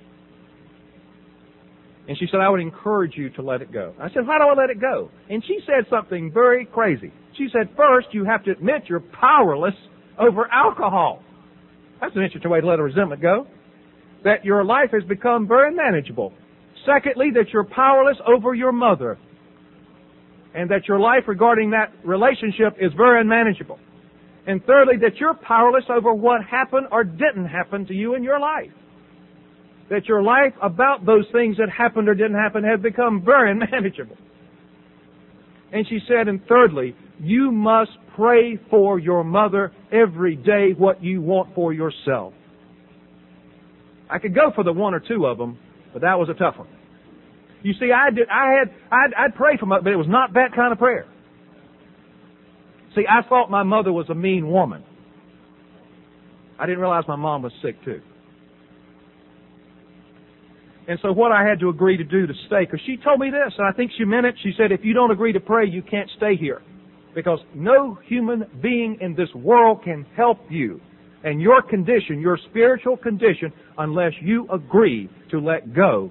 And 2.06 2.18
she 2.18 2.26
said, 2.30 2.40
I 2.40 2.50
would 2.50 2.60
encourage 2.60 3.16
you 3.16 3.30
to 3.30 3.42
let 3.42 3.62
it 3.62 3.72
go. 3.72 3.94
I 3.98 4.08
said, 4.08 4.24
How 4.26 4.38
do 4.38 4.44
I 4.44 4.54
let 4.60 4.70
it 4.70 4.80
go? 4.80 5.10
And 5.30 5.42
she 5.46 5.58
said 5.64 5.86
something 5.88 6.30
very 6.32 6.66
crazy. 6.66 7.12
She 7.36 7.48
said, 7.52 7.70
First, 7.76 8.08
you 8.12 8.24
have 8.24 8.44
to 8.44 8.50
admit 8.50 8.84
you're 8.88 9.00
powerless 9.00 9.74
over 10.18 10.46
alcohol. 10.52 11.22
That's 12.00 12.14
an 12.14 12.22
interesting 12.22 12.50
way 12.50 12.60
to 12.60 12.66
let 12.66 12.78
a 12.78 12.82
resentment 12.82 13.22
go. 13.22 13.46
That 14.22 14.44
your 14.44 14.64
life 14.64 14.90
has 14.92 15.02
become 15.04 15.48
very 15.48 15.74
manageable. 15.74 16.32
Secondly, 16.84 17.30
that 17.34 17.48
you're 17.52 17.64
powerless 17.64 18.18
over 18.26 18.54
your 18.54 18.72
mother. 18.72 19.18
And 20.54 20.70
that 20.70 20.86
your 20.86 21.00
life 21.00 21.24
regarding 21.26 21.70
that 21.70 21.92
relationship 22.04 22.76
is 22.78 22.92
very 22.96 23.20
unmanageable. 23.20 23.78
And 24.46 24.62
thirdly, 24.66 24.98
that 25.00 25.16
you're 25.16 25.34
powerless 25.34 25.84
over 25.88 26.12
what 26.12 26.44
happened 26.44 26.88
or 26.92 27.02
didn't 27.02 27.46
happen 27.46 27.86
to 27.86 27.94
you 27.94 28.14
in 28.14 28.22
your 28.22 28.38
life 28.38 28.70
that 29.90 30.06
your 30.06 30.22
life 30.22 30.54
about 30.62 31.04
those 31.04 31.24
things 31.32 31.56
that 31.58 31.68
happened 31.70 32.08
or 32.08 32.14
didn't 32.14 32.36
happen 32.36 32.64
had 32.64 32.82
become 32.82 33.22
very 33.24 33.54
manageable. 33.72 34.16
And 35.72 35.86
she 35.88 35.98
said, 36.08 36.28
and 36.28 36.40
thirdly, 36.46 36.94
you 37.20 37.50
must 37.50 37.90
pray 38.16 38.58
for 38.70 38.98
your 38.98 39.24
mother 39.24 39.72
every 39.92 40.36
day 40.36 40.72
what 40.76 41.02
you 41.02 41.20
want 41.20 41.54
for 41.54 41.72
yourself. 41.72 42.32
I 44.08 44.18
could 44.18 44.34
go 44.34 44.52
for 44.54 44.62
the 44.62 44.72
one 44.72 44.94
or 44.94 45.00
two 45.00 45.26
of 45.26 45.38
them, 45.38 45.58
but 45.92 46.02
that 46.02 46.18
was 46.18 46.28
a 46.28 46.34
tough 46.34 46.58
one. 46.58 46.68
You 47.62 47.72
see, 47.80 47.90
I 47.92 48.10
did, 48.10 48.28
I 48.28 48.58
had, 48.58 48.74
I'd, 48.92 49.14
I'd 49.16 49.34
pray 49.34 49.56
for 49.58 49.66
my, 49.66 49.80
but 49.80 49.92
it 49.92 49.96
was 49.96 50.06
not 50.08 50.34
that 50.34 50.54
kind 50.54 50.72
of 50.72 50.78
prayer. 50.78 51.06
See, 52.94 53.04
I 53.08 53.26
thought 53.28 53.50
my 53.50 53.62
mother 53.62 53.92
was 53.92 54.06
a 54.10 54.14
mean 54.14 54.50
woman. 54.50 54.84
I 56.58 56.66
didn't 56.66 56.80
realize 56.80 57.04
my 57.08 57.16
mom 57.16 57.42
was 57.42 57.52
sick 57.62 57.82
too. 57.84 58.00
And 60.86 60.98
so 61.00 61.12
what 61.12 61.32
I 61.32 61.44
had 61.44 61.60
to 61.60 61.70
agree 61.70 61.96
to 61.96 62.04
do 62.04 62.26
to 62.26 62.34
stay, 62.46 62.66
because 62.66 62.80
she 62.84 62.98
told 62.98 63.20
me 63.20 63.30
this, 63.30 63.54
and 63.56 63.66
I 63.66 63.72
think 63.72 63.92
she 63.96 64.04
meant 64.04 64.26
it. 64.26 64.34
She 64.42 64.52
said, 64.56 64.70
if 64.70 64.84
you 64.84 64.92
don't 64.92 65.10
agree 65.10 65.32
to 65.32 65.40
pray, 65.40 65.66
you 65.66 65.82
can't 65.82 66.10
stay 66.16 66.36
here. 66.36 66.60
Because 67.14 67.38
no 67.54 67.98
human 68.06 68.44
being 68.60 68.98
in 69.00 69.14
this 69.14 69.32
world 69.34 69.82
can 69.84 70.04
help 70.16 70.38
you 70.50 70.80
and 71.22 71.40
your 71.40 71.62
condition, 71.62 72.20
your 72.20 72.38
spiritual 72.50 72.96
condition, 72.98 73.52
unless 73.78 74.12
you 74.20 74.46
agree 74.52 75.08
to 75.30 75.40
let 75.40 75.74
go 75.74 76.10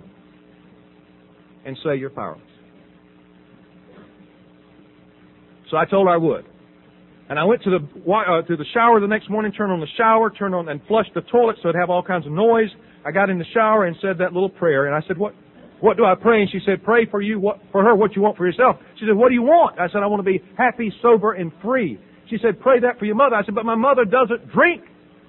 and 1.66 1.78
say 1.84 1.96
you're 1.96 2.10
powerless. 2.10 2.42
So 5.70 5.78
I 5.78 5.86
told 5.86 6.08
her 6.08 6.14
I 6.14 6.18
would. 6.18 6.46
And 7.30 7.40
I 7.40 7.44
went 7.46 7.64
to 7.64 7.70
the 7.70 8.12
uh, 8.12 8.42
to 8.48 8.58
the 8.58 8.66
shower 8.74 9.00
the 9.00 9.08
next 9.08 9.30
morning, 9.30 9.52
turned 9.52 9.72
on 9.72 9.80
the 9.80 9.88
shower, 9.98 10.30
turned 10.30 10.54
on 10.54 10.68
and 10.68 10.82
flushed 10.88 11.12
the 11.16 11.22
toilet 11.22 11.56
so 11.62 11.70
it'd 11.70 11.80
have 11.80 11.90
all 11.90 12.04
kinds 12.04 12.26
of 12.26 12.32
noise. 12.32 12.70
I 13.06 13.12
got 13.12 13.30
in 13.30 13.38
the 13.38 13.45
shower 13.54 13.86
and 13.86 13.95
said 14.01 14.18
that 14.20 14.34
little 14.34 14.49
prayer, 14.49 14.88
and 14.88 14.95
I 14.95 15.06
said, 15.08 15.18
"What, 15.18 15.34
what 15.80 15.97
do 15.97 16.06
I 16.06 16.16
pray?" 16.16 16.41
And 16.41 16.49
she 16.49 16.60
said, 16.66 16.84
"Pray 16.84 17.06
for 17.06 17.22
you, 17.22 17.39
what, 17.39 17.60
for 17.72 17.84
her, 17.84 17.95
what 17.95 18.16
you 18.16 18.22
want 18.22 18.38
for 18.38 18.45
yourself." 18.45 18.78
She 18.99 19.06
said, 19.06 19.16
"What 19.16 19.30
do 19.30 19.36
you 19.36 19.43
want?" 19.43 19.80
I 19.80 19.88
said, 19.88 20.04
"I 20.04 20.08
want 20.08 20.20
to 20.20 20.30
be 20.30 20.41
happy, 20.58 20.91
sober, 21.01 21.34
and 21.34 21.51
free." 21.62 21.99
She 22.30 22.38
said, 22.41 22.60
"Pray 22.60 22.80
that 22.80 22.99
for 22.99 23.06
your 23.06 23.16
mother." 23.16 23.36
I 23.36 23.43
said, 23.43 23.56
"But 23.56 23.66
my 23.66 23.76
mother 23.76 24.06
doesn't 24.06 24.51
drink." 24.51 24.84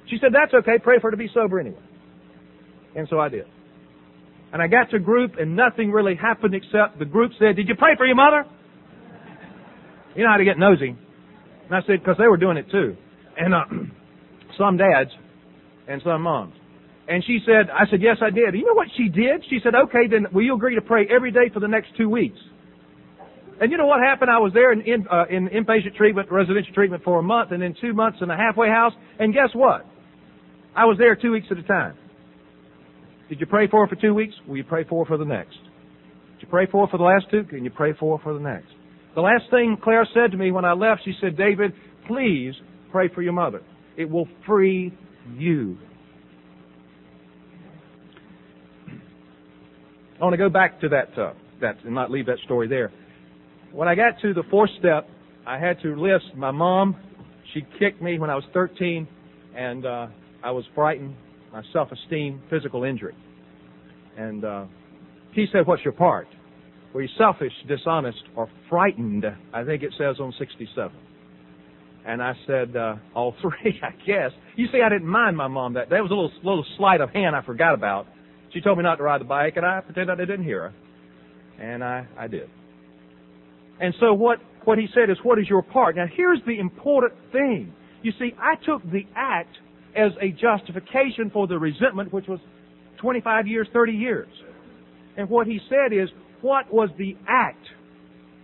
She 0.09 0.19
said, 0.21 0.31
"That's 0.33 0.55
okay. 0.55 0.79
Pray 0.83 0.99
for 1.01 1.09
her 1.09 1.11
to 1.13 1.17
be 1.17 1.29
sober 1.35 1.59
anyway." 1.59 1.83
And 2.97 3.09
so 3.09 3.19
I 3.19 3.29
did. 3.29 3.47
And 4.53 4.63
I 4.63 4.69
got 4.69 4.91
to 4.91 5.01
group, 5.01 5.35
and 5.41 5.57
nothing 5.57 5.91
really 5.91 6.15
happened 6.15 6.55
except 6.55 6.99
the 6.99 7.05
group 7.05 7.33
said, 7.39 7.57
"Did 7.57 7.69
you 7.69 7.75
pray 7.75 7.97
for 7.97 8.07
your 8.07 8.17
mother?" 8.17 8.45
You 10.15 10.23
know 10.23 10.31
how 10.31 10.37
to 10.37 10.45
get 10.45 10.59
nosy. 10.59 10.97
And 11.67 11.75
I 11.75 11.81
said, 11.87 12.01
because 12.01 12.17
they 12.19 12.29
were 12.29 12.37
doing 12.37 12.57
it 12.57 12.71
too. 12.71 12.97
And 13.37 13.55
uh, 13.55 13.65
some 14.59 14.77
dads 14.77 15.11
and 15.89 16.01
some 16.05 16.23
moms. 16.23 16.55
And 17.07 17.23
she 17.27 17.41
said, 17.45 17.69
I 17.71 17.85
said, 17.91 18.01
yes, 18.01 18.17
I 18.23 18.31
did. 18.31 18.55
You 18.55 18.65
know 18.65 18.75
what 18.75 18.89
she 18.97 19.09
did? 19.09 19.45
She 19.51 19.59
said, 19.63 19.75
okay, 19.75 20.09
then 20.11 20.27
will 20.33 20.43
you 20.43 20.55
agree 20.55 20.75
to 20.75 20.81
pray 20.81 21.07
every 21.15 21.31
day 21.31 21.51
for 21.53 21.61
the 21.61 21.69
next 21.69 21.89
two 21.99 22.09
weeks? 22.09 22.39
And 23.61 23.71
you 23.71 23.77
know 23.79 23.87
what 23.87 24.01
happened? 24.01 24.31
I 24.31 24.39
was 24.39 24.53
there 24.53 24.73
in, 24.73 24.81
in, 24.81 25.07
uh, 25.11 25.25
in 25.31 25.49
inpatient 25.49 25.97
treatment, 25.97 26.31
residential 26.31 26.75
treatment 26.75 27.05
for 27.05 27.19
a 27.19 27.23
month, 27.23 27.53
and 27.53 27.63
then 27.63 27.75
two 27.81 27.93
months 27.93 28.19
in 28.21 28.31
a 28.31 28.37
halfway 28.37 28.69
house. 28.69 28.93
And 29.19 29.33
guess 29.33 29.51
what? 29.53 29.87
I 30.75 30.87
was 30.87 30.97
there 30.99 31.15
two 31.15 31.33
weeks 31.33 31.47
at 31.51 31.59
a 31.59 31.63
time. 31.63 31.95
Did 33.29 33.41
you 33.41 33.47
pray 33.47 33.69
for 33.69 33.87
her 33.87 33.95
for 33.95 34.01
two 34.01 34.13
weeks? 34.15 34.35
Will 34.49 34.57
you 34.57 34.65
pray 34.65 34.85
for 34.89 35.05
her 35.05 35.09
for 35.09 35.19
the 35.19 35.25
next? 35.25 35.53
Did 35.53 36.43
you 36.43 36.49
pray 36.49 36.67
for 36.71 36.87
her 36.87 36.91
for 36.91 36.99
the 36.99 37.05
last 37.05 37.27
two? 37.31 37.45
Can 37.45 37.65
you 37.65 37.71
pray 37.71 37.93
for 37.99 38.19
her 38.19 38.23
for 38.25 38.35
the 38.35 38.41
next? 38.41 38.69
The 39.15 39.21
last 39.21 39.45
thing 39.51 39.77
Claire 39.83 40.09
said 40.13 40.33
to 40.33 40.37
me 40.37 40.51
when 40.51 40.65
I 40.65 40.73
left, 40.73 41.03
she 41.05 41.13
said, 41.21 41.37
David, 41.37 41.73
please 42.09 42.55
pray 42.91 43.09
for 43.15 43.23
your 43.23 43.33
mother. 43.33 43.63
It 43.97 44.11
will 44.11 44.27
free 44.47 44.93
you. 45.37 45.79
I 50.21 50.25
want 50.25 50.33
to 50.33 50.39
go 50.39 50.49
back 50.49 50.81
to 50.81 50.89
that, 50.91 51.19
uh, 51.19 51.33
that 51.61 51.77
and 51.85 51.95
not 51.95 52.11
leave 52.11 52.27
that 52.27 52.39
story 52.45 52.69
there. 52.69 52.93
When 53.73 53.89
I 53.89 53.95
got 53.95 54.21
to 54.23 54.33
the 54.33 54.45
fourth 54.51 54.71
step, 54.79 55.09
I 55.47 55.59
had 55.59 55.81
to 55.83 55.97
list 55.97 56.37
my 56.37 56.51
mom. 56.51 56.97
She 57.53 57.67
kicked 57.79 58.01
me 58.01 58.19
when 58.19 58.31
I 58.31 58.37
was 58.37 58.45
13, 58.53 59.09
and 59.57 59.85
uh, 59.85 60.07
I 60.43 60.51
was 60.53 60.65
frightened. 60.75 61.17
My 61.53 61.63
self-esteem, 61.73 62.43
physical 62.51 62.85
injury. 62.85 63.15
And 64.17 64.45
uh, 64.45 64.65
he 65.33 65.47
said, 65.53 65.67
"What's 65.67 65.85
your 65.85 65.93
part?" 65.93 66.27
Were 66.95 67.03
you 67.03 67.09
selfish, 67.19 67.53
dishonest, 67.67 68.23
or 68.37 68.49
frightened? 68.71 69.25
I 69.53 69.65
think 69.65 69.83
it 69.83 69.93
says 69.99 70.17
on 70.21 70.33
67. 70.39 70.97
And 72.07 72.23
I 72.23 72.35
said, 72.47 72.77
uh, 72.77 72.97
all 73.15 73.35
three, 73.43 73.81
I 73.83 73.91
guess. 74.07 74.31
You 74.55 74.69
see, 74.71 74.81
I 74.81 74.89
didn't 74.89 75.09
mind 75.09 75.37
my 75.37 75.49
mom 75.49 75.75
that. 75.75 75.91
That 75.91 76.01
was 76.03 76.13
a 76.13 76.15
little, 76.15 76.31
little 76.45 76.65
sleight 76.77 77.01
of 77.01 77.11
hand 77.11 77.35
I 77.35 77.43
forgot 77.43 77.75
about. 77.75 78.07
She 78.55 78.61
told 78.61 78.79
me 78.79 78.85
not 78.85 78.97
to 78.97 79.03
ride 79.03 79.21
the 79.21 79.27
bike, 79.27 79.57
and 79.57 79.67
I 79.67 79.81
pretended 79.81 80.21
I 80.21 80.25
didn't 80.25 80.45
hear 80.45 80.71
her. 80.71 80.75
And 81.63 81.83
I, 81.83 82.07
I 82.17 82.29
did. 82.29 82.49
And 83.81 83.93
so 83.99 84.15
what, 84.15 84.39
what 84.65 84.79
he 84.79 84.87
said 84.95 85.11
is, 85.11 85.17
what 85.25 85.39
is 85.39 85.49
your 85.49 85.63
part? 85.63 85.97
Now 85.97 86.07
here's 86.17 86.39
the 86.47 86.59
important 86.59 87.13
thing. 87.33 87.73
You 88.03 88.13
see, 88.19 88.33
I 88.39 88.55
took 88.65 88.83
the 88.85 89.07
act 89.17 89.57
as 89.97 90.13
a 90.21 90.31
justification 90.31 91.31
for 91.33 91.47
the 91.47 91.59
resentment, 91.59 92.13
which 92.13 92.27
was 92.29 92.39
25 92.99 93.47
years, 93.47 93.67
30 93.73 93.93
years. 93.93 94.29
And 95.17 95.29
what 95.29 95.47
he 95.47 95.59
said 95.69 95.93
is, 95.93 96.09
what 96.41 96.73
was 96.73 96.91
the 96.99 97.17
act? 97.29 97.65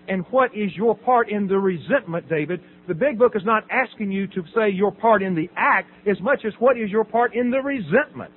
And 0.08 0.24
what 0.30 0.56
is 0.56 0.70
your 0.74 0.96
part 0.96 1.30
in 1.30 1.46
the 1.46 1.58
resentment, 1.58 2.28
David? 2.28 2.60
The 2.88 2.94
big 2.94 3.18
book 3.18 3.36
is 3.36 3.42
not 3.44 3.64
asking 3.70 4.10
you 4.10 4.26
to 4.28 4.42
say 4.54 4.70
your 4.70 4.90
part 4.90 5.22
in 5.22 5.34
the 5.36 5.48
act 5.56 5.88
as 6.08 6.20
much 6.20 6.40
as 6.44 6.52
what 6.58 6.76
is 6.76 6.90
your 6.90 7.04
part 7.04 7.34
in 7.34 7.50
the 7.50 7.60
resentment. 7.60 8.32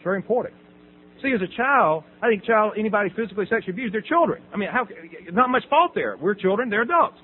It's 0.00 0.04
very 0.04 0.16
important. 0.16 0.54
See, 1.22 1.30
as 1.34 1.42
a 1.42 1.54
child, 1.54 2.04
I 2.22 2.28
think 2.28 2.42
child, 2.44 2.72
anybody 2.78 3.10
physically 3.14 3.44
sexually 3.50 3.72
abused, 3.72 3.92
they're 3.92 4.00
children. 4.00 4.42
I 4.50 4.56
mean, 4.56 4.70
how, 4.72 4.88
not 5.30 5.50
much 5.50 5.64
fault 5.68 5.92
there. 5.94 6.16
We're 6.16 6.34
children, 6.34 6.70
they're 6.70 6.88
adults. 6.88 7.18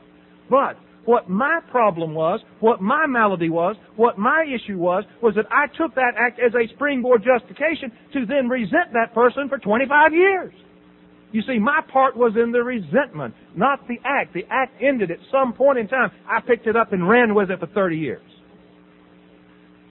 But 0.51 0.77
what 1.07 1.31
my 1.31 1.61
problem 1.71 2.13
was, 2.13 2.41
what 2.61 2.83
my 2.83 3.07
malady 3.07 3.49
was, 3.49 3.77
what 3.97 4.19
my 4.19 4.45
issue 4.45 4.77
was, 4.77 5.05
was 5.23 5.35
that 5.37 5.47
I 5.51 5.69
took 5.75 5.95
that 5.95 6.13
act 6.19 6.39
as 6.39 6.53
a 6.53 6.69
springboard 6.75 7.25
justification 7.25 7.91
to 8.13 8.27
then 8.27 8.51
resent 8.51 8.93
that 8.93 9.15
person 9.15 9.49
for 9.49 9.57
25 9.57 10.13
years. 10.13 10.53
You 11.33 11.41
see, 11.49 11.59
my 11.59 11.81
part 11.91 12.15
was 12.15 12.35
in 12.37 12.53
the 12.53 12.63
resentment, 12.63 13.35
not 13.55 13.89
the 13.89 13.97
act. 14.05 14.35
The 14.35 14.45
act 14.51 14.83
ended 14.83 15.11
at 15.11 15.19
some 15.33 15.55
point 15.55 15.79
in 15.79 15.89
time. 15.89 16.11
I 16.29 16.41
picked 16.47 16.67
it 16.67 16.77
up 16.77 16.93
and 16.93 17.09
ran 17.09 17.35
with 17.35 17.51
it 17.51 17.59
for 17.59 17.69
30 17.69 17.97
years. 17.97 18.36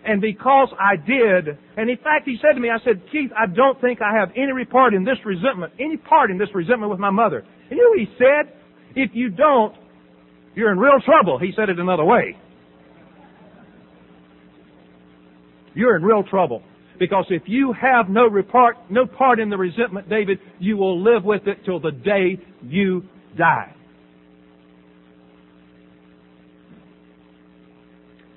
And 0.06 0.22
because 0.22 0.70
I 0.80 0.98
did, 0.98 1.58
and 1.78 1.90
in 1.90 1.98
fact 1.98 2.26
he 2.26 2.38
said 2.40 2.54
to 2.54 2.60
me, 2.60 2.70
I 2.70 2.78
said, 2.86 3.02
Keith, 3.12 3.32
I 3.36 3.48
don't 3.48 3.80
think 3.82 4.00
I 4.02 4.18
have 4.20 4.30
any 4.36 4.66
part 4.66 4.94
in 4.94 5.04
this 5.04 5.18
resentment, 5.26 5.74
any 5.80 5.98
part 5.98 6.30
in 6.30 6.38
this 6.38 6.50
resentment 6.54 6.92
with 6.92 7.00
my 7.00 7.10
mother. 7.10 7.40
And 7.40 7.72
you 7.72 7.78
know 7.78 7.90
what 7.90 8.00
he 8.00 8.08
said? 8.18 8.54
If 8.96 9.12
you 9.14 9.30
don't, 9.30 9.76
you're 10.54 10.72
in 10.72 10.78
real 10.78 11.02
trouble. 11.04 11.40
He 11.40 11.52
said 11.56 11.70
it 11.70 11.80
another 11.80 12.06
way. 12.06 12.38
You're 15.74 15.98
in 15.98 16.04
real 16.04 16.24
trouble. 16.24 16.62
Because 16.98 17.26
if 17.30 17.44
you 17.48 17.74
have 17.74 18.08
no 18.08 18.30
part, 18.50 18.78
no 18.90 19.06
part 19.06 19.40
in 19.40 19.50
the 19.50 19.58
resentment, 19.58 20.10
David, 20.10 20.40
you 20.60 20.78
will 20.78 21.04
live 21.04 21.26
with 21.26 21.48
it 21.48 21.66
till 21.66 21.80
the 21.80 21.92
day 21.92 22.40
you 22.64 23.04
die. 23.38 23.75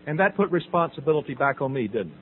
And 0.08 0.18
that 0.20 0.36
put 0.36 0.50
responsibility 0.50 1.34
back 1.34 1.60
on 1.60 1.70
me, 1.70 1.86
didn't 1.86 2.12
it? 2.12 2.18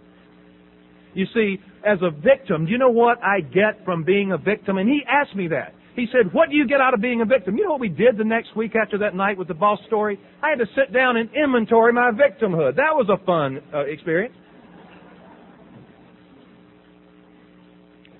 You 1.15 1.25
see, 1.33 1.59
as 1.87 1.99
a 2.03 2.11
victim, 2.11 2.67
do 2.67 2.73
you 2.73 2.79
know 2.79 2.91
what 2.91 3.23
I 3.23 3.41
get 3.41 3.85
from 3.85 4.03
being 4.03 4.33
a 4.33 4.39
victim? 4.39 4.77
And 4.77 4.89
he 4.89 5.03
asked 5.09 5.37
me 5.37 5.47
that. 5.49 5.73
He 5.95 6.07
said, 6.11 6.35
what 6.35 6.51
do 6.51 6.57
you 6.57 6.67
get 6.67 6.81
out 6.81 6.95
of 6.95 7.01
being 7.01 7.23
a 7.23 7.25
victim? 7.25 7.57
You 7.57 7.63
know 7.63 7.71
what 7.71 7.81
we 7.81 7.89
did 7.89 8.19
the 8.19 8.25
next 8.25 8.57
week 8.57 8.75
after 8.75 8.99
that 8.99 9.15
night 9.15 9.39
with 9.39 9.47
the 9.47 9.55
boss 9.55 9.79
story? 9.87 10.19
I 10.43 10.51
had 10.51 10.59
to 10.59 10.67
sit 10.75 10.93
down 10.93 11.17
and 11.17 11.31
inventory 11.33 11.93
my 11.93 12.11
victimhood. 12.11 12.75
That 12.75 12.91
was 12.91 13.09
a 13.09 13.25
fun 13.25 13.61
uh, 13.73 13.85
experience. 13.85 14.35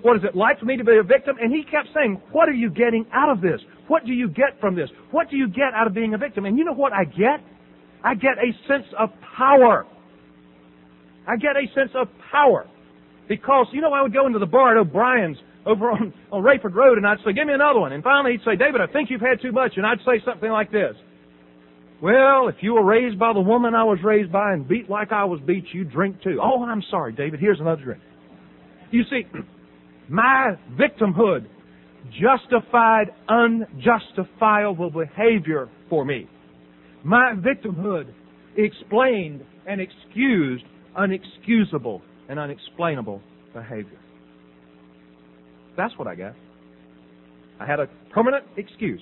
What 0.01 0.17
is 0.17 0.23
it 0.23 0.37
like 0.37 0.61
for 0.61 0.67
me 0.67 0.77
to 0.77 0.85
be 0.85 0.97
a 0.97 1.03
victim? 1.03 1.37
And 1.41 1.53
he 1.53 1.65
kept 1.65 1.89
saying, 1.93 2.23
what 2.31 2.49
are 2.49 2.55
you 2.55 2.71
getting 2.71 3.05
out 3.13 3.31
of 3.31 3.41
this? 3.41 3.61
What 3.89 4.07
do 4.07 4.13
you 4.13 4.29
get 4.29 4.61
from 4.61 4.77
this? 4.77 4.89
What 5.11 5.29
do 5.29 5.37
you 5.37 5.49
get 5.49 5.75
out 5.75 5.89
of 5.89 5.93
being 5.93 6.15
a 6.15 6.19
victim? 6.19 6.45
And 6.45 6.57
you 6.57 6.65
know 6.65 6.73
what 6.73 6.93
I 6.93 7.05
get? 7.05 7.43
I 8.07 8.15
get 8.15 8.39
a 8.39 8.53
sense 8.69 8.87
of 8.97 9.11
power. 9.37 9.85
I 11.27 11.37
get 11.37 11.57
a 11.57 11.67
sense 11.75 11.91
of 11.97 12.07
power. 12.31 12.67
Because, 13.29 13.67
you 13.73 13.81
know, 13.81 13.93
I 13.93 14.01
would 14.01 14.13
go 14.13 14.29
into 14.29 14.39
the 14.39 14.47
bar 14.47 14.71
at 14.71 14.77
O'Brien's 14.77 15.37
over 15.67 15.91
on, 15.91 16.15
on 16.31 16.45
Rayford 16.45 16.73
Road 16.73 16.99
and 16.99 17.07
I'd 17.07 17.19
say, 17.25 17.33
give 17.33 17.49
me 17.49 17.53
another 17.53 17.81
one. 17.81 17.91
And 17.91 18.05
finally 18.05 18.33
he'd 18.33 18.45
say, 18.45 18.55
David, 18.55 18.81
I 18.81 18.87
think 18.93 19.11
you've 19.11 19.21
had 19.21 19.43
too 19.43 19.51
much. 19.51 19.73
And 19.77 19.85
I'd 19.85 19.99
say 20.07 20.23
something 20.25 20.49
like 20.49 20.71
this. 20.71 20.95
Well, 22.01 22.47
if 22.47 22.57
you 22.61 22.75
were 22.75 22.85
raised 22.85 23.19
by 23.19 23.33
the 23.33 23.41
woman 23.41 23.75
I 23.75 23.83
was 23.83 23.99
raised 24.05 24.31
by 24.31 24.53
and 24.53 24.69
beat 24.69 24.89
like 24.89 25.11
I 25.11 25.25
was 25.25 25.41
beat, 25.45 25.65
you 25.73 25.83
drink 25.83 26.23
too. 26.23 26.39
Oh, 26.41 26.63
I'm 26.63 26.85
sorry, 26.89 27.13
David. 27.13 27.41
Here's 27.41 27.59
another 27.59 27.83
drink. 27.83 28.03
You 28.93 29.03
see, 29.11 29.23
my 30.09 30.53
victimhood 30.79 31.47
justified 32.23 33.07
unjustifiable 33.29 34.91
behavior 34.91 35.69
for 35.91 36.05
me. 36.05 36.29
My 37.07 37.35
victimhood 37.37 38.13
explained 38.57 39.45
and 39.65 39.81
excused 39.81 40.65
unexcusable 40.99 42.01
and 42.29 42.37
unexplainable 42.37 43.23
behavior. 43.55 44.01
That's 45.77 45.97
what 45.97 46.09
I 46.09 46.17
got. 46.17 46.33
I 47.61 47.67
had 47.67 47.79
a 47.79 47.87
permanent 48.11 48.45
excuse. 48.57 49.01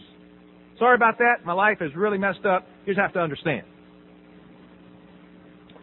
Sorry 0.79 0.95
about 0.95 1.17
that. 1.17 1.47
My 1.47 1.55
life 1.55 1.79
is 1.81 1.93
really 1.97 2.19
messed 2.19 2.45
up. 2.45 2.67
You 2.85 2.93
just 2.93 3.01
have 3.01 3.15
to 3.15 3.21
understand. 3.21 3.63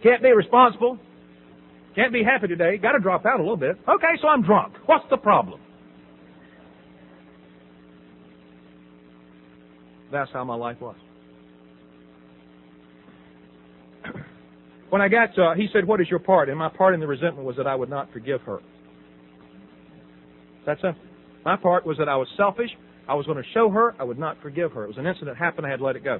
Can't 0.03 0.22
be 0.22 0.32
responsible. 0.32 0.99
Can't 1.95 2.13
be 2.13 2.24
happy 2.24 2.47
today. 2.47 2.78
Got 2.78 2.91
to 2.91 2.99
drop 2.99 3.26
out 3.26 3.39
a 3.39 3.41
little 3.41 3.57
bit. 3.57 3.80
Okay, 3.89 4.13
so 4.22 4.28
I'm 4.28 4.43
drunk. 4.43 4.76
What's 4.86 5.05
the 5.09 5.17
problem? 5.17 5.59
That's 10.11 10.30
how 10.32 10.43
my 10.43 10.55
life 10.55 10.80
was. 10.80 10.97
When 14.89 15.02
I 15.02 15.08
got, 15.08 15.38
uh, 15.38 15.54
he 15.56 15.68
said, 15.74 15.86
"What 15.86 16.02
is 16.02 16.10
your 16.10 16.20
part?" 16.20 16.49
And 16.49 16.58
my 16.58 16.70
part 16.70 16.93
in 16.93 16.99
the 16.99 17.08
resentment 17.08 17.45
was 17.45 17.56
that 17.58 17.68
I 17.68 17.76
would 17.76 17.89
not 17.89 18.12
forgive 18.12 18.41
her. 18.41 18.60
That's 20.66 20.82
simple. 20.82 21.02
My 21.43 21.56
part 21.56 21.86
was 21.86 21.97
that 21.97 22.10
I 22.10 22.16
was 22.18 22.28
selfish. 22.38 22.70
I 23.08 23.16
was 23.16 23.26
going 23.26 23.38
to 23.38 23.49
show 23.54 23.70
her. 23.70 23.95
I 23.99 24.04
would 24.04 24.20
not 24.20 24.38
forgive 24.41 24.74
her. 24.74 24.84
It 24.84 24.88
was 24.88 24.97
an 24.97 25.08
incident 25.08 25.38
that 25.38 25.43
happened. 25.43 25.66
I 25.66 25.70
had 25.72 25.80
to 25.80 25.86
let 25.86 25.95
it 25.95 26.04
go. 26.04 26.20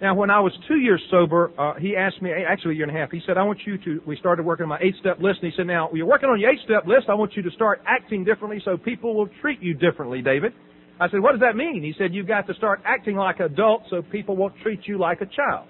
Now, 0.00 0.14
when 0.14 0.30
I 0.30 0.40
was 0.40 0.52
two 0.68 0.76
years 0.76 1.02
sober, 1.10 1.50
uh, 1.58 1.74
he 1.80 1.96
asked 1.96 2.20
me, 2.20 2.30
actually 2.30 2.74
a 2.74 2.76
year 2.76 2.86
and 2.86 2.94
a 2.94 3.00
half, 3.00 3.10
he 3.10 3.22
said, 3.26 3.38
I 3.38 3.42
want 3.44 3.60
you 3.64 3.78
to, 3.78 4.02
we 4.06 4.14
started 4.16 4.44
working 4.44 4.64
on 4.64 4.68
my 4.68 4.78
eight-step 4.82 5.20
list, 5.20 5.38
and 5.42 5.50
he 5.50 5.56
said, 5.56 5.66
now, 5.66 5.88
you're 5.94 6.06
working 6.06 6.28
on 6.28 6.38
your 6.38 6.50
eight-step 6.50 6.86
list, 6.86 7.08
I 7.08 7.14
want 7.14 7.34
you 7.34 7.42
to 7.42 7.50
start 7.52 7.80
acting 7.86 8.22
differently 8.22 8.60
so 8.62 8.76
people 8.76 9.14
will 9.14 9.30
treat 9.40 9.62
you 9.62 9.72
differently, 9.72 10.20
David. 10.20 10.52
I 11.00 11.08
said, 11.08 11.20
what 11.20 11.32
does 11.32 11.40
that 11.40 11.56
mean? 11.56 11.82
He 11.82 11.94
said, 11.96 12.12
you've 12.12 12.28
got 12.28 12.46
to 12.46 12.54
start 12.54 12.82
acting 12.84 13.16
like 13.16 13.40
an 13.40 13.46
adult 13.46 13.84
so 13.88 14.02
people 14.02 14.36
won't 14.36 14.54
treat 14.62 14.80
you 14.84 14.98
like 14.98 15.22
a 15.22 15.26
child. 15.26 15.66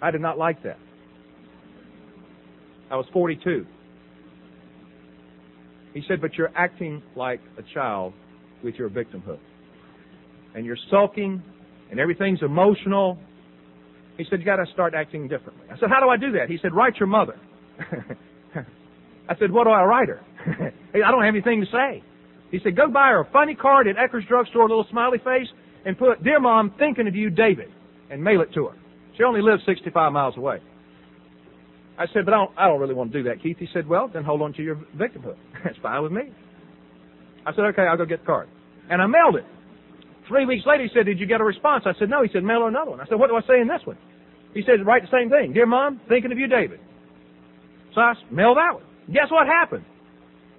I 0.00 0.10
did 0.10 0.20
not 0.20 0.38
like 0.38 0.62
that. 0.62 0.78
I 2.90 2.96
was 2.96 3.06
42. 3.12 3.66
He 5.94 6.02
said, 6.06 6.20
but 6.20 6.34
you're 6.34 6.52
acting 6.54 7.02
like 7.16 7.40
a 7.58 7.62
child 7.74 8.12
with 8.62 8.74
your 8.74 8.90
victimhood. 8.90 9.38
And 10.54 10.64
you're 10.64 10.76
sulking 10.90 11.42
and 11.90 11.98
everything's 11.98 12.42
emotional. 12.42 13.18
He 14.18 14.24
said, 14.28 14.40
you 14.40 14.44
got 14.44 14.56
to 14.56 14.66
start 14.72 14.94
acting 14.94 15.28
differently. 15.28 15.66
I 15.70 15.78
said, 15.78 15.88
how 15.88 16.00
do 16.00 16.08
I 16.08 16.16
do 16.16 16.32
that? 16.38 16.48
He 16.48 16.58
said, 16.60 16.74
write 16.74 16.96
your 16.96 17.06
mother. 17.06 17.38
I 19.28 19.36
said, 19.38 19.50
what 19.50 19.64
do 19.64 19.70
I 19.70 19.82
write 19.84 20.08
her? 20.08 20.20
I 20.94 21.10
don't 21.10 21.24
have 21.24 21.34
anything 21.34 21.60
to 21.60 21.66
say. 21.66 22.02
He 22.50 22.60
said, 22.62 22.76
go 22.76 22.88
buy 22.88 23.08
her 23.08 23.20
a 23.20 23.30
funny 23.32 23.54
card 23.54 23.88
at 23.88 23.96
Eckerd's 23.96 24.26
drugstore, 24.28 24.62
a 24.62 24.68
little 24.68 24.86
smiley 24.90 25.18
face, 25.18 25.48
and 25.84 25.98
put, 25.98 26.22
dear 26.22 26.40
mom, 26.40 26.74
thinking 26.78 27.08
of 27.08 27.14
you, 27.14 27.30
David, 27.30 27.68
and 28.10 28.22
mail 28.22 28.40
it 28.40 28.52
to 28.54 28.66
her. 28.66 28.76
She 29.16 29.24
only 29.24 29.42
lives 29.42 29.62
65 29.66 30.12
miles 30.12 30.36
away. 30.36 30.58
I 31.98 32.04
said, 32.12 32.24
but 32.26 32.34
I 32.34 32.36
don't, 32.36 32.50
I 32.58 32.68
don't 32.68 32.80
really 32.80 32.94
want 32.94 33.12
to 33.12 33.22
do 33.22 33.28
that, 33.28 33.42
Keith. 33.42 33.56
He 33.58 33.68
said, 33.72 33.88
well, 33.88 34.08
then 34.12 34.22
hold 34.22 34.42
on 34.42 34.52
to 34.54 34.62
your 34.62 34.76
victimhood. 34.96 35.36
That's 35.64 35.78
fine 35.82 36.02
with 36.02 36.12
me. 36.12 36.32
I 37.46 37.52
said, 37.52 37.64
okay, 37.72 37.82
I'll 37.82 37.96
go 37.96 38.04
get 38.04 38.20
the 38.20 38.26
card. 38.26 38.48
And 38.90 39.00
I 39.00 39.06
mailed 39.06 39.36
it. 39.36 39.44
Three 40.28 40.44
weeks 40.44 40.66
later, 40.66 40.82
he 40.82 40.90
said, 40.92 41.06
did 41.06 41.18
you 41.18 41.26
get 41.26 41.40
a 41.40 41.44
response? 41.44 41.84
I 41.86 41.92
said, 41.98 42.10
no. 42.10 42.22
He 42.22 42.28
said, 42.32 42.42
mail 42.42 42.60
her 42.60 42.68
another 42.68 42.90
one. 42.90 43.00
I 43.00 43.06
said, 43.06 43.18
what 43.18 43.30
do 43.30 43.36
I 43.36 43.40
say 43.42 43.60
in 43.60 43.68
this 43.68 43.80
one? 43.84 43.96
He 44.52 44.62
said, 44.66 44.84
write 44.84 45.02
the 45.02 45.12
same 45.16 45.30
thing. 45.30 45.52
Dear 45.52 45.66
Mom, 45.66 46.00
thinking 46.08 46.32
of 46.32 46.38
you, 46.38 46.48
David. 46.48 46.80
So 47.94 48.00
I 48.00 48.14
mailed 48.30 48.58
that 48.58 48.74
one. 48.74 48.84
Guess 49.12 49.30
what 49.30 49.46
happened? 49.46 49.84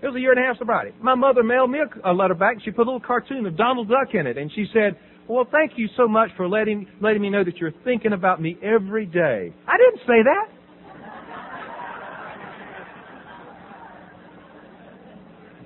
It 0.01 0.07
was 0.07 0.15
a 0.15 0.19
year 0.19 0.31
and 0.31 0.39
a 0.39 0.47
half 0.47 0.57
sobriety. 0.57 0.95
My 1.01 1.15
mother 1.15 1.43
mailed 1.43 1.71
me 1.71 1.79
a, 1.79 2.11
a 2.11 2.13
letter 2.13 2.35
back. 2.35 2.53
And 2.53 2.63
she 2.63 2.71
put 2.71 2.83
a 2.83 2.89
little 2.89 2.99
cartoon 2.99 3.45
of 3.45 3.57
Donald 3.57 3.89
Duck 3.89 4.13
in 4.13 4.27
it, 4.27 4.37
and 4.37 4.51
she 4.53 4.65
said, 4.71 4.97
"Well, 5.27 5.47
thank 5.51 5.73
you 5.77 5.87
so 5.95 6.07
much 6.07 6.29
for 6.35 6.47
letting 6.47 6.87
letting 7.01 7.21
me 7.21 7.29
know 7.29 7.43
that 7.43 7.57
you're 7.57 7.73
thinking 7.83 8.13
about 8.13 8.41
me 8.41 8.57
every 8.61 9.05
day." 9.05 9.53
I 9.67 9.77
didn't 9.77 9.99
say 10.07 10.23
that. 10.23 10.49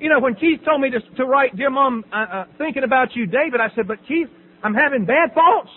You 0.01 0.09
know, 0.09 0.19
when 0.19 0.33
Keith 0.33 0.61
told 0.65 0.81
me 0.81 0.89
to, 0.89 0.99
to 1.17 1.25
write, 1.25 1.55
Dear 1.55 1.69
Mom, 1.69 2.03
uh, 2.11 2.15
uh, 2.15 2.45
thinking 2.57 2.83
about 2.83 3.15
you, 3.15 3.27
David, 3.27 3.61
I 3.61 3.67
said, 3.75 3.87
But 3.87 3.99
Keith, 4.07 4.29
I'm 4.63 4.73
having 4.73 5.05
bad 5.05 5.35
thoughts. 5.35 5.69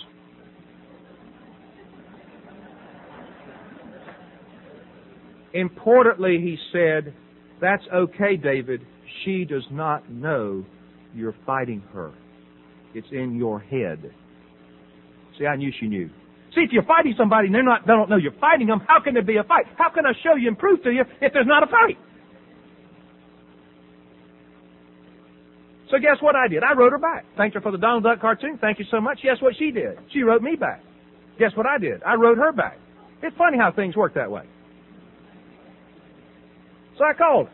Importantly, 5.53 6.39
he 6.41 6.57
said, 6.72 7.14
That's 7.61 7.85
okay, 7.95 8.37
David. 8.37 8.80
She 9.24 9.45
does 9.45 9.66
not 9.70 10.11
know 10.11 10.64
you're 11.14 11.37
fighting 11.45 11.82
her. 11.93 12.12
It's 12.95 13.07
in 13.11 13.36
your 13.36 13.59
head. 13.61 14.12
See, 15.38 15.47
I 15.47 15.57
knew 15.57 15.72
she 15.80 15.86
knew. 15.86 16.09
See, 16.55 16.61
if 16.61 16.70
you're 16.70 16.84
fighting 16.84 17.14
somebody 17.18 17.47
and 17.47 17.55
they're 17.55 17.64
not, 17.64 17.86
they 17.86 17.92
don't 17.92 18.09
know 18.09 18.16
you're 18.16 18.38
fighting 18.40 18.68
them, 18.68 18.80
how 18.86 19.03
can 19.03 19.14
there 19.14 19.24
be 19.24 19.36
a 19.36 19.42
fight? 19.42 19.66
How 19.76 19.90
can 19.90 20.07
I 20.07 20.12
show 20.22 20.36
you 20.36 20.49
and 20.49 20.59
prove 20.59 20.82
to 20.84 20.90
you 20.90 21.03
if 21.20 21.32
there's 21.32 21.47
not 21.47 21.64
a 21.64 21.66
fight? 21.66 21.99
So 25.90 25.99
guess 25.99 26.16
what 26.20 26.36
I 26.36 26.49
did? 26.49 26.62
I 26.62 26.72
wrote 26.72 26.92
her 26.92 26.99
back. 26.99 27.24
Thanked 27.36 27.55
her 27.55 27.61
for 27.61 27.72
the 27.72 27.78
Donald 27.78 28.05
Duck 28.05 28.20
cartoon. 28.20 28.59
Thank 28.61 28.78
you 28.78 28.84
so 28.90 29.01
much. 29.01 29.18
Guess 29.22 29.40
what 29.40 29.55
she 29.59 29.70
did? 29.70 29.99
She 30.12 30.22
wrote 30.22 30.42
me 30.42 30.57
back. 30.57 30.82
Guess 31.38 31.51
what 31.57 31.66
I 31.66 31.78
did? 31.78 32.03
I 32.05 32.14
wrote 32.14 32.38
her 32.38 32.53
back. 32.53 32.78
It's 33.22 33.36
funny 33.36 33.59
how 33.59 33.72
things 33.72 33.97
work 33.97 34.14
that 34.14 34.30
way. 34.30 34.42
So 36.99 37.05
I 37.05 37.12
called. 37.12 37.49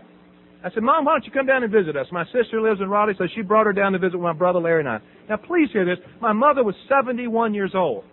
I 0.63 0.71
said, 0.75 0.83
Mom, 0.83 1.07
why 1.07 1.13
don't 1.13 1.25
you 1.25 1.33
come 1.33 1.47
down 1.47 1.63
and 1.63 1.73
visit 1.73 1.97
us? 1.97 2.07
My 2.13 2.25
sister 2.27 2.61
lives 2.61 2.81
in 2.81 2.91
Raleigh, 2.91 3.15
so 3.17 3.25
she 3.35 3.41
brought 3.41 3.65
her 3.65 3.73
down 3.73 3.93
to 3.93 3.99
visit 3.99 4.19
my 4.19 4.35
brother 4.35 4.59
Larry 4.59 4.81
and 4.81 4.89
I. 4.89 4.99
Now 5.29 5.37
please 5.37 5.69
hear 5.73 5.87
this. 5.87 5.99
My 6.21 6.33
mother 6.33 6.63
was 6.63 6.75
71 6.89 7.55
years 7.55 7.73
old. 7.75 8.05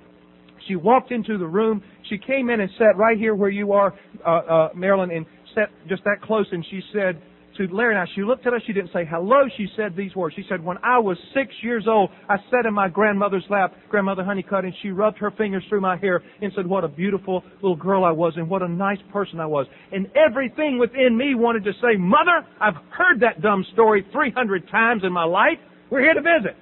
She 0.68 0.76
walked 0.76 1.12
into 1.12 1.38
the 1.38 1.46
room. 1.46 1.84
She 2.10 2.18
came 2.18 2.50
in 2.50 2.62
and 2.62 2.70
sat 2.78 2.96
right 2.96 3.18
here 3.18 3.36
where 3.36 3.50
you 3.50 3.74
are, 3.74 3.94
uh, 4.26 4.30
uh, 4.30 4.70
Marilyn, 4.76 5.12
and 5.12 5.26
sat 5.56 5.70
just 5.90 6.04
that 6.06 6.22
close, 6.22 6.46
and 6.52 6.66
she 6.70 6.82
said, 6.94 7.22
to 7.58 7.68
Larry 7.74 7.96
and 7.96 8.02
I. 8.02 8.06
She 8.16 8.24
looked 8.24 8.46
at 8.48 8.54
us. 8.54 8.62
She 8.66 8.74
didn't 8.74 8.92
say 8.94 9.06
hello. 9.10 9.44
She 9.58 9.68
said 9.76 9.96
these 9.96 10.16
words. 10.16 10.36
She 10.36 10.44
said, 10.50 10.64
when 10.64 10.78
I 10.84 11.00
was 11.00 11.18
six 11.34 11.52
years 11.62 11.86
old, 11.88 12.10
I 12.30 12.38
sat 12.52 12.66
in 12.66 12.74
my 12.74 12.88
grandmother's 12.88 13.46
lap, 13.50 13.74
Grandmother 13.90 14.24
Honeycutt, 14.24 14.64
and 14.64 14.74
she 14.82 14.90
rubbed 14.90 15.18
her 15.18 15.32
fingers 15.32 15.64
through 15.70 15.82
my 15.82 15.98
hair 15.98 16.24
and 16.42 16.52
said, 16.56 16.68
what 16.68 16.84
a 16.84 16.88
beautiful 16.88 17.44
little 17.56 17.76
girl 17.76 18.04
I 18.04 18.12
was 18.12 18.34
and 18.36 18.50
what 18.50 18.62
a 18.62 18.68
nice 18.68 19.00
person 19.12 19.40
I 19.40 19.46
was. 19.46 19.66
And 19.92 20.08
everything 20.16 20.78
within 20.80 21.18
me 21.18 21.36
wanted 21.36 21.64
to 21.66 21.74
say, 21.74 21.98
Mother, 21.98 22.46
I've 22.60 22.76
heard 22.92 23.22
that 23.22 23.42
dumb 23.42 23.66
story 23.74 24.06
300 24.12 24.70
times 24.70 25.04
in 25.04 25.12
my 25.12 25.24
life. 25.24 25.58
We're 25.90 26.02
here 26.02 26.14
to 26.14 26.22
visit. 26.22 26.56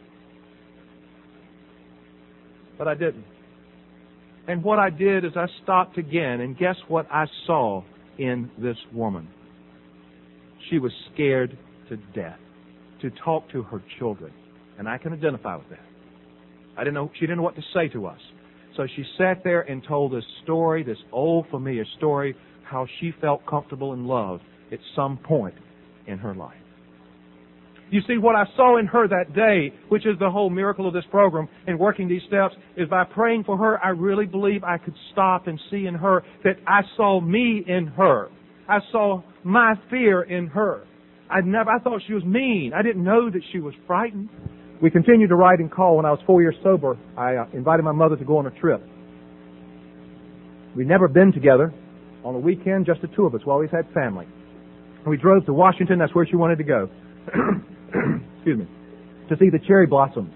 But 2.77 2.87
I 2.87 2.93
didn't. 2.93 3.25
And 4.47 4.63
what 4.63 4.79
I 4.79 4.89
did 4.89 5.25
is 5.25 5.31
I 5.35 5.47
stopped 5.63 5.97
again, 5.97 6.41
and 6.41 6.57
guess 6.57 6.75
what 6.87 7.07
I 7.11 7.25
saw 7.47 7.83
in 8.17 8.51
this 8.59 8.77
woman? 8.93 9.27
She 10.69 10.79
was 10.79 10.91
scared 11.13 11.57
to 11.89 11.97
death 12.13 12.39
to 13.01 13.09
talk 13.23 13.49
to 13.51 13.63
her 13.63 13.83
children. 13.99 14.33
And 14.77 14.87
I 14.87 14.97
can 14.97 15.13
identify 15.13 15.55
with 15.55 15.69
that. 15.69 15.79
I 16.77 16.83
didn't 16.83 16.95
know, 16.95 17.11
she 17.13 17.21
didn't 17.21 17.37
know 17.37 17.43
what 17.43 17.55
to 17.55 17.63
say 17.73 17.87
to 17.89 18.07
us. 18.07 18.19
So 18.75 18.85
she 18.95 19.03
sat 19.17 19.43
there 19.43 19.61
and 19.61 19.83
told 19.87 20.11
this 20.11 20.23
story, 20.43 20.83
this 20.83 20.97
old 21.11 21.45
familiar 21.49 21.85
story, 21.97 22.35
how 22.63 22.85
she 22.99 23.13
felt 23.21 23.45
comfortable 23.45 23.93
and 23.93 24.05
loved 24.05 24.43
at 24.71 24.79
some 24.95 25.17
point 25.17 25.55
in 26.07 26.17
her 26.17 26.35
life. 26.35 26.57
You 27.91 28.01
see, 28.07 28.17
what 28.17 28.35
I 28.35 28.45
saw 28.55 28.77
in 28.79 28.87
her 28.87 29.07
that 29.07 29.35
day, 29.35 29.73
which 29.89 30.05
is 30.05 30.17
the 30.19 30.29
whole 30.29 30.49
miracle 30.49 30.87
of 30.87 30.93
this 30.93 31.03
program 31.11 31.47
and 31.67 31.79
working 31.79 32.09
these 32.09 32.23
steps, 32.27 32.55
is 32.75 32.89
by 32.89 33.03
praying 33.03 33.43
for 33.43 33.57
her, 33.57 33.83
I 33.83 33.89
really 33.89 34.25
believe 34.25 34.63
I 34.63 34.77
could 34.79 34.95
stop 35.11 35.47
and 35.47 35.59
see 35.69 35.85
in 35.85 35.93
her 35.93 36.23
that 36.43 36.55
I 36.67 36.81
saw 36.97 37.21
me 37.21 37.63
in 37.65 37.87
her. 37.87 38.29
I 38.67 38.79
saw 38.91 39.21
my 39.43 39.75
fear 39.89 40.23
in 40.23 40.47
her. 40.47 40.83
I 41.29 41.41
never, 41.41 41.69
I 41.69 41.79
thought 41.79 42.01
she 42.05 42.13
was 42.13 42.23
mean. 42.23 42.71
I 42.75 42.81
didn't 42.81 43.03
know 43.03 43.29
that 43.29 43.41
she 43.51 43.59
was 43.59 43.73
frightened. 43.87 44.29
We 44.81 44.91
continued 44.91 45.29
to 45.29 45.35
ride 45.35 45.59
and 45.59 45.71
call. 45.71 45.97
When 45.97 46.05
I 46.05 46.11
was 46.11 46.19
four 46.25 46.41
years 46.41 46.55
sober, 46.63 46.97
I 47.17 47.35
uh, 47.35 47.45
invited 47.53 47.83
my 47.83 47.91
mother 47.91 48.15
to 48.15 48.25
go 48.25 48.37
on 48.37 48.45
a 48.45 48.51
trip. 48.51 48.81
We'd 50.75 50.87
never 50.87 51.07
been 51.07 51.31
together. 51.31 51.73
On 52.23 52.33
a 52.33 52.39
weekend, 52.39 52.87
just 52.87 53.01
the 53.01 53.07
two 53.15 53.25
of 53.25 53.35
us. 53.35 53.41
We 53.45 53.51
always 53.51 53.69
had 53.71 53.85
family. 53.93 54.27
We 55.05 55.17
drove 55.17 55.45
to 55.45 55.53
Washington. 55.53 55.99
That's 55.99 56.13
where 56.15 56.25
she 56.25 56.35
wanted 56.35 56.57
to 56.57 56.63
go. 56.63 56.89
Excuse 58.37 58.59
me. 58.59 58.67
To 59.29 59.37
see 59.37 59.49
the 59.51 59.59
cherry 59.67 59.85
blossom. 59.85 60.33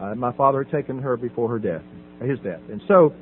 Uh, 0.00 0.14
my 0.14 0.32
father 0.32 0.64
had 0.64 0.72
taken 0.72 0.98
her 0.98 1.16
before 1.16 1.48
her 1.50 1.58
death, 1.58 1.82
his 2.22 2.38
death. 2.38 2.60
And 2.70 2.80
so 2.88 3.12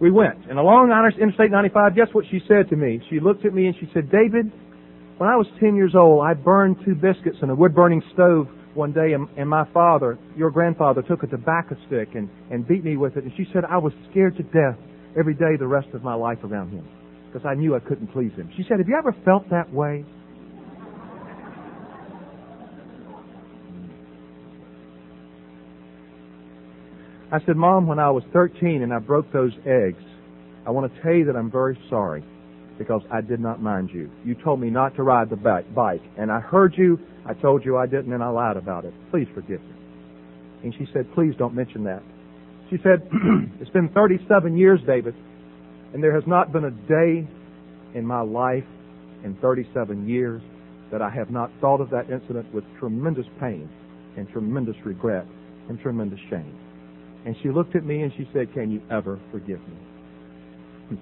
we 0.00 0.10
went. 0.10 0.48
And 0.48 0.58
along 0.58 0.90
Interstate 1.20 1.50
95, 1.50 1.94
guess 1.94 2.08
what 2.12 2.24
she 2.30 2.40
said 2.48 2.68
to 2.70 2.76
me? 2.76 3.00
She 3.10 3.20
looked 3.20 3.44
at 3.44 3.54
me 3.54 3.66
and 3.66 3.76
she 3.80 3.88
said, 3.94 4.10
David, 4.10 4.52
when 5.18 5.28
I 5.28 5.36
was 5.36 5.46
10 5.60 5.74
years 5.74 5.94
old, 5.94 6.24
I 6.24 6.34
burned 6.34 6.76
two 6.84 6.94
biscuits 6.94 7.38
in 7.42 7.50
a 7.50 7.54
wood 7.54 7.74
burning 7.74 8.02
stove 8.12 8.48
one 8.74 8.92
day, 8.92 9.14
and, 9.14 9.26
and 9.38 9.48
my 9.48 9.64
father, 9.72 10.18
your 10.36 10.50
grandfather, 10.50 11.00
took 11.00 11.22
a 11.22 11.26
tobacco 11.26 11.76
stick 11.86 12.10
and, 12.14 12.28
and 12.50 12.68
beat 12.68 12.84
me 12.84 12.98
with 12.98 13.16
it. 13.16 13.24
And 13.24 13.32
she 13.36 13.46
said, 13.52 13.64
I 13.64 13.78
was 13.78 13.94
scared 14.10 14.36
to 14.36 14.42
death 14.42 14.76
every 15.18 15.32
day 15.32 15.56
the 15.58 15.66
rest 15.66 15.88
of 15.94 16.02
my 16.02 16.14
life 16.14 16.38
around 16.44 16.70
him 16.70 16.86
because 17.26 17.46
I 17.46 17.54
knew 17.54 17.74
I 17.74 17.80
couldn't 17.80 18.08
please 18.08 18.32
him. 18.32 18.50
She 18.56 18.64
said, 18.68 18.78
Have 18.78 18.88
you 18.88 18.96
ever 18.96 19.16
felt 19.24 19.48
that 19.50 19.72
way? 19.72 20.04
I 27.32 27.44
said, 27.44 27.56
Mom, 27.56 27.88
when 27.88 27.98
I 27.98 28.10
was 28.10 28.22
13 28.32 28.82
and 28.82 28.92
I 28.92 29.00
broke 29.00 29.32
those 29.32 29.52
eggs, 29.66 30.02
I 30.64 30.70
want 30.70 30.92
to 30.92 31.02
tell 31.02 31.12
you 31.12 31.24
that 31.26 31.36
I'm 31.36 31.50
very 31.50 31.78
sorry 31.90 32.24
because 32.78 33.02
I 33.10 33.20
did 33.20 33.40
not 33.40 33.60
mind 33.60 33.90
you. 33.92 34.10
You 34.24 34.34
told 34.34 34.60
me 34.60 34.70
not 34.70 34.94
to 34.96 35.02
ride 35.02 35.30
the 35.30 35.36
bike, 35.36 36.02
and 36.16 36.30
I 36.30 36.40
heard 36.40 36.74
you. 36.76 37.00
I 37.24 37.34
told 37.34 37.64
you 37.64 37.76
I 37.76 37.86
didn't, 37.86 38.12
and 38.12 38.22
I 38.22 38.28
lied 38.28 38.56
about 38.56 38.84
it. 38.84 38.94
Please 39.10 39.26
forgive 39.34 39.60
me. 39.60 39.74
And 40.62 40.74
she 40.74 40.86
said, 40.92 41.12
Please 41.14 41.34
don't 41.38 41.54
mention 41.54 41.84
that. 41.84 42.02
She 42.70 42.76
said, 42.82 43.08
It's 43.60 43.70
been 43.70 43.88
37 43.88 44.56
years, 44.56 44.80
David, 44.86 45.14
and 45.94 46.02
there 46.02 46.14
has 46.14 46.24
not 46.26 46.52
been 46.52 46.64
a 46.64 46.70
day 46.70 47.26
in 47.94 48.06
my 48.06 48.20
life 48.20 48.64
in 49.24 49.36
37 49.40 50.08
years 50.08 50.42
that 50.92 51.02
I 51.02 51.10
have 51.10 51.30
not 51.30 51.50
thought 51.60 51.80
of 51.80 51.90
that 51.90 52.10
incident 52.10 52.52
with 52.54 52.64
tremendous 52.78 53.26
pain 53.40 53.68
and 54.16 54.28
tremendous 54.28 54.76
regret 54.84 55.26
and 55.68 55.80
tremendous 55.80 56.20
shame. 56.30 56.56
And 57.26 57.34
she 57.42 57.50
looked 57.50 57.74
at 57.74 57.84
me 57.84 58.02
and 58.02 58.12
she 58.16 58.28
said, 58.32 58.54
Can 58.54 58.70
you 58.70 58.80
ever 58.88 59.20
forgive 59.32 59.58
me? 59.68 59.76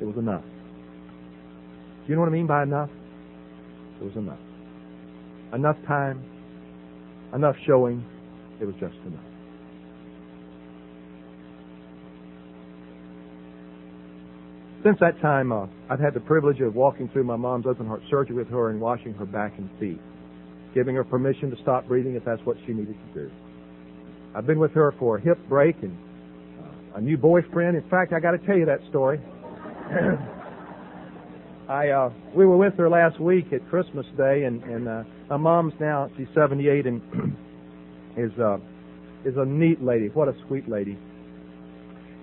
It 0.00 0.04
was 0.04 0.16
enough. 0.16 0.42
Do 0.42 2.08
you 2.08 2.16
know 2.16 2.22
what 2.22 2.28
I 2.28 2.32
mean 2.32 2.48
by 2.48 2.64
enough? 2.64 2.90
It 4.00 4.04
was 4.04 4.16
enough. 4.16 4.40
Enough 5.52 5.76
time, 5.86 6.24
enough 7.32 7.54
showing, 7.64 8.04
it 8.60 8.64
was 8.64 8.74
just 8.80 8.96
enough. 9.06 9.20
Since 14.82 14.98
that 14.98 15.20
time, 15.20 15.52
uh, 15.52 15.66
I've 15.88 16.00
had 16.00 16.14
the 16.14 16.20
privilege 16.20 16.60
of 16.60 16.74
walking 16.74 17.08
through 17.12 17.24
my 17.24 17.36
mom's 17.36 17.66
open 17.66 17.86
heart 17.86 18.02
surgery 18.10 18.34
with 18.34 18.48
her 18.48 18.70
and 18.70 18.80
washing 18.80 19.14
her 19.14 19.26
back 19.26 19.52
and 19.58 19.70
feet 19.78 20.00
giving 20.74 20.94
her 20.94 21.04
permission 21.04 21.50
to 21.50 21.56
stop 21.62 21.86
breathing 21.86 22.14
if 22.14 22.24
that's 22.24 22.40
what 22.44 22.56
she 22.66 22.72
needed 22.72 22.96
to 23.14 23.24
do. 23.24 23.30
I've 24.34 24.46
been 24.46 24.58
with 24.58 24.72
her 24.72 24.94
for 24.98 25.18
a 25.18 25.20
hip 25.20 25.38
break 25.48 25.76
and 25.82 25.96
a 26.94 27.00
new 27.00 27.16
boyfriend. 27.16 27.76
In 27.76 27.88
fact, 27.88 28.12
I 28.12 28.20
got 28.20 28.32
to 28.32 28.38
tell 28.38 28.56
you 28.56 28.66
that 28.66 28.80
story. 28.88 29.20
I 31.68 31.88
uh, 31.88 32.10
we 32.34 32.44
were 32.44 32.56
with 32.56 32.76
her 32.76 32.88
last 32.88 33.20
week 33.20 33.52
at 33.52 33.66
Christmas 33.68 34.06
Day, 34.16 34.44
and 34.44 34.62
and 34.64 34.88
uh, 34.88 35.02
my 35.30 35.36
mom's 35.36 35.74
now 35.80 36.10
she's 36.16 36.26
78 36.34 36.86
and 36.86 37.00
is 38.16 38.32
uh, 38.38 38.56
is 39.24 39.34
a 39.36 39.44
neat 39.44 39.82
lady. 39.82 40.08
What 40.08 40.28
a 40.28 40.34
sweet 40.48 40.68
lady. 40.68 40.98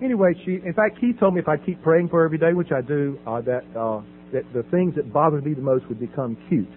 Anyway, 0.04 0.34
she 0.46 0.60
in 0.66 0.74
fact 0.76 1.00
Keith 1.00 1.20
told 1.20 1.34
me 1.34 1.40
if 1.40 1.48
I 1.48 1.58
keep 1.58 1.82
praying 1.82 2.10
for 2.10 2.20
her 2.20 2.26
every 2.26 2.38
day, 2.38 2.54
which 2.54 2.72
I 2.72 2.82
do, 2.82 3.18
uh, 3.26 3.42
that 3.42 3.64
uh, 3.78 4.02
that 4.34 4.44
the 4.54 4.64
things 4.72 4.96
that 4.96 5.12
bothered 5.12 5.46
me 5.46 5.54
the 5.54 5.62
most 5.62 5.88
would 5.88 6.00
become 6.00 6.38
cute, 6.50 6.70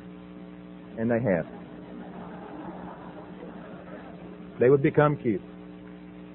and 0.98 1.10
they 1.10 1.20
have. 1.20 1.46
They 4.62 4.70
would 4.70 4.82
become 4.82 5.16
cute. 5.16 5.42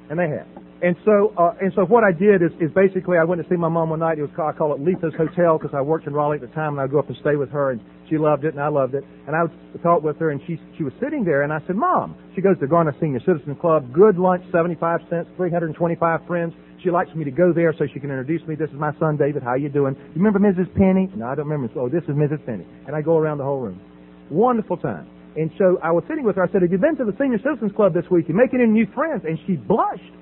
And 0.09 0.19
they 0.19 0.27
have. 0.27 0.47
And 0.83 0.97
so, 1.05 1.33
uh, 1.39 1.55
and 1.63 1.71
so 1.73 1.85
what 1.85 2.03
I 2.03 2.11
did 2.11 2.43
is, 2.43 2.51
is 2.59 2.69
basically 2.75 3.17
I 3.17 3.23
went 3.23 3.41
to 3.41 3.47
see 3.47 3.55
my 3.55 3.69
mom 3.69 3.89
one 3.89 3.99
night. 3.99 4.19
It 4.19 4.27
was 4.27 4.31
I 4.35 4.51
call 4.51 4.75
it 4.75 4.83
Letha's 4.83 5.15
Hotel 5.15 5.57
because 5.57 5.73
I 5.73 5.79
worked 5.79 6.05
in 6.07 6.13
Raleigh 6.13 6.35
at 6.35 6.41
the 6.41 6.53
time 6.53 6.73
and 6.73 6.81
I'd 6.81 6.91
go 6.91 6.99
up 6.99 7.07
and 7.07 7.17
stay 7.21 7.37
with 7.37 7.49
her 7.51 7.71
and 7.71 7.79
she 8.09 8.17
loved 8.17 8.43
it 8.43 8.53
and 8.53 8.61
I 8.61 8.67
loved 8.67 8.95
it. 8.95 9.03
And 9.25 9.35
I 9.35 9.43
would 9.47 9.81
talk 9.81 10.03
with 10.03 10.19
her 10.19 10.29
and 10.29 10.41
she, 10.45 10.59
she 10.77 10.83
was 10.83 10.91
sitting 11.01 11.23
there 11.23 11.43
and 11.43 11.53
I 11.53 11.65
said, 11.65 11.77
Mom, 11.77 12.15
she 12.35 12.41
goes 12.41 12.59
to 12.59 12.67
Garner 12.67 12.93
Senior 12.99 13.21
Citizen 13.25 13.55
Club, 13.55 13.93
good 13.93 14.19
lunch, 14.19 14.43
75 14.51 14.99
cents, 15.09 15.29
325 15.37 16.27
friends. 16.27 16.53
She 16.83 16.91
likes 16.91 17.15
me 17.15 17.23
to 17.23 17.31
go 17.31 17.53
there 17.53 17.73
so 17.79 17.87
she 17.87 17.99
can 17.99 18.11
introduce 18.11 18.45
me. 18.45 18.55
This 18.55 18.69
is 18.69 18.77
my 18.77 18.91
son 18.99 19.15
David. 19.15 19.41
How 19.41 19.55
you 19.55 19.69
doing? 19.69 19.95
You 19.95 20.21
remember 20.21 20.39
Mrs. 20.39 20.67
Penny? 20.75 21.09
No, 21.15 21.27
I 21.27 21.35
don't 21.35 21.47
remember. 21.47 21.73
Oh, 21.79 21.87
this 21.89 22.03
is 22.03 22.13
Mrs. 22.13 22.45
Penny. 22.45 22.67
And 22.85 22.95
I 22.95 23.01
go 23.01 23.17
around 23.17 23.39
the 23.39 23.45
whole 23.45 23.61
room. 23.61 23.81
Wonderful 24.29 24.77
time. 24.77 25.07
And 25.37 25.53
so 25.61 25.77
I 25.85 25.93
was 25.93 26.01
sitting 26.09 26.25
with 26.25 26.35
her. 26.37 26.43
I 26.43 26.51
said, 26.51 26.65
Have 26.65 26.71
you 26.73 26.81
been 26.81 26.97
to 26.97 27.05
the 27.05 27.13
Senior 27.21 27.37
Citizens 27.45 27.69
Club 27.77 27.93
this 27.93 28.09
week? 28.09 28.25
You 28.25 28.33
making 28.33 28.57
any 28.57 28.73
new 28.73 28.89
friends? 28.97 29.21
And 29.21 29.37
she 29.45 29.53
blushed. 29.53 30.17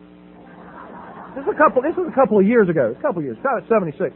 This 1.39 1.47
is 1.47 1.51
a 1.51 1.57
couple. 1.57 1.80
This 1.82 1.95
was 1.95 2.11
a 2.11 2.16
couple 2.16 2.36
of 2.39 2.43
years 2.43 2.68
ago. 2.68 2.91
A 2.91 3.01
couple 3.01 3.24
of 3.24 3.26
years. 3.26 3.39
About 3.39 3.63
seventy 3.72 3.95
six. 3.95 4.11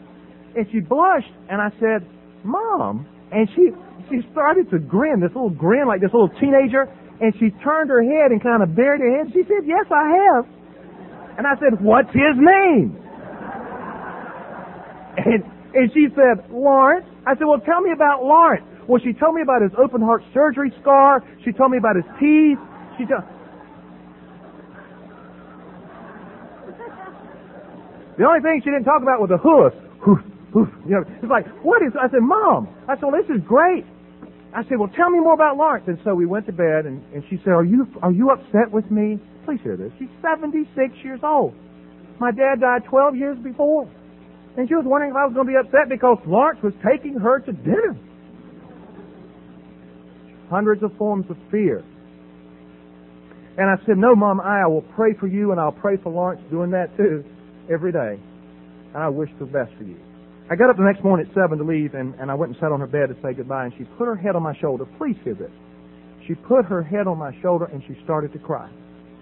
And 0.60 0.68
she 0.72 0.84
blushed. 0.84 1.32
And 1.48 1.64
I 1.64 1.72
said, 1.80 2.04
Mom. 2.44 3.08
And 3.32 3.48
she 3.56 3.72
she 4.12 4.28
started 4.36 4.68
to 4.76 4.80
grin. 4.80 5.24
This 5.24 5.32
little 5.32 5.56
grin, 5.56 5.88
like 5.88 6.04
this 6.04 6.12
little 6.12 6.32
teenager. 6.40 6.92
And 7.24 7.32
she 7.40 7.52
turned 7.64 7.92
her 7.92 8.04
head 8.04 8.32
and 8.36 8.44
kind 8.44 8.60
of 8.64 8.76
buried 8.76 9.00
her 9.00 9.12
head. 9.24 9.32
She 9.32 9.44
said, 9.48 9.64
Yes, 9.64 9.88
I 9.88 10.04
have. 10.20 10.44
And 11.40 11.48
I 11.48 11.56
said, 11.64 11.80
What's 11.80 12.12
his 12.12 12.36
name? 12.36 13.00
And 15.16 15.44
and 15.76 15.92
she 15.94 16.08
said, 16.16 16.44
Lawrence. 16.52 17.06
I 17.28 17.36
said, 17.36 17.48
Well, 17.48 17.60
tell 17.64 17.80
me 17.80 17.92
about 17.96 18.24
Lawrence. 18.24 18.66
Well, 18.90 18.98
she 19.06 19.14
told 19.14 19.38
me 19.38 19.46
about 19.46 19.62
his 19.62 19.70
open 19.78 20.02
heart 20.02 20.26
surgery 20.34 20.74
scar. 20.82 21.22
She 21.46 21.54
told 21.54 21.70
me 21.70 21.78
about 21.78 21.94
his 21.96 22.10
teeth. 22.18 22.58
She 22.98 23.06
told. 23.06 23.22
The 28.18 28.26
only 28.26 28.42
thing 28.42 28.66
she 28.66 28.74
didn't 28.74 28.90
talk 28.90 29.06
about 29.06 29.22
was 29.22 29.30
the 29.30 29.38
hoof. 29.38 29.78
Hoof, 30.02 30.26
hoof. 30.52 30.70
You 30.90 30.98
know, 30.98 31.04
it's 31.22 31.30
like, 31.30 31.46
what 31.62 31.86
is? 31.86 31.94
I 32.02 32.10
said, 32.10 32.26
Mom. 32.26 32.66
I 32.90 32.98
said, 32.98 33.06
well, 33.06 33.14
this 33.14 33.30
is 33.30 33.46
great. 33.46 33.86
I 34.58 34.66
said, 34.66 34.82
well, 34.82 34.90
tell 34.98 35.14
me 35.14 35.22
more 35.22 35.38
about 35.38 35.56
Lawrence. 35.56 35.86
And 35.86 36.02
so 36.04 36.18
we 36.18 36.26
went 36.26 36.50
to 36.50 36.52
bed, 36.52 36.90
and, 36.90 37.06
and 37.14 37.22
she 37.30 37.38
said, 37.46 37.54
are 37.54 37.64
you 37.64 37.86
are 38.02 38.12
you 38.12 38.34
upset 38.34 38.74
with 38.74 38.90
me? 38.90 39.22
Please 39.46 39.62
hear 39.62 39.78
this. 39.78 39.94
She's 40.02 40.10
76 40.26 40.66
years 41.06 41.22
old. 41.22 41.54
My 42.18 42.32
dad 42.34 42.60
died 42.60 42.90
12 42.90 43.16
years 43.16 43.38
before. 43.38 43.86
And 44.58 44.68
she 44.68 44.74
was 44.74 44.84
wondering 44.84 45.14
if 45.14 45.16
I 45.16 45.30
was 45.30 45.38
going 45.38 45.46
to 45.46 45.54
be 45.54 45.62
upset 45.62 45.94
because 45.94 46.18
Lawrence 46.26 46.60
was 46.66 46.74
taking 46.82 47.14
her 47.22 47.38
to 47.38 47.54
dinner 47.54 47.94
hundreds 50.50 50.84
of 50.84 50.92
forms 50.98 51.26
of 51.30 51.38
fear. 51.52 51.84
And 53.58 53.70
I 53.70 53.76
said, 53.86 53.98
No, 53.98 54.16
Mom, 54.16 54.40
I 54.40 54.66
will 54.68 54.84
pray 54.96 55.14
for 55.20 55.28
you 55.28 55.52
and 55.52 55.60
I'll 55.60 55.72
pray 55.72 55.98
for 55.98 56.12
Lawrence 56.12 56.42
doing 56.50 56.72
that 56.72 56.96
too 56.98 57.24
every 57.72 57.92
day. 57.92 58.20
And 58.94 59.04
I 59.04 59.10
wish 59.10 59.30
the 59.40 59.46
best 59.46 59.72
for 59.78 59.84
you. 59.84 59.98
I 60.50 60.56
got 60.56 60.70
up 60.70 60.78
the 60.78 60.84
next 60.84 61.04
morning 61.04 61.28
at 61.30 61.36
7 61.36 61.58
to 61.60 61.64
leave 61.64 61.94
and, 61.94 62.16
and 62.16 62.32
I 62.32 62.34
went 62.34 62.54
and 62.54 62.60
sat 62.60 62.72
on 62.72 62.80
her 62.80 62.88
bed 62.88 63.10
to 63.10 63.16
say 63.22 63.34
goodbye 63.34 63.66
and 63.66 63.74
she 63.78 63.84
put 63.98 64.06
her 64.06 64.16
head 64.16 64.36
on 64.36 64.42
my 64.42 64.58
shoulder. 64.58 64.86
Please 64.98 65.16
hear 65.24 65.36
this. 65.36 65.52
She 66.26 66.34
put 66.34 66.66
her 66.66 66.82
head 66.82 67.06
on 67.06 67.18
my 67.18 67.36
shoulder 67.42 67.66
and 67.66 67.84
she 67.88 67.96
started 68.04 68.34
to 68.34 68.40
cry. 68.40 68.70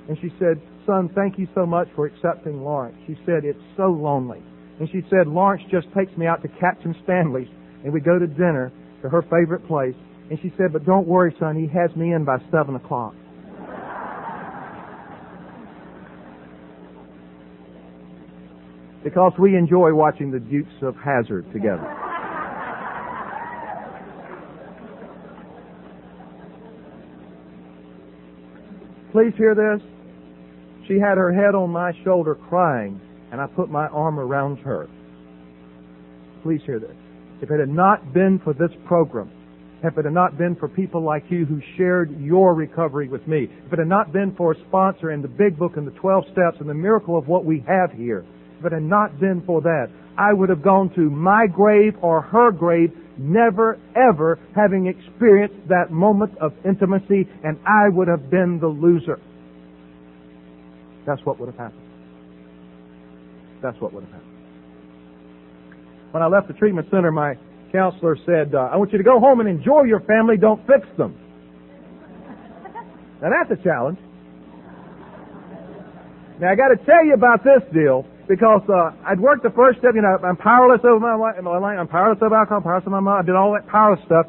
And 0.07 0.17
she 0.21 0.29
said, 0.39 0.61
Son, 0.85 1.09
thank 1.15 1.37
you 1.37 1.47
so 1.53 1.65
much 1.65 1.89
for 1.95 2.05
accepting 2.05 2.63
Lawrence. 2.63 2.95
She 3.07 3.17
said, 3.25 3.43
It's 3.43 3.59
so 3.75 3.91
lonely. 3.91 4.41
And 4.79 4.87
she 4.91 5.01
said, 5.09 5.27
Lawrence 5.27 5.63
just 5.71 5.87
takes 5.97 6.15
me 6.15 6.27
out 6.27 6.41
to 6.43 6.47
Captain 6.59 6.95
Stanley's 7.03 7.49
and 7.83 7.91
we 7.91 7.99
go 7.99 8.17
to 8.17 8.27
dinner 8.27 8.71
to 9.01 9.09
her 9.09 9.21
favorite 9.23 9.67
place 9.67 9.95
and 10.29 10.39
she 10.41 10.51
said, 10.57 10.73
but 10.73 10.85
don't 10.85 11.07
worry, 11.07 11.33
son, 11.39 11.55
he 11.55 11.67
has 11.67 11.95
me 11.95 12.13
in 12.13 12.25
by 12.25 12.37
seven 12.51 12.75
o'clock. 12.75 13.13
Because 19.03 19.31
we 19.39 19.55
enjoy 19.55 19.93
watching 19.93 20.31
the 20.31 20.39
Dukes 20.39 20.69
of 20.81 20.95
Hazzard 20.97 21.45
together. 21.53 21.87
Please 29.13 29.33
hear 29.37 29.55
this. 29.55 29.81
She 30.87 30.95
had 30.95 31.17
her 31.17 31.33
head 31.33 31.55
on 31.55 31.69
my 31.69 31.91
shoulder 32.03 32.35
crying, 32.35 32.99
and 33.31 33.39
I 33.39 33.47
put 33.47 33.69
my 33.69 33.87
arm 33.87 34.19
around 34.19 34.57
her. 34.57 34.87
Please 36.43 36.61
hear 36.65 36.79
this. 36.79 36.95
If 37.41 37.49
it 37.49 37.59
had 37.59 37.69
not 37.69 38.13
been 38.13 38.39
for 38.43 38.53
this 38.53 38.71
program, 38.85 39.31
if 39.83 39.97
it 39.97 40.05
had 40.05 40.13
not 40.13 40.37
been 40.37 40.55
for 40.55 40.67
people 40.67 41.03
like 41.03 41.23
you 41.29 41.45
who 41.45 41.61
shared 41.77 42.19
your 42.19 42.55
recovery 42.55 43.07
with 43.07 43.27
me, 43.27 43.47
if 43.65 43.73
it 43.73 43.79
had 43.79 43.87
not 43.87 44.11
been 44.11 44.33
for 44.35 44.53
a 44.53 44.55
sponsor 44.67 45.11
and 45.11 45.23
the 45.23 45.27
big 45.27 45.57
book 45.57 45.77
and 45.77 45.85
the 45.85 45.91
12 45.91 46.25
steps 46.31 46.57
and 46.59 46.69
the 46.69 46.73
miracle 46.73 47.17
of 47.17 47.27
what 47.27 47.45
we 47.45 47.63
have 47.67 47.91
here, 47.91 48.25
if 48.59 48.65
it 48.65 48.71
had 48.71 48.83
not 48.83 49.19
been 49.19 49.43
for 49.45 49.61
that, 49.61 49.87
I 50.17 50.33
would 50.33 50.49
have 50.49 50.63
gone 50.63 50.89
to 50.95 51.09
my 51.09 51.45
grave 51.45 51.93
or 52.01 52.21
her 52.21 52.51
grave, 52.51 52.91
never 53.19 53.77
ever 53.95 54.39
having 54.55 54.87
experienced 54.87 55.67
that 55.69 55.91
moment 55.91 56.35
of 56.39 56.53
intimacy, 56.65 57.27
and 57.43 57.59
I 57.65 57.89
would 57.89 58.07
have 58.07 58.31
been 58.31 58.59
the 58.59 58.67
loser. 58.67 59.19
That's 61.05 61.23
what 61.23 61.39
would 61.39 61.47
have 61.47 61.57
happened. 61.57 61.83
That's 63.61 63.79
what 63.79 63.93
would 63.93 64.03
have 64.03 64.13
happened. 64.13 64.33
When 66.11 66.23
I 66.23 66.27
left 66.27 66.47
the 66.47 66.53
treatment 66.53 66.87
center, 66.89 67.11
my 67.11 67.35
counselor 67.71 68.17
said, 68.25 68.55
uh, 68.55 68.69
I 68.71 68.77
want 68.77 68.91
you 68.91 68.97
to 68.97 69.03
go 69.03 69.19
home 69.19 69.39
and 69.39 69.49
enjoy 69.49 69.83
your 69.83 70.01
family, 70.01 70.37
don't 70.37 70.65
fix 70.67 70.87
them. 70.97 71.17
Now 73.21 73.29
that's 73.33 73.59
a 73.59 73.63
challenge. 73.63 73.99
Now 76.39 76.51
I 76.51 76.55
got 76.55 76.69
to 76.69 76.77
tell 76.85 77.03
you 77.05 77.13
about 77.13 77.43
this 77.43 77.65
deal 77.73 78.05
because 78.27 78.61
uh, 78.69 78.91
I'd 79.05 79.19
worked 79.19 79.43
the 79.43 79.49
first 79.49 79.79
step. 79.79 79.95
You 79.95 80.01
know, 80.01 80.17
I'm 80.21 80.37
powerless 80.37 80.81
over 80.85 80.99
my 80.99 81.15
life. 81.15 81.35
I'm 81.41 81.87
powerless 81.87 82.19
over 82.21 82.35
alcohol. 82.35 82.61
Powerless 82.61 82.83
over 82.85 82.91
my 82.91 82.99
mom. 82.99 83.19
I 83.19 83.25
did 83.25 83.35
all 83.35 83.53
that 83.53 83.67
powerless 83.67 84.03
stuff. 84.05 84.27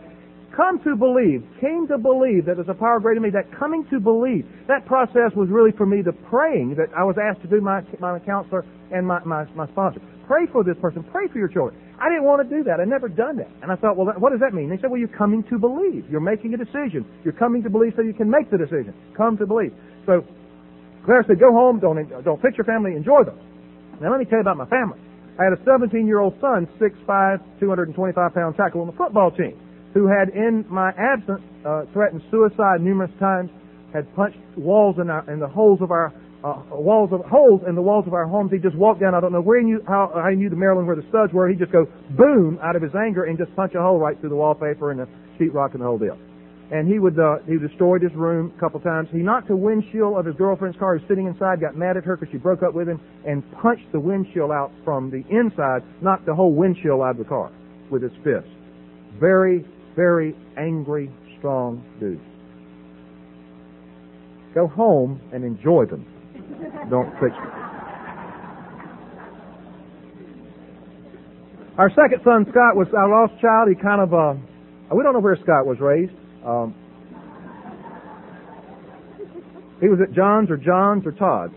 Come 0.56 0.82
to 0.82 0.96
believe, 0.96 1.44
came 1.60 1.86
to 1.86 1.98
believe 1.98 2.46
that 2.46 2.56
there's 2.56 2.68
a 2.68 2.74
power 2.74 2.98
greater 2.98 3.20
than 3.20 3.30
me. 3.30 3.30
That 3.30 3.46
coming 3.56 3.86
to 3.90 4.00
believe, 4.00 4.48
that 4.66 4.86
process 4.86 5.30
was 5.36 5.48
really 5.50 5.70
for 5.70 5.86
me 5.86 6.02
the 6.02 6.16
praying 6.32 6.74
that 6.76 6.88
I 6.96 7.04
was 7.04 7.14
asked 7.20 7.42
to 7.42 7.48
do. 7.48 7.60
My 7.60 7.82
my 8.00 8.18
counselor 8.18 8.64
and 8.90 9.06
my 9.06 9.22
my, 9.24 9.44
my 9.54 9.68
sponsor 9.68 10.00
pray 10.28 10.46
for 10.52 10.62
this 10.62 10.76
person. 10.80 11.02
Pray 11.10 11.26
for 11.26 11.38
your 11.38 11.48
children. 11.48 11.74
I 11.98 12.08
didn't 12.08 12.24
want 12.24 12.46
to 12.46 12.48
do 12.48 12.62
that. 12.64 12.78
I'd 12.78 12.86
never 12.86 13.08
done 13.08 13.36
that. 13.42 13.50
And 13.62 13.72
I 13.72 13.76
thought, 13.76 13.96
well, 13.96 14.06
what 14.18 14.30
does 14.30 14.38
that 14.38 14.54
mean? 14.54 14.70
They 14.70 14.78
said, 14.78 14.90
well, 14.90 15.02
you're 15.02 15.10
coming 15.10 15.42
to 15.50 15.58
believe. 15.58 16.06
You're 16.08 16.22
making 16.22 16.54
a 16.54 16.56
decision. 16.56 17.02
You're 17.24 17.34
coming 17.34 17.62
to 17.64 17.70
believe 17.70 17.94
so 17.96 18.02
you 18.02 18.14
can 18.14 18.30
make 18.30 18.50
the 18.50 18.58
decision. 18.58 18.94
Come 19.16 19.36
to 19.38 19.46
believe. 19.46 19.74
So 20.06 20.22
Claire 21.04 21.24
said, 21.26 21.40
go 21.40 21.50
home, 21.50 21.80
don't, 21.80 21.98
don't 22.22 22.40
fix 22.40 22.56
your 22.56 22.66
family, 22.66 22.94
enjoy 22.94 23.24
them. 23.24 23.38
Now 24.00 24.10
let 24.14 24.20
me 24.20 24.26
tell 24.26 24.38
you 24.38 24.46
about 24.46 24.56
my 24.56 24.70
family. 24.70 24.98
I 25.38 25.44
had 25.44 25.54
a 25.54 25.62
17 25.64 26.06
year 26.06 26.20
old 26.20 26.34
son, 26.40 26.66
6'5", 26.78 27.58
225 27.58 28.34
pound 28.34 28.56
tackle 28.56 28.82
on 28.82 28.86
the 28.86 28.96
football 28.98 29.30
team, 29.30 29.58
who 29.94 30.06
had 30.06 30.30
in 30.30 30.64
my 30.68 30.90
absence, 30.94 31.42
uh, 31.66 31.82
threatened 31.92 32.22
suicide 32.30 32.80
numerous 32.80 33.10
times, 33.18 33.50
had 33.92 34.06
punched 34.14 34.38
walls 34.56 34.96
in, 35.00 35.10
our, 35.10 35.28
in 35.30 35.40
the 35.40 35.48
holes 35.48 35.80
of 35.80 35.90
our 35.90 36.12
uh, 36.44 36.62
walls 36.70 37.10
of 37.12 37.20
holes 37.26 37.62
in 37.68 37.74
the 37.74 37.82
walls 37.82 38.06
of 38.06 38.14
our 38.14 38.26
homes. 38.26 38.52
He 38.52 38.58
just 38.58 38.76
walked 38.76 39.00
down. 39.00 39.14
I 39.14 39.20
don't 39.20 39.32
know 39.32 39.40
where 39.40 39.58
he 39.58 39.66
knew 39.66 39.80
how, 39.86 40.10
how 40.14 40.30
he 40.30 40.36
knew 40.36 40.50
the 40.50 40.56
Maryland 40.56 40.86
where 40.86 40.96
the 40.96 41.06
studs 41.08 41.32
were. 41.32 41.48
He'd 41.48 41.58
just 41.58 41.72
go 41.72 41.86
boom 42.16 42.58
out 42.62 42.76
of 42.76 42.82
his 42.82 42.92
anger 42.94 43.24
and 43.24 43.38
just 43.38 43.54
punch 43.56 43.74
a 43.74 43.82
hole 43.82 43.98
right 43.98 44.18
through 44.20 44.30
the 44.30 44.36
wallpaper 44.36 44.90
and 44.90 45.00
the 45.00 45.08
sheetrock 45.38 45.72
and 45.72 45.80
the 45.80 45.86
whole 45.86 45.98
deal. 45.98 46.18
And 46.70 46.86
he 46.86 46.98
would 46.98 47.18
uh, 47.18 47.38
he 47.46 47.56
destroyed 47.58 48.02
his 48.02 48.12
room 48.14 48.52
a 48.56 48.60
couple 48.60 48.78
times. 48.80 49.08
He 49.10 49.18
knocked 49.18 49.48
the 49.48 49.56
windshield 49.56 50.18
of 50.18 50.26
his 50.26 50.36
girlfriend's 50.36 50.78
car. 50.78 50.96
He 50.96 51.00
was 51.00 51.08
sitting 51.08 51.26
inside, 51.26 51.60
got 51.60 51.76
mad 51.76 51.96
at 51.96 52.04
her 52.04 52.16
because 52.16 52.30
she 52.30 52.38
broke 52.38 52.62
up 52.62 52.74
with 52.74 52.88
him, 52.88 53.00
and 53.26 53.42
punched 53.62 53.90
the 53.92 54.00
windshield 54.00 54.50
out 54.50 54.70
from 54.84 55.10
the 55.10 55.24
inside. 55.34 55.82
Knocked 56.02 56.26
the 56.26 56.34
whole 56.34 56.54
windshield 56.54 57.00
out 57.00 57.12
of 57.12 57.18
the 57.18 57.24
car 57.24 57.50
with 57.90 58.02
his 58.02 58.12
fist. 58.22 58.46
Very 59.18 59.64
very 59.98 60.36
angry, 60.56 61.10
strong 61.38 61.82
dude. 61.98 62.20
Go 64.54 64.68
home 64.68 65.20
and 65.32 65.42
enjoy 65.42 65.86
them. 65.86 66.06
Don't 66.90 67.10
fix 67.20 67.32
it. 67.32 67.68
Our 71.78 71.90
second 71.90 72.20
son, 72.24 72.44
Scott, 72.50 72.74
was 72.74 72.88
our 72.90 73.08
lost 73.08 73.40
child. 73.40 73.68
He 73.68 73.76
kind 73.76 74.02
of, 74.02 74.12
uh, 74.12 74.34
we 74.94 75.04
don't 75.04 75.14
know 75.14 75.20
where 75.20 75.36
Scott 75.36 75.64
was 75.64 75.78
raised. 75.78 76.10
Um, 76.44 76.74
he 79.80 79.86
was 79.86 80.00
at 80.02 80.12
John's 80.12 80.50
or 80.50 80.56
John's 80.56 81.06
or 81.06 81.12
Todd's 81.12 81.54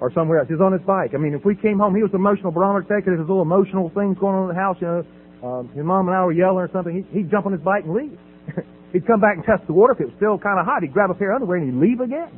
or 0.00 0.12
somewhere 0.14 0.38
else. 0.38 0.46
He 0.46 0.54
was 0.54 0.62
on 0.62 0.72
his 0.72 0.82
bike. 0.86 1.10
I 1.14 1.18
mean, 1.18 1.34
if 1.34 1.44
we 1.44 1.56
came 1.56 1.78
home, 1.78 1.96
he 1.96 2.02
was 2.02 2.14
emotional 2.14 2.52
barometer 2.52 2.86
taker. 2.86 3.10
There's 3.10 3.26
little 3.26 3.42
emotional 3.42 3.90
things 3.90 4.16
going 4.18 4.36
on 4.36 4.48
in 4.48 4.54
the 4.54 4.60
house. 4.60 4.76
You 4.78 4.86
know, 4.86 5.02
um, 5.42 5.68
his 5.74 5.82
mom 5.82 6.06
and 6.06 6.14
I 6.14 6.22
were 6.22 6.30
yelling 6.30 6.62
or 6.62 6.70
something. 6.70 6.94
He, 6.94 7.02
he'd 7.18 7.30
jump 7.30 7.46
on 7.46 7.52
his 7.52 7.62
bike 7.62 7.82
and 7.82 7.94
leave. 7.94 8.18
he'd 8.92 9.06
come 9.06 9.18
back 9.18 9.34
and 9.34 9.44
test 9.44 9.66
the 9.66 9.74
water. 9.74 9.94
If 9.94 10.06
it 10.06 10.14
was 10.14 10.16
still 10.22 10.38
kind 10.38 10.60
of 10.60 10.66
hot, 10.66 10.86
he'd 10.86 10.94
grab 10.94 11.10
a 11.10 11.18
pair 11.18 11.34
of 11.34 11.42
underwear 11.42 11.58
and 11.58 11.66
he'd 11.66 11.82
leave 11.82 11.98
again. 11.98 12.30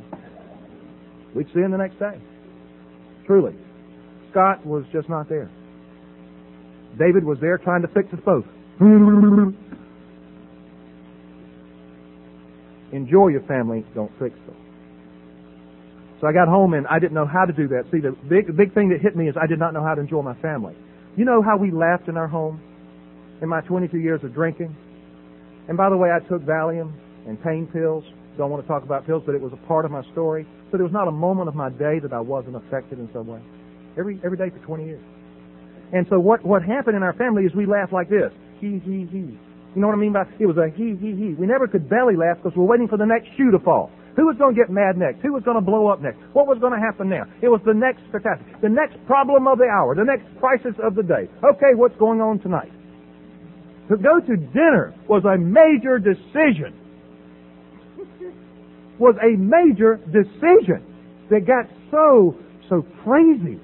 We'd 1.35 1.47
see 1.53 1.61
him 1.61 1.71
the 1.71 1.77
next 1.77 1.99
day. 1.99 2.19
Truly. 3.25 3.55
Scott 4.31 4.65
was 4.65 4.83
just 4.91 5.09
not 5.09 5.29
there. 5.29 5.49
David 6.97 7.23
was 7.23 7.37
there 7.39 7.57
trying 7.57 7.81
to 7.83 7.87
fix 7.89 8.11
us 8.13 8.19
both. 8.25 8.45
Enjoy 12.91 13.27
your 13.29 13.41
family, 13.47 13.85
don't 13.95 14.11
fix 14.19 14.35
them. 14.45 14.55
So 16.19 16.27
I 16.27 16.33
got 16.33 16.47
home 16.47 16.73
and 16.73 16.85
I 16.87 16.99
didn't 16.99 17.13
know 17.13 17.25
how 17.25 17.45
to 17.45 17.53
do 17.53 17.67
that. 17.69 17.85
See, 17.91 17.99
the 17.99 18.11
big, 18.29 18.55
big 18.55 18.73
thing 18.73 18.89
that 18.89 19.01
hit 19.01 19.15
me 19.15 19.27
is 19.27 19.35
I 19.41 19.47
did 19.47 19.59
not 19.59 19.73
know 19.73 19.83
how 19.83 19.95
to 19.95 20.01
enjoy 20.01 20.21
my 20.21 20.35
family. 20.35 20.75
You 21.17 21.25
know 21.25 21.41
how 21.41 21.57
we 21.57 21.71
laughed 21.71 22.07
in 22.07 22.17
our 22.17 22.27
home 22.27 22.61
in 23.41 23.49
my 23.49 23.61
22 23.61 23.97
years 23.97 24.23
of 24.23 24.33
drinking? 24.33 24.75
And 25.67 25.77
by 25.77 25.89
the 25.89 25.97
way, 25.97 26.09
I 26.11 26.19
took 26.27 26.43
Valium 26.43 26.93
and 27.27 27.41
pain 27.41 27.67
pills 27.71 28.03
don't 28.37 28.49
want 28.49 28.63
to 28.63 28.67
talk 28.67 28.83
about 28.83 29.05
pills, 29.05 29.23
but 29.25 29.35
it 29.35 29.41
was 29.41 29.51
a 29.53 29.67
part 29.67 29.85
of 29.85 29.91
my 29.91 30.03
story. 30.11 30.47
So 30.71 30.77
there 30.77 30.85
was 30.85 30.93
not 30.93 31.07
a 31.07 31.11
moment 31.11 31.49
of 31.49 31.55
my 31.55 31.69
day 31.69 31.99
that 31.99 32.13
I 32.13 32.19
wasn't 32.19 32.55
affected 32.55 32.99
in 32.99 33.09
some 33.13 33.27
way. 33.27 33.41
Every 33.97 34.19
every 34.23 34.37
day 34.37 34.49
for 34.49 34.59
20 34.65 34.85
years. 34.85 35.03
And 35.91 36.07
so 36.09 36.19
what 36.19 36.45
what 36.45 36.63
happened 36.63 36.95
in 36.95 37.03
our 37.03 37.13
family 37.13 37.43
is 37.43 37.53
we 37.53 37.65
laughed 37.65 37.91
like 37.91 38.09
this. 38.09 38.31
He 38.59 38.79
he 38.79 39.07
he. 39.11 39.35
You 39.75 39.79
know 39.79 39.87
what 39.87 39.95
I 39.95 39.99
mean 39.99 40.13
by 40.13 40.23
it 40.39 40.47
was 40.47 40.57
a 40.57 40.71
he 40.71 40.95
he 40.95 41.11
he. 41.15 41.35
We 41.35 41.45
never 41.45 41.67
could 41.67 41.89
belly 41.89 42.15
laugh 42.15 42.37
because 42.37 42.55
we're 42.55 42.67
waiting 42.67 42.87
for 42.87 42.97
the 42.97 43.05
next 43.05 43.27
shoe 43.35 43.51
to 43.51 43.59
fall. 43.59 43.91
Who 44.15 44.27
was 44.27 44.35
going 44.37 44.55
to 44.55 44.59
get 44.59 44.69
mad 44.69 44.97
next? 44.97 45.21
Who 45.23 45.31
was 45.31 45.43
going 45.43 45.55
to 45.55 45.63
blow 45.63 45.87
up 45.87 46.01
next? 46.01 46.19
What 46.33 46.45
was 46.45 46.59
going 46.59 46.73
to 46.73 46.79
happen 46.79 47.07
now? 47.07 47.23
It 47.41 47.47
was 47.47 47.61
the 47.63 47.73
next 47.73 48.03
catastrophe, 48.11 48.51
the 48.61 48.67
next 48.67 48.99
problem 49.07 49.47
of 49.47 49.57
the 49.57 49.71
hour, 49.71 49.95
the 49.95 50.03
next 50.03 50.27
crisis 50.39 50.75
of 50.83 50.95
the 50.95 51.03
day. 51.03 51.31
Okay, 51.43 51.75
what's 51.75 51.95
going 51.95 52.19
on 52.19 52.39
tonight? 52.39 52.71
To 53.87 53.95
go 53.95 54.19
to 54.19 54.35
dinner 54.51 54.93
was 55.07 55.23
a 55.23 55.37
major 55.39 55.99
decision 55.99 56.75
was 59.01 59.17
a 59.17 59.33
major 59.33 59.97
decision 60.13 60.85
that 61.33 61.49
got 61.49 61.65
so, 61.89 62.37
so 62.69 62.85
crazy. 63.01 63.57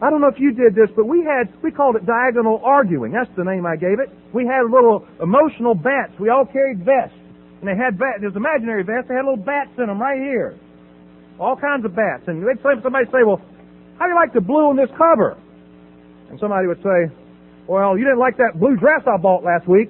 I 0.00 0.08
don't 0.08 0.24
know 0.24 0.32
if 0.32 0.40
you 0.40 0.56
did 0.56 0.74
this, 0.74 0.88
but 0.96 1.04
we 1.04 1.20
had, 1.22 1.52
we 1.62 1.70
called 1.70 1.96
it 1.96 2.08
diagonal 2.08 2.60
arguing. 2.64 3.12
That's 3.12 3.30
the 3.36 3.44
name 3.44 3.68
I 3.68 3.76
gave 3.76 4.00
it. 4.00 4.08
We 4.32 4.48
had 4.48 4.64
little 4.66 5.06
emotional 5.20 5.76
bats. 5.76 6.16
We 6.18 6.32
all 6.32 6.48
carried 6.48 6.80
vests. 6.80 7.20
And 7.60 7.68
they 7.68 7.76
had 7.76 8.00
bats. 8.00 8.24
Was 8.24 8.34
imaginary 8.34 8.82
vests. 8.82 9.12
They 9.12 9.14
had 9.14 9.28
little 9.28 9.44
bats 9.44 9.70
in 9.78 9.86
them 9.86 10.00
right 10.00 10.18
here. 10.18 10.56
All 11.38 11.56
kinds 11.56 11.84
of 11.84 11.94
bats. 11.94 12.24
And 12.26 12.42
they'd 12.42 12.60
say, 12.64 12.80
somebody 12.82 13.06
say, 13.12 13.22
well, 13.22 13.40
how 14.00 14.08
do 14.08 14.10
you 14.12 14.18
like 14.18 14.32
the 14.32 14.40
blue 14.40 14.72
on 14.72 14.76
this 14.76 14.90
cover? 14.96 15.36
And 16.28 16.40
somebody 16.40 16.66
would 16.66 16.82
say, 16.82 17.12
well, 17.68 17.96
you 17.96 18.04
didn't 18.04 18.20
like 18.20 18.36
that 18.38 18.58
blue 18.58 18.76
dress 18.76 19.04
I 19.06 19.16
bought 19.16 19.44
last 19.44 19.68
week. 19.68 19.88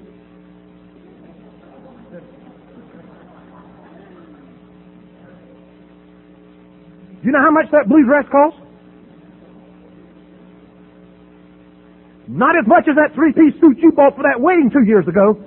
You 7.25 7.33
know 7.33 7.41
how 7.41 7.51
much 7.51 7.71
that 7.73 7.89
blue 7.89 8.05
dress 8.05 8.25
cost? 8.31 8.57
Not 12.29 12.57
as 12.57 12.67
much 12.67 12.85
as 12.89 12.97
that 12.97 13.15
three-piece 13.15 13.61
suit 13.61 13.79
you 13.79 13.93
bought 13.93 14.17
for 14.17 14.23
that 14.23 14.41
wedding 14.41 14.71
two 14.71 14.85
years 14.85 15.07
ago. 15.09 15.43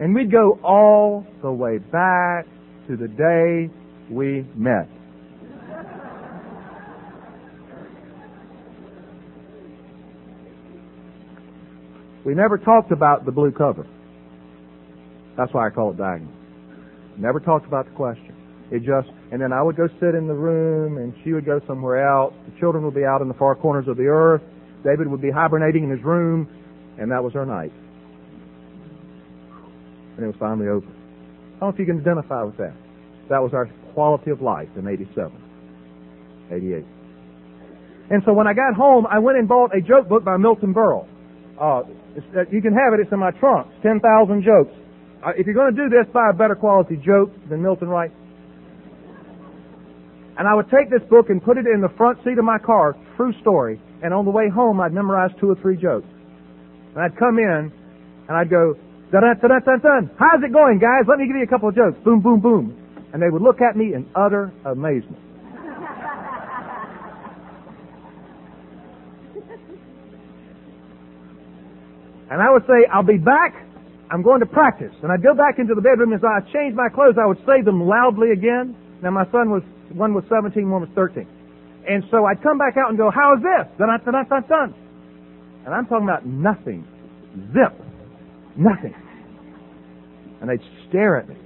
And 0.00 0.14
we'd 0.14 0.30
go 0.30 0.58
all 0.62 1.26
the 1.42 1.50
way 1.50 1.78
back 1.78 2.46
to 2.86 2.96
the 2.96 3.08
day 3.08 3.70
we 4.10 4.46
met. 4.54 4.88
We 12.24 12.34
never 12.34 12.58
talked 12.58 12.92
about 12.92 13.24
the 13.24 13.32
blue 13.32 13.50
cover. 13.50 13.86
That's 15.38 15.54
why 15.54 15.68
I 15.68 15.70
call 15.70 15.92
it 15.92 15.96
diagonal. 15.96 16.34
Never 17.16 17.38
talked 17.38 17.64
about 17.64 17.86
the 17.86 17.92
question. 17.92 18.34
It 18.72 18.80
just, 18.80 19.08
and 19.30 19.40
then 19.40 19.52
I 19.52 19.62
would 19.62 19.76
go 19.76 19.86
sit 20.00 20.18
in 20.18 20.26
the 20.26 20.34
room 20.34 20.98
and 20.98 21.14
she 21.22 21.32
would 21.32 21.46
go 21.46 21.60
somewhere 21.66 22.06
else. 22.06 22.34
The 22.52 22.58
children 22.58 22.84
would 22.84 22.94
be 22.94 23.04
out 23.04 23.22
in 23.22 23.28
the 23.28 23.38
far 23.38 23.54
corners 23.54 23.86
of 23.86 23.96
the 23.96 24.06
earth. 24.10 24.42
David 24.84 25.06
would 25.06 25.22
be 25.22 25.30
hibernating 25.30 25.84
in 25.84 25.90
his 25.90 26.02
room 26.02 26.48
and 26.98 27.10
that 27.12 27.22
was 27.22 27.34
our 27.36 27.46
night. 27.46 27.72
And 30.16 30.24
it 30.24 30.26
was 30.26 30.36
finally 30.40 30.66
over. 30.66 30.86
I 30.86 31.60
don't 31.60 31.62
know 31.62 31.68
if 31.68 31.78
you 31.78 31.86
can 31.86 32.00
identify 32.00 32.42
with 32.42 32.58
that. 32.58 32.74
That 33.30 33.38
was 33.38 33.54
our 33.54 33.70
quality 33.94 34.32
of 34.32 34.42
life 34.42 34.68
in 34.76 34.88
87, 34.88 35.32
88. 36.50 36.84
And 38.10 38.22
so 38.26 38.32
when 38.32 38.48
I 38.48 38.54
got 38.54 38.74
home, 38.74 39.06
I 39.06 39.20
went 39.20 39.38
and 39.38 39.46
bought 39.46 39.70
a 39.70 39.80
joke 39.80 40.08
book 40.08 40.24
by 40.24 40.36
Milton 40.36 40.74
Berle. 40.74 41.06
Uh, 41.60 41.62
uh 41.62 42.44
you 42.50 42.60
can 42.60 42.74
have 42.74 42.94
it. 42.94 43.00
It's 43.00 43.12
in 43.12 43.20
my 43.20 43.30
trunk. 43.38 43.70
10,000 43.82 44.42
jokes 44.42 44.74
Uh, 45.24 45.32
if 45.36 45.46
you're 45.46 45.54
going 45.54 45.74
to 45.74 45.82
do 45.82 45.88
this, 45.88 46.06
buy 46.12 46.30
a 46.30 46.32
better 46.32 46.54
quality 46.54 46.96
joke 46.96 47.30
than 47.48 47.62
Milton 47.62 47.88
writes. 47.88 48.14
And 50.38 50.46
I 50.46 50.54
would 50.54 50.70
take 50.70 50.90
this 50.90 51.02
book 51.10 51.30
and 51.30 51.42
put 51.42 51.58
it 51.58 51.66
in 51.66 51.80
the 51.80 51.90
front 51.96 52.18
seat 52.22 52.38
of 52.38 52.44
my 52.44 52.58
car, 52.58 52.94
true 53.16 53.32
story, 53.40 53.80
and 54.02 54.14
on 54.14 54.24
the 54.24 54.30
way 54.30 54.48
home 54.48 54.80
I'd 54.80 54.92
memorize 54.92 55.30
two 55.40 55.50
or 55.50 55.56
three 55.56 55.76
jokes. 55.76 56.06
And 56.94 57.02
I'd 57.02 57.18
come 57.18 57.38
in 57.38 57.72
and 58.28 58.36
I'd 58.36 58.48
go, 58.48 58.74
Dun, 59.10 59.22
dun, 59.22 59.40
dun, 59.40 59.62
dun, 59.64 59.80
dun. 59.80 60.10
How's 60.18 60.42
it 60.44 60.52
going, 60.52 60.78
guys? 60.78 61.08
Let 61.08 61.18
me 61.18 61.26
give 61.26 61.36
you 61.36 61.42
a 61.42 61.46
couple 61.46 61.70
of 61.70 61.74
jokes. 61.74 61.96
Boom, 62.04 62.20
boom, 62.20 62.40
boom. 62.40 62.76
And 63.12 63.22
they 63.22 63.30
would 63.30 63.40
look 63.40 63.62
at 63.62 63.74
me 63.74 63.94
in 63.94 64.06
utter 64.14 64.52
amazement. 64.64 65.18
And 72.30 72.42
I 72.42 72.52
would 72.52 72.64
say, 72.66 72.84
I'll 72.92 73.02
be 73.02 73.16
back. 73.16 73.54
I'm 74.10 74.22
going 74.22 74.40
to 74.40 74.46
practice. 74.46 74.94
And 75.02 75.12
I'd 75.12 75.22
go 75.22 75.34
back 75.34 75.58
into 75.58 75.74
the 75.74 75.82
bedroom 75.82 76.12
as 76.12 76.20
I 76.24 76.40
changed 76.52 76.76
my 76.76 76.88
clothes, 76.88 77.16
I 77.20 77.26
would 77.26 77.38
say 77.44 77.60
them 77.62 77.84
loudly 77.84 78.32
again. 78.32 78.76
Now 79.02 79.10
my 79.10 79.24
son 79.30 79.50
was, 79.50 79.62
one 79.92 80.14
was 80.14 80.24
17, 80.28 80.68
one 80.68 80.80
was 80.80 80.90
13. 80.94 81.26
And 81.88 82.04
so 82.10 82.24
I'd 82.24 82.42
come 82.42 82.58
back 82.58 82.76
out 82.76 82.88
and 82.88 82.98
go, 82.98 83.10
how's 83.10 83.40
this? 83.40 83.68
Dun, 83.78 83.88
dun, 83.88 84.00
dun, 84.04 84.26
dun, 84.28 84.44
dun. 84.48 84.74
And 85.64 85.74
I'm 85.74 85.86
talking 85.86 86.08
about 86.08 86.24
nothing. 86.24 86.86
Zip. 87.52 87.76
Nothing. 88.56 88.94
And 90.40 90.48
they'd 90.50 90.64
stare 90.88 91.18
at 91.18 91.28
me. 91.28 91.36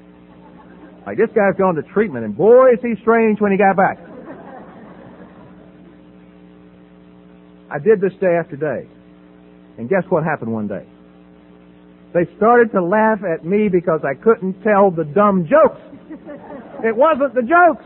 Like, 1.07 1.19
this 1.19 1.31
guy's 1.35 1.59
gone 1.59 1.75
to 1.75 1.83
treatment, 1.83 2.25
and 2.25 2.37
boy, 2.37 2.75
is 2.75 2.79
he 2.81 2.95
strange 3.03 3.41
when 3.41 3.51
he 3.51 3.59
got 3.59 3.77
back. 3.77 3.99
I 7.71 7.79
did 7.79 8.01
this 8.01 8.13
day 8.21 8.37
after 8.39 8.55
day. 8.55 8.87
And 9.79 9.89
guess 9.89 10.05
what 10.11 10.23
happened 10.25 10.53
one 10.53 10.69
day? 10.69 10.87
They 12.15 12.29
started 12.37 12.73
to 12.73 12.83
laugh 12.83 13.21
at 13.25 13.45
me 13.45 13.69
because 13.71 14.01
I 14.05 14.15
couldn't 14.15 14.63
tell 14.63 14.91
the 14.91 15.05
dumb 15.05 15.49
jokes. 15.49 15.81
It 16.85 16.97
wasn't 16.97 17.35
the 17.35 17.43
jokes. 17.43 17.85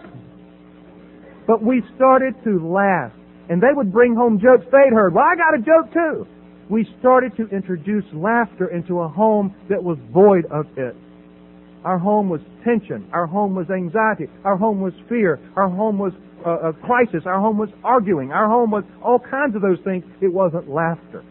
But 1.47 1.63
we 1.63 1.83
started 1.97 2.35
to 2.45 2.67
laugh. 2.67 3.13
And 3.51 3.63
they 3.63 3.75
would 3.75 3.93
bring 3.93 4.17
home 4.17 4.41
jokes 4.41 4.65
they'd 4.73 4.95
heard. 4.95 5.13
Well, 5.13 5.25
I 5.25 5.37
got 5.37 5.53
a 5.55 5.61
joke 5.61 5.93
too. 5.93 6.27
We 6.71 6.89
started 6.99 7.37
to 7.37 7.47
introduce 7.49 8.05
laughter 8.15 8.69
into 8.69 9.01
a 9.01 9.09
home 9.09 9.55
that 9.69 9.83
was 9.83 9.99
void 10.13 10.47
of 10.51 10.67
it. 10.79 10.97
Our 11.85 11.99
home 11.99 12.29
was 12.29 12.41
tension. 12.65 13.09
Our 13.13 13.27
home 13.27 13.55
was 13.55 13.71
anxiety. 13.71 14.27
Our 14.45 14.57
home 14.57 14.81
was 14.81 14.93
fear. 15.09 15.39
Our 15.55 15.69
home 15.69 15.99
was 15.99 16.13
uh, 16.45 16.71
a 16.71 16.73
crisis. 16.73 17.23
Our 17.27 17.39
home 17.39 17.59
was 17.59 17.69
arguing. 17.85 18.33
Our 18.33 18.49
home 18.49 18.73
was 18.73 18.83
all 19.05 19.21
kinds 19.21 19.55
of 19.55 19.63
those 19.63 19.79
things. 19.85 20.05
It 20.21 20.33
wasn't 20.33 20.69
laughter. 20.69 21.23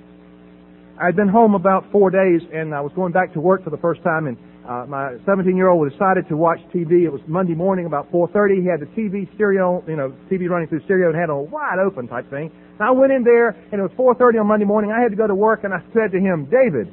I'd 0.97 1.15
been 1.15 1.27
home 1.27 1.55
about 1.55 1.91
four 1.91 2.09
days 2.09 2.41
and 2.53 2.73
I 2.73 2.79
was 2.79 2.93
going 2.95 3.11
back 3.11 3.33
to 3.33 3.41
work 3.41 3.63
for 3.63 3.69
the 3.69 3.77
first 3.77 4.01
time 4.01 4.27
and 4.27 4.37
uh, 4.65 4.85
my 4.87 5.17
17 5.25 5.55
year 5.55 5.67
old 5.67 5.91
decided 5.91 6.27
to 6.29 6.37
watch 6.37 6.59
TV. 6.73 7.03
It 7.03 7.11
was 7.11 7.21
Monday 7.27 7.53
morning 7.53 7.85
about 7.85 8.09
4.30. 8.11 8.61
He 8.61 8.67
had 8.67 8.79
the 8.79 8.87
TV 8.95 9.27
stereo, 9.35 9.83
you 9.87 9.97
know, 9.97 10.13
TV 10.31 10.49
running 10.49 10.69
through 10.69 10.83
stereo 10.85 11.09
and 11.09 11.19
had 11.19 11.29
a 11.29 11.35
wide 11.35 11.79
open 11.79 12.07
type 12.07 12.29
thing. 12.29 12.49
And 12.79 12.81
I 12.81 12.91
went 12.91 13.11
in 13.11 13.23
there 13.23 13.49
and 13.49 13.73
it 13.73 13.81
was 13.81 13.91
4.30 13.97 14.39
on 14.39 14.47
Monday 14.47 14.65
morning. 14.65 14.91
I 14.91 15.01
had 15.01 15.11
to 15.11 15.17
go 15.17 15.27
to 15.27 15.35
work 15.35 15.65
and 15.65 15.73
I 15.73 15.79
said 15.93 16.13
to 16.13 16.19
him, 16.19 16.47
David, 16.47 16.87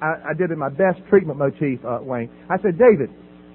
I, 0.00 0.30
I 0.30 0.34
did 0.34 0.52
it 0.52 0.58
my 0.58 0.70
best 0.70 1.00
treatment 1.08 1.38
motif, 1.38 1.84
uh, 1.84 1.98
Wayne. 2.00 2.30
I 2.48 2.62
said, 2.62 2.78
David, 2.78 3.10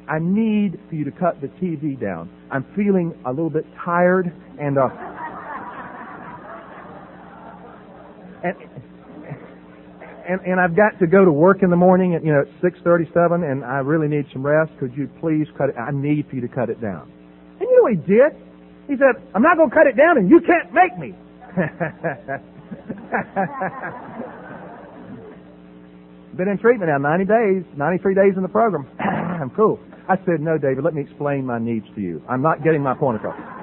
I 0.09 0.19
need 0.19 0.77
for 0.89 0.95
you 0.95 1.05
to 1.05 1.11
cut 1.11 1.39
the 1.39 1.47
TV 1.63 1.97
down. 1.99 2.29
I'm 2.51 2.65
feeling 2.75 3.15
a 3.25 3.29
little 3.29 3.49
bit 3.49 3.65
tired 3.85 4.33
and, 4.59 4.77
uh, 4.77 4.89
and 8.43 8.55
and, 10.28 10.41
and 10.41 10.59
I've 10.59 10.76
got 10.76 10.99
to 10.99 11.07
go 11.07 11.24
to 11.26 11.32
work 11.32 11.63
in 11.63 11.69
the 11.69 11.76
morning 11.76 12.15
at 12.15 12.24
you 12.24 12.32
know 12.34 12.41
at 12.41 12.47
six 12.61 12.78
thirty 12.84 13.05
seven, 13.13 13.43
and 13.43 13.63
I 13.63 13.80
really 13.80 14.07
need 14.07 14.26
some 14.34 14.45
rest. 14.45 14.71
Could 14.80 14.93
you 14.95 15.07
please 15.19 15.47
cut 15.57 15.69
it? 15.69 15.76
I 15.78 15.91
need 15.91 16.28
for 16.30 16.36
you 16.36 16.41
to 16.41 16.47
cut 16.47 16.69
it 16.69 16.82
down. 16.82 17.11
And 17.59 17.69
you 17.69 17.76
know 17.78 17.84
what 17.84 17.93
he 17.93 18.01
did? 18.07 18.34
He 18.88 18.95
said, 18.97 19.15
"I'm 19.36 19.41
not 19.41 19.57
going 19.57 19.69
to 19.69 19.76
cut 19.76 19.88
it 19.88 19.95
down, 19.95 20.17
and 20.17 20.30
you 20.30 20.41
can't 20.41 20.74
make 20.74 20.97
me." 20.97 21.13
Been 26.38 26.47
in 26.47 26.57
treatment 26.57 26.89
now 26.89 26.97
90 26.97 27.26
days, 27.26 27.63
93 27.78 28.15
days 28.15 28.34
in 28.36 28.41
the 28.41 28.49
program. 28.49 28.88
I'm 28.99 29.51
cool. 29.51 29.80
I 30.09 30.17
said, 30.26 30.41
"No, 30.41 30.57
David, 30.57 30.84
let 30.84 30.93
me 30.93 31.01
explain 31.01 31.45
my 31.45 31.59
needs 31.59 31.86
to 31.95 32.01
you. 32.01 32.21
I'm 32.28 32.41
not 32.41 32.63
getting 32.63 32.82
my 32.82 32.95
point 32.95 33.17
across." 33.17 33.62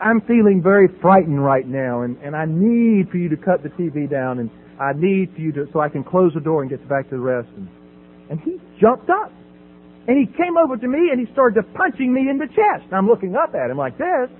I'm 0.00 0.20
feeling 0.22 0.60
very 0.62 0.88
frightened 1.00 1.42
right 1.42 1.66
now, 1.66 2.02
and, 2.02 2.16
and 2.18 2.36
I 2.36 2.44
need 2.46 3.10
for 3.10 3.18
you 3.18 3.28
to 3.30 3.36
cut 3.36 3.62
the 3.62 3.70
TV 3.70 4.08
down, 4.08 4.38
and 4.38 4.50
I 4.78 4.92
need 4.94 5.34
for 5.34 5.40
you 5.40 5.52
to, 5.52 5.66
so 5.72 5.80
I 5.80 5.88
can 5.88 6.04
close 6.04 6.32
the 6.34 6.40
door 6.40 6.62
and 6.62 6.70
get 6.70 6.86
back 6.88 7.10
to 7.10 7.16
the 7.16 7.20
rest. 7.20 7.48
And, 7.56 7.68
and 8.30 8.40
he 8.40 8.60
jumped 8.80 9.10
up. 9.10 9.32
And 10.06 10.16
he 10.16 10.24
came 10.24 10.56
over 10.56 10.76
to 10.78 10.88
me 10.88 11.10
and 11.12 11.20
he 11.20 11.30
started 11.34 11.62
punching 11.74 12.08
me 12.10 12.30
in 12.30 12.38
the 12.38 12.46
chest. 12.46 12.88
And 12.88 12.94
I'm 12.94 13.06
looking 13.06 13.36
up 13.36 13.54
at 13.54 13.68
him 13.70 13.76
like 13.76 13.98
this. 13.98 14.32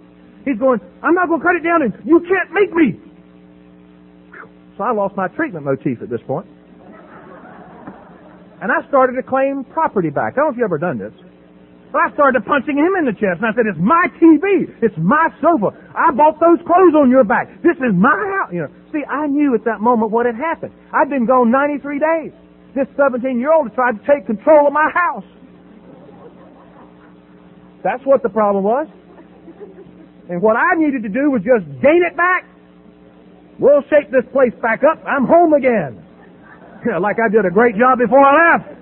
He's 0.47 0.57
going, 0.57 0.81
I'm 1.03 1.13
not 1.13 1.29
going 1.29 1.41
to 1.41 1.47
cut 1.47 1.57
it 1.57 1.63
down 1.63 1.83
and 1.83 1.93
you 2.09 2.25
can't 2.25 2.49
make 2.57 2.73
me. 2.73 2.97
So 4.79 4.85
I 4.85 4.93
lost 4.93 5.15
my 5.15 5.29
treatment 5.29 5.67
motif 5.67 6.01
at 6.01 6.09
this 6.09 6.23
point. 6.27 6.47
And 8.63 8.73
I 8.73 8.81
started 8.89 9.21
to 9.21 9.23
claim 9.23 9.63
property 9.65 10.09
back. 10.09 10.35
I 10.35 10.37
don't 10.37 10.47
know 10.47 10.51
if 10.53 10.57
you've 10.57 10.65
ever 10.65 10.79
done 10.79 10.97
this. 10.99 11.13
I 11.95 12.13
started 12.13 12.45
punching 12.45 12.77
him 12.77 12.93
in 13.01 13.09
the 13.09 13.17
chest, 13.17 13.41
and 13.41 13.47
I 13.49 13.53
said, 13.57 13.65
"It's 13.65 13.81
my 13.81 14.09
TV. 14.21 14.69
It's 14.83 14.97
my 14.99 15.33
sofa. 15.41 15.73
I 15.97 16.13
bought 16.13 16.39
those 16.39 16.61
clothes 16.67 16.95
on 16.95 17.09
your 17.09 17.25
back. 17.25 17.49
This 17.63 17.77
is 17.81 17.95
my 17.97 18.13
house." 18.13 18.53
You 18.53 18.69
know. 18.69 18.73
See, 18.93 19.05
I 19.09 19.27
knew 19.27 19.55
at 19.55 19.65
that 19.65 19.81
moment 19.81 20.13
what 20.13 20.27
had 20.27 20.37
happened. 20.37 20.73
I'd 20.93 21.09
been 21.09 21.25
gone 21.25 21.51
93 21.51 21.99
days. 21.99 22.33
This 22.75 22.87
17-year-old 22.97 23.69
had 23.69 23.75
tried 23.75 23.95
to 24.01 24.05
take 24.07 24.27
control 24.27 24.67
of 24.67 24.73
my 24.73 24.91
house. 24.93 25.25
That's 27.83 28.05
what 28.05 28.23
the 28.23 28.29
problem 28.29 28.65
was. 28.65 28.87
And 30.29 30.43
what 30.43 30.57
I 30.57 30.77
needed 30.77 31.03
to 31.05 31.09
do 31.09 31.31
was 31.31 31.41
just 31.41 31.65
gain 31.81 32.05
it 32.05 32.17
back. 32.17 32.45
We'll 33.59 33.83
shake 33.89 34.11
this 34.11 34.25
place 34.33 34.53
back 34.61 34.85
up. 34.85 35.03
I'm 35.07 35.25
home 35.25 35.55
again. 35.55 36.05
like 37.01 37.17
I 37.19 37.29
did 37.33 37.45
a 37.47 37.51
great 37.51 37.77
job 37.77 37.99
before 37.99 38.21
I 38.21 38.55
left. 38.55 38.78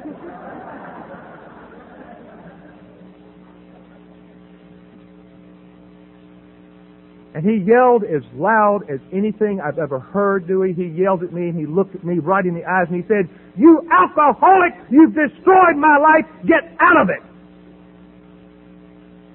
And 7.37 7.45
he 7.45 7.63
yelled 7.71 8.03
as 8.03 8.23
loud 8.35 8.89
as 8.89 8.99
anything 9.13 9.61
I've 9.61 9.79
ever 9.79 9.99
heard, 10.01 10.49
Dewey. 10.49 10.73
He 10.73 10.87
yelled 10.87 11.23
at 11.23 11.35
me 11.35 11.51
and 11.51 11.59
he 11.59 11.67
looked 11.67 11.95
at 11.95 12.03
me 12.03 12.19
right 12.19 12.47
in 12.47 12.55
the 12.55 12.65
eyes 12.65 12.87
and 12.89 12.97
he 12.97 13.07
said, 13.07 13.29
You 13.59 13.87
alcoholic! 13.93 14.73
You've 14.91 15.13
destroyed 15.13 15.77
my 15.77 15.99
life! 15.99 16.25
Get 16.47 16.65
out 16.81 16.97
of 17.03 17.11
it! 17.11 17.23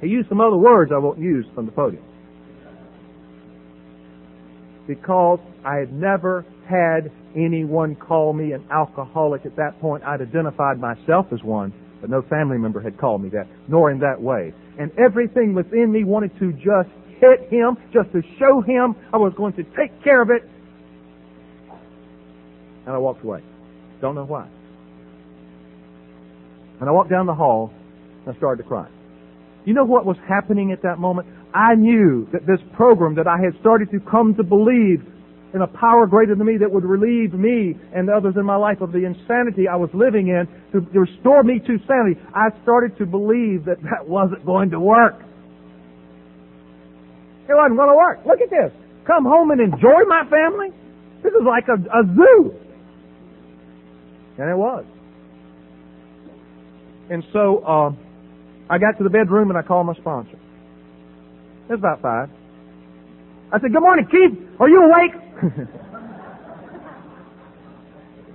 He 0.01 0.07
used 0.07 0.29
some 0.29 0.41
other 0.41 0.57
words 0.57 0.91
I 0.91 0.97
won't 0.97 1.19
use 1.19 1.45
from 1.53 1.67
the 1.67 1.71
podium. 1.71 2.03
Because 4.87 5.37
I 5.63 5.75
had 5.75 5.93
never 5.93 6.43
had 6.67 7.11
anyone 7.35 7.93
call 7.93 8.33
me 8.33 8.53
an 8.53 8.65
alcoholic 8.71 9.45
at 9.45 9.55
that 9.57 9.79
point. 9.79 10.03
I'd 10.03 10.23
identified 10.23 10.79
myself 10.79 11.27
as 11.31 11.43
one, 11.43 11.71
but 12.01 12.09
no 12.09 12.23
family 12.23 12.57
member 12.57 12.81
had 12.81 12.97
called 12.97 13.21
me 13.21 13.29
that, 13.29 13.45
nor 13.67 13.91
in 13.91 13.99
that 13.99 14.19
way. 14.19 14.55
And 14.79 14.89
everything 14.97 15.53
within 15.53 15.91
me 15.91 16.03
wanted 16.03 16.31
to 16.39 16.51
just 16.53 16.89
hit 17.21 17.49
him, 17.49 17.77
just 17.93 18.11
to 18.11 18.21
show 18.37 18.61
him 18.61 18.95
I 19.13 19.17
was 19.17 19.33
going 19.37 19.53
to 19.53 19.63
take 19.63 20.03
care 20.03 20.21
of 20.21 20.29
it. 20.29 20.43
And 22.85 22.95
I 22.95 22.97
walked 22.97 23.23
away. 23.23 23.41
Don't 24.01 24.15
know 24.15 24.25
why. 24.25 24.49
And 26.79 26.89
I 26.89 26.91
walked 26.91 27.11
down 27.11 27.27
the 27.27 27.35
hall 27.35 27.71
and 28.25 28.35
I 28.35 28.37
started 28.37 28.63
to 28.63 28.67
cry. 28.67 28.89
You 29.65 29.75
know 29.75 29.85
what 29.85 30.05
was 30.05 30.17
happening 30.27 30.71
at 30.71 30.81
that 30.81 30.97
moment? 30.97 31.27
I 31.53 31.75
knew 31.75 32.27
that 32.33 32.47
this 32.47 32.59
program 32.73 33.15
that 33.15 33.27
I 33.27 33.37
had 33.37 33.53
started 33.61 33.91
to 33.91 33.99
come 33.99 34.33
to 34.35 34.43
believe 34.43 35.05
in 35.53 35.61
a 35.61 35.67
power 35.67 36.07
greater 36.07 36.33
than 36.33 36.47
me 36.47 36.57
that 36.57 36.71
would 36.71 36.85
relieve 36.85 37.33
me 37.33 37.77
and 37.93 38.09
others 38.09 38.35
in 38.37 38.45
my 38.45 38.55
life 38.55 38.81
of 38.81 38.91
the 38.91 39.05
insanity 39.05 39.67
I 39.67 39.75
was 39.75 39.89
living 39.93 40.29
in 40.29 40.47
to 40.71 40.79
restore 40.97 41.43
me 41.43 41.59
to 41.59 41.77
sanity. 41.85 42.19
I 42.33 42.49
started 42.63 42.97
to 42.97 43.05
believe 43.05 43.65
that 43.65 43.77
that 43.83 44.07
wasn't 44.07 44.45
going 44.45 44.71
to 44.71 44.79
work. 44.79 45.21
It 47.51 47.55
wasn't 47.59 47.75
going 47.75 47.89
to 47.91 47.99
work. 47.99 48.19
Look 48.25 48.39
at 48.39 48.49
this. 48.49 48.71
Come 49.05 49.25
home 49.25 49.51
and 49.51 49.59
enjoy 49.59 50.07
my 50.07 50.23
family? 50.31 50.71
This 51.21 51.33
is 51.33 51.43
like 51.45 51.67
a, 51.67 51.75
a 51.75 52.01
zoo. 52.15 52.55
And 54.39 54.49
it 54.49 54.55
was. 54.55 54.85
And 57.09 57.23
so 57.33 57.59
uh, 57.67 57.91
I 58.69 58.77
got 58.79 58.97
to 58.99 59.03
the 59.03 59.09
bedroom 59.09 59.49
and 59.49 59.59
I 59.59 59.63
called 59.63 59.85
my 59.85 59.95
sponsor. 59.95 60.39
It 61.67 61.75
was 61.75 61.79
about 61.79 62.01
five. 62.01 62.29
I 63.51 63.59
said, 63.59 63.73
Good 63.73 63.81
morning, 63.81 64.07
Keith. 64.07 64.39
Are 64.61 64.69
you 64.69 64.87
awake? 64.87 65.11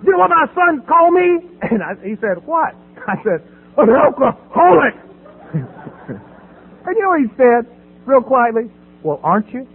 you 0.05 0.13
know 0.13 0.19
what 0.19 0.29
my 0.29 0.45
son 0.55 0.85
called 0.87 1.15
me? 1.15 1.41
And 1.73 1.83
I, 1.83 1.95
he 2.05 2.17
said, 2.21 2.45
What? 2.45 2.77
I 3.09 3.17
said, 3.25 3.41
An 3.79 3.89
alcoholic. 3.89 4.93
and 5.57 6.93
you 6.95 7.01
know 7.01 7.09
what 7.17 7.21
he 7.21 7.33
said, 7.39 7.65
real 8.05 8.21
quietly? 8.21 8.69
Well, 9.07 9.21
aren't 9.23 9.49
you? 9.55 9.69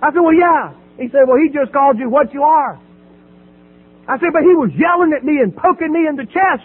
I 0.00 0.12
said, 0.14 0.22
well, 0.22 0.32
yeah. 0.32 0.72
He 0.96 1.08
said, 1.10 1.26
well, 1.26 1.42
he 1.42 1.50
just 1.50 1.72
called 1.72 1.98
you 1.98 2.08
what 2.08 2.32
you 2.32 2.44
are. 2.44 2.78
I 4.06 4.14
said, 4.18 4.30
but 4.32 4.42
he 4.42 4.54
was 4.54 4.70
yelling 4.78 5.12
at 5.12 5.24
me 5.24 5.42
and 5.42 5.50
poking 5.54 5.92
me 5.92 6.06
in 6.06 6.14
the 6.14 6.26
chest. 6.26 6.62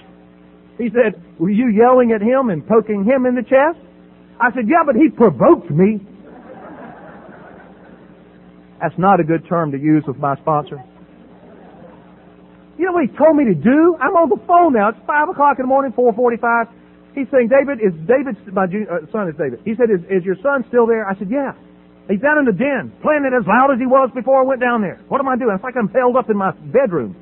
He 0.77 0.89
said, 0.93 1.17
were 1.39 1.49
you 1.49 1.69
yelling 1.73 2.11
at 2.11 2.21
him 2.21 2.49
and 2.49 2.61
poking 2.67 3.05
him 3.05 3.25
in 3.25 3.33
the 3.33 3.41
chest? 3.41 3.81
I 4.39 4.53
said, 4.53 4.69
yeah, 4.69 4.85
but 4.85 4.95
he 4.95 5.09
provoked 5.09 5.71
me. 5.71 5.99
That's 8.79 8.97
not 8.99 9.19
a 9.19 9.23
good 9.23 9.47
term 9.49 9.71
to 9.71 9.79
use 9.79 10.03
with 10.05 10.17
my 10.17 10.35
sponsor. 10.37 10.77
You 12.77 12.85
know 12.85 12.91
what 12.91 13.09
he 13.09 13.17
told 13.17 13.35
me 13.35 13.45
to 13.45 13.55
do? 13.55 13.97
I'm 13.99 14.13
on 14.13 14.29
the 14.29 14.37
phone 14.45 14.73
now. 14.73 14.89
It's 14.89 14.99
5 15.07 15.29
o'clock 15.29 15.57
in 15.57 15.63
the 15.63 15.71
morning, 15.73 15.91
445. 15.95 16.84
He's 17.15 17.31
saying, 17.31 17.47
David, 17.47 17.79
is 17.79 17.95
David, 18.03 18.35
my 18.51 18.67
uh, 18.67 19.07
son 19.07 19.31
is 19.31 19.39
David. 19.39 19.63
He 19.63 19.71
said, 19.79 19.87
is, 19.87 20.03
is 20.11 20.27
your 20.27 20.35
son 20.43 20.67
still 20.67 20.85
there? 20.85 21.07
I 21.07 21.15
said, 21.15 21.31
yeah. 21.31 21.55
He's 22.11 22.19
down 22.19 22.37
in 22.37 22.45
the 22.45 22.51
den, 22.51 22.91
playing 23.01 23.23
it 23.23 23.31
as 23.31 23.47
loud 23.47 23.71
as 23.71 23.79
he 23.79 23.87
was 23.87 24.11
before 24.13 24.43
I 24.43 24.45
went 24.45 24.59
down 24.59 24.83
there. 24.83 24.99
What 25.07 25.23
am 25.23 25.31
I 25.31 25.39
doing? 25.39 25.55
It's 25.55 25.63
like 25.63 25.79
I'm 25.79 25.87
held 25.87 26.19
up 26.19 26.29
in 26.29 26.35
my 26.35 26.51
bedroom. 26.51 27.15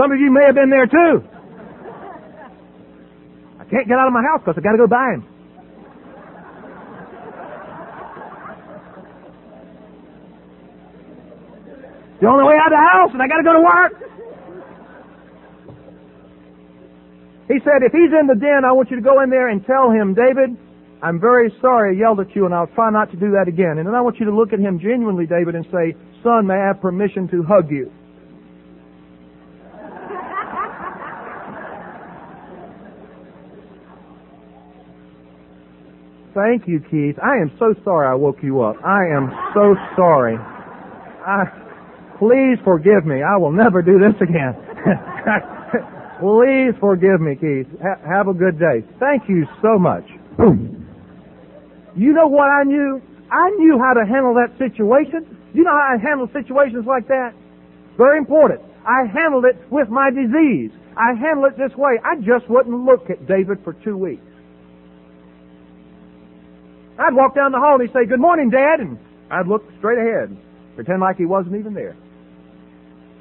Some 0.00 0.10
of 0.10 0.18
you 0.18 0.32
may 0.32 0.48
have 0.48 0.56
been 0.56 0.72
there 0.72 0.88
too. 0.88 1.22
I 3.60 3.64
can't 3.68 3.86
get 3.86 4.00
out 4.00 4.08
of 4.08 4.12
my 4.16 4.24
house 4.24 4.40
because 4.40 4.56
I 4.56 4.64
got 4.64 4.72
to 4.72 4.78
go 4.78 4.88
buy 4.88 5.12
him. 5.12 5.24
The 12.20 12.26
only 12.26 12.44
way 12.44 12.56
out 12.56 12.72
of 12.72 12.80
the 12.80 12.88
house, 12.92 13.10
and 13.12 13.20
I 13.20 13.28
got 13.28 13.36
to 13.36 13.44
go 13.44 13.52
to 13.52 13.60
work. 13.60 14.15
He 17.48 17.58
said, 17.62 17.86
if 17.86 17.92
he's 17.92 18.10
in 18.10 18.26
the 18.26 18.34
den, 18.34 18.64
I 18.66 18.72
want 18.72 18.90
you 18.90 18.96
to 18.96 19.02
go 19.02 19.22
in 19.22 19.30
there 19.30 19.48
and 19.48 19.64
tell 19.64 19.90
him, 19.90 20.14
David, 20.14 20.56
I'm 21.02 21.20
very 21.20 21.52
sorry 21.60 21.94
I 21.94 21.98
yelled 22.00 22.18
at 22.18 22.34
you, 22.34 22.44
and 22.44 22.52
I'll 22.54 22.66
try 22.74 22.90
not 22.90 23.10
to 23.12 23.16
do 23.16 23.30
that 23.38 23.46
again. 23.46 23.78
And 23.78 23.86
then 23.86 23.94
I 23.94 24.00
want 24.00 24.18
you 24.18 24.26
to 24.26 24.34
look 24.34 24.52
at 24.52 24.58
him 24.58 24.80
genuinely, 24.80 25.26
David, 25.26 25.54
and 25.54 25.64
say, 25.70 25.94
Son, 26.24 26.46
may 26.46 26.54
I 26.54 26.66
have 26.66 26.80
permission 26.80 27.28
to 27.28 27.44
hug 27.44 27.70
you? 27.70 27.86
Thank 36.34 36.66
you, 36.66 36.80
Keith. 36.90 37.16
I 37.22 37.36
am 37.38 37.52
so 37.60 37.74
sorry 37.84 38.08
I 38.08 38.14
woke 38.14 38.42
you 38.42 38.60
up. 38.62 38.74
I 38.84 39.06
am 39.14 39.30
so 39.54 39.76
sorry. 39.94 40.36
I, 40.36 41.44
please 42.18 42.58
forgive 42.64 43.06
me. 43.06 43.22
I 43.22 43.36
will 43.38 43.52
never 43.52 43.82
do 43.82 44.00
this 44.00 44.20
again. 44.20 44.56
please 46.20 46.72
forgive 46.80 47.20
me, 47.20 47.34
Keith. 47.36 47.66
Ha- 47.82 48.00
have 48.06 48.28
a 48.28 48.34
good 48.34 48.58
day. 48.58 48.82
Thank 48.98 49.28
you 49.28 49.46
so 49.62 49.78
much. 49.78 50.04
You 51.96 52.12
know 52.12 52.26
what 52.26 52.48
I 52.50 52.64
knew? 52.64 53.00
I 53.32 53.50
knew 53.56 53.78
how 53.82 53.94
to 53.94 54.04
handle 54.06 54.34
that 54.34 54.52
situation. 54.58 55.24
You 55.54 55.64
know 55.64 55.72
how 55.72 55.96
I 55.96 55.98
handle 55.98 56.28
situations 56.32 56.84
like 56.86 57.08
that? 57.08 57.32
Very 57.96 58.18
important. 58.18 58.60
I 58.86 59.06
handled 59.12 59.44
it 59.46 59.56
with 59.70 59.88
my 59.88 60.10
disease. 60.10 60.70
I 60.96 61.14
handled 61.18 61.52
it 61.52 61.58
this 61.58 61.76
way. 61.76 61.98
I 62.04 62.16
just 62.16 62.48
wouldn't 62.48 62.84
look 62.84 63.08
at 63.10 63.26
David 63.26 63.58
for 63.64 63.72
two 63.72 63.96
weeks. 63.96 64.22
I'd 66.98 67.14
walk 67.14 67.34
down 67.34 67.52
the 67.52 67.58
hall 67.58 67.80
and 67.80 67.88
he'd 67.88 67.92
say, 67.92 68.06
Good 68.06 68.20
morning, 68.20 68.48
Dad, 68.50 68.80
and 68.80 68.98
I'd 69.30 69.46
look 69.48 69.64
straight 69.78 69.98
ahead, 69.98 70.36
pretend 70.76 71.00
like 71.00 71.16
he 71.16 71.26
wasn't 71.26 71.56
even 71.56 71.74
there. 71.74 71.96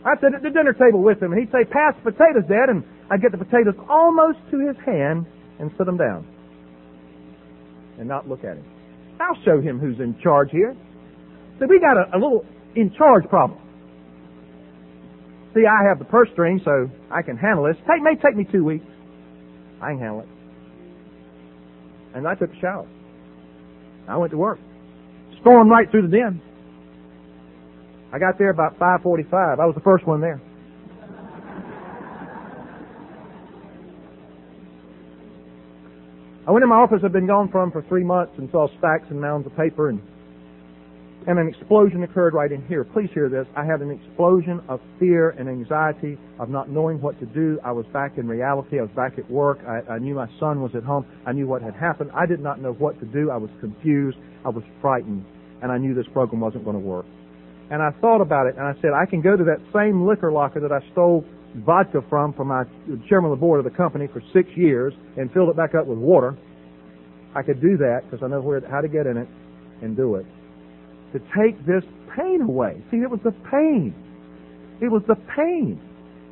I'd 0.06 0.22
sit 0.22 0.36
at 0.36 0.44
the 0.44 0.52
dinner 0.54 0.74
table 0.74 1.02
with 1.02 1.22
him 1.22 1.34
and 1.34 1.42
he'd 1.42 1.52
say, 1.52 1.66
Pass 1.66 1.98
the 1.98 2.12
potatoes, 2.12 2.46
Dad, 2.48 2.70
and 2.70 2.84
I'd 3.10 3.22
get 3.22 3.32
the 3.32 3.42
potatoes 3.42 3.74
almost 3.90 4.38
to 4.52 4.60
his 4.62 4.78
hand 4.86 5.26
and 5.60 5.72
sit 5.78 5.86
them 5.86 5.98
down. 5.98 6.28
And 7.98 8.08
not 8.08 8.30
look 8.30 8.44
at 8.44 8.58
him. 8.58 8.66
I'll 9.20 9.42
show 9.44 9.62
him 9.62 9.80
who's 9.80 10.00
in 10.00 10.16
charge 10.22 10.52
here. 10.52 10.76
See, 11.60 11.66
we 11.66 11.80
got 11.80 11.98
a, 11.98 12.16
a 12.16 12.20
little 12.20 12.46
in 12.76 12.94
charge 12.94 13.24
problem. 13.30 13.60
See, 15.56 15.64
I 15.66 15.88
have 15.88 16.00
the 16.00 16.06
purse 16.06 16.28
string, 16.34 16.60
so 16.64 16.92
I 17.10 17.22
can 17.22 17.38
handle 17.38 17.64
this. 17.64 17.78
It 17.88 18.04
may 18.04 18.16
take 18.16 18.36
me 18.36 18.46
two 18.52 18.64
weeks. 18.64 18.86
I 19.82 19.92
can 19.92 20.00
handle 20.00 20.20
it. 20.20 20.28
And 22.14 22.28
I 22.28 22.36
took 22.36 22.52
a 22.52 22.60
shower. 22.60 22.88
I 24.08 24.18
went 24.18 24.32
to 24.32 24.38
work. 24.38 24.60
Stormed 25.42 25.72
right 25.72 25.90
through 25.90 26.04
the 26.04 26.18
den. 26.18 26.42
I 28.16 28.18
got 28.18 28.38
there 28.38 28.50
about 28.50 28.80
5:45. 28.80 29.60
I 29.60 29.66
was 29.66 29.76
the 29.76 29.82
first 29.82 30.08
one 30.08 30.22
there. 30.22 30.40
I 36.48 36.52
went 36.52 36.64
in 36.64 36.70
my 36.70 36.78
office 36.78 37.02
I'd 37.04 37.12
been 37.12 37.28
gone 37.28 37.50
from 37.50 37.72
for 37.72 37.82
three 37.82 38.06
months 38.06 38.32
and 38.38 38.50
saw 38.52 38.70
stacks 38.78 39.04
and 39.10 39.20
mounds 39.20 39.46
of 39.46 39.56
paper 39.58 39.90
and 39.90 40.02
and 41.28 41.40
an 41.40 41.50
explosion 41.50 42.04
occurred 42.04 42.34
right 42.34 42.54
in 42.54 42.66
here. 42.68 42.86
Please 42.86 43.10
hear 43.14 43.28
this. 43.28 43.48
I 43.58 43.66
had 43.66 43.82
an 43.82 43.92
explosion 43.92 44.62
of 44.70 44.80
fear 44.98 45.32
and 45.32 45.50
anxiety 45.50 46.18
of 46.40 46.48
not 46.48 46.70
knowing 46.70 47.02
what 47.02 47.20
to 47.20 47.26
do. 47.26 47.60
I 47.66 47.74
was 47.74 47.86
back 47.88 48.18
in 48.18 48.30
reality. 48.30 48.80
I 48.80 48.84
was 48.84 48.92
back 48.96 49.20
at 49.20 49.30
work. 49.30 49.60
I, 49.68 49.82
I 49.92 49.98
knew 49.98 50.16
my 50.16 50.30
son 50.40 50.62
was 50.62 50.72
at 50.74 50.84
home. 50.84 51.06
I 51.26 51.34
knew 51.34 51.48
what 51.48 51.62
had 51.62 51.74
happened. 51.74 52.12
I 52.14 52.28
did 52.28 52.40
not 52.40 52.62
know 52.62 52.72
what 52.74 52.98
to 53.02 53.06
do. 53.08 53.30
I 53.30 53.38
was 53.38 53.50
confused. 53.60 54.20
I 54.46 54.50
was 54.50 54.64
frightened. 54.80 55.26
And 55.62 55.70
I 55.70 55.78
knew 55.80 55.94
this 55.94 56.08
program 56.14 56.40
wasn't 56.40 56.64
going 56.64 56.80
to 56.80 56.88
work. 56.88 57.08
And 57.72 57.82
I 57.82 57.92
thought 58.00 58.22
about 58.22 58.48
it 58.48 58.56
and 58.58 58.66
I 58.66 58.74
said, 58.82 58.92
I 58.94 59.10
can 59.10 59.22
go 59.22 59.36
to 59.36 59.44
that 59.46 59.60
same 59.74 60.06
liquor 60.06 60.32
locker 60.32 60.60
that 60.60 60.72
I 60.72 60.80
stole 60.92 61.26
vodka 61.66 62.02
from 62.10 62.34
from 62.34 62.50
my 62.50 62.64
chairman 63.08 63.32
of 63.32 63.38
the 63.38 63.42
board 63.42 63.60
of 63.60 63.72
the 63.72 63.76
company 63.76 64.08
for 64.12 64.22
six 64.34 64.50
years 64.56 64.94
and 65.18 65.32
filled 65.32 65.50
it 65.50 65.56
back 65.56 65.74
up 65.74 65.88
with 65.88 65.98
water. 65.98 66.38
I 67.36 67.42
could 67.42 67.62
do 67.62 67.78
that 67.78 68.02
because 68.06 68.24
I 68.24 68.28
know 68.28 68.42
where, 68.42 68.62
how 68.70 68.82
to 68.82 68.88
get 68.88 69.08
in 69.08 69.18
it 69.18 69.28
and 69.82 69.96
do 69.96 70.16
it 70.16 70.26
to 71.14 71.20
take 71.32 71.58
this 71.66 71.84
pain 72.16 72.42
away. 72.42 72.84
See, 72.92 72.98
it 72.98 73.10
was 73.10 73.22
the 73.24 73.32
pain. 73.52 73.96
It 74.82 74.92
was 74.92 75.02
the 75.08 75.16
pain. 75.36 75.80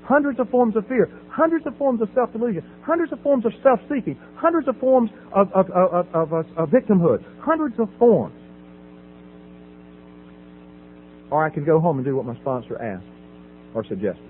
Hundreds 0.04 0.40
of 0.40 0.50
forms 0.50 0.76
of 0.76 0.86
fear, 0.88 1.10
hundreds 1.32 1.66
of 1.66 1.78
forms 1.78 2.02
of 2.02 2.10
self-delusion, 2.14 2.62
hundreds 2.84 3.14
of 3.14 3.22
forms 3.22 3.46
of 3.46 3.54
self-seeking, 3.64 4.20
hundreds 4.36 4.68
of 4.68 4.78
forms 4.80 5.10
of, 5.32 5.48
of, 5.54 5.72
of, 5.72 6.06
of, 6.14 6.34
of 6.34 6.70
victimhood, 6.70 7.24
hundreds 7.40 7.80
of 7.80 7.88
forms. 7.98 8.36
Or 11.34 11.44
I 11.44 11.50
could 11.50 11.66
go 11.66 11.80
home 11.80 11.98
and 11.98 12.06
do 12.06 12.16
what 12.16 12.28
my 12.28 12.36
sponsor 12.42 12.80
asked 12.80 13.08
or 13.74 13.84
suggested. 13.86 14.30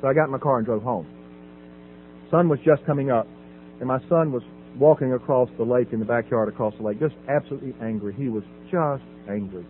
So 0.00 0.08
I 0.08 0.14
got 0.14 0.24
in 0.24 0.30
my 0.30 0.38
car 0.38 0.56
and 0.56 0.64
drove 0.64 0.82
home. 0.82 1.06
Sun 2.30 2.48
was 2.48 2.58
just 2.64 2.86
coming 2.86 3.10
up, 3.10 3.26
and 3.80 3.88
my 3.88 3.98
son 4.08 4.32
was 4.32 4.42
walking 4.78 5.12
across 5.12 5.50
the 5.58 5.64
lake 5.64 5.88
in 5.92 5.98
the 5.98 6.06
backyard 6.06 6.48
across 6.48 6.72
the 6.78 6.82
lake, 6.82 6.98
just 6.98 7.14
absolutely 7.28 7.74
angry. 7.82 8.14
He 8.14 8.30
was 8.30 8.44
just 8.72 9.04
angry. 9.28 9.66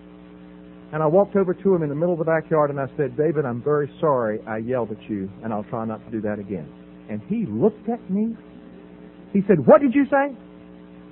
And 0.93 1.03
I 1.03 1.07
walked 1.07 1.35
over 1.35 1.53
to 1.55 1.75
him 1.75 1.83
in 1.83 1.89
the 1.89 1.97
middle 1.97 2.13
of 2.13 2.21
the 2.21 2.25
backyard 2.25 2.71
and 2.71 2.79
I 2.79 2.87
said, 2.97 3.17
David, 3.17 3.45
I'm 3.45 3.65
very 3.65 3.91
sorry 4.01 4.39
I 4.47 4.59
yelled 4.59 4.93
at 4.93 5.11
you 5.11 5.29
and 5.43 5.53
I'll 5.53 5.65
try 5.65 5.85
not 5.85 6.05
to 6.05 6.11
do 6.13 6.21
that 6.21 6.39
again. 6.39 6.71
And 7.11 7.21
he 7.29 7.47
looked 7.49 7.89
at 7.89 8.09
me. 8.09 8.37
He 9.33 9.41
said, 9.49 9.67
what 9.67 9.81
did 9.81 9.93
you 9.93 10.05
say? 10.07 10.37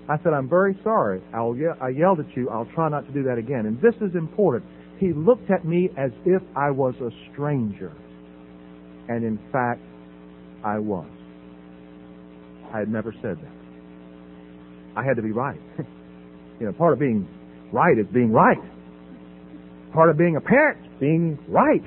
I 0.09 0.17
said, 0.23 0.33
I'm 0.33 0.49
very 0.49 0.79
sorry. 0.85 1.21
Ye- 1.33 1.81
I 1.81 1.89
yelled 1.89 2.21
at 2.21 2.37
you. 2.37 2.49
I'll 2.49 2.69
try 2.75 2.89
not 2.89 3.07
to 3.07 3.13
do 3.13 3.25
that 3.25 3.39
again. 3.39 3.67
And 3.67 3.81
this 3.81 3.95
is 4.01 4.15
important. 4.15 4.65
He 4.99 5.13
looked 5.13 5.51
at 5.51 5.65
me 5.65 5.91
as 5.99 6.11
if 6.25 6.43
I 6.57 6.71
was 6.71 6.95
a 7.01 7.11
stranger. 7.33 7.93
And 9.09 9.25
in 9.25 9.39
fact, 9.53 9.81
I 10.65 10.79
was. 10.79 11.09
I 12.73 12.79
had 12.79 12.89
never 12.89 13.13
said 13.23 13.37
that. 13.37 13.53
I 14.97 15.05
had 15.05 15.17
to 15.17 15.23
be 15.23 15.33
right. 15.33 15.61
you 16.61 16.67
know, 16.67 16.73
part 16.73 16.93
of 16.93 16.99
being 16.99 17.29
right 17.73 17.99
is 17.99 18.07
being 18.13 18.33
right. 18.33 18.59
Part 19.93 20.11
of 20.11 20.17
being 20.17 20.37
a 20.37 20.41
parent 20.41 20.87
being 21.01 21.39
right. 21.49 21.83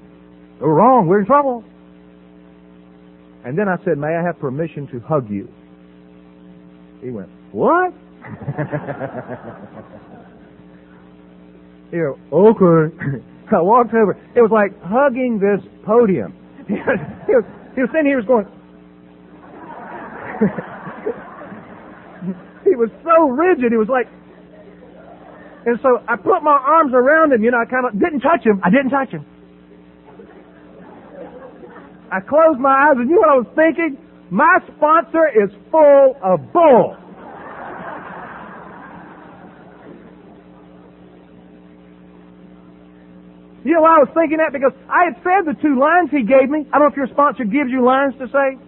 we're 0.60 0.74
wrong. 0.74 1.06
We're 1.06 1.20
in 1.20 1.26
trouble. 1.26 1.64
And 3.44 3.58
then 3.58 3.68
I 3.68 3.76
said, 3.84 3.98
may 3.98 4.14
I 4.14 4.22
have 4.24 4.38
permission 4.38 4.86
to 4.88 5.00
hug 5.00 5.28
you? 5.28 5.48
He 7.02 7.10
went, 7.10 7.28
what? 7.54 7.94
Here, 11.94 12.10
okay. 12.32 13.22
I 13.54 13.62
walked 13.62 13.94
over. 13.94 14.18
It 14.34 14.42
was 14.42 14.50
like 14.50 14.74
hugging 14.82 15.38
this 15.38 15.62
podium. 15.86 16.34
he, 16.66 16.74
was, 16.74 16.98
he 17.76 17.82
was 17.82 17.90
sitting 17.94 18.06
here, 18.10 18.18
he 18.18 18.26
was 18.26 18.28
going, 18.28 18.44
he 22.64 22.74
was 22.74 22.90
so 23.06 23.28
rigid. 23.30 23.70
He 23.70 23.78
was 23.78 23.86
like, 23.86 24.08
and 25.64 25.78
so 25.80 26.02
I 26.08 26.16
put 26.16 26.42
my 26.42 26.58
arms 26.58 26.92
around 26.92 27.32
him. 27.32 27.44
You 27.44 27.52
know, 27.52 27.62
I 27.62 27.66
kind 27.70 27.86
of 27.86 27.92
didn't 27.94 28.18
touch 28.20 28.44
him. 28.44 28.60
I 28.64 28.70
didn't 28.70 28.90
touch 28.90 29.10
him. 29.10 29.24
I 32.10 32.18
closed 32.18 32.58
my 32.58 32.90
eyes, 32.90 32.96
and 32.98 33.08
you 33.08 33.14
know 33.16 33.22
what 33.22 33.30
I 33.30 33.38
was 33.38 33.46
thinking? 33.54 33.96
My 34.30 34.58
sponsor 34.74 35.28
is 35.30 35.50
full 35.70 36.16
of 36.22 36.52
bull. 36.52 36.96
You 43.64 43.72
know 43.72 43.80
why 43.80 43.96
I 43.96 44.04
was 44.04 44.12
thinking 44.12 44.38
that? 44.44 44.52
Because 44.52 44.76
I 44.92 45.08
had 45.08 45.16
said 45.24 45.48
the 45.48 45.56
two 45.56 45.80
lines 45.80 46.12
he 46.12 46.20
gave 46.20 46.52
me. 46.52 46.68
I 46.68 46.76
don't 46.76 46.88
know 46.88 46.92
if 46.92 47.00
your 47.00 47.08
sponsor 47.08 47.48
gives 47.48 47.72
you 47.72 47.80
lines 47.80 48.12
to 48.20 48.28
say. 48.28 48.60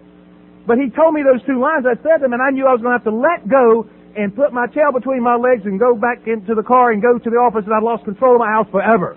But 0.65 0.81
he 0.81 0.89
told 0.89 1.13
me 1.13 1.21
those 1.21 1.39
two 1.45 1.61
lines. 1.61 1.85
I 1.85 1.95
said 2.01 2.19
them, 2.19 2.33
and 2.33 2.41
I 2.41 2.49
knew 2.49 2.65
I 2.65 2.73
was 2.73 2.81
going 2.81 2.97
to 2.97 2.99
have 2.99 3.07
to 3.07 3.13
let 3.13 3.45
go 3.45 3.85
and 4.17 4.33
put 4.33 4.51
my 4.51 4.65
tail 4.65 4.89
between 4.91 5.21
my 5.21 5.37
legs 5.37 5.63
and 5.69 5.79
go 5.79 5.93
back 5.93 6.25
into 6.25 6.57
the 6.57 6.65
car 6.65 6.91
and 6.91 6.99
go 6.99 7.21
to 7.21 7.29
the 7.29 7.37
office, 7.37 7.63
and 7.63 7.71
I'd 7.71 7.85
lost 7.85 8.03
control 8.09 8.35
of 8.35 8.41
my 8.41 8.49
house 8.49 8.65
forever. 8.73 9.15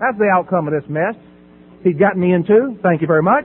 That's 0.00 0.16
the 0.16 0.32
outcome 0.32 0.66
of 0.66 0.72
this 0.72 0.88
mess 0.88 1.14
he'd 1.84 1.98
gotten 1.98 2.20
me 2.20 2.32
into. 2.32 2.80
Thank 2.82 3.00
you 3.00 3.06
very 3.06 3.22
much. 3.22 3.44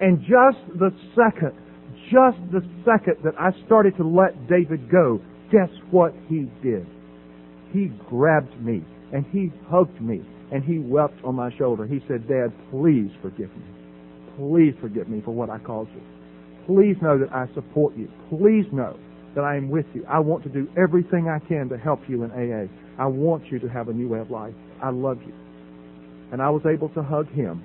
And 0.00 0.20
just 0.20 0.58
the 0.78 0.90
second, 1.12 1.52
just 2.10 2.40
the 2.50 2.64
second 2.88 3.20
that 3.24 3.34
I 3.38 3.52
started 3.66 3.96
to 3.98 4.04
let 4.08 4.48
David 4.48 4.90
go, 4.90 5.20
guess 5.52 5.68
what 5.90 6.14
he 6.28 6.48
did? 6.62 6.86
He 7.72 7.86
grabbed 8.08 8.60
me 8.60 8.84
and 9.12 9.24
he 9.26 9.52
hugged 9.68 10.00
me 10.00 10.22
and 10.52 10.64
he 10.64 10.78
wept 10.78 11.22
on 11.24 11.34
my 11.34 11.54
shoulder. 11.56 11.86
He 11.86 12.00
said, 12.08 12.28
Dad, 12.28 12.52
please 12.70 13.10
forgive 13.22 13.50
me. 13.56 13.64
Please 14.36 14.74
forgive 14.80 15.08
me 15.08 15.22
for 15.24 15.32
what 15.32 15.50
I 15.50 15.58
caused 15.58 15.90
you. 15.90 16.02
Please 16.66 16.96
know 17.02 17.18
that 17.18 17.32
I 17.32 17.46
support 17.54 17.96
you. 17.96 18.08
Please 18.28 18.66
know 18.72 18.98
that 19.34 19.44
I 19.44 19.56
am 19.56 19.68
with 19.68 19.86
you. 19.94 20.04
I 20.08 20.18
want 20.18 20.42
to 20.44 20.48
do 20.48 20.68
everything 20.76 21.28
I 21.28 21.38
can 21.38 21.68
to 21.68 21.78
help 21.78 22.00
you 22.08 22.24
in 22.24 22.30
AA. 22.32 22.66
I 23.00 23.06
want 23.06 23.46
you 23.50 23.58
to 23.60 23.68
have 23.68 23.88
a 23.88 23.92
new 23.92 24.08
way 24.08 24.18
of 24.18 24.30
life. 24.30 24.54
I 24.82 24.90
love 24.90 25.18
you. 25.24 25.32
And 26.32 26.42
I 26.42 26.50
was 26.50 26.62
able 26.66 26.88
to 26.90 27.02
hug 27.02 27.30
him 27.32 27.62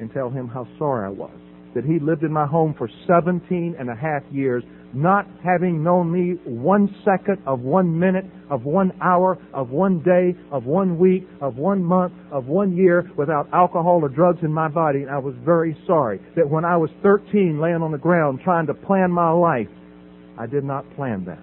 and 0.00 0.12
tell 0.12 0.30
him 0.30 0.48
how 0.48 0.66
sorry 0.78 1.06
I 1.06 1.10
was 1.10 1.36
that 1.76 1.84
he 1.84 1.98
lived 1.98 2.22
in 2.22 2.32
my 2.32 2.46
home 2.46 2.74
for 2.76 2.88
17 3.06 3.76
and 3.78 3.90
a 3.90 3.94
half 3.94 4.22
years, 4.32 4.64
not 4.92 5.26
having 5.44 5.82
known 5.82 6.10
me 6.10 6.38
one 6.44 6.94
second 7.04 7.42
of 7.46 7.60
one 7.60 7.98
minute, 7.98 8.24
of 8.50 8.64
one 8.64 8.92
hour, 9.02 9.38
of 9.52 9.70
one 9.70 10.00
day, 10.02 10.34
of 10.50 10.64
one 10.64 10.98
week, 10.98 11.26
of 11.40 11.56
one 11.56 11.82
month, 11.82 12.12
of 12.30 12.46
one 12.46 12.76
year 12.76 13.10
without 13.16 13.48
alcohol 13.52 14.00
or 14.02 14.08
drugs 14.08 14.38
in 14.42 14.52
my 14.52 14.68
body. 14.68 15.02
And 15.02 15.10
I 15.10 15.18
was 15.18 15.34
very 15.44 15.76
sorry 15.86 16.20
that 16.36 16.48
when 16.48 16.64
I 16.64 16.76
was 16.76 16.90
13 17.02 17.60
laying 17.60 17.82
on 17.82 17.92
the 17.92 17.98
ground 17.98 18.40
trying 18.42 18.66
to 18.66 18.74
plan 18.74 19.10
my 19.10 19.30
life, 19.30 19.68
I 20.38 20.46
did 20.46 20.64
not 20.64 20.84
plan 20.96 21.24
that. 21.26 21.42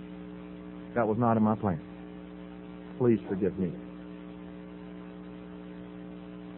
That 0.96 1.08
was 1.08 1.18
not 1.18 1.38
in 1.38 1.44
my 1.44 1.56
plan. 1.56 1.82
Please 2.98 3.20
forgive 3.28 3.58
me. 3.58 3.74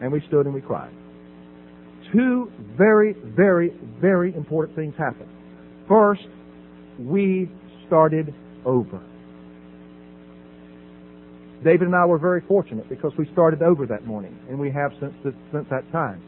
And 0.01 0.11
we 0.11 0.21
stood 0.27 0.45
and 0.45 0.53
we 0.53 0.61
cried 0.61 0.91
two 2.11 2.51
very, 2.77 3.13
very, 3.13 3.73
very 3.99 4.33
important 4.35 4.75
things 4.75 4.93
happened. 4.97 5.29
First, 5.87 6.21
we 6.99 7.49
started 7.87 8.33
over. 8.65 9.01
David 11.63 11.87
and 11.87 11.95
I 11.95 12.05
were 12.05 12.19
very 12.19 12.41
fortunate 12.41 12.87
because 12.89 13.11
we 13.17 13.27
started 13.33 13.61
over 13.61 13.85
that 13.87 14.05
morning, 14.05 14.37
and 14.49 14.59
we 14.59 14.71
have 14.71 14.91
since, 14.99 15.13
the, 15.23 15.33
since 15.51 15.65
that 15.69 15.89
time. 15.91 16.21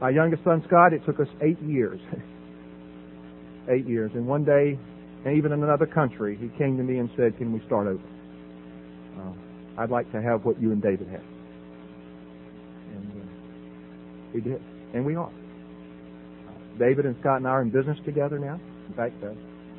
My 0.00 0.10
youngest 0.10 0.44
son, 0.44 0.62
Scott, 0.66 0.92
it 0.92 1.04
took 1.06 1.18
us 1.20 1.28
eight 1.40 1.60
years. 1.62 2.00
eight 3.70 3.86
years. 3.86 4.10
And 4.14 4.26
one 4.26 4.44
day, 4.44 4.78
and 5.24 5.36
even 5.36 5.52
in 5.52 5.62
another 5.62 5.86
country, 5.86 6.36
he 6.36 6.48
came 6.58 6.76
to 6.76 6.82
me 6.82 6.98
and 6.98 7.08
said, 7.16 7.36
Can 7.38 7.52
we 7.52 7.60
start 7.66 7.86
over? 7.86 8.04
Uh, 9.18 9.80
I'd 9.82 9.90
like 9.90 10.10
to 10.12 10.20
have 10.20 10.44
what 10.44 10.60
you 10.60 10.72
and 10.72 10.82
David 10.82 11.08
had. 11.08 11.22
And 12.94 13.22
uh, 13.22 13.26
he 14.32 14.40
did 14.40 14.60
and 14.96 15.04
we 15.04 15.14
are. 15.14 15.30
David 16.78 17.06
and 17.06 17.16
Scott 17.20 17.38
and 17.38 17.46
I 17.46 17.50
are 17.50 17.62
in 17.62 17.70
business 17.70 17.98
together 18.04 18.38
now. 18.38 18.60
In 18.88 18.94
fact, 18.94 19.14
uh, 19.22 19.32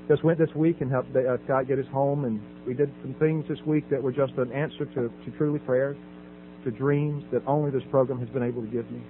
just 0.07 0.23
went 0.23 0.39
this 0.39 0.53
week 0.55 0.81
and 0.81 0.89
helped 0.89 1.15
uh, 1.15 1.37
Scott 1.45 1.67
get 1.67 1.77
his 1.77 1.87
home, 1.87 2.25
and 2.25 2.41
we 2.65 2.73
did 2.73 2.91
some 3.01 3.13
things 3.19 3.45
this 3.49 3.59
week 3.65 3.89
that 3.89 4.01
were 4.01 4.11
just 4.11 4.33
an 4.37 4.51
answer 4.51 4.85
to, 4.85 5.09
to 5.09 5.37
truly 5.37 5.59
prayers, 5.59 5.97
to 6.63 6.71
dreams 6.71 7.23
that 7.31 7.41
only 7.45 7.71
this 7.71 7.83
program 7.91 8.19
has 8.19 8.29
been 8.29 8.43
able 8.43 8.61
to 8.61 8.67
give 8.67 8.89
me. 8.89 9.01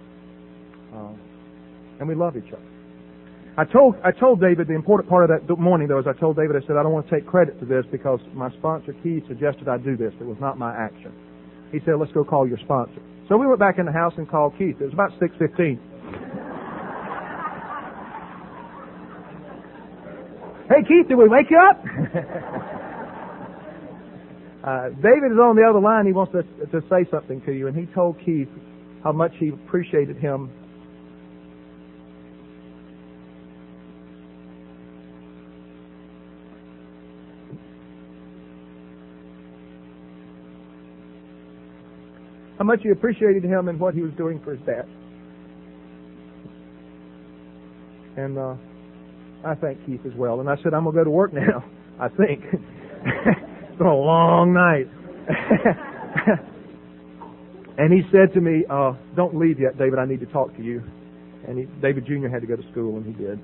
Uh, 0.93 1.13
and 1.99 2.07
we 2.07 2.15
love 2.15 2.35
each 2.35 2.51
other. 2.51 2.65
I 3.57 3.65
told 3.65 3.95
I 4.05 4.11
told 4.11 4.39
David 4.39 4.67
the 4.67 4.75
important 4.75 5.09
part 5.09 5.25
of 5.25 5.33
that 5.33 5.57
morning 5.57 5.87
though 5.87 5.97
is 5.97 6.05
I 6.05 6.13
told 6.13 6.37
David 6.37 6.55
I 6.55 6.61
said 6.67 6.77
I 6.77 6.83
don't 6.83 6.93
want 6.93 7.09
to 7.09 7.15
take 7.15 7.25
credit 7.25 7.57
for 7.57 7.65
this 7.65 7.85
because 7.91 8.19
my 8.35 8.51
sponsor 8.61 8.93
Keith 9.01 9.23
suggested 9.27 9.67
I 9.67 9.79
do 9.79 9.97
this. 9.97 10.13
It 10.21 10.27
was 10.29 10.37
not 10.39 10.59
my 10.59 10.77
action. 10.77 11.11
He 11.71 11.79
said 11.81 11.97
let's 11.97 12.11
go 12.11 12.23
call 12.23 12.47
your 12.47 12.59
sponsor. 12.59 13.01
So 13.27 13.35
we 13.35 13.47
went 13.47 13.57
back 13.59 13.79
in 13.79 13.87
the 13.87 13.91
house 13.91 14.13
and 14.17 14.29
called 14.29 14.53
Keith. 14.59 14.77
It 14.79 14.85
was 14.85 14.93
about 14.93 15.09
six 15.19 15.33
fifteen. 15.41 15.81
Hey, 20.69 20.83
Keith, 20.87 21.07
did 21.07 21.15
we 21.15 21.27
wake 21.29 21.49
you 21.49 21.57
up? 21.57 21.77
uh, 24.63 24.89
David 25.01 25.31
is 25.31 25.39
on 25.39 25.55
the 25.55 25.63
other 25.67 25.79
line. 25.79 26.05
He 26.05 26.11
wants 26.11 26.33
to, 26.33 26.43
to 26.67 26.81
say 26.89 27.05
something 27.09 27.41
to 27.41 27.53
you, 27.53 27.67
and 27.67 27.75
he 27.75 27.85
told 27.93 28.19
Keith 28.25 28.49
how 29.03 29.13
much 29.13 29.31
he 29.39 29.49
appreciated 29.49 30.17
him 30.17 30.51
how 42.57 42.63
much 42.63 42.79
he 42.81 42.89
appreciated 42.89 43.43
him 43.43 43.67
and 43.67 43.79
what 43.79 43.93
he 43.93 44.01
was 44.01 44.11
doing 44.17 44.41
for 44.43 44.55
his 44.55 44.65
dad. 44.65 44.85
And 48.17 48.37
uh, 48.37 48.55
I 49.45 49.55
thank 49.55 49.85
Keith 49.85 50.01
as 50.05 50.13
well. 50.15 50.39
And 50.39 50.49
I 50.49 50.55
said, 50.63 50.73
I'm 50.73 50.83
going 50.83 50.95
to 50.95 51.01
go 51.01 51.03
to 51.05 51.09
work 51.09 51.33
now, 51.33 51.63
I 51.99 52.09
think. 52.09 52.43
it's 52.53 53.77
been 53.77 53.87
a 53.87 53.95
long 53.95 54.53
night. 54.53 54.87
and 57.77 57.93
he 57.93 58.01
said 58.11 58.33
to 58.33 58.41
me, 58.41 58.65
uh, 58.69 58.93
don't 59.15 59.35
leave 59.37 59.59
yet, 59.59 59.77
David. 59.77 59.99
I 59.99 60.05
need 60.05 60.19
to 60.21 60.25
talk 60.27 60.55
to 60.57 60.63
you. 60.63 60.83
And 61.47 61.59
he, 61.59 61.65
David 61.81 62.05
Jr. 62.05 62.27
had 62.27 62.41
to 62.41 62.47
go 62.47 62.55
to 62.55 62.71
school, 62.71 62.97
and 62.97 63.05
he 63.05 63.13
did. 63.13 63.39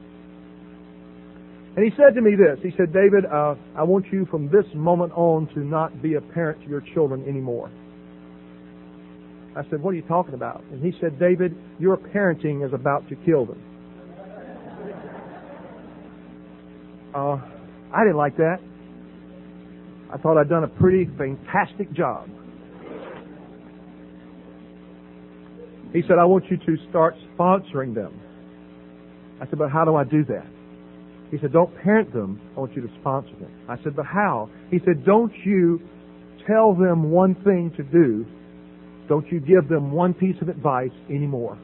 And 1.75 1.83
he 1.83 1.91
said 1.97 2.13
to 2.15 2.21
me 2.21 2.35
this. 2.35 2.59
He 2.61 2.71
said, 2.77 2.93
David, 2.93 3.25
uh, 3.25 3.55
I 3.75 3.83
want 3.83 4.05
you 4.11 4.27
from 4.29 4.47
this 4.47 4.65
moment 4.75 5.13
on 5.15 5.47
to 5.55 5.59
not 5.59 6.01
be 6.01 6.15
a 6.15 6.21
parent 6.21 6.61
to 6.63 6.69
your 6.69 6.81
children 6.93 7.27
anymore. 7.27 7.71
I 9.55 9.63
said, 9.69 9.81
what 9.81 9.91
are 9.91 9.95
you 9.95 10.03
talking 10.03 10.33
about? 10.33 10.63
And 10.71 10.83
he 10.83 10.99
said, 10.99 11.19
David, 11.19 11.55
your 11.79 11.97
parenting 11.97 12.65
is 12.65 12.73
about 12.73 13.07
to 13.09 13.15
kill 13.15 13.45
them. 13.45 13.61
Uh, 17.14 17.38
I 17.93 18.03
didn't 18.03 18.18
like 18.18 18.38
that. 18.38 18.57
I 20.11 20.18
thought 20.18 20.38
I'd 20.38 20.49
done 20.49 20.64
a 20.64 20.68
pretty 20.68 21.09
fantastic 21.18 21.91
job. 21.93 22.28
He 25.91 26.01
said, 26.07 26.18
I 26.20 26.26
want 26.26 26.45
you 26.49 26.57
to 26.57 26.89
start 26.89 27.16
sponsoring 27.38 27.93
them. 27.93 28.20
I 29.39 29.45
said, 29.45 29.59
but 29.59 29.70
how 29.70 29.86
do 29.86 29.95
I 29.95 30.03
do 30.03 30.24
that? 30.26 30.45
He 31.30 31.38
said, 31.39 31.53
don't 31.53 31.76
parent 31.84 32.14
them. 32.14 32.41
I 32.55 32.59
want 32.59 32.76
you 32.76 32.82
to 32.82 32.89
sponsor 32.99 33.36
them. 33.39 33.51
I 33.70 33.76
said, 33.84 33.95
but 33.95 34.05
how? 34.05 34.49
He 34.72 34.80
said, 34.86 35.05
don't 35.05 35.34
you 35.45 35.82
tell 36.47 36.74
them 36.74 37.11
one 37.11 37.36
thing 37.43 37.72
to 37.78 37.84
do. 37.84 38.26
Don't 39.07 39.28
you 39.32 39.39
give 39.39 39.68
them 39.68 39.91
one 39.91 40.14
piece 40.14 40.36
of 40.41 40.49
advice 40.49 40.91
anymore. 41.09 41.57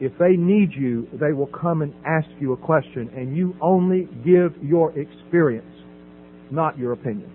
If 0.00 0.12
they 0.18 0.36
need 0.36 0.72
you, 0.72 1.08
they 1.12 1.32
will 1.32 1.46
come 1.46 1.80
and 1.82 1.94
ask 2.04 2.28
you 2.38 2.52
a 2.52 2.56
question, 2.56 3.10
and 3.16 3.36
you 3.36 3.56
only 3.62 4.08
give 4.24 4.52
your 4.62 4.96
experience, 4.98 5.72
not 6.50 6.78
your 6.78 6.92
opinion. 6.92 7.32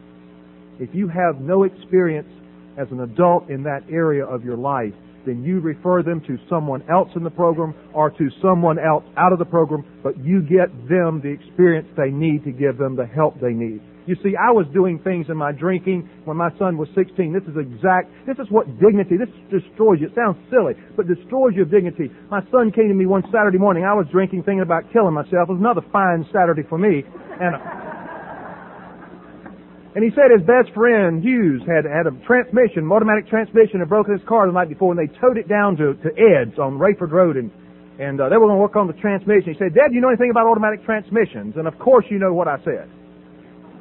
If 0.80 0.89
you 0.93 1.07
have 1.07 1.41
no 1.41 1.64
experience 1.64 2.30
as 2.78 2.88
an 2.91 3.01
adult 3.01 3.49
in 3.49 3.64
that 3.64 3.82
area 3.91 4.26
of 4.26 4.43
your 4.43 4.57
life, 4.57 4.93
then 5.26 5.43
you 5.43 5.59
refer 5.59 6.01
them 6.01 6.22
to 6.28 6.38
someone 6.49 6.83
else 6.89 7.09
in 7.16 7.24
the 7.24 7.29
program 7.29 7.75
or 7.93 8.09
to 8.09 8.29
someone 8.42 8.79
else 8.79 9.04
out 9.17 9.33
of 9.33 9.39
the 9.39 9.46
program, 9.46 9.83
but 10.04 10.17
you 10.24 10.42
get 10.42 10.70
them 10.89 11.21
the 11.21 11.29
experience 11.29 11.88
they 11.97 12.09
need 12.09 12.43
to 12.43 12.51
give 12.51 12.78
them 12.78 12.96
the 12.96 13.05
help 13.05 13.39
they 13.39 13.54
need. 13.54 13.82
You 14.07 14.15
see, 14.23 14.33
I 14.33 14.49
was 14.49 14.65
doing 14.73 14.97
things 14.97 15.28
in 15.29 15.37
my 15.37 15.51
drinking 15.51 16.09
when 16.25 16.36
my 16.36 16.49
son 16.57 16.75
was 16.78 16.89
16. 16.95 17.33
This 17.33 17.45
is 17.45 17.53
exact, 17.53 18.09
this 18.25 18.37
is 18.41 18.49
what 18.49 18.65
dignity, 18.82 19.13
this 19.13 19.29
destroys 19.53 20.01
you. 20.01 20.09
It 20.09 20.17
sounds 20.17 20.41
silly, 20.49 20.73
but 20.97 21.05
destroys 21.05 21.53
your 21.53 21.69
dignity. 21.69 22.09
My 22.29 22.41
son 22.49 22.73
came 22.73 22.89
to 22.89 22.97
me 22.97 23.05
one 23.05 23.21
Saturday 23.29 23.61
morning. 23.61 23.86
I 23.86 23.93
was 23.93 24.09
drinking, 24.09 24.41
thinking 24.41 24.65
about 24.65 24.89
killing 24.89 25.13
myself. 25.13 25.49
It 25.49 25.53
was 25.53 25.61
another 25.61 25.86
fine 25.93 26.25
Saturday 26.33 26.65
for 26.65 26.82
me. 26.82 27.05
And, 27.05 27.53
and 29.93 30.01
he 30.01 30.09
said 30.17 30.33
his 30.33 30.41
best 30.49 30.73
friend, 30.73 31.21
Hughes, 31.21 31.61
had, 31.69 31.86
had 31.86 32.09
a 32.09 32.13
transmission, 32.25 32.89
automatic 32.89 33.29
transmission, 33.29 33.86
had 33.86 33.89
broken 33.89 34.17
his 34.17 34.25
car 34.25 34.49
the 34.49 34.53
night 34.53 34.73
before, 34.73 34.97
and 34.97 34.97
they 34.97 35.13
towed 35.21 35.37
it 35.37 35.45
down 35.45 35.78
to, 35.78 35.93
to 36.01 36.09
Ed's 36.17 36.57
on 36.57 36.82
Rayford 36.82 37.13
Road, 37.13 37.37
and, 37.37 37.53
and 38.01 38.17
uh, 38.17 38.33
they 38.33 38.37
were 38.41 38.49
going 38.49 38.57
to 38.57 38.63
work 38.65 38.73
on 38.73 38.89
the 38.89 38.97
transmission. 38.97 39.53
He 39.53 39.59
said, 39.61 39.78
Dad, 39.78 39.93
do 39.93 39.93
you 39.93 40.01
know 40.01 40.09
anything 40.09 40.33
about 40.33 40.49
automatic 40.49 40.82
transmissions? 40.89 41.53
And 41.53 41.69
of 41.69 41.78
course 41.78 42.09
you 42.09 42.17
know 42.17 42.33
what 42.33 42.49
I 42.49 42.57
said. 42.65 42.89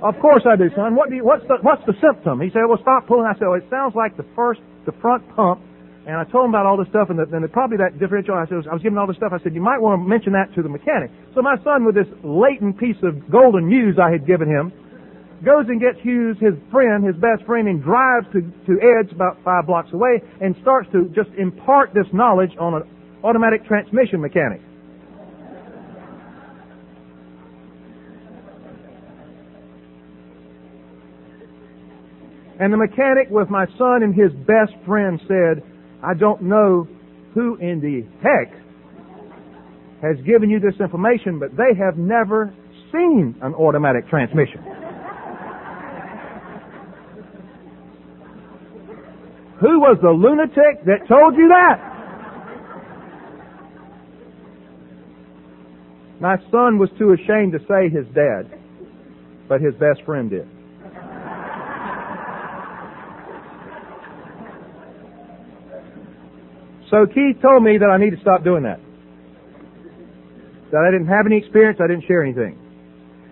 Of 0.03 0.17
course 0.21 0.43
I 0.49 0.57
do, 0.57 0.73
son. 0.75 0.97
What 0.97 1.11
do 1.11 1.17
you, 1.17 1.25
what's 1.25 1.45
the, 1.45 1.61
what's 1.61 1.85
the 1.85 1.93
symptom? 2.01 2.41
He 2.41 2.49
said, 2.49 2.65
well, 2.65 2.81
stop 2.81 3.07
pulling. 3.07 3.29
I 3.29 3.37
said, 3.37 3.53
well, 3.53 3.61
it 3.61 3.69
sounds 3.69 3.93
like 3.95 4.17
the 4.17 4.25
first, 4.35 4.61
the 4.87 4.93
front 5.01 5.29
pump. 5.37 5.61
And 6.09 6.17
I 6.17 6.25
told 6.25 6.49
him 6.49 6.57
about 6.57 6.65
all 6.65 6.81
this 6.81 6.89
stuff 6.89 7.13
and, 7.13 7.21
the, 7.21 7.29
and 7.29 7.45
the, 7.45 7.53
probably 7.53 7.77
that 7.77 8.01
differential. 8.01 8.33
I 8.33 8.49
said, 8.49 8.65
I 8.65 8.73
was 8.73 8.81
giving 8.83 8.97
all 8.97 9.07
this 9.07 9.21
stuff. 9.21 9.37
I 9.37 9.43
said, 9.45 9.53
you 9.53 9.61
might 9.61 9.77
want 9.77 10.01
to 10.01 10.09
mention 10.09 10.33
that 10.33 10.49
to 10.57 10.65
the 10.65 10.73
mechanic. 10.73 11.13
So 11.37 11.45
my 11.45 11.61
son, 11.61 11.85
with 11.85 11.95
this 11.95 12.09
latent 12.25 12.81
piece 12.81 12.97
of 13.05 13.29
golden 13.29 13.69
news 13.69 14.01
I 14.01 14.09
had 14.09 14.25
given 14.25 14.49
him, 14.49 14.73
goes 15.45 15.69
and 15.69 15.77
gets 15.77 16.01
Hughes, 16.01 16.41
his 16.41 16.57
friend, 16.73 17.05
his 17.05 17.17
best 17.21 17.45
friend, 17.45 17.69
and 17.69 17.85
drives 17.85 18.25
to, 18.33 18.41
to 18.41 18.73
Ed's 18.81 19.13
about 19.13 19.37
five 19.45 19.69
blocks 19.69 19.93
away 19.93 20.25
and 20.41 20.57
starts 20.65 20.89
to 20.97 21.13
just 21.13 21.29
impart 21.37 21.93
this 21.93 22.09
knowledge 22.17 22.57
on 22.59 22.75
an 22.75 22.83
automatic 23.23 23.69
transmission 23.69 24.21
mechanic. 24.21 24.65
And 32.61 32.71
the 32.71 32.77
mechanic 32.77 33.31
with 33.31 33.49
my 33.49 33.65
son 33.79 34.03
and 34.03 34.15
his 34.15 34.31
best 34.47 34.75
friend 34.87 35.19
said, 35.27 35.63
I 36.05 36.13
don't 36.13 36.43
know 36.43 36.87
who 37.33 37.57
in 37.57 37.81
the 37.81 38.03
heck 38.23 38.53
has 40.03 40.23
given 40.27 40.51
you 40.51 40.61
this 40.61 40.79
information, 40.79 41.39
but 41.39 41.57
they 41.57 41.75
have 41.79 41.97
never 41.97 42.53
seen 42.93 43.35
an 43.41 43.55
automatic 43.55 44.07
transmission. 44.09 44.61
Who 49.61 49.81
was 49.81 49.99
the 50.03 50.11
lunatic 50.11 50.85
that 50.85 51.09
told 51.09 51.37
you 51.37 51.49
that? 51.49 51.81
My 56.21 56.37
son 56.51 56.79
was 56.79 56.91
too 56.99 57.13
ashamed 57.13 57.53
to 57.53 57.59
say 57.61 57.89
his 57.89 58.07
dad, 58.15 58.51
but 59.49 59.63
his 59.63 59.75
best 59.75 60.03
friend 60.05 60.29
did. 60.29 60.47
So 66.91 67.07
Keith 67.07 67.41
told 67.41 67.63
me 67.63 67.79
that 67.79 67.89
I 67.89 67.97
need 67.99 68.11
to 68.11 68.21
stop 68.21 68.43
doing 68.43 68.65
that. 68.65 68.81
That 70.75 70.83
I 70.83 70.91
didn't 70.91 71.07
have 71.07 71.27
any 71.27 71.39
experience, 71.39 71.79
I 71.83 71.87
didn't 71.87 72.07
share 72.07 72.23
anything. 72.23 72.59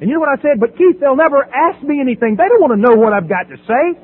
And 0.00 0.08
you 0.08 0.14
know 0.14 0.20
what 0.20 0.30
I 0.30 0.40
said? 0.42 0.62
But 0.62 0.78
Keith, 0.78 1.00
they'll 1.00 1.18
never 1.18 1.42
ask 1.42 1.82
me 1.82 2.00
anything. 2.00 2.38
They 2.38 2.46
don't 2.46 2.62
want 2.62 2.74
to 2.74 2.80
know 2.80 2.94
what 2.94 3.12
I've 3.12 3.28
got 3.28 3.50
to 3.50 3.58
say. 3.66 3.98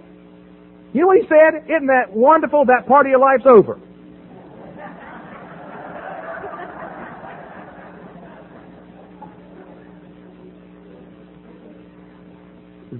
You 0.92 1.02
know 1.02 1.06
what 1.06 1.18
he 1.18 1.26
said? 1.30 1.70
Isn't 1.70 1.86
that 1.86 2.10
wonderful? 2.10 2.66
That 2.66 2.86
part 2.86 3.06
of 3.06 3.10
your 3.10 3.20
life's 3.20 3.46
over. 3.46 3.78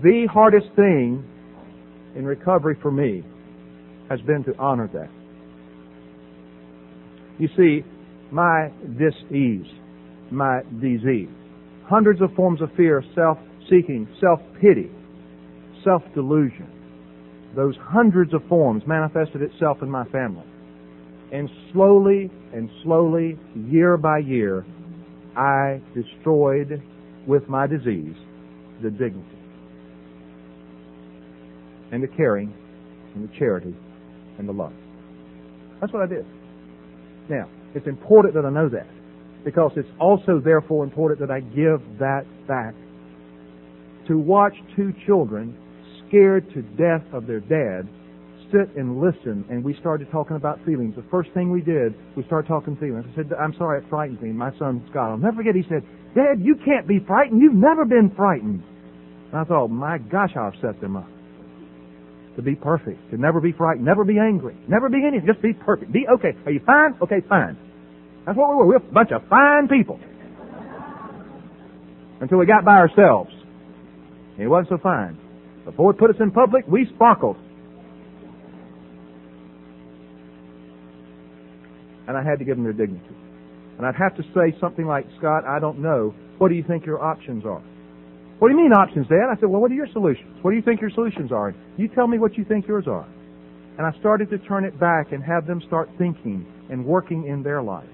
the 0.02 0.26
hardest 0.26 0.66
thing 0.76 1.24
in 2.14 2.26
recovery 2.26 2.76
for 2.82 2.90
me 2.90 3.24
has 4.10 4.20
been 4.22 4.44
to 4.44 4.56
honor 4.58 4.88
that. 4.92 5.08
You 7.38 7.48
see, 7.56 7.84
my 8.30 8.70
dis-ease, 8.98 9.66
my 10.30 10.60
disease, 10.80 11.28
hundreds 11.86 12.20
of 12.20 12.32
forms 12.34 12.60
of 12.60 12.70
fear, 12.76 13.02
self-seeking, 13.14 14.08
self-pity, 14.20 14.90
self-delusion, 15.84 16.70
those 17.56 17.74
hundreds 17.80 18.34
of 18.34 18.42
forms 18.48 18.82
manifested 18.86 19.42
itself 19.42 19.78
in 19.82 19.90
my 19.90 20.04
family. 20.06 20.44
And 21.32 21.48
slowly 21.72 22.30
and 22.52 22.70
slowly, 22.82 23.38
year 23.54 23.96
by 23.96 24.18
year, 24.18 24.64
I 25.36 25.80
destroyed 25.94 26.82
with 27.26 27.48
my 27.48 27.66
disease 27.66 28.14
the 28.82 28.90
dignity 28.90 29.38
and 31.90 32.02
the 32.02 32.08
caring 32.08 32.52
and 33.14 33.28
the 33.28 33.32
charity 33.38 33.74
and 34.38 34.48
the 34.48 34.52
love. 34.52 34.72
That's 35.80 35.92
what 35.92 36.02
I 36.02 36.06
did. 36.06 36.26
Now, 37.28 37.48
it's 37.74 37.86
important 37.86 38.34
that 38.34 38.44
I 38.44 38.50
know 38.50 38.68
that 38.68 38.86
because 39.44 39.72
it's 39.76 39.88
also 40.00 40.40
therefore 40.42 40.84
important 40.84 41.20
that 41.20 41.30
I 41.30 41.40
give 41.40 41.80
that 41.98 42.24
back. 42.48 42.74
To 44.08 44.18
watch 44.18 44.54
two 44.76 44.92
children 45.06 45.56
scared 46.06 46.48
to 46.54 46.62
death 46.62 47.04
of 47.12 47.26
their 47.26 47.40
dad 47.40 47.88
sit 48.52 48.76
and 48.76 49.00
listen 49.00 49.44
and 49.48 49.64
we 49.64 49.74
started 49.80 50.08
talking 50.10 50.36
about 50.36 50.58
feelings. 50.64 50.94
The 50.96 51.04
first 51.10 51.30
thing 51.32 51.50
we 51.50 51.60
did, 51.60 51.94
we 52.16 52.24
started 52.24 52.46
talking 52.46 52.76
feelings. 52.76 53.04
I 53.12 53.16
said, 53.16 53.30
I'm 53.40 53.54
sorry 53.58 53.82
it 53.82 53.88
frightens 53.88 54.20
me. 54.20 54.30
My 54.30 54.50
son 54.58 54.84
Scott, 54.90 55.10
I'll 55.10 55.18
never 55.18 55.36
forget, 55.36 55.54
he 55.54 55.64
said, 55.68 55.82
Dad, 56.14 56.40
you 56.40 56.54
can't 56.64 56.86
be 56.86 57.00
frightened. 57.06 57.40
You've 57.40 57.54
never 57.54 57.84
been 57.84 58.12
frightened. 58.14 58.62
And 59.32 59.40
I 59.40 59.44
thought, 59.44 59.68
my 59.68 59.98
gosh, 59.98 60.30
I've 60.38 60.54
set 60.60 60.80
them 60.80 60.96
up 60.96 61.08
to 62.36 62.42
be 62.42 62.54
perfect, 62.54 63.10
to 63.10 63.16
never 63.16 63.40
be 63.40 63.52
frightened, 63.52 63.84
never 63.84 64.04
be 64.04 64.18
angry, 64.18 64.56
never 64.68 64.88
be 64.88 65.04
anything, 65.06 65.26
just 65.26 65.42
be 65.42 65.52
perfect. 65.52 65.92
Be 65.92 66.06
okay. 66.08 66.32
Are 66.44 66.52
you 66.52 66.60
fine? 66.66 66.94
Okay, 67.02 67.20
fine. 67.28 67.56
That's 68.26 68.36
what 68.36 68.50
we 68.50 68.56
were. 68.56 68.66
We 68.66 68.74
were 68.74 68.76
a 68.76 68.92
bunch 68.92 69.10
of 69.12 69.22
fine 69.28 69.68
people. 69.68 70.00
Until 72.20 72.38
we 72.38 72.46
got 72.46 72.64
by 72.64 72.76
ourselves. 72.76 73.30
It 74.38 74.48
wasn't 74.48 74.68
so 74.70 74.78
fine. 74.82 75.18
Before 75.64 75.92
it 75.92 75.98
put 75.98 76.10
us 76.10 76.16
in 76.20 76.30
public, 76.30 76.66
we 76.66 76.86
sparkled. 76.94 77.36
And 82.06 82.16
I 82.16 82.22
had 82.22 82.38
to 82.38 82.44
give 82.44 82.56
them 82.56 82.64
their 82.64 82.72
dignity. 82.72 83.14
And 83.78 83.86
I'd 83.86 83.94
have 83.96 84.16
to 84.16 84.22
say 84.34 84.56
something 84.60 84.86
like, 84.86 85.06
Scott, 85.18 85.44
I 85.46 85.58
don't 85.58 85.78
know. 85.78 86.14
What 86.38 86.48
do 86.48 86.54
you 86.54 86.64
think 86.66 86.84
your 86.84 87.02
options 87.02 87.44
are? 87.44 87.62
What 88.38 88.48
do 88.48 88.54
you 88.54 88.62
mean 88.62 88.72
options, 88.72 89.06
Dad? 89.08 89.30
I 89.30 89.38
said, 89.40 89.48
well, 89.48 89.60
what 89.60 89.70
are 89.70 89.74
your 89.74 89.88
solutions? 89.92 90.38
What 90.42 90.50
do 90.50 90.56
you 90.56 90.62
think 90.62 90.80
your 90.80 90.90
solutions 90.90 91.30
are? 91.32 91.54
You 91.76 91.88
tell 91.88 92.06
me 92.06 92.18
what 92.18 92.36
you 92.36 92.44
think 92.44 92.66
yours 92.66 92.86
are. 92.88 93.06
And 93.78 93.86
I 93.86 93.98
started 94.00 94.30
to 94.30 94.38
turn 94.38 94.64
it 94.64 94.78
back 94.78 95.12
and 95.12 95.22
have 95.22 95.46
them 95.46 95.60
start 95.66 95.88
thinking 95.98 96.46
and 96.70 96.84
working 96.84 97.26
in 97.26 97.42
their 97.42 97.62
life. 97.62 97.88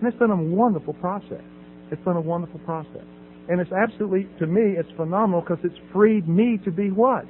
And 0.00 0.08
it's 0.08 0.18
been 0.18 0.30
a 0.30 0.36
wonderful 0.36 0.94
process. 0.94 1.44
It's 1.90 2.02
been 2.04 2.16
a 2.16 2.20
wonderful 2.20 2.60
process. 2.60 3.04
And 3.48 3.60
it's 3.60 3.72
absolutely, 3.72 4.28
to 4.38 4.46
me, 4.46 4.74
it's 4.76 4.90
phenomenal 4.96 5.40
because 5.40 5.58
it's 5.64 5.78
freed 5.92 6.28
me 6.28 6.58
to 6.64 6.70
be 6.70 6.90
what? 6.90 7.24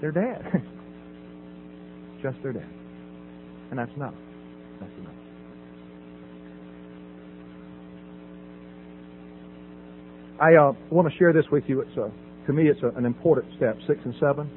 Their 0.00 0.12
dad. 0.12 0.42
Just 2.22 2.42
their 2.42 2.52
dad. 2.52 2.68
And 3.70 3.78
that's 3.78 3.94
enough. 3.96 4.14
That's 4.80 4.92
enough. 4.98 5.19
I 10.40 10.56
uh, 10.56 10.72
want 10.90 11.06
to 11.10 11.14
share 11.18 11.32
this 11.32 11.44
with 11.52 11.64
you. 11.66 11.82
It's 11.82 11.96
a, 11.98 12.10
to 12.46 12.52
me, 12.52 12.68
it's 12.68 12.80
a, 12.82 12.88
an 12.96 13.04
important 13.04 13.52
step, 13.56 13.76
six 13.86 14.00
and 14.04 14.14
seven. 14.18 14.50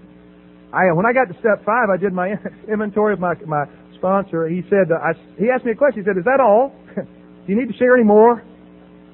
I 0.71 0.91
when 0.95 1.05
I 1.05 1.11
got 1.11 1.27
to 1.27 1.37
step 1.39 1.59
five, 1.65 1.91
I 1.93 1.97
did 1.97 2.13
my 2.13 2.33
inventory 2.71 3.13
of 3.13 3.19
my 3.19 3.35
my 3.45 3.65
sponsor. 3.95 4.47
He 4.47 4.63
said 4.69 4.89
uh, 4.89 5.03
I, 5.03 5.11
he 5.37 5.51
asked 5.53 5.65
me 5.65 5.71
a 5.71 5.75
question. 5.75 6.01
He 6.01 6.07
said, 6.07 6.17
"Is 6.17 6.23
that 6.23 6.39
all? 6.39 6.73
Do 6.95 7.47
you 7.47 7.59
need 7.59 7.67
to 7.67 7.77
share 7.77 7.93
any 7.93 8.05
more?" 8.05 8.41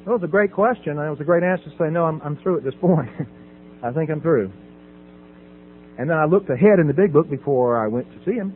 That 0.05 0.11
was 0.11 0.23
a 0.23 0.31
great 0.31 0.53
question. 0.53 0.97
It 0.97 1.09
was 1.09 1.19
a 1.19 1.25
great 1.25 1.43
answer 1.43 1.65
to 1.65 1.75
say, 1.77 1.89
"No, 1.89 2.05
I'm 2.05 2.21
I'm 2.21 2.37
through 2.37 2.57
at 2.57 2.63
this 2.63 2.77
point. 2.79 3.09
I 3.83 3.91
think 3.91 4.09
I'm 4.09 4.21
through." 4.21 4.53
And 5.97 6.09
then 6.09 6.17
I 6.17 6.25
looked 6.25 6.49
ahead 6.49 6.79
in 6.79 6.87
the 6.87 6.93
big 6.93 7.11
book 7.11 7.29
before 7.29 7.83
I 7.83 7.87
went 7.89 8.07
to 8.13 8.19
see 8.23 8.37
him, 8.37 8.55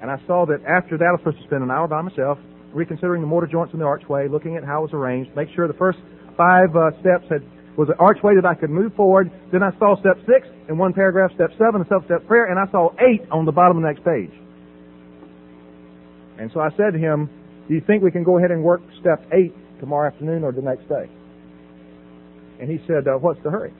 and 0.00 0.10
I 0.10 0.20
saw 0.28 0.46
that 0.46 0.62
after 0.68 0.96
that 0.98 1.08
I 1.08 1.12
was 1.16 1.20
supposed 1.24 1.38
to 1.38 1.48
spend 1.48 1.64
an 1.64 1.72
hour 1.72 1.88
by 1.88 2.02
myself, 2.02 2.38
reconsidering 2.72 3.20
the 3.20 3.26
mortar 3.26 3.48
joints 3.48 3.72
in 3.72 3.80
the 3.80 3.86
archway, 3.86 4.28
looking 4.28 4.56
at 4.56 4.62
how 4.62 4.84
it 4.84 4.92
was 4.92 4.92
arranged, 4.92 5.34
make 5.34 5.48
sure 5.56 5.66
the 5.66 5.74
first 5.74 5.98
five 6.38 6.70
uh, 6.74 6.94
steps 7.02 7.26
had 7.28 7.42
was 7.76 7.88
an 7.88 7.94
archway 8.00 8.34
that 8.34 8.44
I 8.44 8.54
could 8.54 8.70
move 8.70 8.92
forward. 8.94 9.30
Then 9.52 9.62
I 9.62 9.70
saw 9.78 9.94
step 10.00 10.18
six 10.26 10.48
in 10.68 10.78
one 10.78 10.92
paragraph, 10.92 11.30
step 11.34 11.50
seven, 11.58 11.82
a 11.82 11.86
self-step 11.86 12.26
prayer, 12.26 12.50
and 12.50 12.58
I 12.58 12.66
saw 12.72 12.90
eight 12.98 13.22
on 13.30 13.44
the 13.44 13.52
bottom 13.52 13.76
of 13.76 13.82
the 13.82 13.88
next 13.88 14.02
page. 14.02 14.34
And 16.42 16.50
so 16.52 16.58
I 16.58 16.70
said 16.74 16.90
to 16.94 16.98
him, 16.98 17.30
do 17.68 17.74
you 17.74 17.82
think 17.86 18.02
we 18.02 18.10
can 18.10 18.24
go 18.24 18.38
ahead 18.38 18.50
and 18.50 18.64
work 18.64 18.82
step 18.98 19.22
eight 19.30 19.54
tomorrow 19.78 20.10
afternoon 20.10 20.42
or 20.42 20.50
the 20.50 20.62
next 20.62 20.88
day? 20.88 21.06
And 22.58 22.66
he 22.66 22.82
said, 22.90 23.06
uh, 23.06 23.14
what's 23.22 23.38
the 23.44 23.50
hurry? 23.50 23.72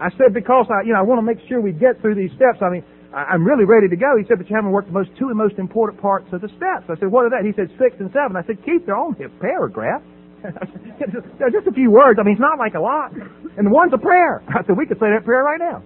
I 0.00 0.08
said, 0.16 0.32
because 0.32 0.66
I, 0.72 0.86
you 0.86 0.92
know, 0.92 1.00
I 1.00 1.02
want 1.02 1.18
to 1.18 1.26
make 1.28 1.40
sure 1.48 1.60
we 1.60 1.72
get 1.72 2.00
through 2.00 2.14
these 2.16 2.32
steps. 2.36 2.64
I 2.64 2.70
mean, 2.70 2.84
I'm 3.12 3.44
really 3.44 3.64
ready 3.64 3.88
to 3.88 3.96
go. 3.96 4.16
He 4.16 4.24
said, 4.28 4.38
but 4.40 4.48
you 4.48 4.56
haven't 4.56 4.72
worked 4.72 4.88
the 4.88 4.96
most 4.96 5.10
two 5.18 5.28
most 5.36 5.58
important 5.58 6.00
parts 6.00 6.28
of 6.32 6.40
the 6.40 6.48
steps. 6.56 6.88
I 6.88 6.96
said, 6.96 7.12
what 7.12 7.28
are 7.28 7.30
that? 7.36 7.44
He 7.44 7.52
said, 7.52 7.68
six 7.76 7.96
and 8.00 8.08
seven. 8.16 8.36
I 8.36 8.44
said, 8.48 8.56
they're 8.64 8.96
only 8.96 9.24
a 9.24 9.32
paragraph. 9.40 10.00
just 11.52 11.66
a 11.66 11.72
few 11.72 11.90
words. 11.90 12.18
I 12.20 12.22
mean, 12.22 12.34
it's 12.34 12.40
not 12.40 12.58
like 12.58 12.74
a 12.74 12.80
lot. 12.80 13.12
And 13.56 13.70
one's 13.70 13.92
a 13.92 13.98
prayer. 13.98 14.42
I 14.48 14.64
said, 14.66 14.76
we 14.76 14.86
could 14.86 14.98
say 14.98 15.10
that 15.12 15.24
prayer 15.24 15.42
right 15.42 15.60
now. 15.60 15.82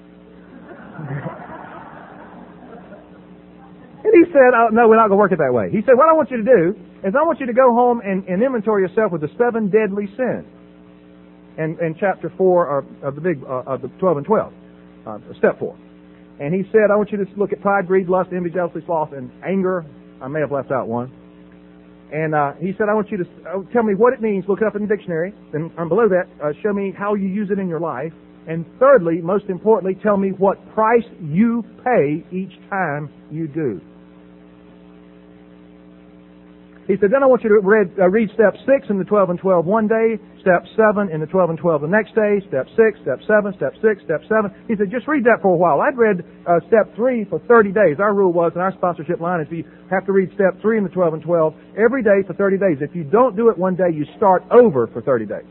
and 4.05 4.12
he 4.12 4.24
said, 4.32 4.53
oh, 4.55 4.69
no, 4.73 4.89
we're 4.89 4.97
not 4.97 5.09
going 5.09 5.19
to 5.19 5.23
work 5.23 5.32
it 5.32 5.39
that 5.39 5.53
way. 5.53 5.70
He 5.70 5.81
said, 5.87 5.97
what 5.97 6.09
I 6.09 6.12
want 6.12 6.31
you 6.31 6.39
to 6.39 6.49
do 6.49 6.74
is 7.05 7.15
I 7.16 7.24
want 7.24 7.41
you 7.41 7.47
to 7.47 7.53
go 7.53 7.73
home 7.73 8.01
and, 8.05 8.24
and 8.28 8.43
inventory 8.43 8.82
yourself 8.82 9.12
with 9.12 9.23
the 9.23 9.31
seven 9.39 9.70
deadly 9.70 10.07
sins. 10.16 10.47
And, 11.59 11.78
and 11.78 11.97
chapter 11.99 12.32
4 12.37 12.78
of, 12.78 12.85
of 13.03 13.15
the 13.16 13.20
big, 13.20 13.43
uh, 13.45 13.62
of 13.66 13.82
the 13.82 13.89
12 13.99 14.16
and 14.19 14.27
12, 14.27 14.53
uh, 15.07 15.19
step 15.39 15.59
4. 15.59 15.77
And 16.41 16.55
he 16.55 16.62
said, 16.73 16.89
I 16.91 16.97
want 16.97 17.12
you 17.12 17.19
to 17.19 17.27
look 17.37 17.53
at 17.53 17.61
pride, 17.61 17.87
greed, 17.87 18.09
lust, 18.09 18.31
envy, 18.32 18.49
jealousy, 18.51 18.81
sloth, 18.87 19.12
and 19.12 19.31
anger. 19.45 19.85
I 20.23 20.28
may 20.28 20.41
have 20.41 20.53
left 20.53 20.70
out 20.70 20.89
one. 20.89 21.12
And 22.12 22.35
uh, 22.35 22.53
he 22.61 22.73
said, 22.77 22.89
I 22.91 22.95
want 22.95 23.11
you 23.11 23.19
to 23.19 23.24
uh, 23.24 23.73
tell 23.73 23.82
me 23.82 23.95
what 23.95 24.12
it 24.12 24.20
means. 24.20 24.45
Look 24.49 24.61
it 24.61 24.66
up 24.66 24.74
in 24.74 24.82
the 24.82 24.89
dictionary. 24.89 25.32
And 25.53 25.70
um, 25.78 25.89
below 25.89 26.09
that, 26.09 26.27
uh, 26.43 26.53
show 26.62 26.73
me 26.73 26.93
how 26.97 27.15
you 27.15 27.28
use 27.28 27.51
it 27.51 27.59
in 27.59 27.69
your 27.69 27.81
life. 27.81 28.12
And 28.49 28.65
thirdly, 28.81 29.20
most 29.20 29.45
importantly, 29.49 30.01
tell 30.03 30.16
me 30.16 30.31
what 30.31 30.57
price 30.74 31.05
you 31.23 31.62
pay 31.85 32.24
each 32.32 32.53
time 32.69 33.11
you 33.31 33.47
do. 33.47 33.81
He 36.91 36.99
said, 36.99 37.15
then 37.15 37.23
I 37.23 37.31
want 37.31 37.47
you 37.47 37.55
to 37.55 37.62
read, 37.62 37.95
uh, 38.03 38.11
read 38.11 38.35
step 38.35 38.59
6 38.67 38.91
in 38.91 38.99
the 38.99 39.07
12 39.07 39.31
and 39.31 39.39
12 39.39 39.62
one 39.62 39.87
day, 39.87 40.19
step 40.43 40.67
7 40.75 41.07
in 41.07 41.23
the 41.23 41.31
12 41.31 41.55
and 41.55 41.59
12 41.59 41.87
the 41.87 41.87
next 41.87 42.19
day, 42.19 42.43
step 42.51 42.67
6, 42.75 43.07
step 43.07 43.23
7, 43.31 43.55
step 43.55 43.79
6, 43.79 44.03
step 44.03 44.27
7. 44.27 44.51
He 44.67 44.75
said, 44.75 44.91
just 44.91 45.07
read 45.07 45.23
that 45.23 45.39
for 45.39 45.55
a 45.55 45.57
while. 45.57 45.79
I'd 45.87 45.95
read 45.95 46.27
uh, 46.51 46.59
step 46.67 46.91
3 46.99 47.31
for 47.31 47.39
30 47.47 47.71
days. 47.71 48.03
Our 48.03 48.11
rule 48.11 48.35
was, 48.35 48.59
in 48.59 48.61
our 48.61 48.75
sponsorship 48.75 49.23
line, 49.23 49.39
is 49.39 49.47
you 49.55 49.62
have 49.87 50.03
to 50.11 50.12
read 50.12 50.35
step 50.35 50.59
3 50.59 50.83
in 50.83 50.85
the 50.85 50.91
12 50.91 51.15
and 51.15 51.23
12 51.23 51.55
every 51.79 52.03
day 52.03 52.27
for 52.27 52.35
30 52.35 52.59
days. 52.59 52.83
If 52.83 52.91
you 52.99 53.07
don't 53.07 53.39
do 53.39 53.55
it 53.55 53.57
one 53.57 53.79
day, 53.79 53.95
you 53.95 54.03
start 54.19 54.43
over 54.51 54.91
for 54.91 54.99
30 54.99 55.31
days. 55.31 55.47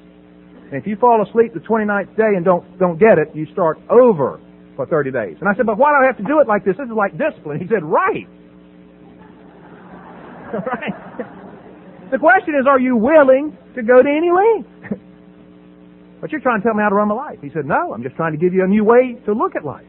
And 0.68 0.76
if 0.76 0.84
you 0.84 1.00
fall 1.00 1.24
asleep 1.24 1.56
the 1.56 1.64
29th 1.64 2.20
day 2.20 2.36
and 2.36 2.44
don't, 2.44 2.68
don't 2.84 3.00
get 3.00 3.16
it, 3.16 3.32
you 3.32 3.48
start 3.56 3.80
over 3.88 4.44
for 4.76 4.86
30 4.92 5.12
days. 5.12 5.38
And 5.40 5.48
I 5.48 5.56
said, 5.56 5.66
but 5.66 5.80
why 5.80 5.96
do 5.96 6.04
I 6.04 6.08
have 6.12 6.20
to 6.20 6.28
do 6.28 6.44
it 6.44 6.52
like 6.52 6.68
this? 6.68 6.76
This 6.76 6.92
is 6.92 7.00
like 7.00 7.16
discipline. 7.16 7.64
He 7.64 7.68
said, 7.72 7.88
right. 7.88 8.28
The 12.10 12.18
question 12.18 12.58
is, 12.58 12.66
are 12.66 12.80
you 12.80 12.98
willing 12.98 13.56
to 13.76 13.82
go 13.84 14.02
to 14.02 14.10
any 14.10 14.34
length? 14.34 14.98
but 16.22 16.32
you're 16.32 16.42
trying 16.42 16.62
to 16.62 16.66
tell 16.66 16.74
me 16.74 16.82
how 16.82 16.90
to 16.90 16.96
run 16.96 17.08
my 17.08 17.16
life. 17.16 17.38
He 17.42 17.54
said, 17.54 17.66
no, 17.66 17.94
I'm 17.94 18.02
just 18.02 18.16
trying 18.16 18.34
to 18.34 18.42
give 18.42 18.54
you 18.54 18.64
a 18.64 18.68
new 18.68 18.84
way 18.84 19.14
to 19.26 19.34
look 19.34 19.56
at 19.56 19.64
life. 19.64 19.86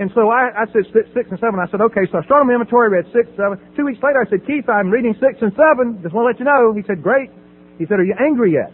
And 0.00 0.10
so 0.16 0.32
I, 0.32 0.64
I 0.64 0.64
said 0.72 0.88
six 1.12 1.28
and 1.28 1.36
seven. 1.36 1.60
I 1.60 1.68
said, 1.68 1.84
okay, 1.92 2.08
so 2.08 2.16
I 2.16 2.24
started 2.24 2.48
my 2.48 2.56
inventory, 2.56 2.88
read 2.88 3.04
six, 3.12 3.28
seven. 3.36 3.60
Two 3.76 3.84
weeks 3.84 4.00
later, 4.00 4.24
I 4.24 4.28
said, 4.30 4.40
Keith, 4.48 4.64
I'm 4.64 4.88
reading 4.88 5.12
six 5.20 5.36
and 5.44 5.52
seven. 5.52 6.00
Just 6.00 6.16
want 6.16 6.24
to 6.24 6.28
let 6.32 6.40
you 6.40 6.48
know. 6.48 6.72
He 6.72 6.80
said, 6.88 7.04
great. 7.04 7.28
He 7.76 7.84
said, 7.84 8.00
are 8.00 8.08
you 8.08 8.16
angry 8.16 8.56
yet? 8.56 8.72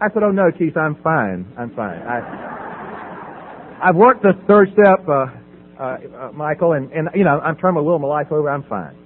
I 0.00 0.08
said, 0.08 0.24
oh 0.24 0.32
no, 0.32 0.48
Keith, 0.56 0.76
I'm 0.80 0.96
fine. 1.04 1.44
I'm 1.60 1.76
fine. 1.76 2.00
I, 2.00 3.84
I've 3.84 3.96
worked 3.96 4.22
the 4.22 4.32
third 4.48 4.72
step, 4.72 5.04
uh, 5.04 5.28
uh, 5.78 5.82
uh, 5.82 6.32
Michael, 6.32 6.72
and, 6.72 6.90
and, 6.92 7.08
you 7.14 7.24
know, 7.24 7.40
I'm 7.40 7.56
trying 7.56 7.74
to 7.74 7.82
will 7.82 7.98
my 7.98 8.08
life 8.08 8.28
over. 8.30 8.48
I'm 8.50 8.64
fine. 8.64 8.96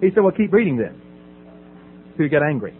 He 0.00 0.10
said, 0.14 0.22
well, 0.22 0.32
keep 0.32 0.52
reading 0.52 0.76
then. 0.76 1.00
Till 2.16 2.24
you 2.24 2.30
get 2.30 2.42
angry. 2.42 2.76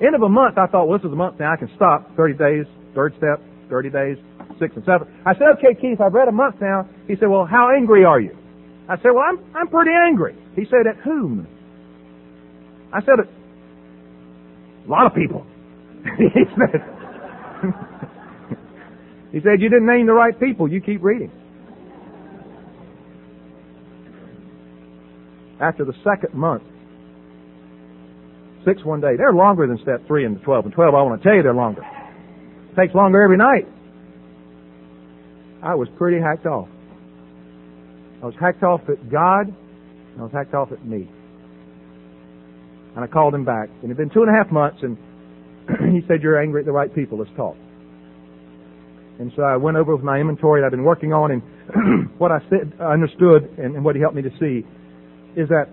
End 0.00 0.14
of 0.14 0.22
a 0.22 0.28
month, 0.28 0.58
I 0.58 0.66
thought, 0.66 0.88
well, 0.88 0.98
this 0.98 1.06
is 1.06 1.12
a 1.12 1.16
month 1.16 1.40
now. 1.40 1.52
I 1.52 1.56
can 1.56 1.70
stop. 1.76 2.14
30 2.16 2.34
days, 2.34 2.66
third 2.94 3.14
step, 3.16 3.40
30 3.70 3.90
days, 3.90 4.16
six 4.58 4.74
and 4.76 4.84
seven. 4.84 5.08
I 5.24 5.32
said, 5.34 5.56
okay, 5.58 5.78
Keith, 5.80 6.00
I've 6.00 6.12
read 6.12 6.28
a 6.28 6.32
month 6.32 6.56
now. 6.60 6.88
He 7.06 7.14
said, 7.16 7.28
well, 7.28 7.46
how 7.46 7.70
angry 7.74 8.04
are 8.04 8.20
you? 8.20 8.36
I 8.88 8.96
said, 8.96 9.10
well, 9.14 9.24
I'm, 9.26 9.38
I'm 9.54 9.68
pretty 9.68 9.92
angry. 9.92 10.36
He 10.54 10.64
said, 10.64 10.86
at 10.86 10.96
whom? 11.02 11.46
I 12.92 13.00
said, 13.00 13.24
a 14.86 14.90
lot 14.90 15.06
of 15.06 15.14
people. 15.14 15.46
he 16.18 16.44
said, 16.56 16.80
he 19.32 19.40
said, 19.40 19.60
you 19.60 19.68
didn't 19.68 19.86
name 19.86 20.06
the 20.06 20.12
right 20.12 20.38
people. 20.38 20.70
You 20.70 20.80
keep 20.80 21.02
reading. 21.02 21.32
After 25.60 25.84
the 25.84 25.94
second 26.04 26.34
month, 26.34 26.62
six 28.66 28.84
one 28.84 29.00
day, 29.00 29.16
they're 29.16 29.32
longer 29.32 29.66
than 29.66 29.78
step 29.78 30.06
three 30.06 30.26
and 30.26 30.36
the 30.36 30.40
12. 30.40 30.66
And 30.66 30.74
12, 30.74 30.94
I 30.94 31.02
want 31.02 31.22
to 31.22 31.26
tell 31.26 31.36
you 31.36 31.42
they're 31.42 31.54
longer. 31.54 31.82
It 32.72 32.76
takes 32.76 32.94
longer 32.94 33.22
every 33.22 33.38
night. 33.38 33.66
I 35.62 35.74
was 35.74 35.88
pretty 35.96 36.20
hacked 36.20 36.46
off. 36.46 36.68
I 38.22 38.26
was 38.26 38.34
hacked 38.40 38.62
off 38.62 38.80
at 38.88 39.10
God, 39.10 39.48
and 39.48 40.20
I 40.20 40.22
was 40.22 40.32
hacked 40.32 40.54
off 40.54 40.72
at 40.72 40.84
me. 40.84 41.08
And 42.94 43.04
I 43.04 43.06
called 43.06 43.34
him 43.34 43.44
back. 43.44 43.68
And 43.82 43.84
it 43.84 43.88
had 43.88 43.96
been 43.96 44.10
two 44.10 44.22
and 44.22 44.30
a 44.30 44.36
half 44.36 44.52
months, 44.52 44.78
and 44.82 44.96
he 45.92 46.06
said, 46.06 46.22
You're 46.22 46.40
angry 46.40 46.60
at 46.60 46.66
the 46.66 46.72
right 46.72 46.94
people. 46.94 47.18
Let's 47.18 47.30
talk. 47.36 47.56
And 49.18 49.32
so 49.34 49.42
I 49.42 49.56
went 49.56 49.76
over 49.76 49.96
with 49.96 50.04
my 50.04 50.18
inventory 50.18 50.60
that 50.60 50.66
I've 50.66 50.72
been 50.72 50.84
working 50.84 51.12
on, 51.12 51.30
and 51.32 51.42
what 52.18 52.30
I 52.30 52.38
said, 52.50 52.72
I 52.80 52.92
understood, 52.92 53.48
and, 53.58 53.76
and 53.76 53.84
what 53.84 53.96
he 53.96 54.00
helped 54.02 54.16
me 54.16 54.22
to 54.22 54.32
see 54.38 54.66
is 55.36 55.48
that 55.48 55.66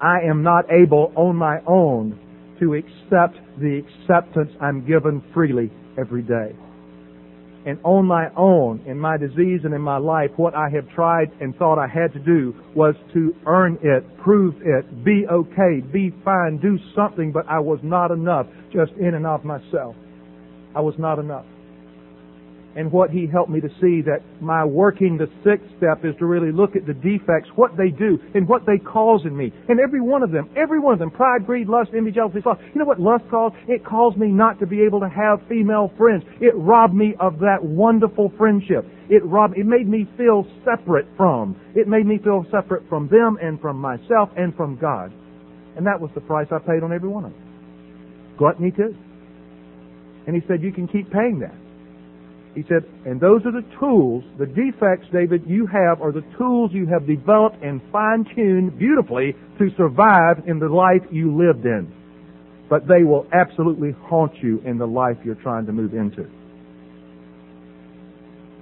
I 0.00 0.28
am 0.28 0.42
not 0.42 0.64
able 0.70 1.12
on 1.14 1.36
my 1.36 1.58
own 1.66 2.18
to 2.60 2.74
accept 2.74 3.38
the 3.58 3.82
acceptance 3.82 4.50
I'm 4.60 4.86
given 4.86 5.22
freely 5.32 5.70
every 5.98 6.22
day 6.22 6.54
and 7.66 7.80
on 7.82 8.06
my 8.06 8.28
own, 8.36 8.80
in 8.86 8.96
my 8.96 9.16
disease 9.16 9.62
and 9.64 9.74
in 9.74 9.80
my 9.80 9.98
life, 9.98 10.30
what 10.36 10.54
I 10.54 10.70
have 10.70 10.88
tried 10.94 11.32
and 11.40 11.54
thought 11.56 11.80
I 11.80 11.88
had 11.88 12.12
to 12.12 12.20
do 12.20 12.54
was 12.76 12.94
to 13.12 13.34
earn 13.44 13.76
it, 13.82 14.04
prove 14.18 14.54
it, 14.62 15.04
be 15.04 15.26
okay, 15.28 15.80
be 15.92 16.14
fine, 16.24 16.58
do 16.62 16.78
something, 16.94 17.32
but 17.32 17.44
I 17.48 17.58
was 17.58 17.80
not 17.82 18.12
enough 18.12 18.46
just 18.72 18.92
in 18.92 19.14
and 19.14 19.26
of 19.26 19.44
myself. 19.44 19.96
I 20.76 20.80
was 20.80 20.94
not 20.96 21.18
enough 21.18 21.44
and 22.76 22.92
what 22.92 23.10
he 23.10 23.26
helped 23.26 23.50
me 23.50 23.60
to 23.60 23.68
see 23.80 24.02
that 24.04 24.20
my 24.40 24.62
working 24.62 25.16
the 25.16 25.26
sixth 25.42 25.66
step 25.78 26.04
is 26.04 26.14
to 26.18 26.26
really 26.26 26.52
look 26.52 26.76
at 26.76 26.86
the 26.86 26.92
defects, 26.92 27.48
what 27.56 27.74
they 27.76 27.88
do, 27.88 28.18
and 28.34 28.46
what 28.46 28.66
they 28.66 28.76
cause 28.76 29.22
in 29.24 29.34
me. 29.34 29.50
And 29.68 29.80
every 29.80 30.02
one 30.02 30.22
of 30.22 30.30
them, 30.30 30.50
every 30.56 30.78
one 30.78 30.92
of 30.92 30.98
them, 30.98 31.10
pride, 31.10 31.46
greed, 31.46 31.68
lust, 31.68 31.90
envy, 31.96 32.12
jealousy, 32.12 32.40
sloth. 32.42 32.58
You 32.74 32.80
know 32.80 32.84
what 32.84 33.00
lust 33.00 33.24
caused? 33.30 33.56
It 33.66 33.84
caused 33.84 34.18
me 34.18 34.28
not 34.28 34.60
to 34.60 34.66
be 34.66 34.82
able 34.82 35.00
to 35.00 35.08
have 35.08 35.40
female 35.48 35.90
friends. 35.96 36.22
It 36.40 36.54
robbed 36.54 36.94
me 36.94 37.14
of 37.18 37.38
that 37.40 37.64
wonderful 37.64 38.30
friendship. 38.36 38.84
It 39.08 39.24
robbed, 39.24 39.56
it 39.56 39.64
made 39.64 39.88
me 39.88 40.06
feel 40.18 40.46
separate 40.62 41.06
from. 41.16 41.56
It 41.74 41.88
made 41.88 42.04
me 42.04 42.18
feel 42.22 42.44
separate 42.50 42.86
from 42.90 43.08
them 43.08 43.38
and 43.40 43.58
from 43.58 43.78
myself 43.80 44.28
and 44.36 44.54
from 44.54 44.76
God. 44.76 45.12
And 45.76 45.86
that 45.86 45.98
was 45.98 46.10
the 46.14 46.20
price 46.20 46.48
I 46.52 46.58
paid 46.58 46.82
on 46.82 46.92
every 46.92 47.08
one 47.08 47.24
of 47.24 47.32
them. 47.32 48.36
Gluttony 48.36 48.70
too. 48.70 48.94
And 50.26 50.34
he 50.34 50.42
said, 50.46 50.60
you 50.60 50.72
can 50.72 50.88
keep 50.88 51.10
paying 51.10 51.38
that. 51.40 51.54
He 52.56 52.64
said, 52.70 52.88
and 53.04 53.20
those 53.20 53.42
are 53.44 53.52
the 53.52 53.68
tools, 53.78 54.24
the 54.38 54.46
defects, 54.46 55.06
David, 55.12 55.42
you 55.46 55.66
have 55.66 56.00
are 56.00 56.10
the 56.10 56.24
tools 56.38 56.70
you 56.72 56.86
have 56.86 57.06
developed 57.06 57.62
and 57.62 57.82
fine-tuned 57.92 58.78
beautifully 58.78 59.36
to 59.58 59.68
survive 59.76 60.42
in 60.46 60.58
the 60.58 60.66
life 60.66 61.02
you 61.12 61.36
lived 61.36 61.66
in. 61.66 61.92
But 62.70 62.88
they 62.88 63.04
will 63.04 63.26
absolutely 63.30 63.90
haunt 64.08 64.32
you 64.42 64.62
in 64.64 64.78
the 64.78 64.86
life 64.86 65.18
you're 65.22 65.34
trying 65.34 65.66
to 65.66 65.72
move 65.72 65.92
into. 65.92 66.26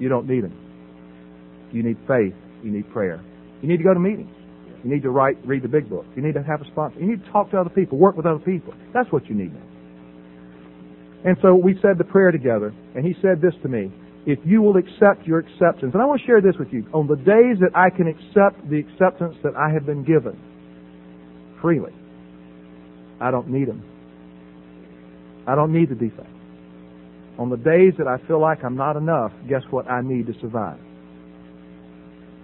You 0.00 0.08
don't 0.08 0.28
need 0.28 0.42
them. 0.42 0.58
You 1.72 1.84
need 1.84 1.96
faith. 2.08 2.34
You 2.64 2.72
need 2.72 2.90
prayer. 2.92 3.22
You 3.62 3.68
need 3.68 3.76
to 3.76 3.84
go 3.84 3.94
to 3.94 4.00
meetings. 4.00 4.34
You 4.82 4.90
need 4.90 5.02
to 5.02 5.10
write, 5.10 5.38
read 5.46 5.62
the 5.62 5.68
big 5.68 5.88
book. 5.88 6.04
You 6.16 6.22
need 6.22 6.34
to 6.34 6.42
have 6.42 6.60
a 6.60 6.66
sponsor. 6.66 6.98
You 6.98 7.06
need 7.06 7.24
to 7.24 7.30
talk 7.30 7.52
to 7.52 7.60
other 7.60 7.70
people, 7.70 7.96
work 7.96 8.16
with 8.16 8.26
other 8.26 8.44
people. 8.44 8.74
That's 8.92 9.10
what 9.12 9.28
you 9.28 9.36
need 9.36 9.54
now. 9.54 9.73
And 11.24 11.36
so 11.40 11.54
we 11.54 11.78
said 11.80 11.96
the 11.96 12.04
prayer 12.04 12.30
together, 12.30 12.74
and 12.94 13.04
he 13.04 13.14
said 13.22 13.40
this 13.40 13.54
to 13.62 13.68
me. 13.68 13.90
If 14.26 14.38
you 14.44 14.62
will 14.62 14.76
accept 14.76 15.26
your 15.26 15.38
acceptance, 15.38 15.92
and 15.92 16.00
I 16.00 16.04
want 16.04 16.20
to 16.20 16.26
share 16.26 16.40
this 16.40 16.54
with 16.58 16.68
you. 16.72 16.86
On 16.94 17.06
the 17.06 17.16
days 17.16 17.58
that 17.60 17.72
I 17.74 17.90
can 17.90 18.08
accept 18.08 18.68
the 18.68 18.78
acceptance 18.78 19.36
that 19.42 19.54
I 19.56 19.72
have 19.72 19.84
been 19.84 20.04
given 20.04 20.38
freely, 21.60 21.92
I 23.20 23.30
don't 23.30 23.48
need 23.48 23.68
them. 23.68 23.82
I 25.46 25.54
don't 25.54 25.72
need 25.72 25.90
the 25.90 25.94
defect. 25.94 26.28
On 27.38 27.50
the 27.50 27.56
days 27.56 27.94
that 27.98 28.06
I 28.06 28.16
feel 28.26 28.40
like 28.40 28.64
I'm 28.64 28.76
not 28.76 28.96
enough, 28.96 29.32
guess 29.48 29.62
what 29.70 29.90
I 29.90 30.00
need 30.02 30.26
to 30.26 30.34
survive? 30.40 30.78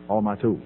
All 0.09 0.20
my 0.20 0.36
tools. 0.36 0.62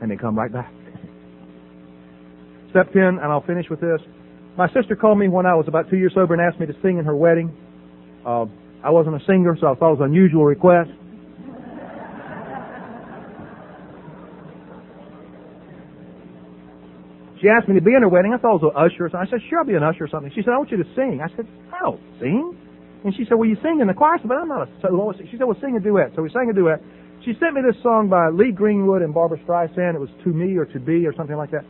And 0.00 0.10
they 0.10 0.16
come 0.16 0.36
right 0.36 0.52
back. 0.52 0.72
Step 2.70 2.92
10, 2.92 3.02
and 3.02 3.20
I'll 3.22 3.44
finish 3.46 3.66
with 3.70 3.80
this. 3.80 4.00
My 4.58 4.66
sister 4.74 4.96
called 4.96 5.20
me 5.20 5.28
when 5.28 5.46
I 5.46 5.54
was 5.54 5.68
about 5.68 5.88
two 5.88 5.96
years 5.96 6.10
sober 6.14 6.34
and 6.34 6.42
asked 6.42 6.58
me 6.58 6.66
to 6.66 6.74
sing 6.82 6.98
in 6.98 7.04
her 7.04 7.14
wedding. 7.14 7.54
Uh, 8.26 8.46
I 8.82 8.90
wasn't 8.90 9.14
a 9.14 9.24
singer, 9.24 9.54
so 9.54 9.70
I 9.70 9.74
thought 9.78 9.94
it 9.94 10.02
was 10.02 10.10
an 10.10 10.10
unusual 10.10 10.44
request. 10.44 10.90
She 17.40 17.46
asked 17.46 17.70
me 17.70 17.78
to 17.78 17.80
be 17.80 17.94
in 17.94 18.02
her 18.02 18.10
wedding. 18.10 18.34
I 18.34 18.42
thought 18.42 18.58
it 18.58 18.66
was 18.66 18.74
an 18.74 18.82
usher 18.82 19.06
something. 19.06 19.22
I 19.22 19.30
said, 19.30 19.46
sure, 19.48 19.62
I'll 19.62 19.64
be 19.64 19.78
an 19.78 19.86
usher 19.86 20.04
or 20.04 20.10
something. 20.10 20.32
She 20.34 20.42
said, 20.42 20.50
I 20.50 20.58
want 20.58 20.74
you 20.74 20.82
to 20.82 20.90
sing. 20.98 21.22
I 21.22 21.30
said, 21.38 21.46
I 21.70 21.78
don't 21.78 22.02
sing. 22.18 22.58
And 23.06 23.14
she 23.14 23.22
said, 23.30 23.38
well, 23.38 23.46
you 23.46 23.54
sing 23.62 23.78
in 23.78 23.86
the 23.86 23.94
choir. 23.94 24.18
I 24.18 24.18
said, 24.18 24.26
but 24.26 24.42
I'm 24.42 24.50
not 24.50 24.66
a 24.66 24.70
soloist. 24.82 25.22
She 25.30 25.38
said, 25.38 25.46
well, 25.46 25.56
sing 25.62 25.78
a 25.78 25.80
duet. 25.80 26.18
So 26.18 26.22
we 26.26 26.34
sang 26.34 26.50
a 26.50 26.52
duet. 26.52 26.82
She 27.22 27.30
sent 27.38 27.54
me 27.54 27.62
this 27.62 27.78
song 27.86 28.10
by 28.10 28.34
Lee 28.34 28.50
Greenwood 28.50 29.06
and 29.06 29.14
Barbara 29.14 29.38
Streisand. 29.46 29.94
It 29.94 30.02
was 30.02 30.10
To 30.26 30.34
Me 30.34 30.58
or 30.58 30.66
To 30.66 30.80
Be 30.82 31.06
or 31.06 31.14
something 31.14 31.38
like 31.38 31.54
that. 31.54 31.62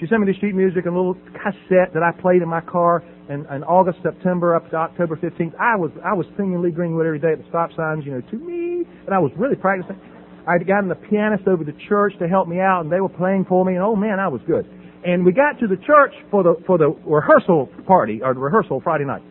She 0.00 0.06
sent 0.06 0.22
me 0.22 0.30
the 0.30 0.38
sheet 0.38 0.54
music 0.54 0.86
and 0.86 0.94
a 0.94 0.96
little 0.96 1.18
cassette 1.34 1.90
that 1.90 2.06
I 2.06 2.14
played 2.22 2.42
in 2.42 2.48
my 2.48 2.60
car 2.60 3.02
in, 3.28 3.46
in 3.50 3.64
August, 3.66 3.98
September 4.02 4.54
up 4.54 4.70
to 4.70 4.76
October 4.76 5.16
15th. 5.16 5.58
I 5.58 5.74
was 5.74 5.90
I 6.04 6.14
was 6.14 6.26
singing 6.36 6.62
Lee 6.62 6.70
Greenwood 6.70 7.04
every 7.04 7.18
day 7.18 7.32
at 7.34 7.38
the 7.38 7.48
stop 7.48 7.70
signs, 7.74 8.06
you 8.06 8.12
know, 8.12 8.22
to 8.22 8.36
me, 8.38 8.86
and 9.06 9.14
I 9.14 9.18
was 9.18 9.32
really 9.36 9.56
practicing. 9.56 9.98
I 10.46 10.52
had 10.54 10.66
gotten 10.66 10.88
the 10.88 10.94
pianist 10.94 11.48
over 11.48 11.64
to 11.64 11.72
church 11.88 12.14
to 12.20 12.28
help 12.28 12.46
me 12.46 12.60
out, 12.60 12.82
and 12.82 12.92
they 12.92 13.00
were 13.00 13.10
playing 13.10 13.44
for 13.48 13.64
me, 13.64 13.74
and 13.74 13.82
oh 13.82 13.96
man, 13.96 14.20
I 14.20 14.28
was 14.28 14.40
good. 14.46 14.70
And 15.04 15.26
we 15.26 15.32
got 15.32 15.58
to 15.60 15.66
the 15.66 15.76
church 15.82 16.14
for 16.30 16.42
the 16.42 16.54
for 16.64 16.78
the 16.78 16.94
rehearsal 17.04 17.68
party 17.86 18.22
or 18.22 18.34
the 18.34 18.40
rehearsal 18.40 18.80
Friday 18.80 19.04
night. 19.04 19.22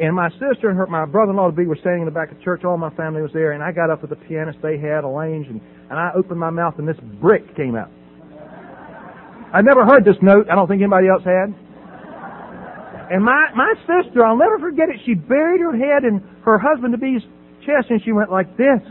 And 0.00 0.16
my 0.16 0.28
sister 0.40 0.68
and 0.68 0.76
her, 0.76 0.86
my 0.86 1.04
brother-in-law 1.04 1.50
to 1.50 1.56
be 1.56 1.66
were 1.66 1.76
standing 1.80 2.02
in 2.02 2.08
the 2.08 2.16
back 2.16 2.32
of 2.32 2.40
church. 2.40 2.64
All 2.64 2.76
my 2.76 2.92
family 2.96 3.20
was 3.20 3.32
there, 3.32 3.52
and 3.52 3.62
I 3.62 3.72
got 3.72 3.90
up 3.90 4.00
with 4.00 4.10
the 4.10 4.20
pianist 4.28 4.58
they 4.62 4.76
had 4.76 5.04
arranged, 5.04 5.50
and, 5.50 5.60
and 5.88 5.98
I 5.98 6.10
opened 6.16 6.40
my 6.40 6.50
mouth, 6.50 6.74
and 6.78 6.88
this 6.88 7.00
brick 7.20 7.56
came 7.56 7.76
out. 7.76 7.90
I 9.56 9.64
never 9.64 9.88
heard 9.88 10.04
this 10.04 10.20
note. 10.20 10.52
I 10.52 10.54
don't 10.54 10.68
think 10.68 10.84
anybody 10.84 11.08
else 11.08 11.24
had. 11.24 11.48
And 13.08 13.24
my, 13.24 13.48
my 13.56 13.72
sister, 13.88 14.20
I'll 14.20 14.36
never 14.36 14.58
forget 14.58 14.92
it, 14.92 15.00
she 15.06 15.14
buried 15.14 15.64
her 15.64 15.72
head 15.72 16.04
in 16.04 16.20
her 16.44 16.60
husband 16.60 16.92
to 16.92 16.98
be's 16.98 17.22
chest 17.64 17.88
and 17.88 18.04
she 18.04 18.12
went 18.12 18.30
like 18.30 18.52
this. 18.60 18.84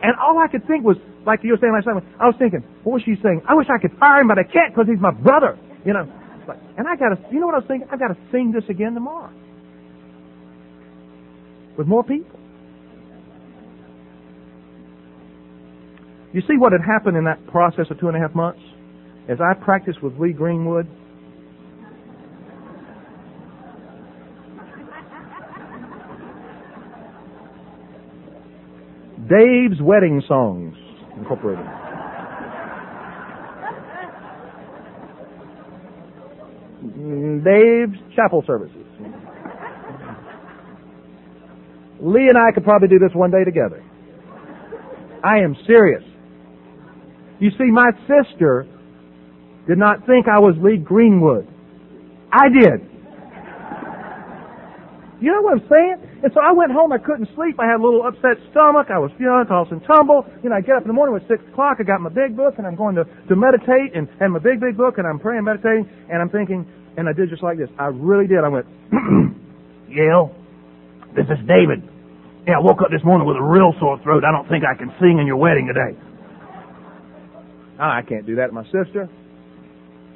And 0.00 0.16
all 0.16 0.40
I 0.40 0.48
could 0.48 0.66
think 0.66 0.88
was, 0.88 0.96
like 1.26 1.40
you 1.44 1.52
were 1.52 1.58
saying 1.60 1.74
last 1.76 1.84
time, 1.84 2.00
I 2.16 2.24
was 2.24 2.34
thinking, 2.38 2.64
what 2.82 2.94
was 2.94 3.02
she 3.04 3.20
saying? 3.22 3.42
I 3.44 3.52
wish 3.52 3.66
I 3.68 3.76
could 3.76 3.92
fire 4.00 4.22
him, 4.22 4.28
but 4.28 4.38
I 4.38 4.44
can't 4.48 4.72
because 4.72 4.88
he's 4.88 5.02
my 5.02 5.12
brother. 5.12 5.58
You 5.84 5.92
know. 5.92 6.08
And 6.78 6.88
I 6.88 6.96
gotta, 6.96 7.20
you 7.30 7.38
know 7.38 7.46
what 7.46 7.56
I 7.56 7.58
was 7.58 7.68
thinking? 7.68 7.88
I've 7.92 8.00
got 8.00 8.08
to 8.08 8.16
sing 8.32 8.52
this 8.56 8.64
again 8.70 8.94
tomorrow. 8.94 9.30
With 11.76 11.86
more 11.86 12.02
people. 12.02 12.40
You 16.32 16.40
see 16.48 16.56
what 16.56 16.72
had 16.72 16.80
happened 16.80 17.18
in 17.18 17.24
that 17.24 17.46
process 17.48 17.84
of 17.90 18.00
two 18.00 18.08
and 18.08 18.16
a 18.16 18.20
half 18.20 18.34
months? 18.34 18.62
As 19.28 19.38
I 19.40 19.54
practiced 19.54 20.02
with 20.02 20.18
Lee 20.18 20.32
Greenwood, 20.32 20.86
Dave's 29.28 29.80
Wedding 29.80 30.22
Songs 30.26 30.74
Incorporated. 31.16 31.64
Dave's 37.44 37.98
Chapel 38.16 38.42
Services. 38.46 38.76
Lee 42.00 42.26
and 42.28 42.38
I 42.38 42.52
could 42.52 42.64
probably 42.64 42.88
do 42.88 42.98
this 42.98 43.14
one 43.14 43.30
day 43.30 43.44
together. 43.44 43.84
I 45.22 45.38
am 45.38 45.54
serious. 45.66 46.02
You 47.38 47.50
see, 47.50 47.70
my 47.70 47.90
sister 48.08 48.66
did 49.66 49.78
not 49.78 50.06
think 50.06 50.28
I 50.28 50.38
was 50.38 50.54
Lee 50.60 50.76
Greenwood. 50.76 51.46
I 52.32 52.48
did. 52.48 52.90
You 55.20 55.36
know 55.36 55.44
what 55.44 55.60
I'm 55.60 55.66
saying? 55.68 55.96
And 56.24 56.32
so 56.32 56.40
I 56.40 56.52
went 56.52 56.72
home. 56.72 56.92
I 56.92 56.98
couldn't 56.98 57.28
sleep. 57.36 57.60
I 57.60 57.68
had 57.68 57.76
a 57.76 57.84
little 57.84 58.00
upset 58.00 58.40
stomach. 58.50 58.88
I 58.88 58.96
was 58.96 59.12
feeling 59.20 59.44
toss 59.44 59.68
and 59.68 59.84
tumble. 59.84 60.24
You 60.40 60.48
know, 60.48 60.56
I 60.56 60.64
get 60.64 60.80
up 60.80 60.82
in 60.82 60.88
the 60.88 60.96
morning. 60.96 61.12
at 61.12 61.28
six 61.28 61.44
o'clock. 61.52 61.76
I 61.78 61.84
got 61.84 62.00
my 62.00 62.08
big 62.08 62.32
book 62.32 62.56
and 62.56 62.66
I'm 62.66 62.76
going 62.76 62.96
to, 62.96 63.04
to 63.04 63.36
meditate 63.36 63.92
and, 63.92 64.08
and 64.20 64.32
my 64.32 64.40
big, 64.40 64.64
big 64.64 64.80
book 64.80 64.96
and 64.96 65.04
I'm 65.04 65.20
praying, 65.20 65.44
meditating, 65.44 65.84
and 66.08 66.24
I'm 66.24 66.32
thinking, 66.32 66.64
and 66.96 67.04
I 67.04 67.12
did 67.12 67.28
just 67.28 67.44
like 67.44 67.60
this. 67.60 67.68
I 67.78 67.92
really 67.92 68.26
did. 68.26 68.40
I 68.40 68.48
went, 68.48 68.66
Gail, 69.92 70.32
this 71.12 71.28
is 71.28 71.40
David. 71.44 71.84
Yeah, 72.48 72.56
I 72.56 72.64
woke 72.64 72.80
up 72.80 72.88
this 72.88 73.04
morning 73.04 73.28
with 73.28 73.36
a 73.36 73.44
real 73.44 73.76
sore 73.76 74.00
throat. 74.00 74.24
I 74.24 74.32
don't 74.32 74.48
think 74.48 74.64
I 74.64 74.72
can 74.72 74.88
sing 74.96 75.20
in 75.20 75.28
your 75.28 75.36
wedding 75.36 75.68
today. 75.68 75.92
I 77.76 78.00
can't 78.02 78.24
do 78.24 78.36
that 78.36 78.48
to 78.48 78.52
my 78.52 78.64
sister. 78.72 79.08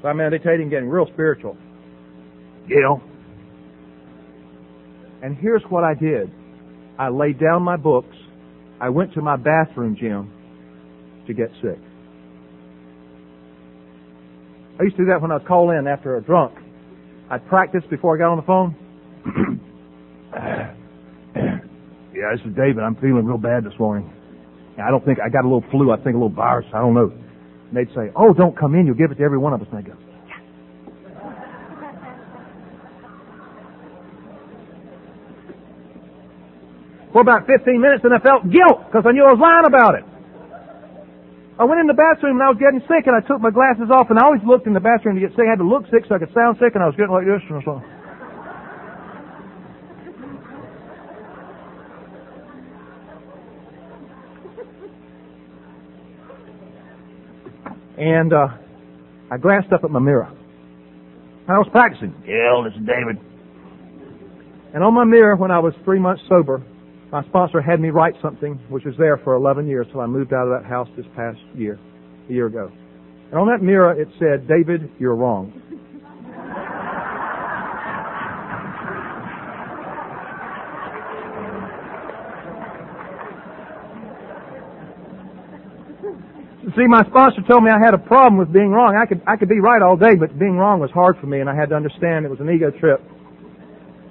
So 0.05 0.09
I'm 0.11 0.19
meditating, 0.19 0.69
getting 0.69 0.91
real 0.91 1.07
spiritual. 1.15 1.57
Gail, 2.69 3.01
and 5.23 5.35
here's 5.39 5.63
what 5.71 5.83
I 5.83 5.95
did. 5.95 6.31
I 6.99 7.09
laid 7.09 7.41
down 7.41 7.63
my 7.63 7.79
books. 7.79 8.15
I 8.83 8.91
went 8.91 9.15
to 9.15 9.23
my 9.23 9.37
bathroom, 9.37 9.97
gym 9.99 10.31
to 11.27 11.33
get 11.33 11.49
sick. 11.63 11.79
I 14.79 14.83
used 14.83 14.97
to 14.97 15.05
do 15.05 15.09
that 15.09 15.23
when 15.23 15.33
I'd 15.33 15.47
call 15.47 15.71
in 15.71 15.87
after 15.87 16.19
a 16.19 16.23
drunk. 16.23 16.53
I'd 17.31 17.47
practice 17.47 17.83
before 17.89 18.17
I 18.17 18.19
got 18.19 18.31
on 18.31 18.37
the 18.37 18.43
phone. 18.43 18.77
yeah, 22.15 22.31
this 22.37 22.45
is 22.45 22.55
David. 22.55 22.81
I'm 22.85 22.97
feeling 22.97 23.25
real 23.25 23.39
bad 23.39 23.65
this 23.65 23.73
morning. 23.79 24.13
I 24.77 24.91
don't 24.91 25.03
think 25.07 25.19
I 25.25 25.31
got 25.31 25.47
a 25.47 25.49
little 25.49 25.65
flu. 25.71 25.93
I 25.93 25.97
think 25.97 26.09
a 26.09 26.19
little 26.19 26.29
virus. 26.29 26.67
I 26.75 26.81
don't 26.81 26.93
know. 26.93 27.24
And 27.69 27.77
they'd 27.77 27.93
say, 27.95 28.11
"Oh, 28.15 28.33
don't 28.33 28.57
come 28.57 28.75
in. 28.75 28.87
You'll 28.87 28.97
give 28.97 29.11
it 29.11 29.17
to 29.17 29.25
every 29.25 29.39
one 29.39 29.53
of 29.53 29.63
us." 29.63 29.69
And 29.71 29.79
I 29.79 29.83
go, 29.83 29.95
for 37.13 37.21
about 37.21 37.47
15 37.47 37.81
minutes 37.81 38.05
and 38.05 38.15
I 38.15 38.19
felt 38.19 38.51
guilt 38.51 38.87
because 38.87 39.05
I 39.07 39.13
knew 39.13 39.25
I 39.25 39.33
was 39.33 39.41
lying 39.41 39.67
about 39.67 39.95
it. 39.95 40.05
I 41.55 41.65
went 41.65 41.79
in 41.79 41.87
the 41.87 41.95
bathroom 41.95 42.41
and 42.41 42.43
I 42.43 42.51
was 42.51 42.59
getting 42.59 42.83
sick 42.91 43.07
and 43.07 43.15
I 43.15 43.23
took 43.23 43.39
my 43.39 43.55
glasses 43.55 43.87
off 43.87 44.11
and 44.11 44.19
I 44.19 44.27
always 44.27 44.43
looked 44.43 44.67
in 44.67 44.75
the 44.75 44.83
bathroom 44.83 45.15
to 45.15 45.23
get 45.23 45.31
sick. 45.39 45.47
I 45.47 45.55
had 45.55 45.63
to 45.63 45.69
look 45.69 45.87
sick 45.87 46.03
so 46.11 46.17
I 46.17 46.19
could 46.19 46.35
sound 46.35 46.59
sick 46.59 46.75
and 46.75 46.83
I 46.83 46.91
was 46.91 46.99
getting 46.99 47.15
like 47.15 47.31
this 47.31 47.43
and 47.47 47.63
so. 47.63 47.79
And 58.05 58.35
uh, 58.35 58.49
I 59.31 59.39
glanced 59.39 59.73
up 59.73 59.83
at 59.83 59.91
my 59.91 59.99
mirror. 59.99 60.29
I 61.49 61.57
was 61.57 61.67
practicing. 61.73 62.13
Yeah, 62.29 62.61
this 62.63 62.77
is 62.77 62.85
David. 62.85 63.17
And 64.75 64.85
on 64.85 64.93
my 64.93 65.05
mirror, 65.05 65.37
when 65.37 65.51
I 65.51 65.59
was 65.59 65.73
three 65.85 65.99
months 65.99 66.23
sober, 66.29 66.63
my 67.11 67.25
sponsor 67.29 67.63
had 67.63 67.81
me 67.81 67.89
write 67.89 68.13
something 68.21 68.61
which 68.69 68.85
was 68.85 68.95
there 68.99 69.17
for 69.25 69.37
11 69.37 69.67
years 69.67 69.87
till 69.91 70.03
I 70.03 70.07
moved 70.07 70.35
out 70.35 70.47
of 70.47 70.61
that 70.61 70.69
house 70.69 70.89
this 70.99 71.07
past 71.17 71.39
year, 71.55 71.79
a 72.29 72.33
year 72.33 72.47
ago. 72.47 72.71
And 73.31 73.41
on 73.41 73.47
that 73.49 73.65
mirror 73.65 73.99
it 73.99 74.09
said, 74.19 74.47
David, 74.47 74.91
you're 74.99 75.17
wrong. 75.17 75.53
See, 86.77 86.87
my 86.89 87.05
sponsor 87.07 87.43
told 87.47 87.63
me 87.63 87.71
I 87.71 87.79
had 87.79 87.95
a 87.95 87.99
problem 87.99 88.37
with 88.37 88.53
being 88.53 88.71
wrong. 88.71 88.99
I 89.01 89.07
could, 89.07 89.23
I 89.27 89.37
could 89.37 89.49
be 89.49 89.61
right 89.61 89.81
all 89.81 89.97
day, 89.97 90.17
but 90.19 90.39
being 90.39 90.57
wrong 90.57 90.81
was 90.81 90.91
hard 90.91 91.17
for 91.21 91.27
me, 91.27 91.41
and 91.41 91.49
I 91.49 91.55
had 91.55 91.69
to 91.71 91.77
understand 91.77 92.27
it 92.27 92.31
was 92.31 92.41
an 92.41 92.51
ego 92.51 92.71
trip 92.71 93.01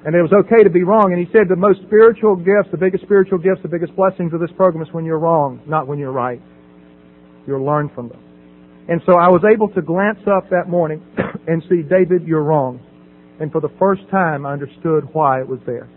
and 0.06 0.16
it 0.16 0.22
was 0.22 0.34
okay 0.34 0.64
to 0.64 0.70
be 0.70 0.84
wrong. 0.84 1.14
And 1.14 1.20
he 1.20 1.32
said 1.32 1.48
the 1.48 1.56
most 1.56 1.80
spiritual 1.88 2.36
gifts, 2.36 2.70
the 2.72 2.78
biggest 2.78 3.04
spiritual 3.04 3.38
gifts, 3.38 3.62
the 3.62 3.70
biggest 3.70 3.96
blessings 3.96 4.34
of 4.34 4.40
this 4.40 4.52
program 4.56 4.84
is 4.84 4.94
when 4.94 5.06
you're 5.06 5.20
wrong, 5.20 5.62
not 5.66 5.88
when 5.88 5.98
you're 5.98 6.12
right. 6.12 6.42
You'll 7.48 7.66
learn 7.66 7.90
from 7.96 8.10
them. 8.10 8.20
And 8.90 9.02
so 9.06 9.14
I 9.16 9.30
was 9.30 9.44
able 9.48 9.70
to 9.70 9.82
glance 9.82 10.20
up 10.28 10.50
that 10.50 10.68
morning 10.68 11.02
and 11.48 11.64
see, 11.70 11.84
David, 11.84 12.28
you're 12.28 12.44
wrong. 12.44 12.82
And 13.40 13.52
for 13.52 13.62
the 13.62 13.72
first 13.80 14.04
time, 14.12 14.46
I 14.46 14.52
understood 14.52 15.08
why 15.14 15.40
it 15.40 15.48
was 15.48 15.60
there. 15.66 15.90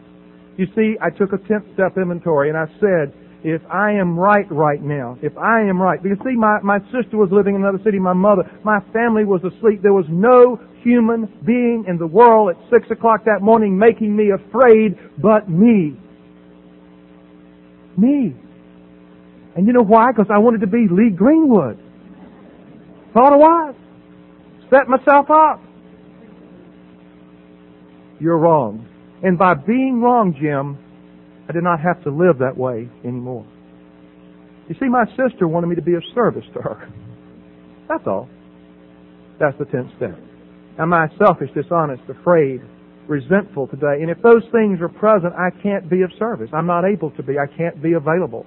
You 0.56 0.66
see, 0.74 0.96
I 1.02 1.10
took 1.10 1.32
a 1.32 1.38
10th 1.38 1.74
step 1.74 1.98
inventory 1.98 2.48
and 2.48 2.56
I 2.56 2.66
said, 2.78 3.12
if 3.44 3.62
I 3.70 3.92
am 3.92 4.18
right 4.18 4.50
right 4.50 4.82
now, 4.82 5.18
if 5.22 5.36
I 5.38 5.60
am 5.62 5.80
right, 5.80 6.02
because 6.02 6.18
see, 6.24 6.34
my, 6.36 6.58
my 6.62 6.78
sister 6.90 7.16
was 7.16 7.28
living 7.30 7.54
in 7.54 7.62
another 7.62 7.82
city, 7.84 7.98
my 7.98 8.12
mother, 8.12 8.42
my 8.64 8.80
family 8.92 9.24
was 9.24 9.40
asleep. 9.44 9.82
There 9.82 9.92
was 9.92 10.06
no 10.08 10.58
human 10.82 11.26
being 11.44 11.84
in 11.86 11.98
the 11.98 12.06
world 12.06 12.50
at 12.50 12.56
six 12.70 12.90
o'clock 12.90 13.24
that 13.24 13.42
morning 13.42 13.78
making 13.78 14.14
me 14.14 14.30
afraid 14.30 14.98
but 15.20 15.48
me. 15.48 15.96
Me. 17.96 18.34
And 19.56 19.66
you 19.66 19.72
know 19.72 19.82
why? 19.82 20.12
Because 20.12 20.30
I 20.30 20.38
wanted 20.38 20.60
to 20.60 20.66
be 20.66 20.86
Lee 20.90 21.10
Greenwood. 21.10 21.78
Thought 23.14 23.32
I 23.32 23.36
was. 23.36 23.74
Set 24.70 24.88
myself 24.88 25.30
up. 25.30 25.62
You're 28.20 28.38
wrong. 28.38 28.86
And 29.22 29.38
by 29.38 29.54
being 29.54 30.00
wrong, 30.00 30.34
Jim, 30.38 30.78
I 31.48 31.52
did 31.52 31.62
not 31.62 31.80
have 31.80 32.02
to 32.04 32.10
live 32.10 32.38
that 32.38 32.56
way 32.56 32.88
anymore. 33.04 33.46
You 34.68 34.74
see, 34.80 34.88
my 34.88 35.04
sister 35.16 35.46
wanted 35.46 35.68
me 35.68 35.76
to 35.76 35.82
be 35.82 35.94
of 35.94 36.02
service 36.14 36.44
to 36.54 36.60
her. 36.60 36.92
That's 37.88 38.06
all. 38.06 38.28
That's 39.38 39.56
the 39.58 39.64
tenth 39.66 39.90
step. 39.96 40.18
Am 40.78 40.92
I 40.92 41.06
selfish, 41.18 41.50
dishonest, 41.54 42.02
afraid, 42.08 42.62
resentful 43.06 43.68
today? 43.68 44.02
And 44.02 44.10
if 44.10 44.20
those 44.22 44.42
things 44.50 44.80
are 44.80 44.88
present, 44.88 45.34
I 45.34 45.50
can't 45.62 45.88
be 45.88 46.02
of 46.02 46.10
service. 46.18 46.50
I'm 46.52 46.66
not 46.66 46.84
able 46.84 47.12
to 47.12 47.22
be. 47.22 47.38
I 47.38 47.46
can't 47.46 47.80
be 47.80 47.92
available. 47.92 48.44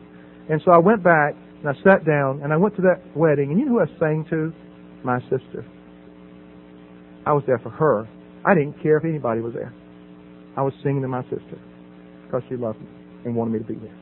And 0.49 0.61
so 0.65 0.71
I 0.71 0.77
went 0.77 1.01
back 1.01 1.35
and 1.63 1.69
I 1.69 1.73
sat 1.83 2.05
down 2.05 2.41
and 2.43 2.51
I 2.51 2.57
went 2.57 2.75
to 2.75 2.81
that 2.81 2.99
wedding. 3.15 3.51
And 3.51 3.59
you 3.59 3.65
know 3.65 3.79
who 3.79 3.81
I 3.81 3.99
sang 3.99 4.25
to? 4.29 4.51
My 5.05 5.21
sister. 5.21 5.63
I 7.25 7.31
was 7.31 7.43
there 7.47 7.59
for 7.59 7.69
her. 7.69 8.09
I 8.45 8.53
didn't 8.55 8.81
care 8.83 8.97
if 8.97 9.05
anybody 9.05 9.39
was 9.39 9.53
there. 9.53 9.73
I 10.57 10.61
was 10.61 10.73
singing 10.83 11.01
to 11.03 11.07
my 11.07 11.23
sister 11.23 11.59
because 12.29 12.43
she 12.49 12.55
loved 12.55 12.79
me 12.79 12.87
and 13.25 13.35
wanted 13.35 13.53
me 13.53 13.59
to 13.59 13.65
be 13.65 13.75
there. 13.75 13.97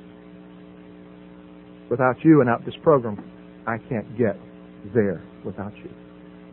Without 1.89 2.17
you 2.23 2.41
and 2.41 2.49
out 2.49 2.65
this 2.65 2.75
program, 2.83 3.17
I 3.65 3.77
can't 3.89 4.17
get 4.17 4.35
there 4.93 5.23
without 5.45 5.75
you. 5.77 5.89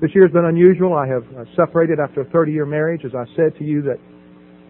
This 0.01 0.11
year's 0.15 0.31
been 0.31 0.45
unusual. 0.45 0.95
I 0.95 1.07
have 1.07 1.25
uh, 1.37 1.45
separated 1.57 1.99
after 1.99 2.21
a 2.21 2.25
30 2.31 2.53
year 2.53 2.67
marriage. 2.67 3.03
As 3.05 3.13
I 3.15 3.25
said 3.37 3.57
to 3.59 3.65
you, 3.65 3.83
that 3.83 3.99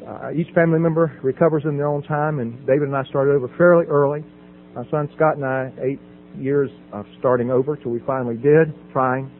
uh, 0.07 0.31
each 0.33 0.49
family 0.55 0.79
member 0.79 1.19
recovers 1.23 1.65
in 1.65 1.77
their 1.77 1.89
own 1.89 2.03
time, 2.03 2.39
and 2.41 2.59
David 2.67 2.89
and 2.89 2.97
I 2.97 3.05
started 3.05 3.33
over 3.33 3.49
fairly 3.57 3.87
early. 3.87 4.25
My 4.75 4.85
son 4.91 5.09
Scott 5.17 5.37
and 5.37 5.45
I, 5.45 5.73
eight 5.83 6.01
years 6.37 6.71
of 6.93 7.07
starting 7.19 7.51
over 7.51 7.77
till 7.77 7.91
we 7.91 8.01
finally 8.07 8.37
did, 8.37 8.75
trying, 8.93 9.31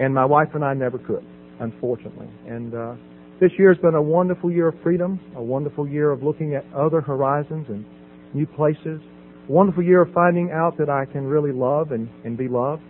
and 0.00 0.14
my 0.14 0.24
wife 0.24 0.48
and 0.54 0.64
I 0.64 0.74
never 0.74 0.98
could, 0.98 1.24
unfortunately. 1.60 2.28
And 2.46 2.74
uh, 2.74 2.94
this 3.40 3.52
year 3.58 3.72
has 3.72 3.80
been 3.80 3.94
a 3.94 4.02
wonderful 4.02 4.50
year 4.50 4.68
of 4.68 4.74
freedom, 4.82 5.20
a 5.36 5.42
wonderful 5.42 5.86
year 5.86 6.10
of 6.10 6.22
looking 6.22 6.54
at 6.54 6.64
other 6.74 7.00
horizons 7.00 7.66
and 7.68 7.84
new 8.34 8.46
places, 8.46 9.00
a 9.48 9.52
wonderful 9.52 9.82
year 9.82 10.02
of 10.02 10.12
finding 10.12 10.50
out 10.50 10.76
that 10.78 10.90
I 10.90 11.04
can 11.04 11.24
really 11.24 11.52
love 11.52 11.92
and, 11.92 12.08
and 12.24 12.36
be 12.36 12.48
loved 12.48 12.82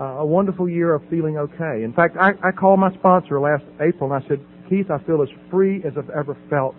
uh, 0.00 0.22
a 0.22 0.26
wonderful 0.26 0.68
year 0.68 0.94
of 0.94 1.02
feeling 1.10 1.36
okay. 1.36 1.82
In 1.82 1.92
fact, 1.94 2.16
I, 2.16 2.30
I 2.46 2.52
called 2.52 2.78
my 2.78 2.92
sponsor 2.94 3.40
last 3.40 3.64
April 3.80 4.12
and 4.12 4.22
I 4.22 4.28
said, 4.28 4.38
Keith, 4.68 4.90
I 4.90 5.02
feel 5.04 5.22
as 5.22 5.28
free 5.50 5.82
as 5.84 5.92
I've 5.96 6.10
ever 6.10 6.36
felt. 6.48 6.76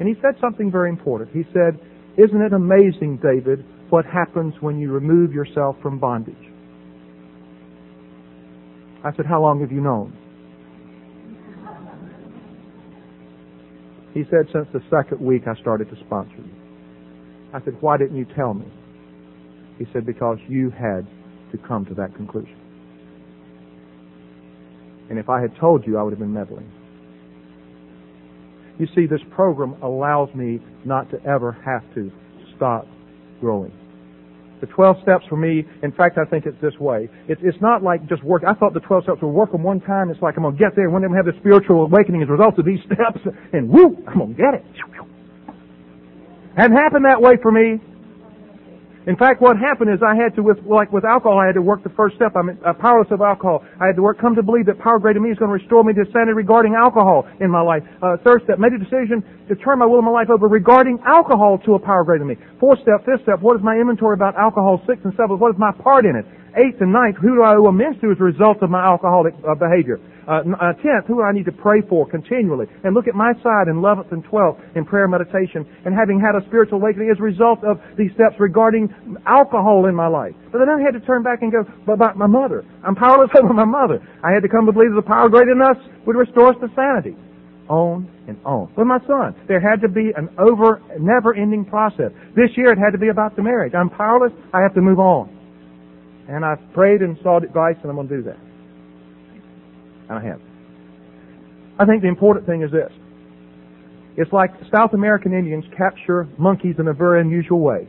And 0.00 0.08
he 0.08 0.14
said 0.22 0.40
something 0.40 0.70
very 0.70 0.88
important. 0.88 1.30
He 1.32 1.44
said, 1.52 1.78
Isn't 2.16 2.40
it 2.40 2.52
amazing, 2.52 3.20
David, 3.22 3.64
what 3.90 4.04
happens 4.04 4.54
when 4.60 4.78
you 4.78 4.90
remove 4.90 5.32
yourself 5.32 5.76
from 5.82 5.98
bondage? 5.98 6.34
I 9.04 9.14
said, 9.16 9.26
How 9.26 9.42
long 9.42 9.60
have 9.60 9.72
you 9.72 9.80
known? 9.80 10.16
He 14.16 14.24
said, 14.30 14.48
Since 14.50 14.66
the 14.72 14.80
second 14.88 15.20
week 15.20 15.42
I 15.46 15.54
started 15.60 15.90
to 15.90 15.96
sponsor 16.06 16.38
you. 16.38 16.50
I 17.52 17.62
said, 17.62 17.76
Why 17.82 17.98
didn't 17.98 18.16
you 18.16 18.24
tell 18.34 18.54
me? 18.54 18.64
He 19.78 19.84
said, 19.92 20.06
Because 20.06 20.38
you 20.48 20.70
had 20.70 21.06
to 21.52 21.58
come 21.58 21.84
to 21.84 21.94
that 21.96 22.14
conclusion. 22.14 22.56
And 25.10 25.18
if 25.18 25.28
I 25.28 25.42
had 25.42 25.54
told 25.60 25.86
you, 25.86 25.98
I 25.98 26.02
would 26.02 26.14
have 26.14 26.18
been 26.18 26.32
meddling. 26.32 26.72
You 28.78 28.86
see, 28.94 29.06
this 29.06 29.20
program 29.32 29.74
allows 29.82 30.34
me 30.34 30.60
not 30.86 31.10
to 31.10 31.22
ever 31.26 31.52
have 31.52 31.82
to 31.94 32.10
stop 32.56 32.86
growing. 33.38 33.72
The 34.60 34.66
12 34.66 34.96
steps 35.02 35.24
for 35.28 35.36
me, 35.36 35.64
in 35.82 35.92
fact, 35.92 36.16
I 36.18 36.24
think 36.24 36.46
it's 36.46 36.56
this 36.62 36.72
way. 36.80 37.08
It's, 37.28 37.40
it's 37.44 37.60
not 37.60 37.82
like 37.82 38.08
just 38.08 38.22
work. 38.24 38.42
I 38.46 38.54
thought 38.54 38.72
the 38.72 38.80
12 38.80 39.04
steps 39.04 39.18
would 39.22 39.28
work 39.28 39.52
them 39.52 39.62
one 39.62 39.80
time. 39.80 40.10
It's 40.10 40.22
like 40.22 40.36
I'm 40.36 40.44
going 40.44 40.56
to 40.56 40.58
get 40.58 40.74
there. 40.74 40.88
One 40.88 41.02
day 41.02 41.06
I'm 41.06 41.12
going 41.12 41.24
to 41.24 41.28
have 41.28 41.34
the 41.34 41.40
spiritual 41.40 41.84
awakening 41.84 42.22
as 42.22 42.28
a 42.28 42.32
result 42.32 42.58
of 42.58 42.64
these 42.64 42.80
steps. 42.86 43.20
And 43.52 43.68
whoo, 43.68 43.96
I'm 44.08 44.18
going 44.18 44.34
to 44.34 44.40
get 44.40 44.54
it. 44.54 44.64
Hadn't 46.56 46.76
happened 46.76 47.04
that 47.04 47.20
way 47.20 47.36
for 47.42 47.52
me. 47.52 47.80
In 49.06 49.14
fact, 49.14 49.40
what 49.40 49.54
happened 49.54 49.94
is 49.94 50.02
I 50.02 50.18
had 50.18 50.34
to, 50.34 50.42
with, 50.42 50.58
like 50.66 50.90
with 50.90 51.06
alcohol, 51.06 51.38
I 51.38 51.46
had 51.46 51.54
to 51.54 51.62
work 51.62 51.86
the 51.86 51.94
first 51.94 52.18
step. 52.18 52.34
I'm 52.34 52.50
uh, 52.50 52.74
powerless 52.74 53.06
of 53.14 53.22
alcohol. 53.22 53.62
I 53.78 53.86
had 53.86 53.94
to 53.94 54.02
work, 54.02 54.18
come 54.18 54.34
to 54.34 54.42
believe 54.42 54.66
that 54.66 54.82
power 54.82 54.98
greater 54.98 55.22
me 55.22 55.30
is 55.30 55.38
going 55.38 55.48
to 55.48 55.54
restore 55.62 55.86
me 55.86 55.94
to 55.94 56.02
sanity 56.10 56.34
regarding 56.34 56.74
alcohol 56.74 57.22
in 57.38 57.46
my 57.46 57.62
life. 57.62 57.86
Uh, 58.02 58.18
third 58.26 58.42
step, 58.42 58.58
made 58.58 58.74
a 58.74 58.82
decision 58.82 59.22
to 59.46 59.54
turn 59.62 59.78
my 59.78 59.86
will 59.86 60.02
and 60.02 60.10
my 60.10 60.10
life 60.10 60.26
over 60.26 60.50
regarding 60.50 60.98
alcohol 61.06 61.54
to 61.62 61.74
a 61.74 61.78
power 61.78 62.02
greater 62.02 62.26
than 62.26 62.34
me. 62.34 62.36
Fourth 62.58 62.82
step, 62.82 63.06
fifth 63.06 63.22
step, 63.22 63.38
what 63.38 63.54
is 63.54 63.62
my 63.62 63.78
inventory 63.78 64.18
about 64.18 64.34
alcohol? 64.34 64.82
Sixth 64.90 65.06
and 65.06 65.14
seventh, 65.14 65.38
what 65.38 65.54
is 65.54 65.58
my 65.58 65.70
part 65.70 66.02
in 66.02 66.18
it? 66.18 66.26
Eighth 66.58 66.82
and 66.82 66.90
ninth, 66.90 67.14
who 67.22 67.38
do 67.38 67.42
I 67.46 67.54
owe 67.54 67.70
amends 67.70 68.02
to 68.02 68.10
as 68.10 68.18
a 68.18 68.26
result 68.26 68.58
of 68.58 68.74
my 68.74 68.82
alcoholic 68.82 69.38
uh, 69.46 69.54
behavior? 69.54 70.02
Uh, 70.26 70.42
uh, 70.58 70.74
tenth, 70.82 71.06
who 71.06 71.22
I 71.22 71.30
need 71.30 71.46
to 71.46 71.54
pray 71.54 71.82
for 71.88 72.02
continually? 72.04 72.66
And 72.82 72.94
look 72.94 73.06
at 73.06 73.14
my 73.14 73.32
side 73.42 73.70
in 73.70 73.78
eleventh 73.78 74.10
and 74.10 74.24
twelfth 74.24 74.58
in 74.74 74.84
prayer 74.84 75.06
meditation 75.06 75.62
and 75.86 75.94
having 75.94 76.18
had 76.18 76.34
a 76.34 76.44
spiritual 76.46 76.82
awakening 76.82 77.10
as 77.14 77.18
a 77.18 77.22
result 77.22 77.62
of 77.62 77.78
these 77.96 78.10
steps 78.18 78.34
regarding 78.38 78.90
alcohol 79.26 79.86
in 79.86 79.94
my 79.94 80.08
life. 80.08 80.34
But 80.50 80.58
then 80.58 80.68
I 80.68 80.82
had 80.82 80.98
to 80.98 81.00
turn 81.06 81.22
back 81.22 81.42
and 81.42 81.52
go, 81.52 81.62
but 81.86 81.92
about 81.92 82.18
my 82.18 82.26
mother. 82.26 82.64
I'm 82.82 82.96
powerless 82.96 83.30
over 83.38 83.54
my 83.54 83.64
mother. 83.64 84.02
I 84.24 84.32
had 84.32 84.42
to 84.42 84.48
come 84.48 84.66
to 84.66 84.72
believe 84.72 84.90
that 84.90 85.02
the 85.02 85.06
power 85.06 85.28
greater 85.28 85.54
than 85.54 85.62
us 85.62 85.78
would 86.06 86.16
restore 86.16 86.50
us 86.50 86.56
to 86.60 86.68
sanity. 86.74 87.14
On 87.68 88.10
and 88.28 88.38
on. 88.44 88.72
With 88.76 88.86
my 88.86 88.98
son, 89.06 89.34
there 89.48 89.60
had 89.60 89.80
to 89.82 89.88
be 89.88 90.10
an 90.16 90.28
over, 90.38 90.82
never-ending 90.98 91.66
process. 91.66 92.10
This 92.34 92.50
year 92.56 92.72
it 92.72 92.78
had 92.78 92.90
to 92.92 92.98
be 92.98 93.08
about 93.08 93.34
the 93.34 93.42
marriage. 93.42 93.74
I'm 93.74 93.90
powerless. 93.90 94.32
I 94.54 94.62
have 94.62 94.74
to 94.74 94.80
move 94.80 94.98
on. 94.98 95.30
And 96.28 96.44
I've 96.44 96.62
prayed 96.74 97.02
and 97.02 97.18
sought 97.22 97.42
advice, 97.42 97.76
and 97.82 97.90
I'm 97.90 97.96
going 97.96 98.08
to 98.08 98.16
do 98.16 98.22
that. 98.22 98.38
And 100.08 100.18
I 100.18 100.24
have. 100.24 100.40
I 101.78 101.84
think 101.84 102.02
the 102.02 102.08
important 102.08 102.46
thing 102.46 102.62
is 102.62 102.70
this. 102.70 102.90
It's 104.16 104.32
like 104.32 104.50
South 104.74 104.94
American 104.94 105.32
Indians 105.32 105.64
capture 105.76 106.26
monkeys 106.38 106.76
in 106.78 106.88
a 106.88 106.94
very 106.94 107.20
unusual 107.20 107.60
way. 107.60 107.86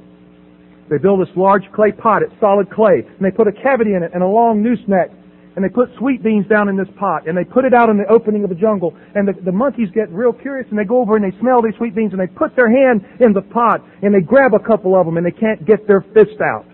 They 0.90 0.98
build 0.98 1.22
this 1.22 1.34
large 1.36 1.64
clay 1.74 1.92
pot, 1.92 2.22
it's 2.22 2.34
solid 2.40 2.70
clay, 2.70 3.04
and 3.04 3.22
they 3.22 3.32
put 3.32 3.48
a 3.48 3.52
cavity 3.52 3.94
in 3.94 4.04
it 4.04 4.12
and 4.14 4.24
a 4.24 4.28
long 4.28 4.62
noose 4.62 4.84
neck, 4.88 5.12
and 5.56 5.64
they 5.64 5.70
put 5.70 5.90
sweet 5.98 6.24
beans 6.24 6.46
down 6.48 6.70
in 6.70 6.78
this 6.78 6.88
pot, 7.00 7.28
and 7.28 7.36
they 7.36 7.44
put 7.44 7.66
it 7.66 7.74
out 7.74 7.90
in 7.90 7.98
the 7.98 8.08
opening 8.12 8.44
of 8.44 8.50
the 8.50 8.56
jungle, 8.56 8.96
and 9.16 9.28
the, 9.28 9.34
the 9.44 9.52
monkeys 9.52 9.90
get 9.94 10.10
real 10.12 10.32
curious, 10.32 10.68
and 10.70 10.78
they 10.78 10.86
go 10.86 11.02
over 11.02 11.16
and 11.16 11.24
they 11.24 11.36
smell 11.40 11.62
these 11.62 11.76
sweet 11.78 11.96
beans, 11.96 12.12
and 12.12 12.22
they 12.22 12.28
put 12.28 12.56
their 12.56 12.70
hand 12.70 13.04
in 13.20 13.34
the 13.34 13.42
pot, 13.42 13.82
and 14.02 14.14
they 14.14 14.22
grab 14.22 14.54
a 14.54 14.60
couple 14.60 14.96
of 15.00 15.06
them, 15.06 15.18
and 15.18 15.26
they 15.26 15.32
can't 15.32 15.66
get 15.66 15.88
their 15.88 16.02
fist 16.14 16.40
out. 16.44 16.66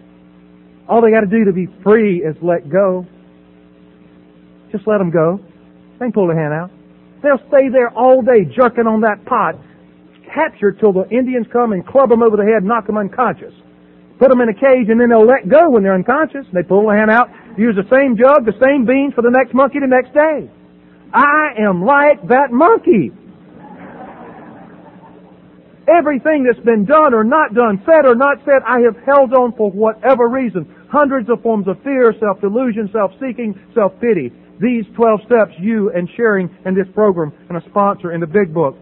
All 0.90 1.02
they 1.02 1.11
got 1.11 1.22
to 1.22 1.32
do 1.32 1.45
to 1.45 1.53
be 1.53 1.68
free 1.82 2.22
is 2.22 2.36
let 2.41 2.70
go. 2.70 3.06
Just 4.73 4.89
let 4.89 4.97
them 4.97 5.11
go. 5.11 5.39
They 6.01 6.09
can 6.09 6.11
pull 6.11 6.25
their 6.27 6.35
hand 6.35 6.51
out. 6.51 6.73
They'll 7.21 7.39
stay 7.47 7.69
there 7.69 7.93
all 7.93 8.25
day 8.25 8.43
jerking 8.43 8.89
on 8.89 8.99
that 9.05 9.23
pot, 9.23 9.55
captured 10.33 10.81
till 10.81 10.91
the 10.91 11.07
Indians 11.13 11.45
come 11.53 11.71
and 11.71 11.85
club 11.85 12.09
them 12.09 12.21
over 12.25 12.35
the 12.35 12.43
head, 12.43 12.65
knock 12.65 12.87
them 12.87 12.97
unconscious. 12.97 13.53
Put 14.19 14.29
them 14.29 14.41
in 14.41 14.49
a 14.49 14.53
cage 14.53 14.89
and 14.89 14.99
then 14.99 15.09
they'll 15.09 15.25
let 15.25 15.47
go 15.47 15.69
when 15.69 15.83
they're 15.83 15.95
unconscious. 15.95 16.45
They 16.51 16.63
pull 16.63 16.89
their 16.89 16.97
hand 16.97 17.11
out, 17.11 17.29
use 17.55 17.77
the 17.77 17.87
same 17.93 18.17
jug, 18.17 18.49
the 18.49 18.57
same 18.59 18.85
beans 18.85 19.13
for 19.13 19.21
the 19.21 19.31
next 19.31 19.53
monkey 19.53 19.79
the 19.79 19.87
next 19.87 20.11
day. 20.11 20.49
I 21.13 21.53
am 21.61 21.85
like 21.85 22.25
that 22.27 22.49
monkey. 22.51 23.13
Everything 25.87 26.43
that's 26.43 26.63
been 26.65 26.85
done 26.85 27.13
or 27.13 27.23
not 27.23 27.53
done, 27.53 27.81
said 27.85 28.05
or 28.05 28.15
not 28.15 28.39
said, 28.45 28.63
I 28.65 28.79
have 28.81 28.95
held 29.05 29.33
on 29.33 29.53
for 29.53 29.69
whatever 29.69 30.29
reason. 30.29 30.65
Hundreds 30.89 31.29
of 31.29 31.41
forms 31.41 31.67
of 31.67 31.77
fear, 31.83 32.13
self-delusion, 32.19 32.89
self-seeking, 32.93 33.59
self-pity. 33.75 34.31
These 34.64 34.85
12 34.95 35.19
steps, 35.26 35.52
you 35.60 35.91
and 35.94 36.07
sharing 36.15 36.49
in 36.65 36.73
this 36.73 36.88
program 36.94 37.34
and 37.49 37.57
a 37.57 37.69
sponsor 37.69 38.14
in 38.14 38.22
the 38.22 38.27
big 38.27 38.53
book 38.53 38.77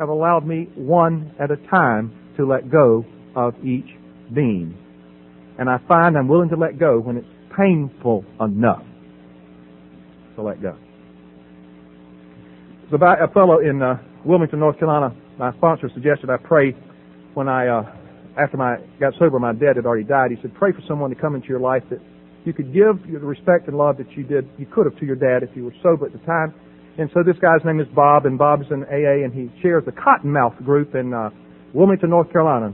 have 0.00 0.08
allowed 0.08 0.44
me 0.44 0.68
one 0.74 1.32
at 1.38 1.52
a 1.52 1.56
time 1.70 2.12
to 2.36 2.44
let 2.44 2.68
go 2.72 3.04
of 3.36 3.54
each 3.64 3.86
being. 4.34 4.76
And 5.60 5.70
I 5.70 5.78
find 5.86 6.18
I'm 6.18 6.26
willing 6.26 6.48
to 6.48 6.56
let 6.56 6.76
go 6.80 6.98
when 6.98 7.18
it's 7.18 7.26
painful 7.56 8.24
enough 8.40 8.82
to 10.34 10.42
let 10.42 10.60
go. 10.60 10.76
So 12.90 12.96
a 12.96 13.28
fellow 13.32 13.60
in 13.60 13.80
uh, 13.80 14.02
Wilmington, 14.24 14.58
North 14.58 14.80
Carolina, 14.80 15.14
my 15.38 15.52
sponsor 15.52 15.88
suggested 15.94 16.30
I 16.30 16.36
pray 16.36 16.72
when 17.34 17.48
I, 17.48 17.68
uh, 17.68 17.82
after 18.42 18.60
I 18.60 18.78
got 18.98 19.12
sober, 19.20 19.38
my 19.38 19.52
dad 19.52 19.76
had 19.76 19.86
already 19.86 20.02
died. 20.02 20.32
He 20.32 20.36
said, 20.42 20.52
pray 20.54 20.72
for 20.72 20.82
someone 20.88 21.10
to 21.10 21.16
come 21.16 21.36
into 21.36 21.46
your 21.46 21.60
life 21.60 21.84
that 21.90 22.00
you 22.44 22.52
could 22.52 22.72
give 22.72 23.00
the 23.10 23.18
respect 23.18 23.68
and 23.68 23.76
love 23.76 23.96
that 23.98 24.10
you 24.12 24.24
did, 24.24 24.48
you 24.58 24.66
could 24.66 24.86
have 24.86 24.98
to 24.98 25.06
your 25.06 25.16
dad 25.16 25.42
if 25.42 25.54
you 25.56 25.64
were 25.64 25.74
sober 25.82 26.06
at 26.06 26.12
the 26.12 26.24
time. 26.26 26.54
And 26.98 27.10
so 27.12 27.22
this 27.24 27.36
guy's 27.40 27.64
name 27.64 27.80
is 27.80 27.88
Bob, 27.94 28.26
and 28.26 28.38
Bob's 28.38 28.66
in 28.70 28.84
AA, 28.84 29.24
and 29.24 29.32
he 29.32 29.50
chairs 29.62 29.82
the 29.84 29.92
Cottonmouth 29.92 30.62
Group 30.64 30.94
in 30.94 31.12
uh, 31.12 31.30
Wilmington, 31.72 32.10
North 32.10 32.30
Carolina. 32.30 32.72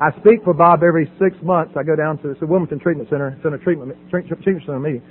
I 0.00 0.10
speak 0.20 0.42
for 0.44 0.54
Bob 0.54 0.82
every 0.82 1.10
six 1.18 1.36
months. 1.42 1.74
I 1.78 1.82
go 1.82 1.94
down 1.94 2.18
to 2.22 2.34
the 2.38 2.46
Wilmington 2.46 2.80
Treatment 2.80 3.08
Center, 3.08 3.34
it's 3.36 3.44
in 3.44 3.54
a 3.54 3.58
treatment, 3.58 3.96
treatment 4.10 4.42
center 4.44 4.80
meeting. 4.80 5.02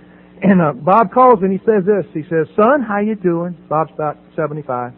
And 0.42 0.62
uh, 0.62 0.74
Bob 0.74 1.12
calls 1.12 1.40
and 1.42 1.52
he 1.52 1.60
says 1.66 1.84
this. 1.84 2.06
He 2.14 2.22
says, 2.30 2.46
"Son, 2.56 2.86
how 2.88 3.00
you 3.00 3.16
doing?" 3.16 3.58
Bob's 3.68 3.92
about 3.96 4.18
seventy-five. 4.36 4.94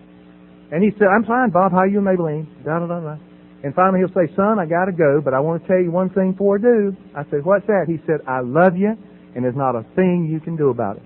And 0.71 0.83
he 0.83 0.91
said, 0.99 1.07
I'm 1.07 1.25
fine, 1.25 1.49
Bob. 1.49 1.71
How 1.71 1.83
you, 1.83 1.99
Maybelline? 1.99 2.45
Da, 2.63 2.79
da, 2.79 2.85
da, 2.85 2.99
da. 2.99 3.15
And 3.63 3.75
finally 3.75 3.99
he'll 3.99 4.13
say, 4.15 4.33
son, 4.35 4.59
I 4.59 4.65
gotta 4.65 4.91
go, 4.91 5.21
but 5.23 5.33
I 5.33 5.39
want 5.39 5.61
to 5.61 5.67
tell 5.67 5.79
you 5.79 5.91
one 5.91 6.09
thing 6.11 6.31
before 6.31 6.57
I 6.57 6.61
do. 6.61 6.95
I 7.15 7.23
said, 7.29 7.43
what's 7.43 7.67
that? 7.67 7.85
He 7.87 7.97
said, 8.07 8.21
I 8.27 8.39
love 8.39 8.77
you, 8.77 8.95
and 9.35 9.43
there's 9.43 9.55
not 9.55 9.75
a 9.75 9.83
thing 9.95 10.29
you 10.31 10.39
can 10.39 10.55
do 10.55 10.69
about 10.69 10.97
it. 10.97 11.03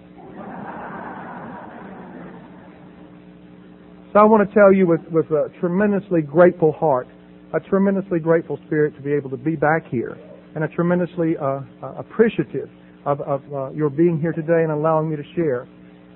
So 4.13 4.19
I 4.19 4.23
want 4.25 4.47
to 4.47 4.53
tell 4.53 4.71
you 4.71 4.85
with, 4.85 5.01
with 5.09 5.25
a 5.31 5.49
tremendously 5.59 6.21
grateful 6.21 6.71
heart, 6.71 7.07
a 7.53 7.59
tremendously 7.59 8.19
grateful 8.19 8.59
spirit 8.67 8.95
to 8.95 9.01
be 9.01 9.11
able 9.11 9.31
to 9.31 9.38
be 9.38 9.55
back 9.55 9.88
here, 9.89 10.15
and 10.53 10.63
a 10.63 10.67
tremendously 10.67 11.35
uh, 11.41 11.61
uh, 11.81 11.93
appreciative 11.97 12.69
of, 13.05 13.21
of 13.21 13.41
uh, 13.51 13.71
your 13.71 13.89
being 13.89 14.19
here 14.21 14.31
today 14.31 14.61
and 14.61 14.71
allowing 14.71 15.09
me 15.09 15.15
to 15.15 15.23
share 15.35 15.67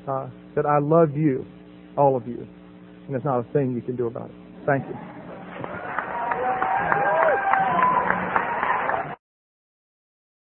uh, 0.07 0.29
that 0.55 0.67
I 0.67 0.77
love 0.77 1.17
you, 1.17 1.45
all 1.97 2.15
of 2.15 2.27
you 2.27 2.47
and 3.07 3.15
there's 3.15 3.25
not 3.25 3.39
a 3.39 3.53
thing 3.53 3.73
you 3.73 3.81
can 3.81 3.95
do 3.95 4.07
about 4.07 4.29
it. 4.29 4.35
Thank 4.65 4.85
you. 4.85 5.16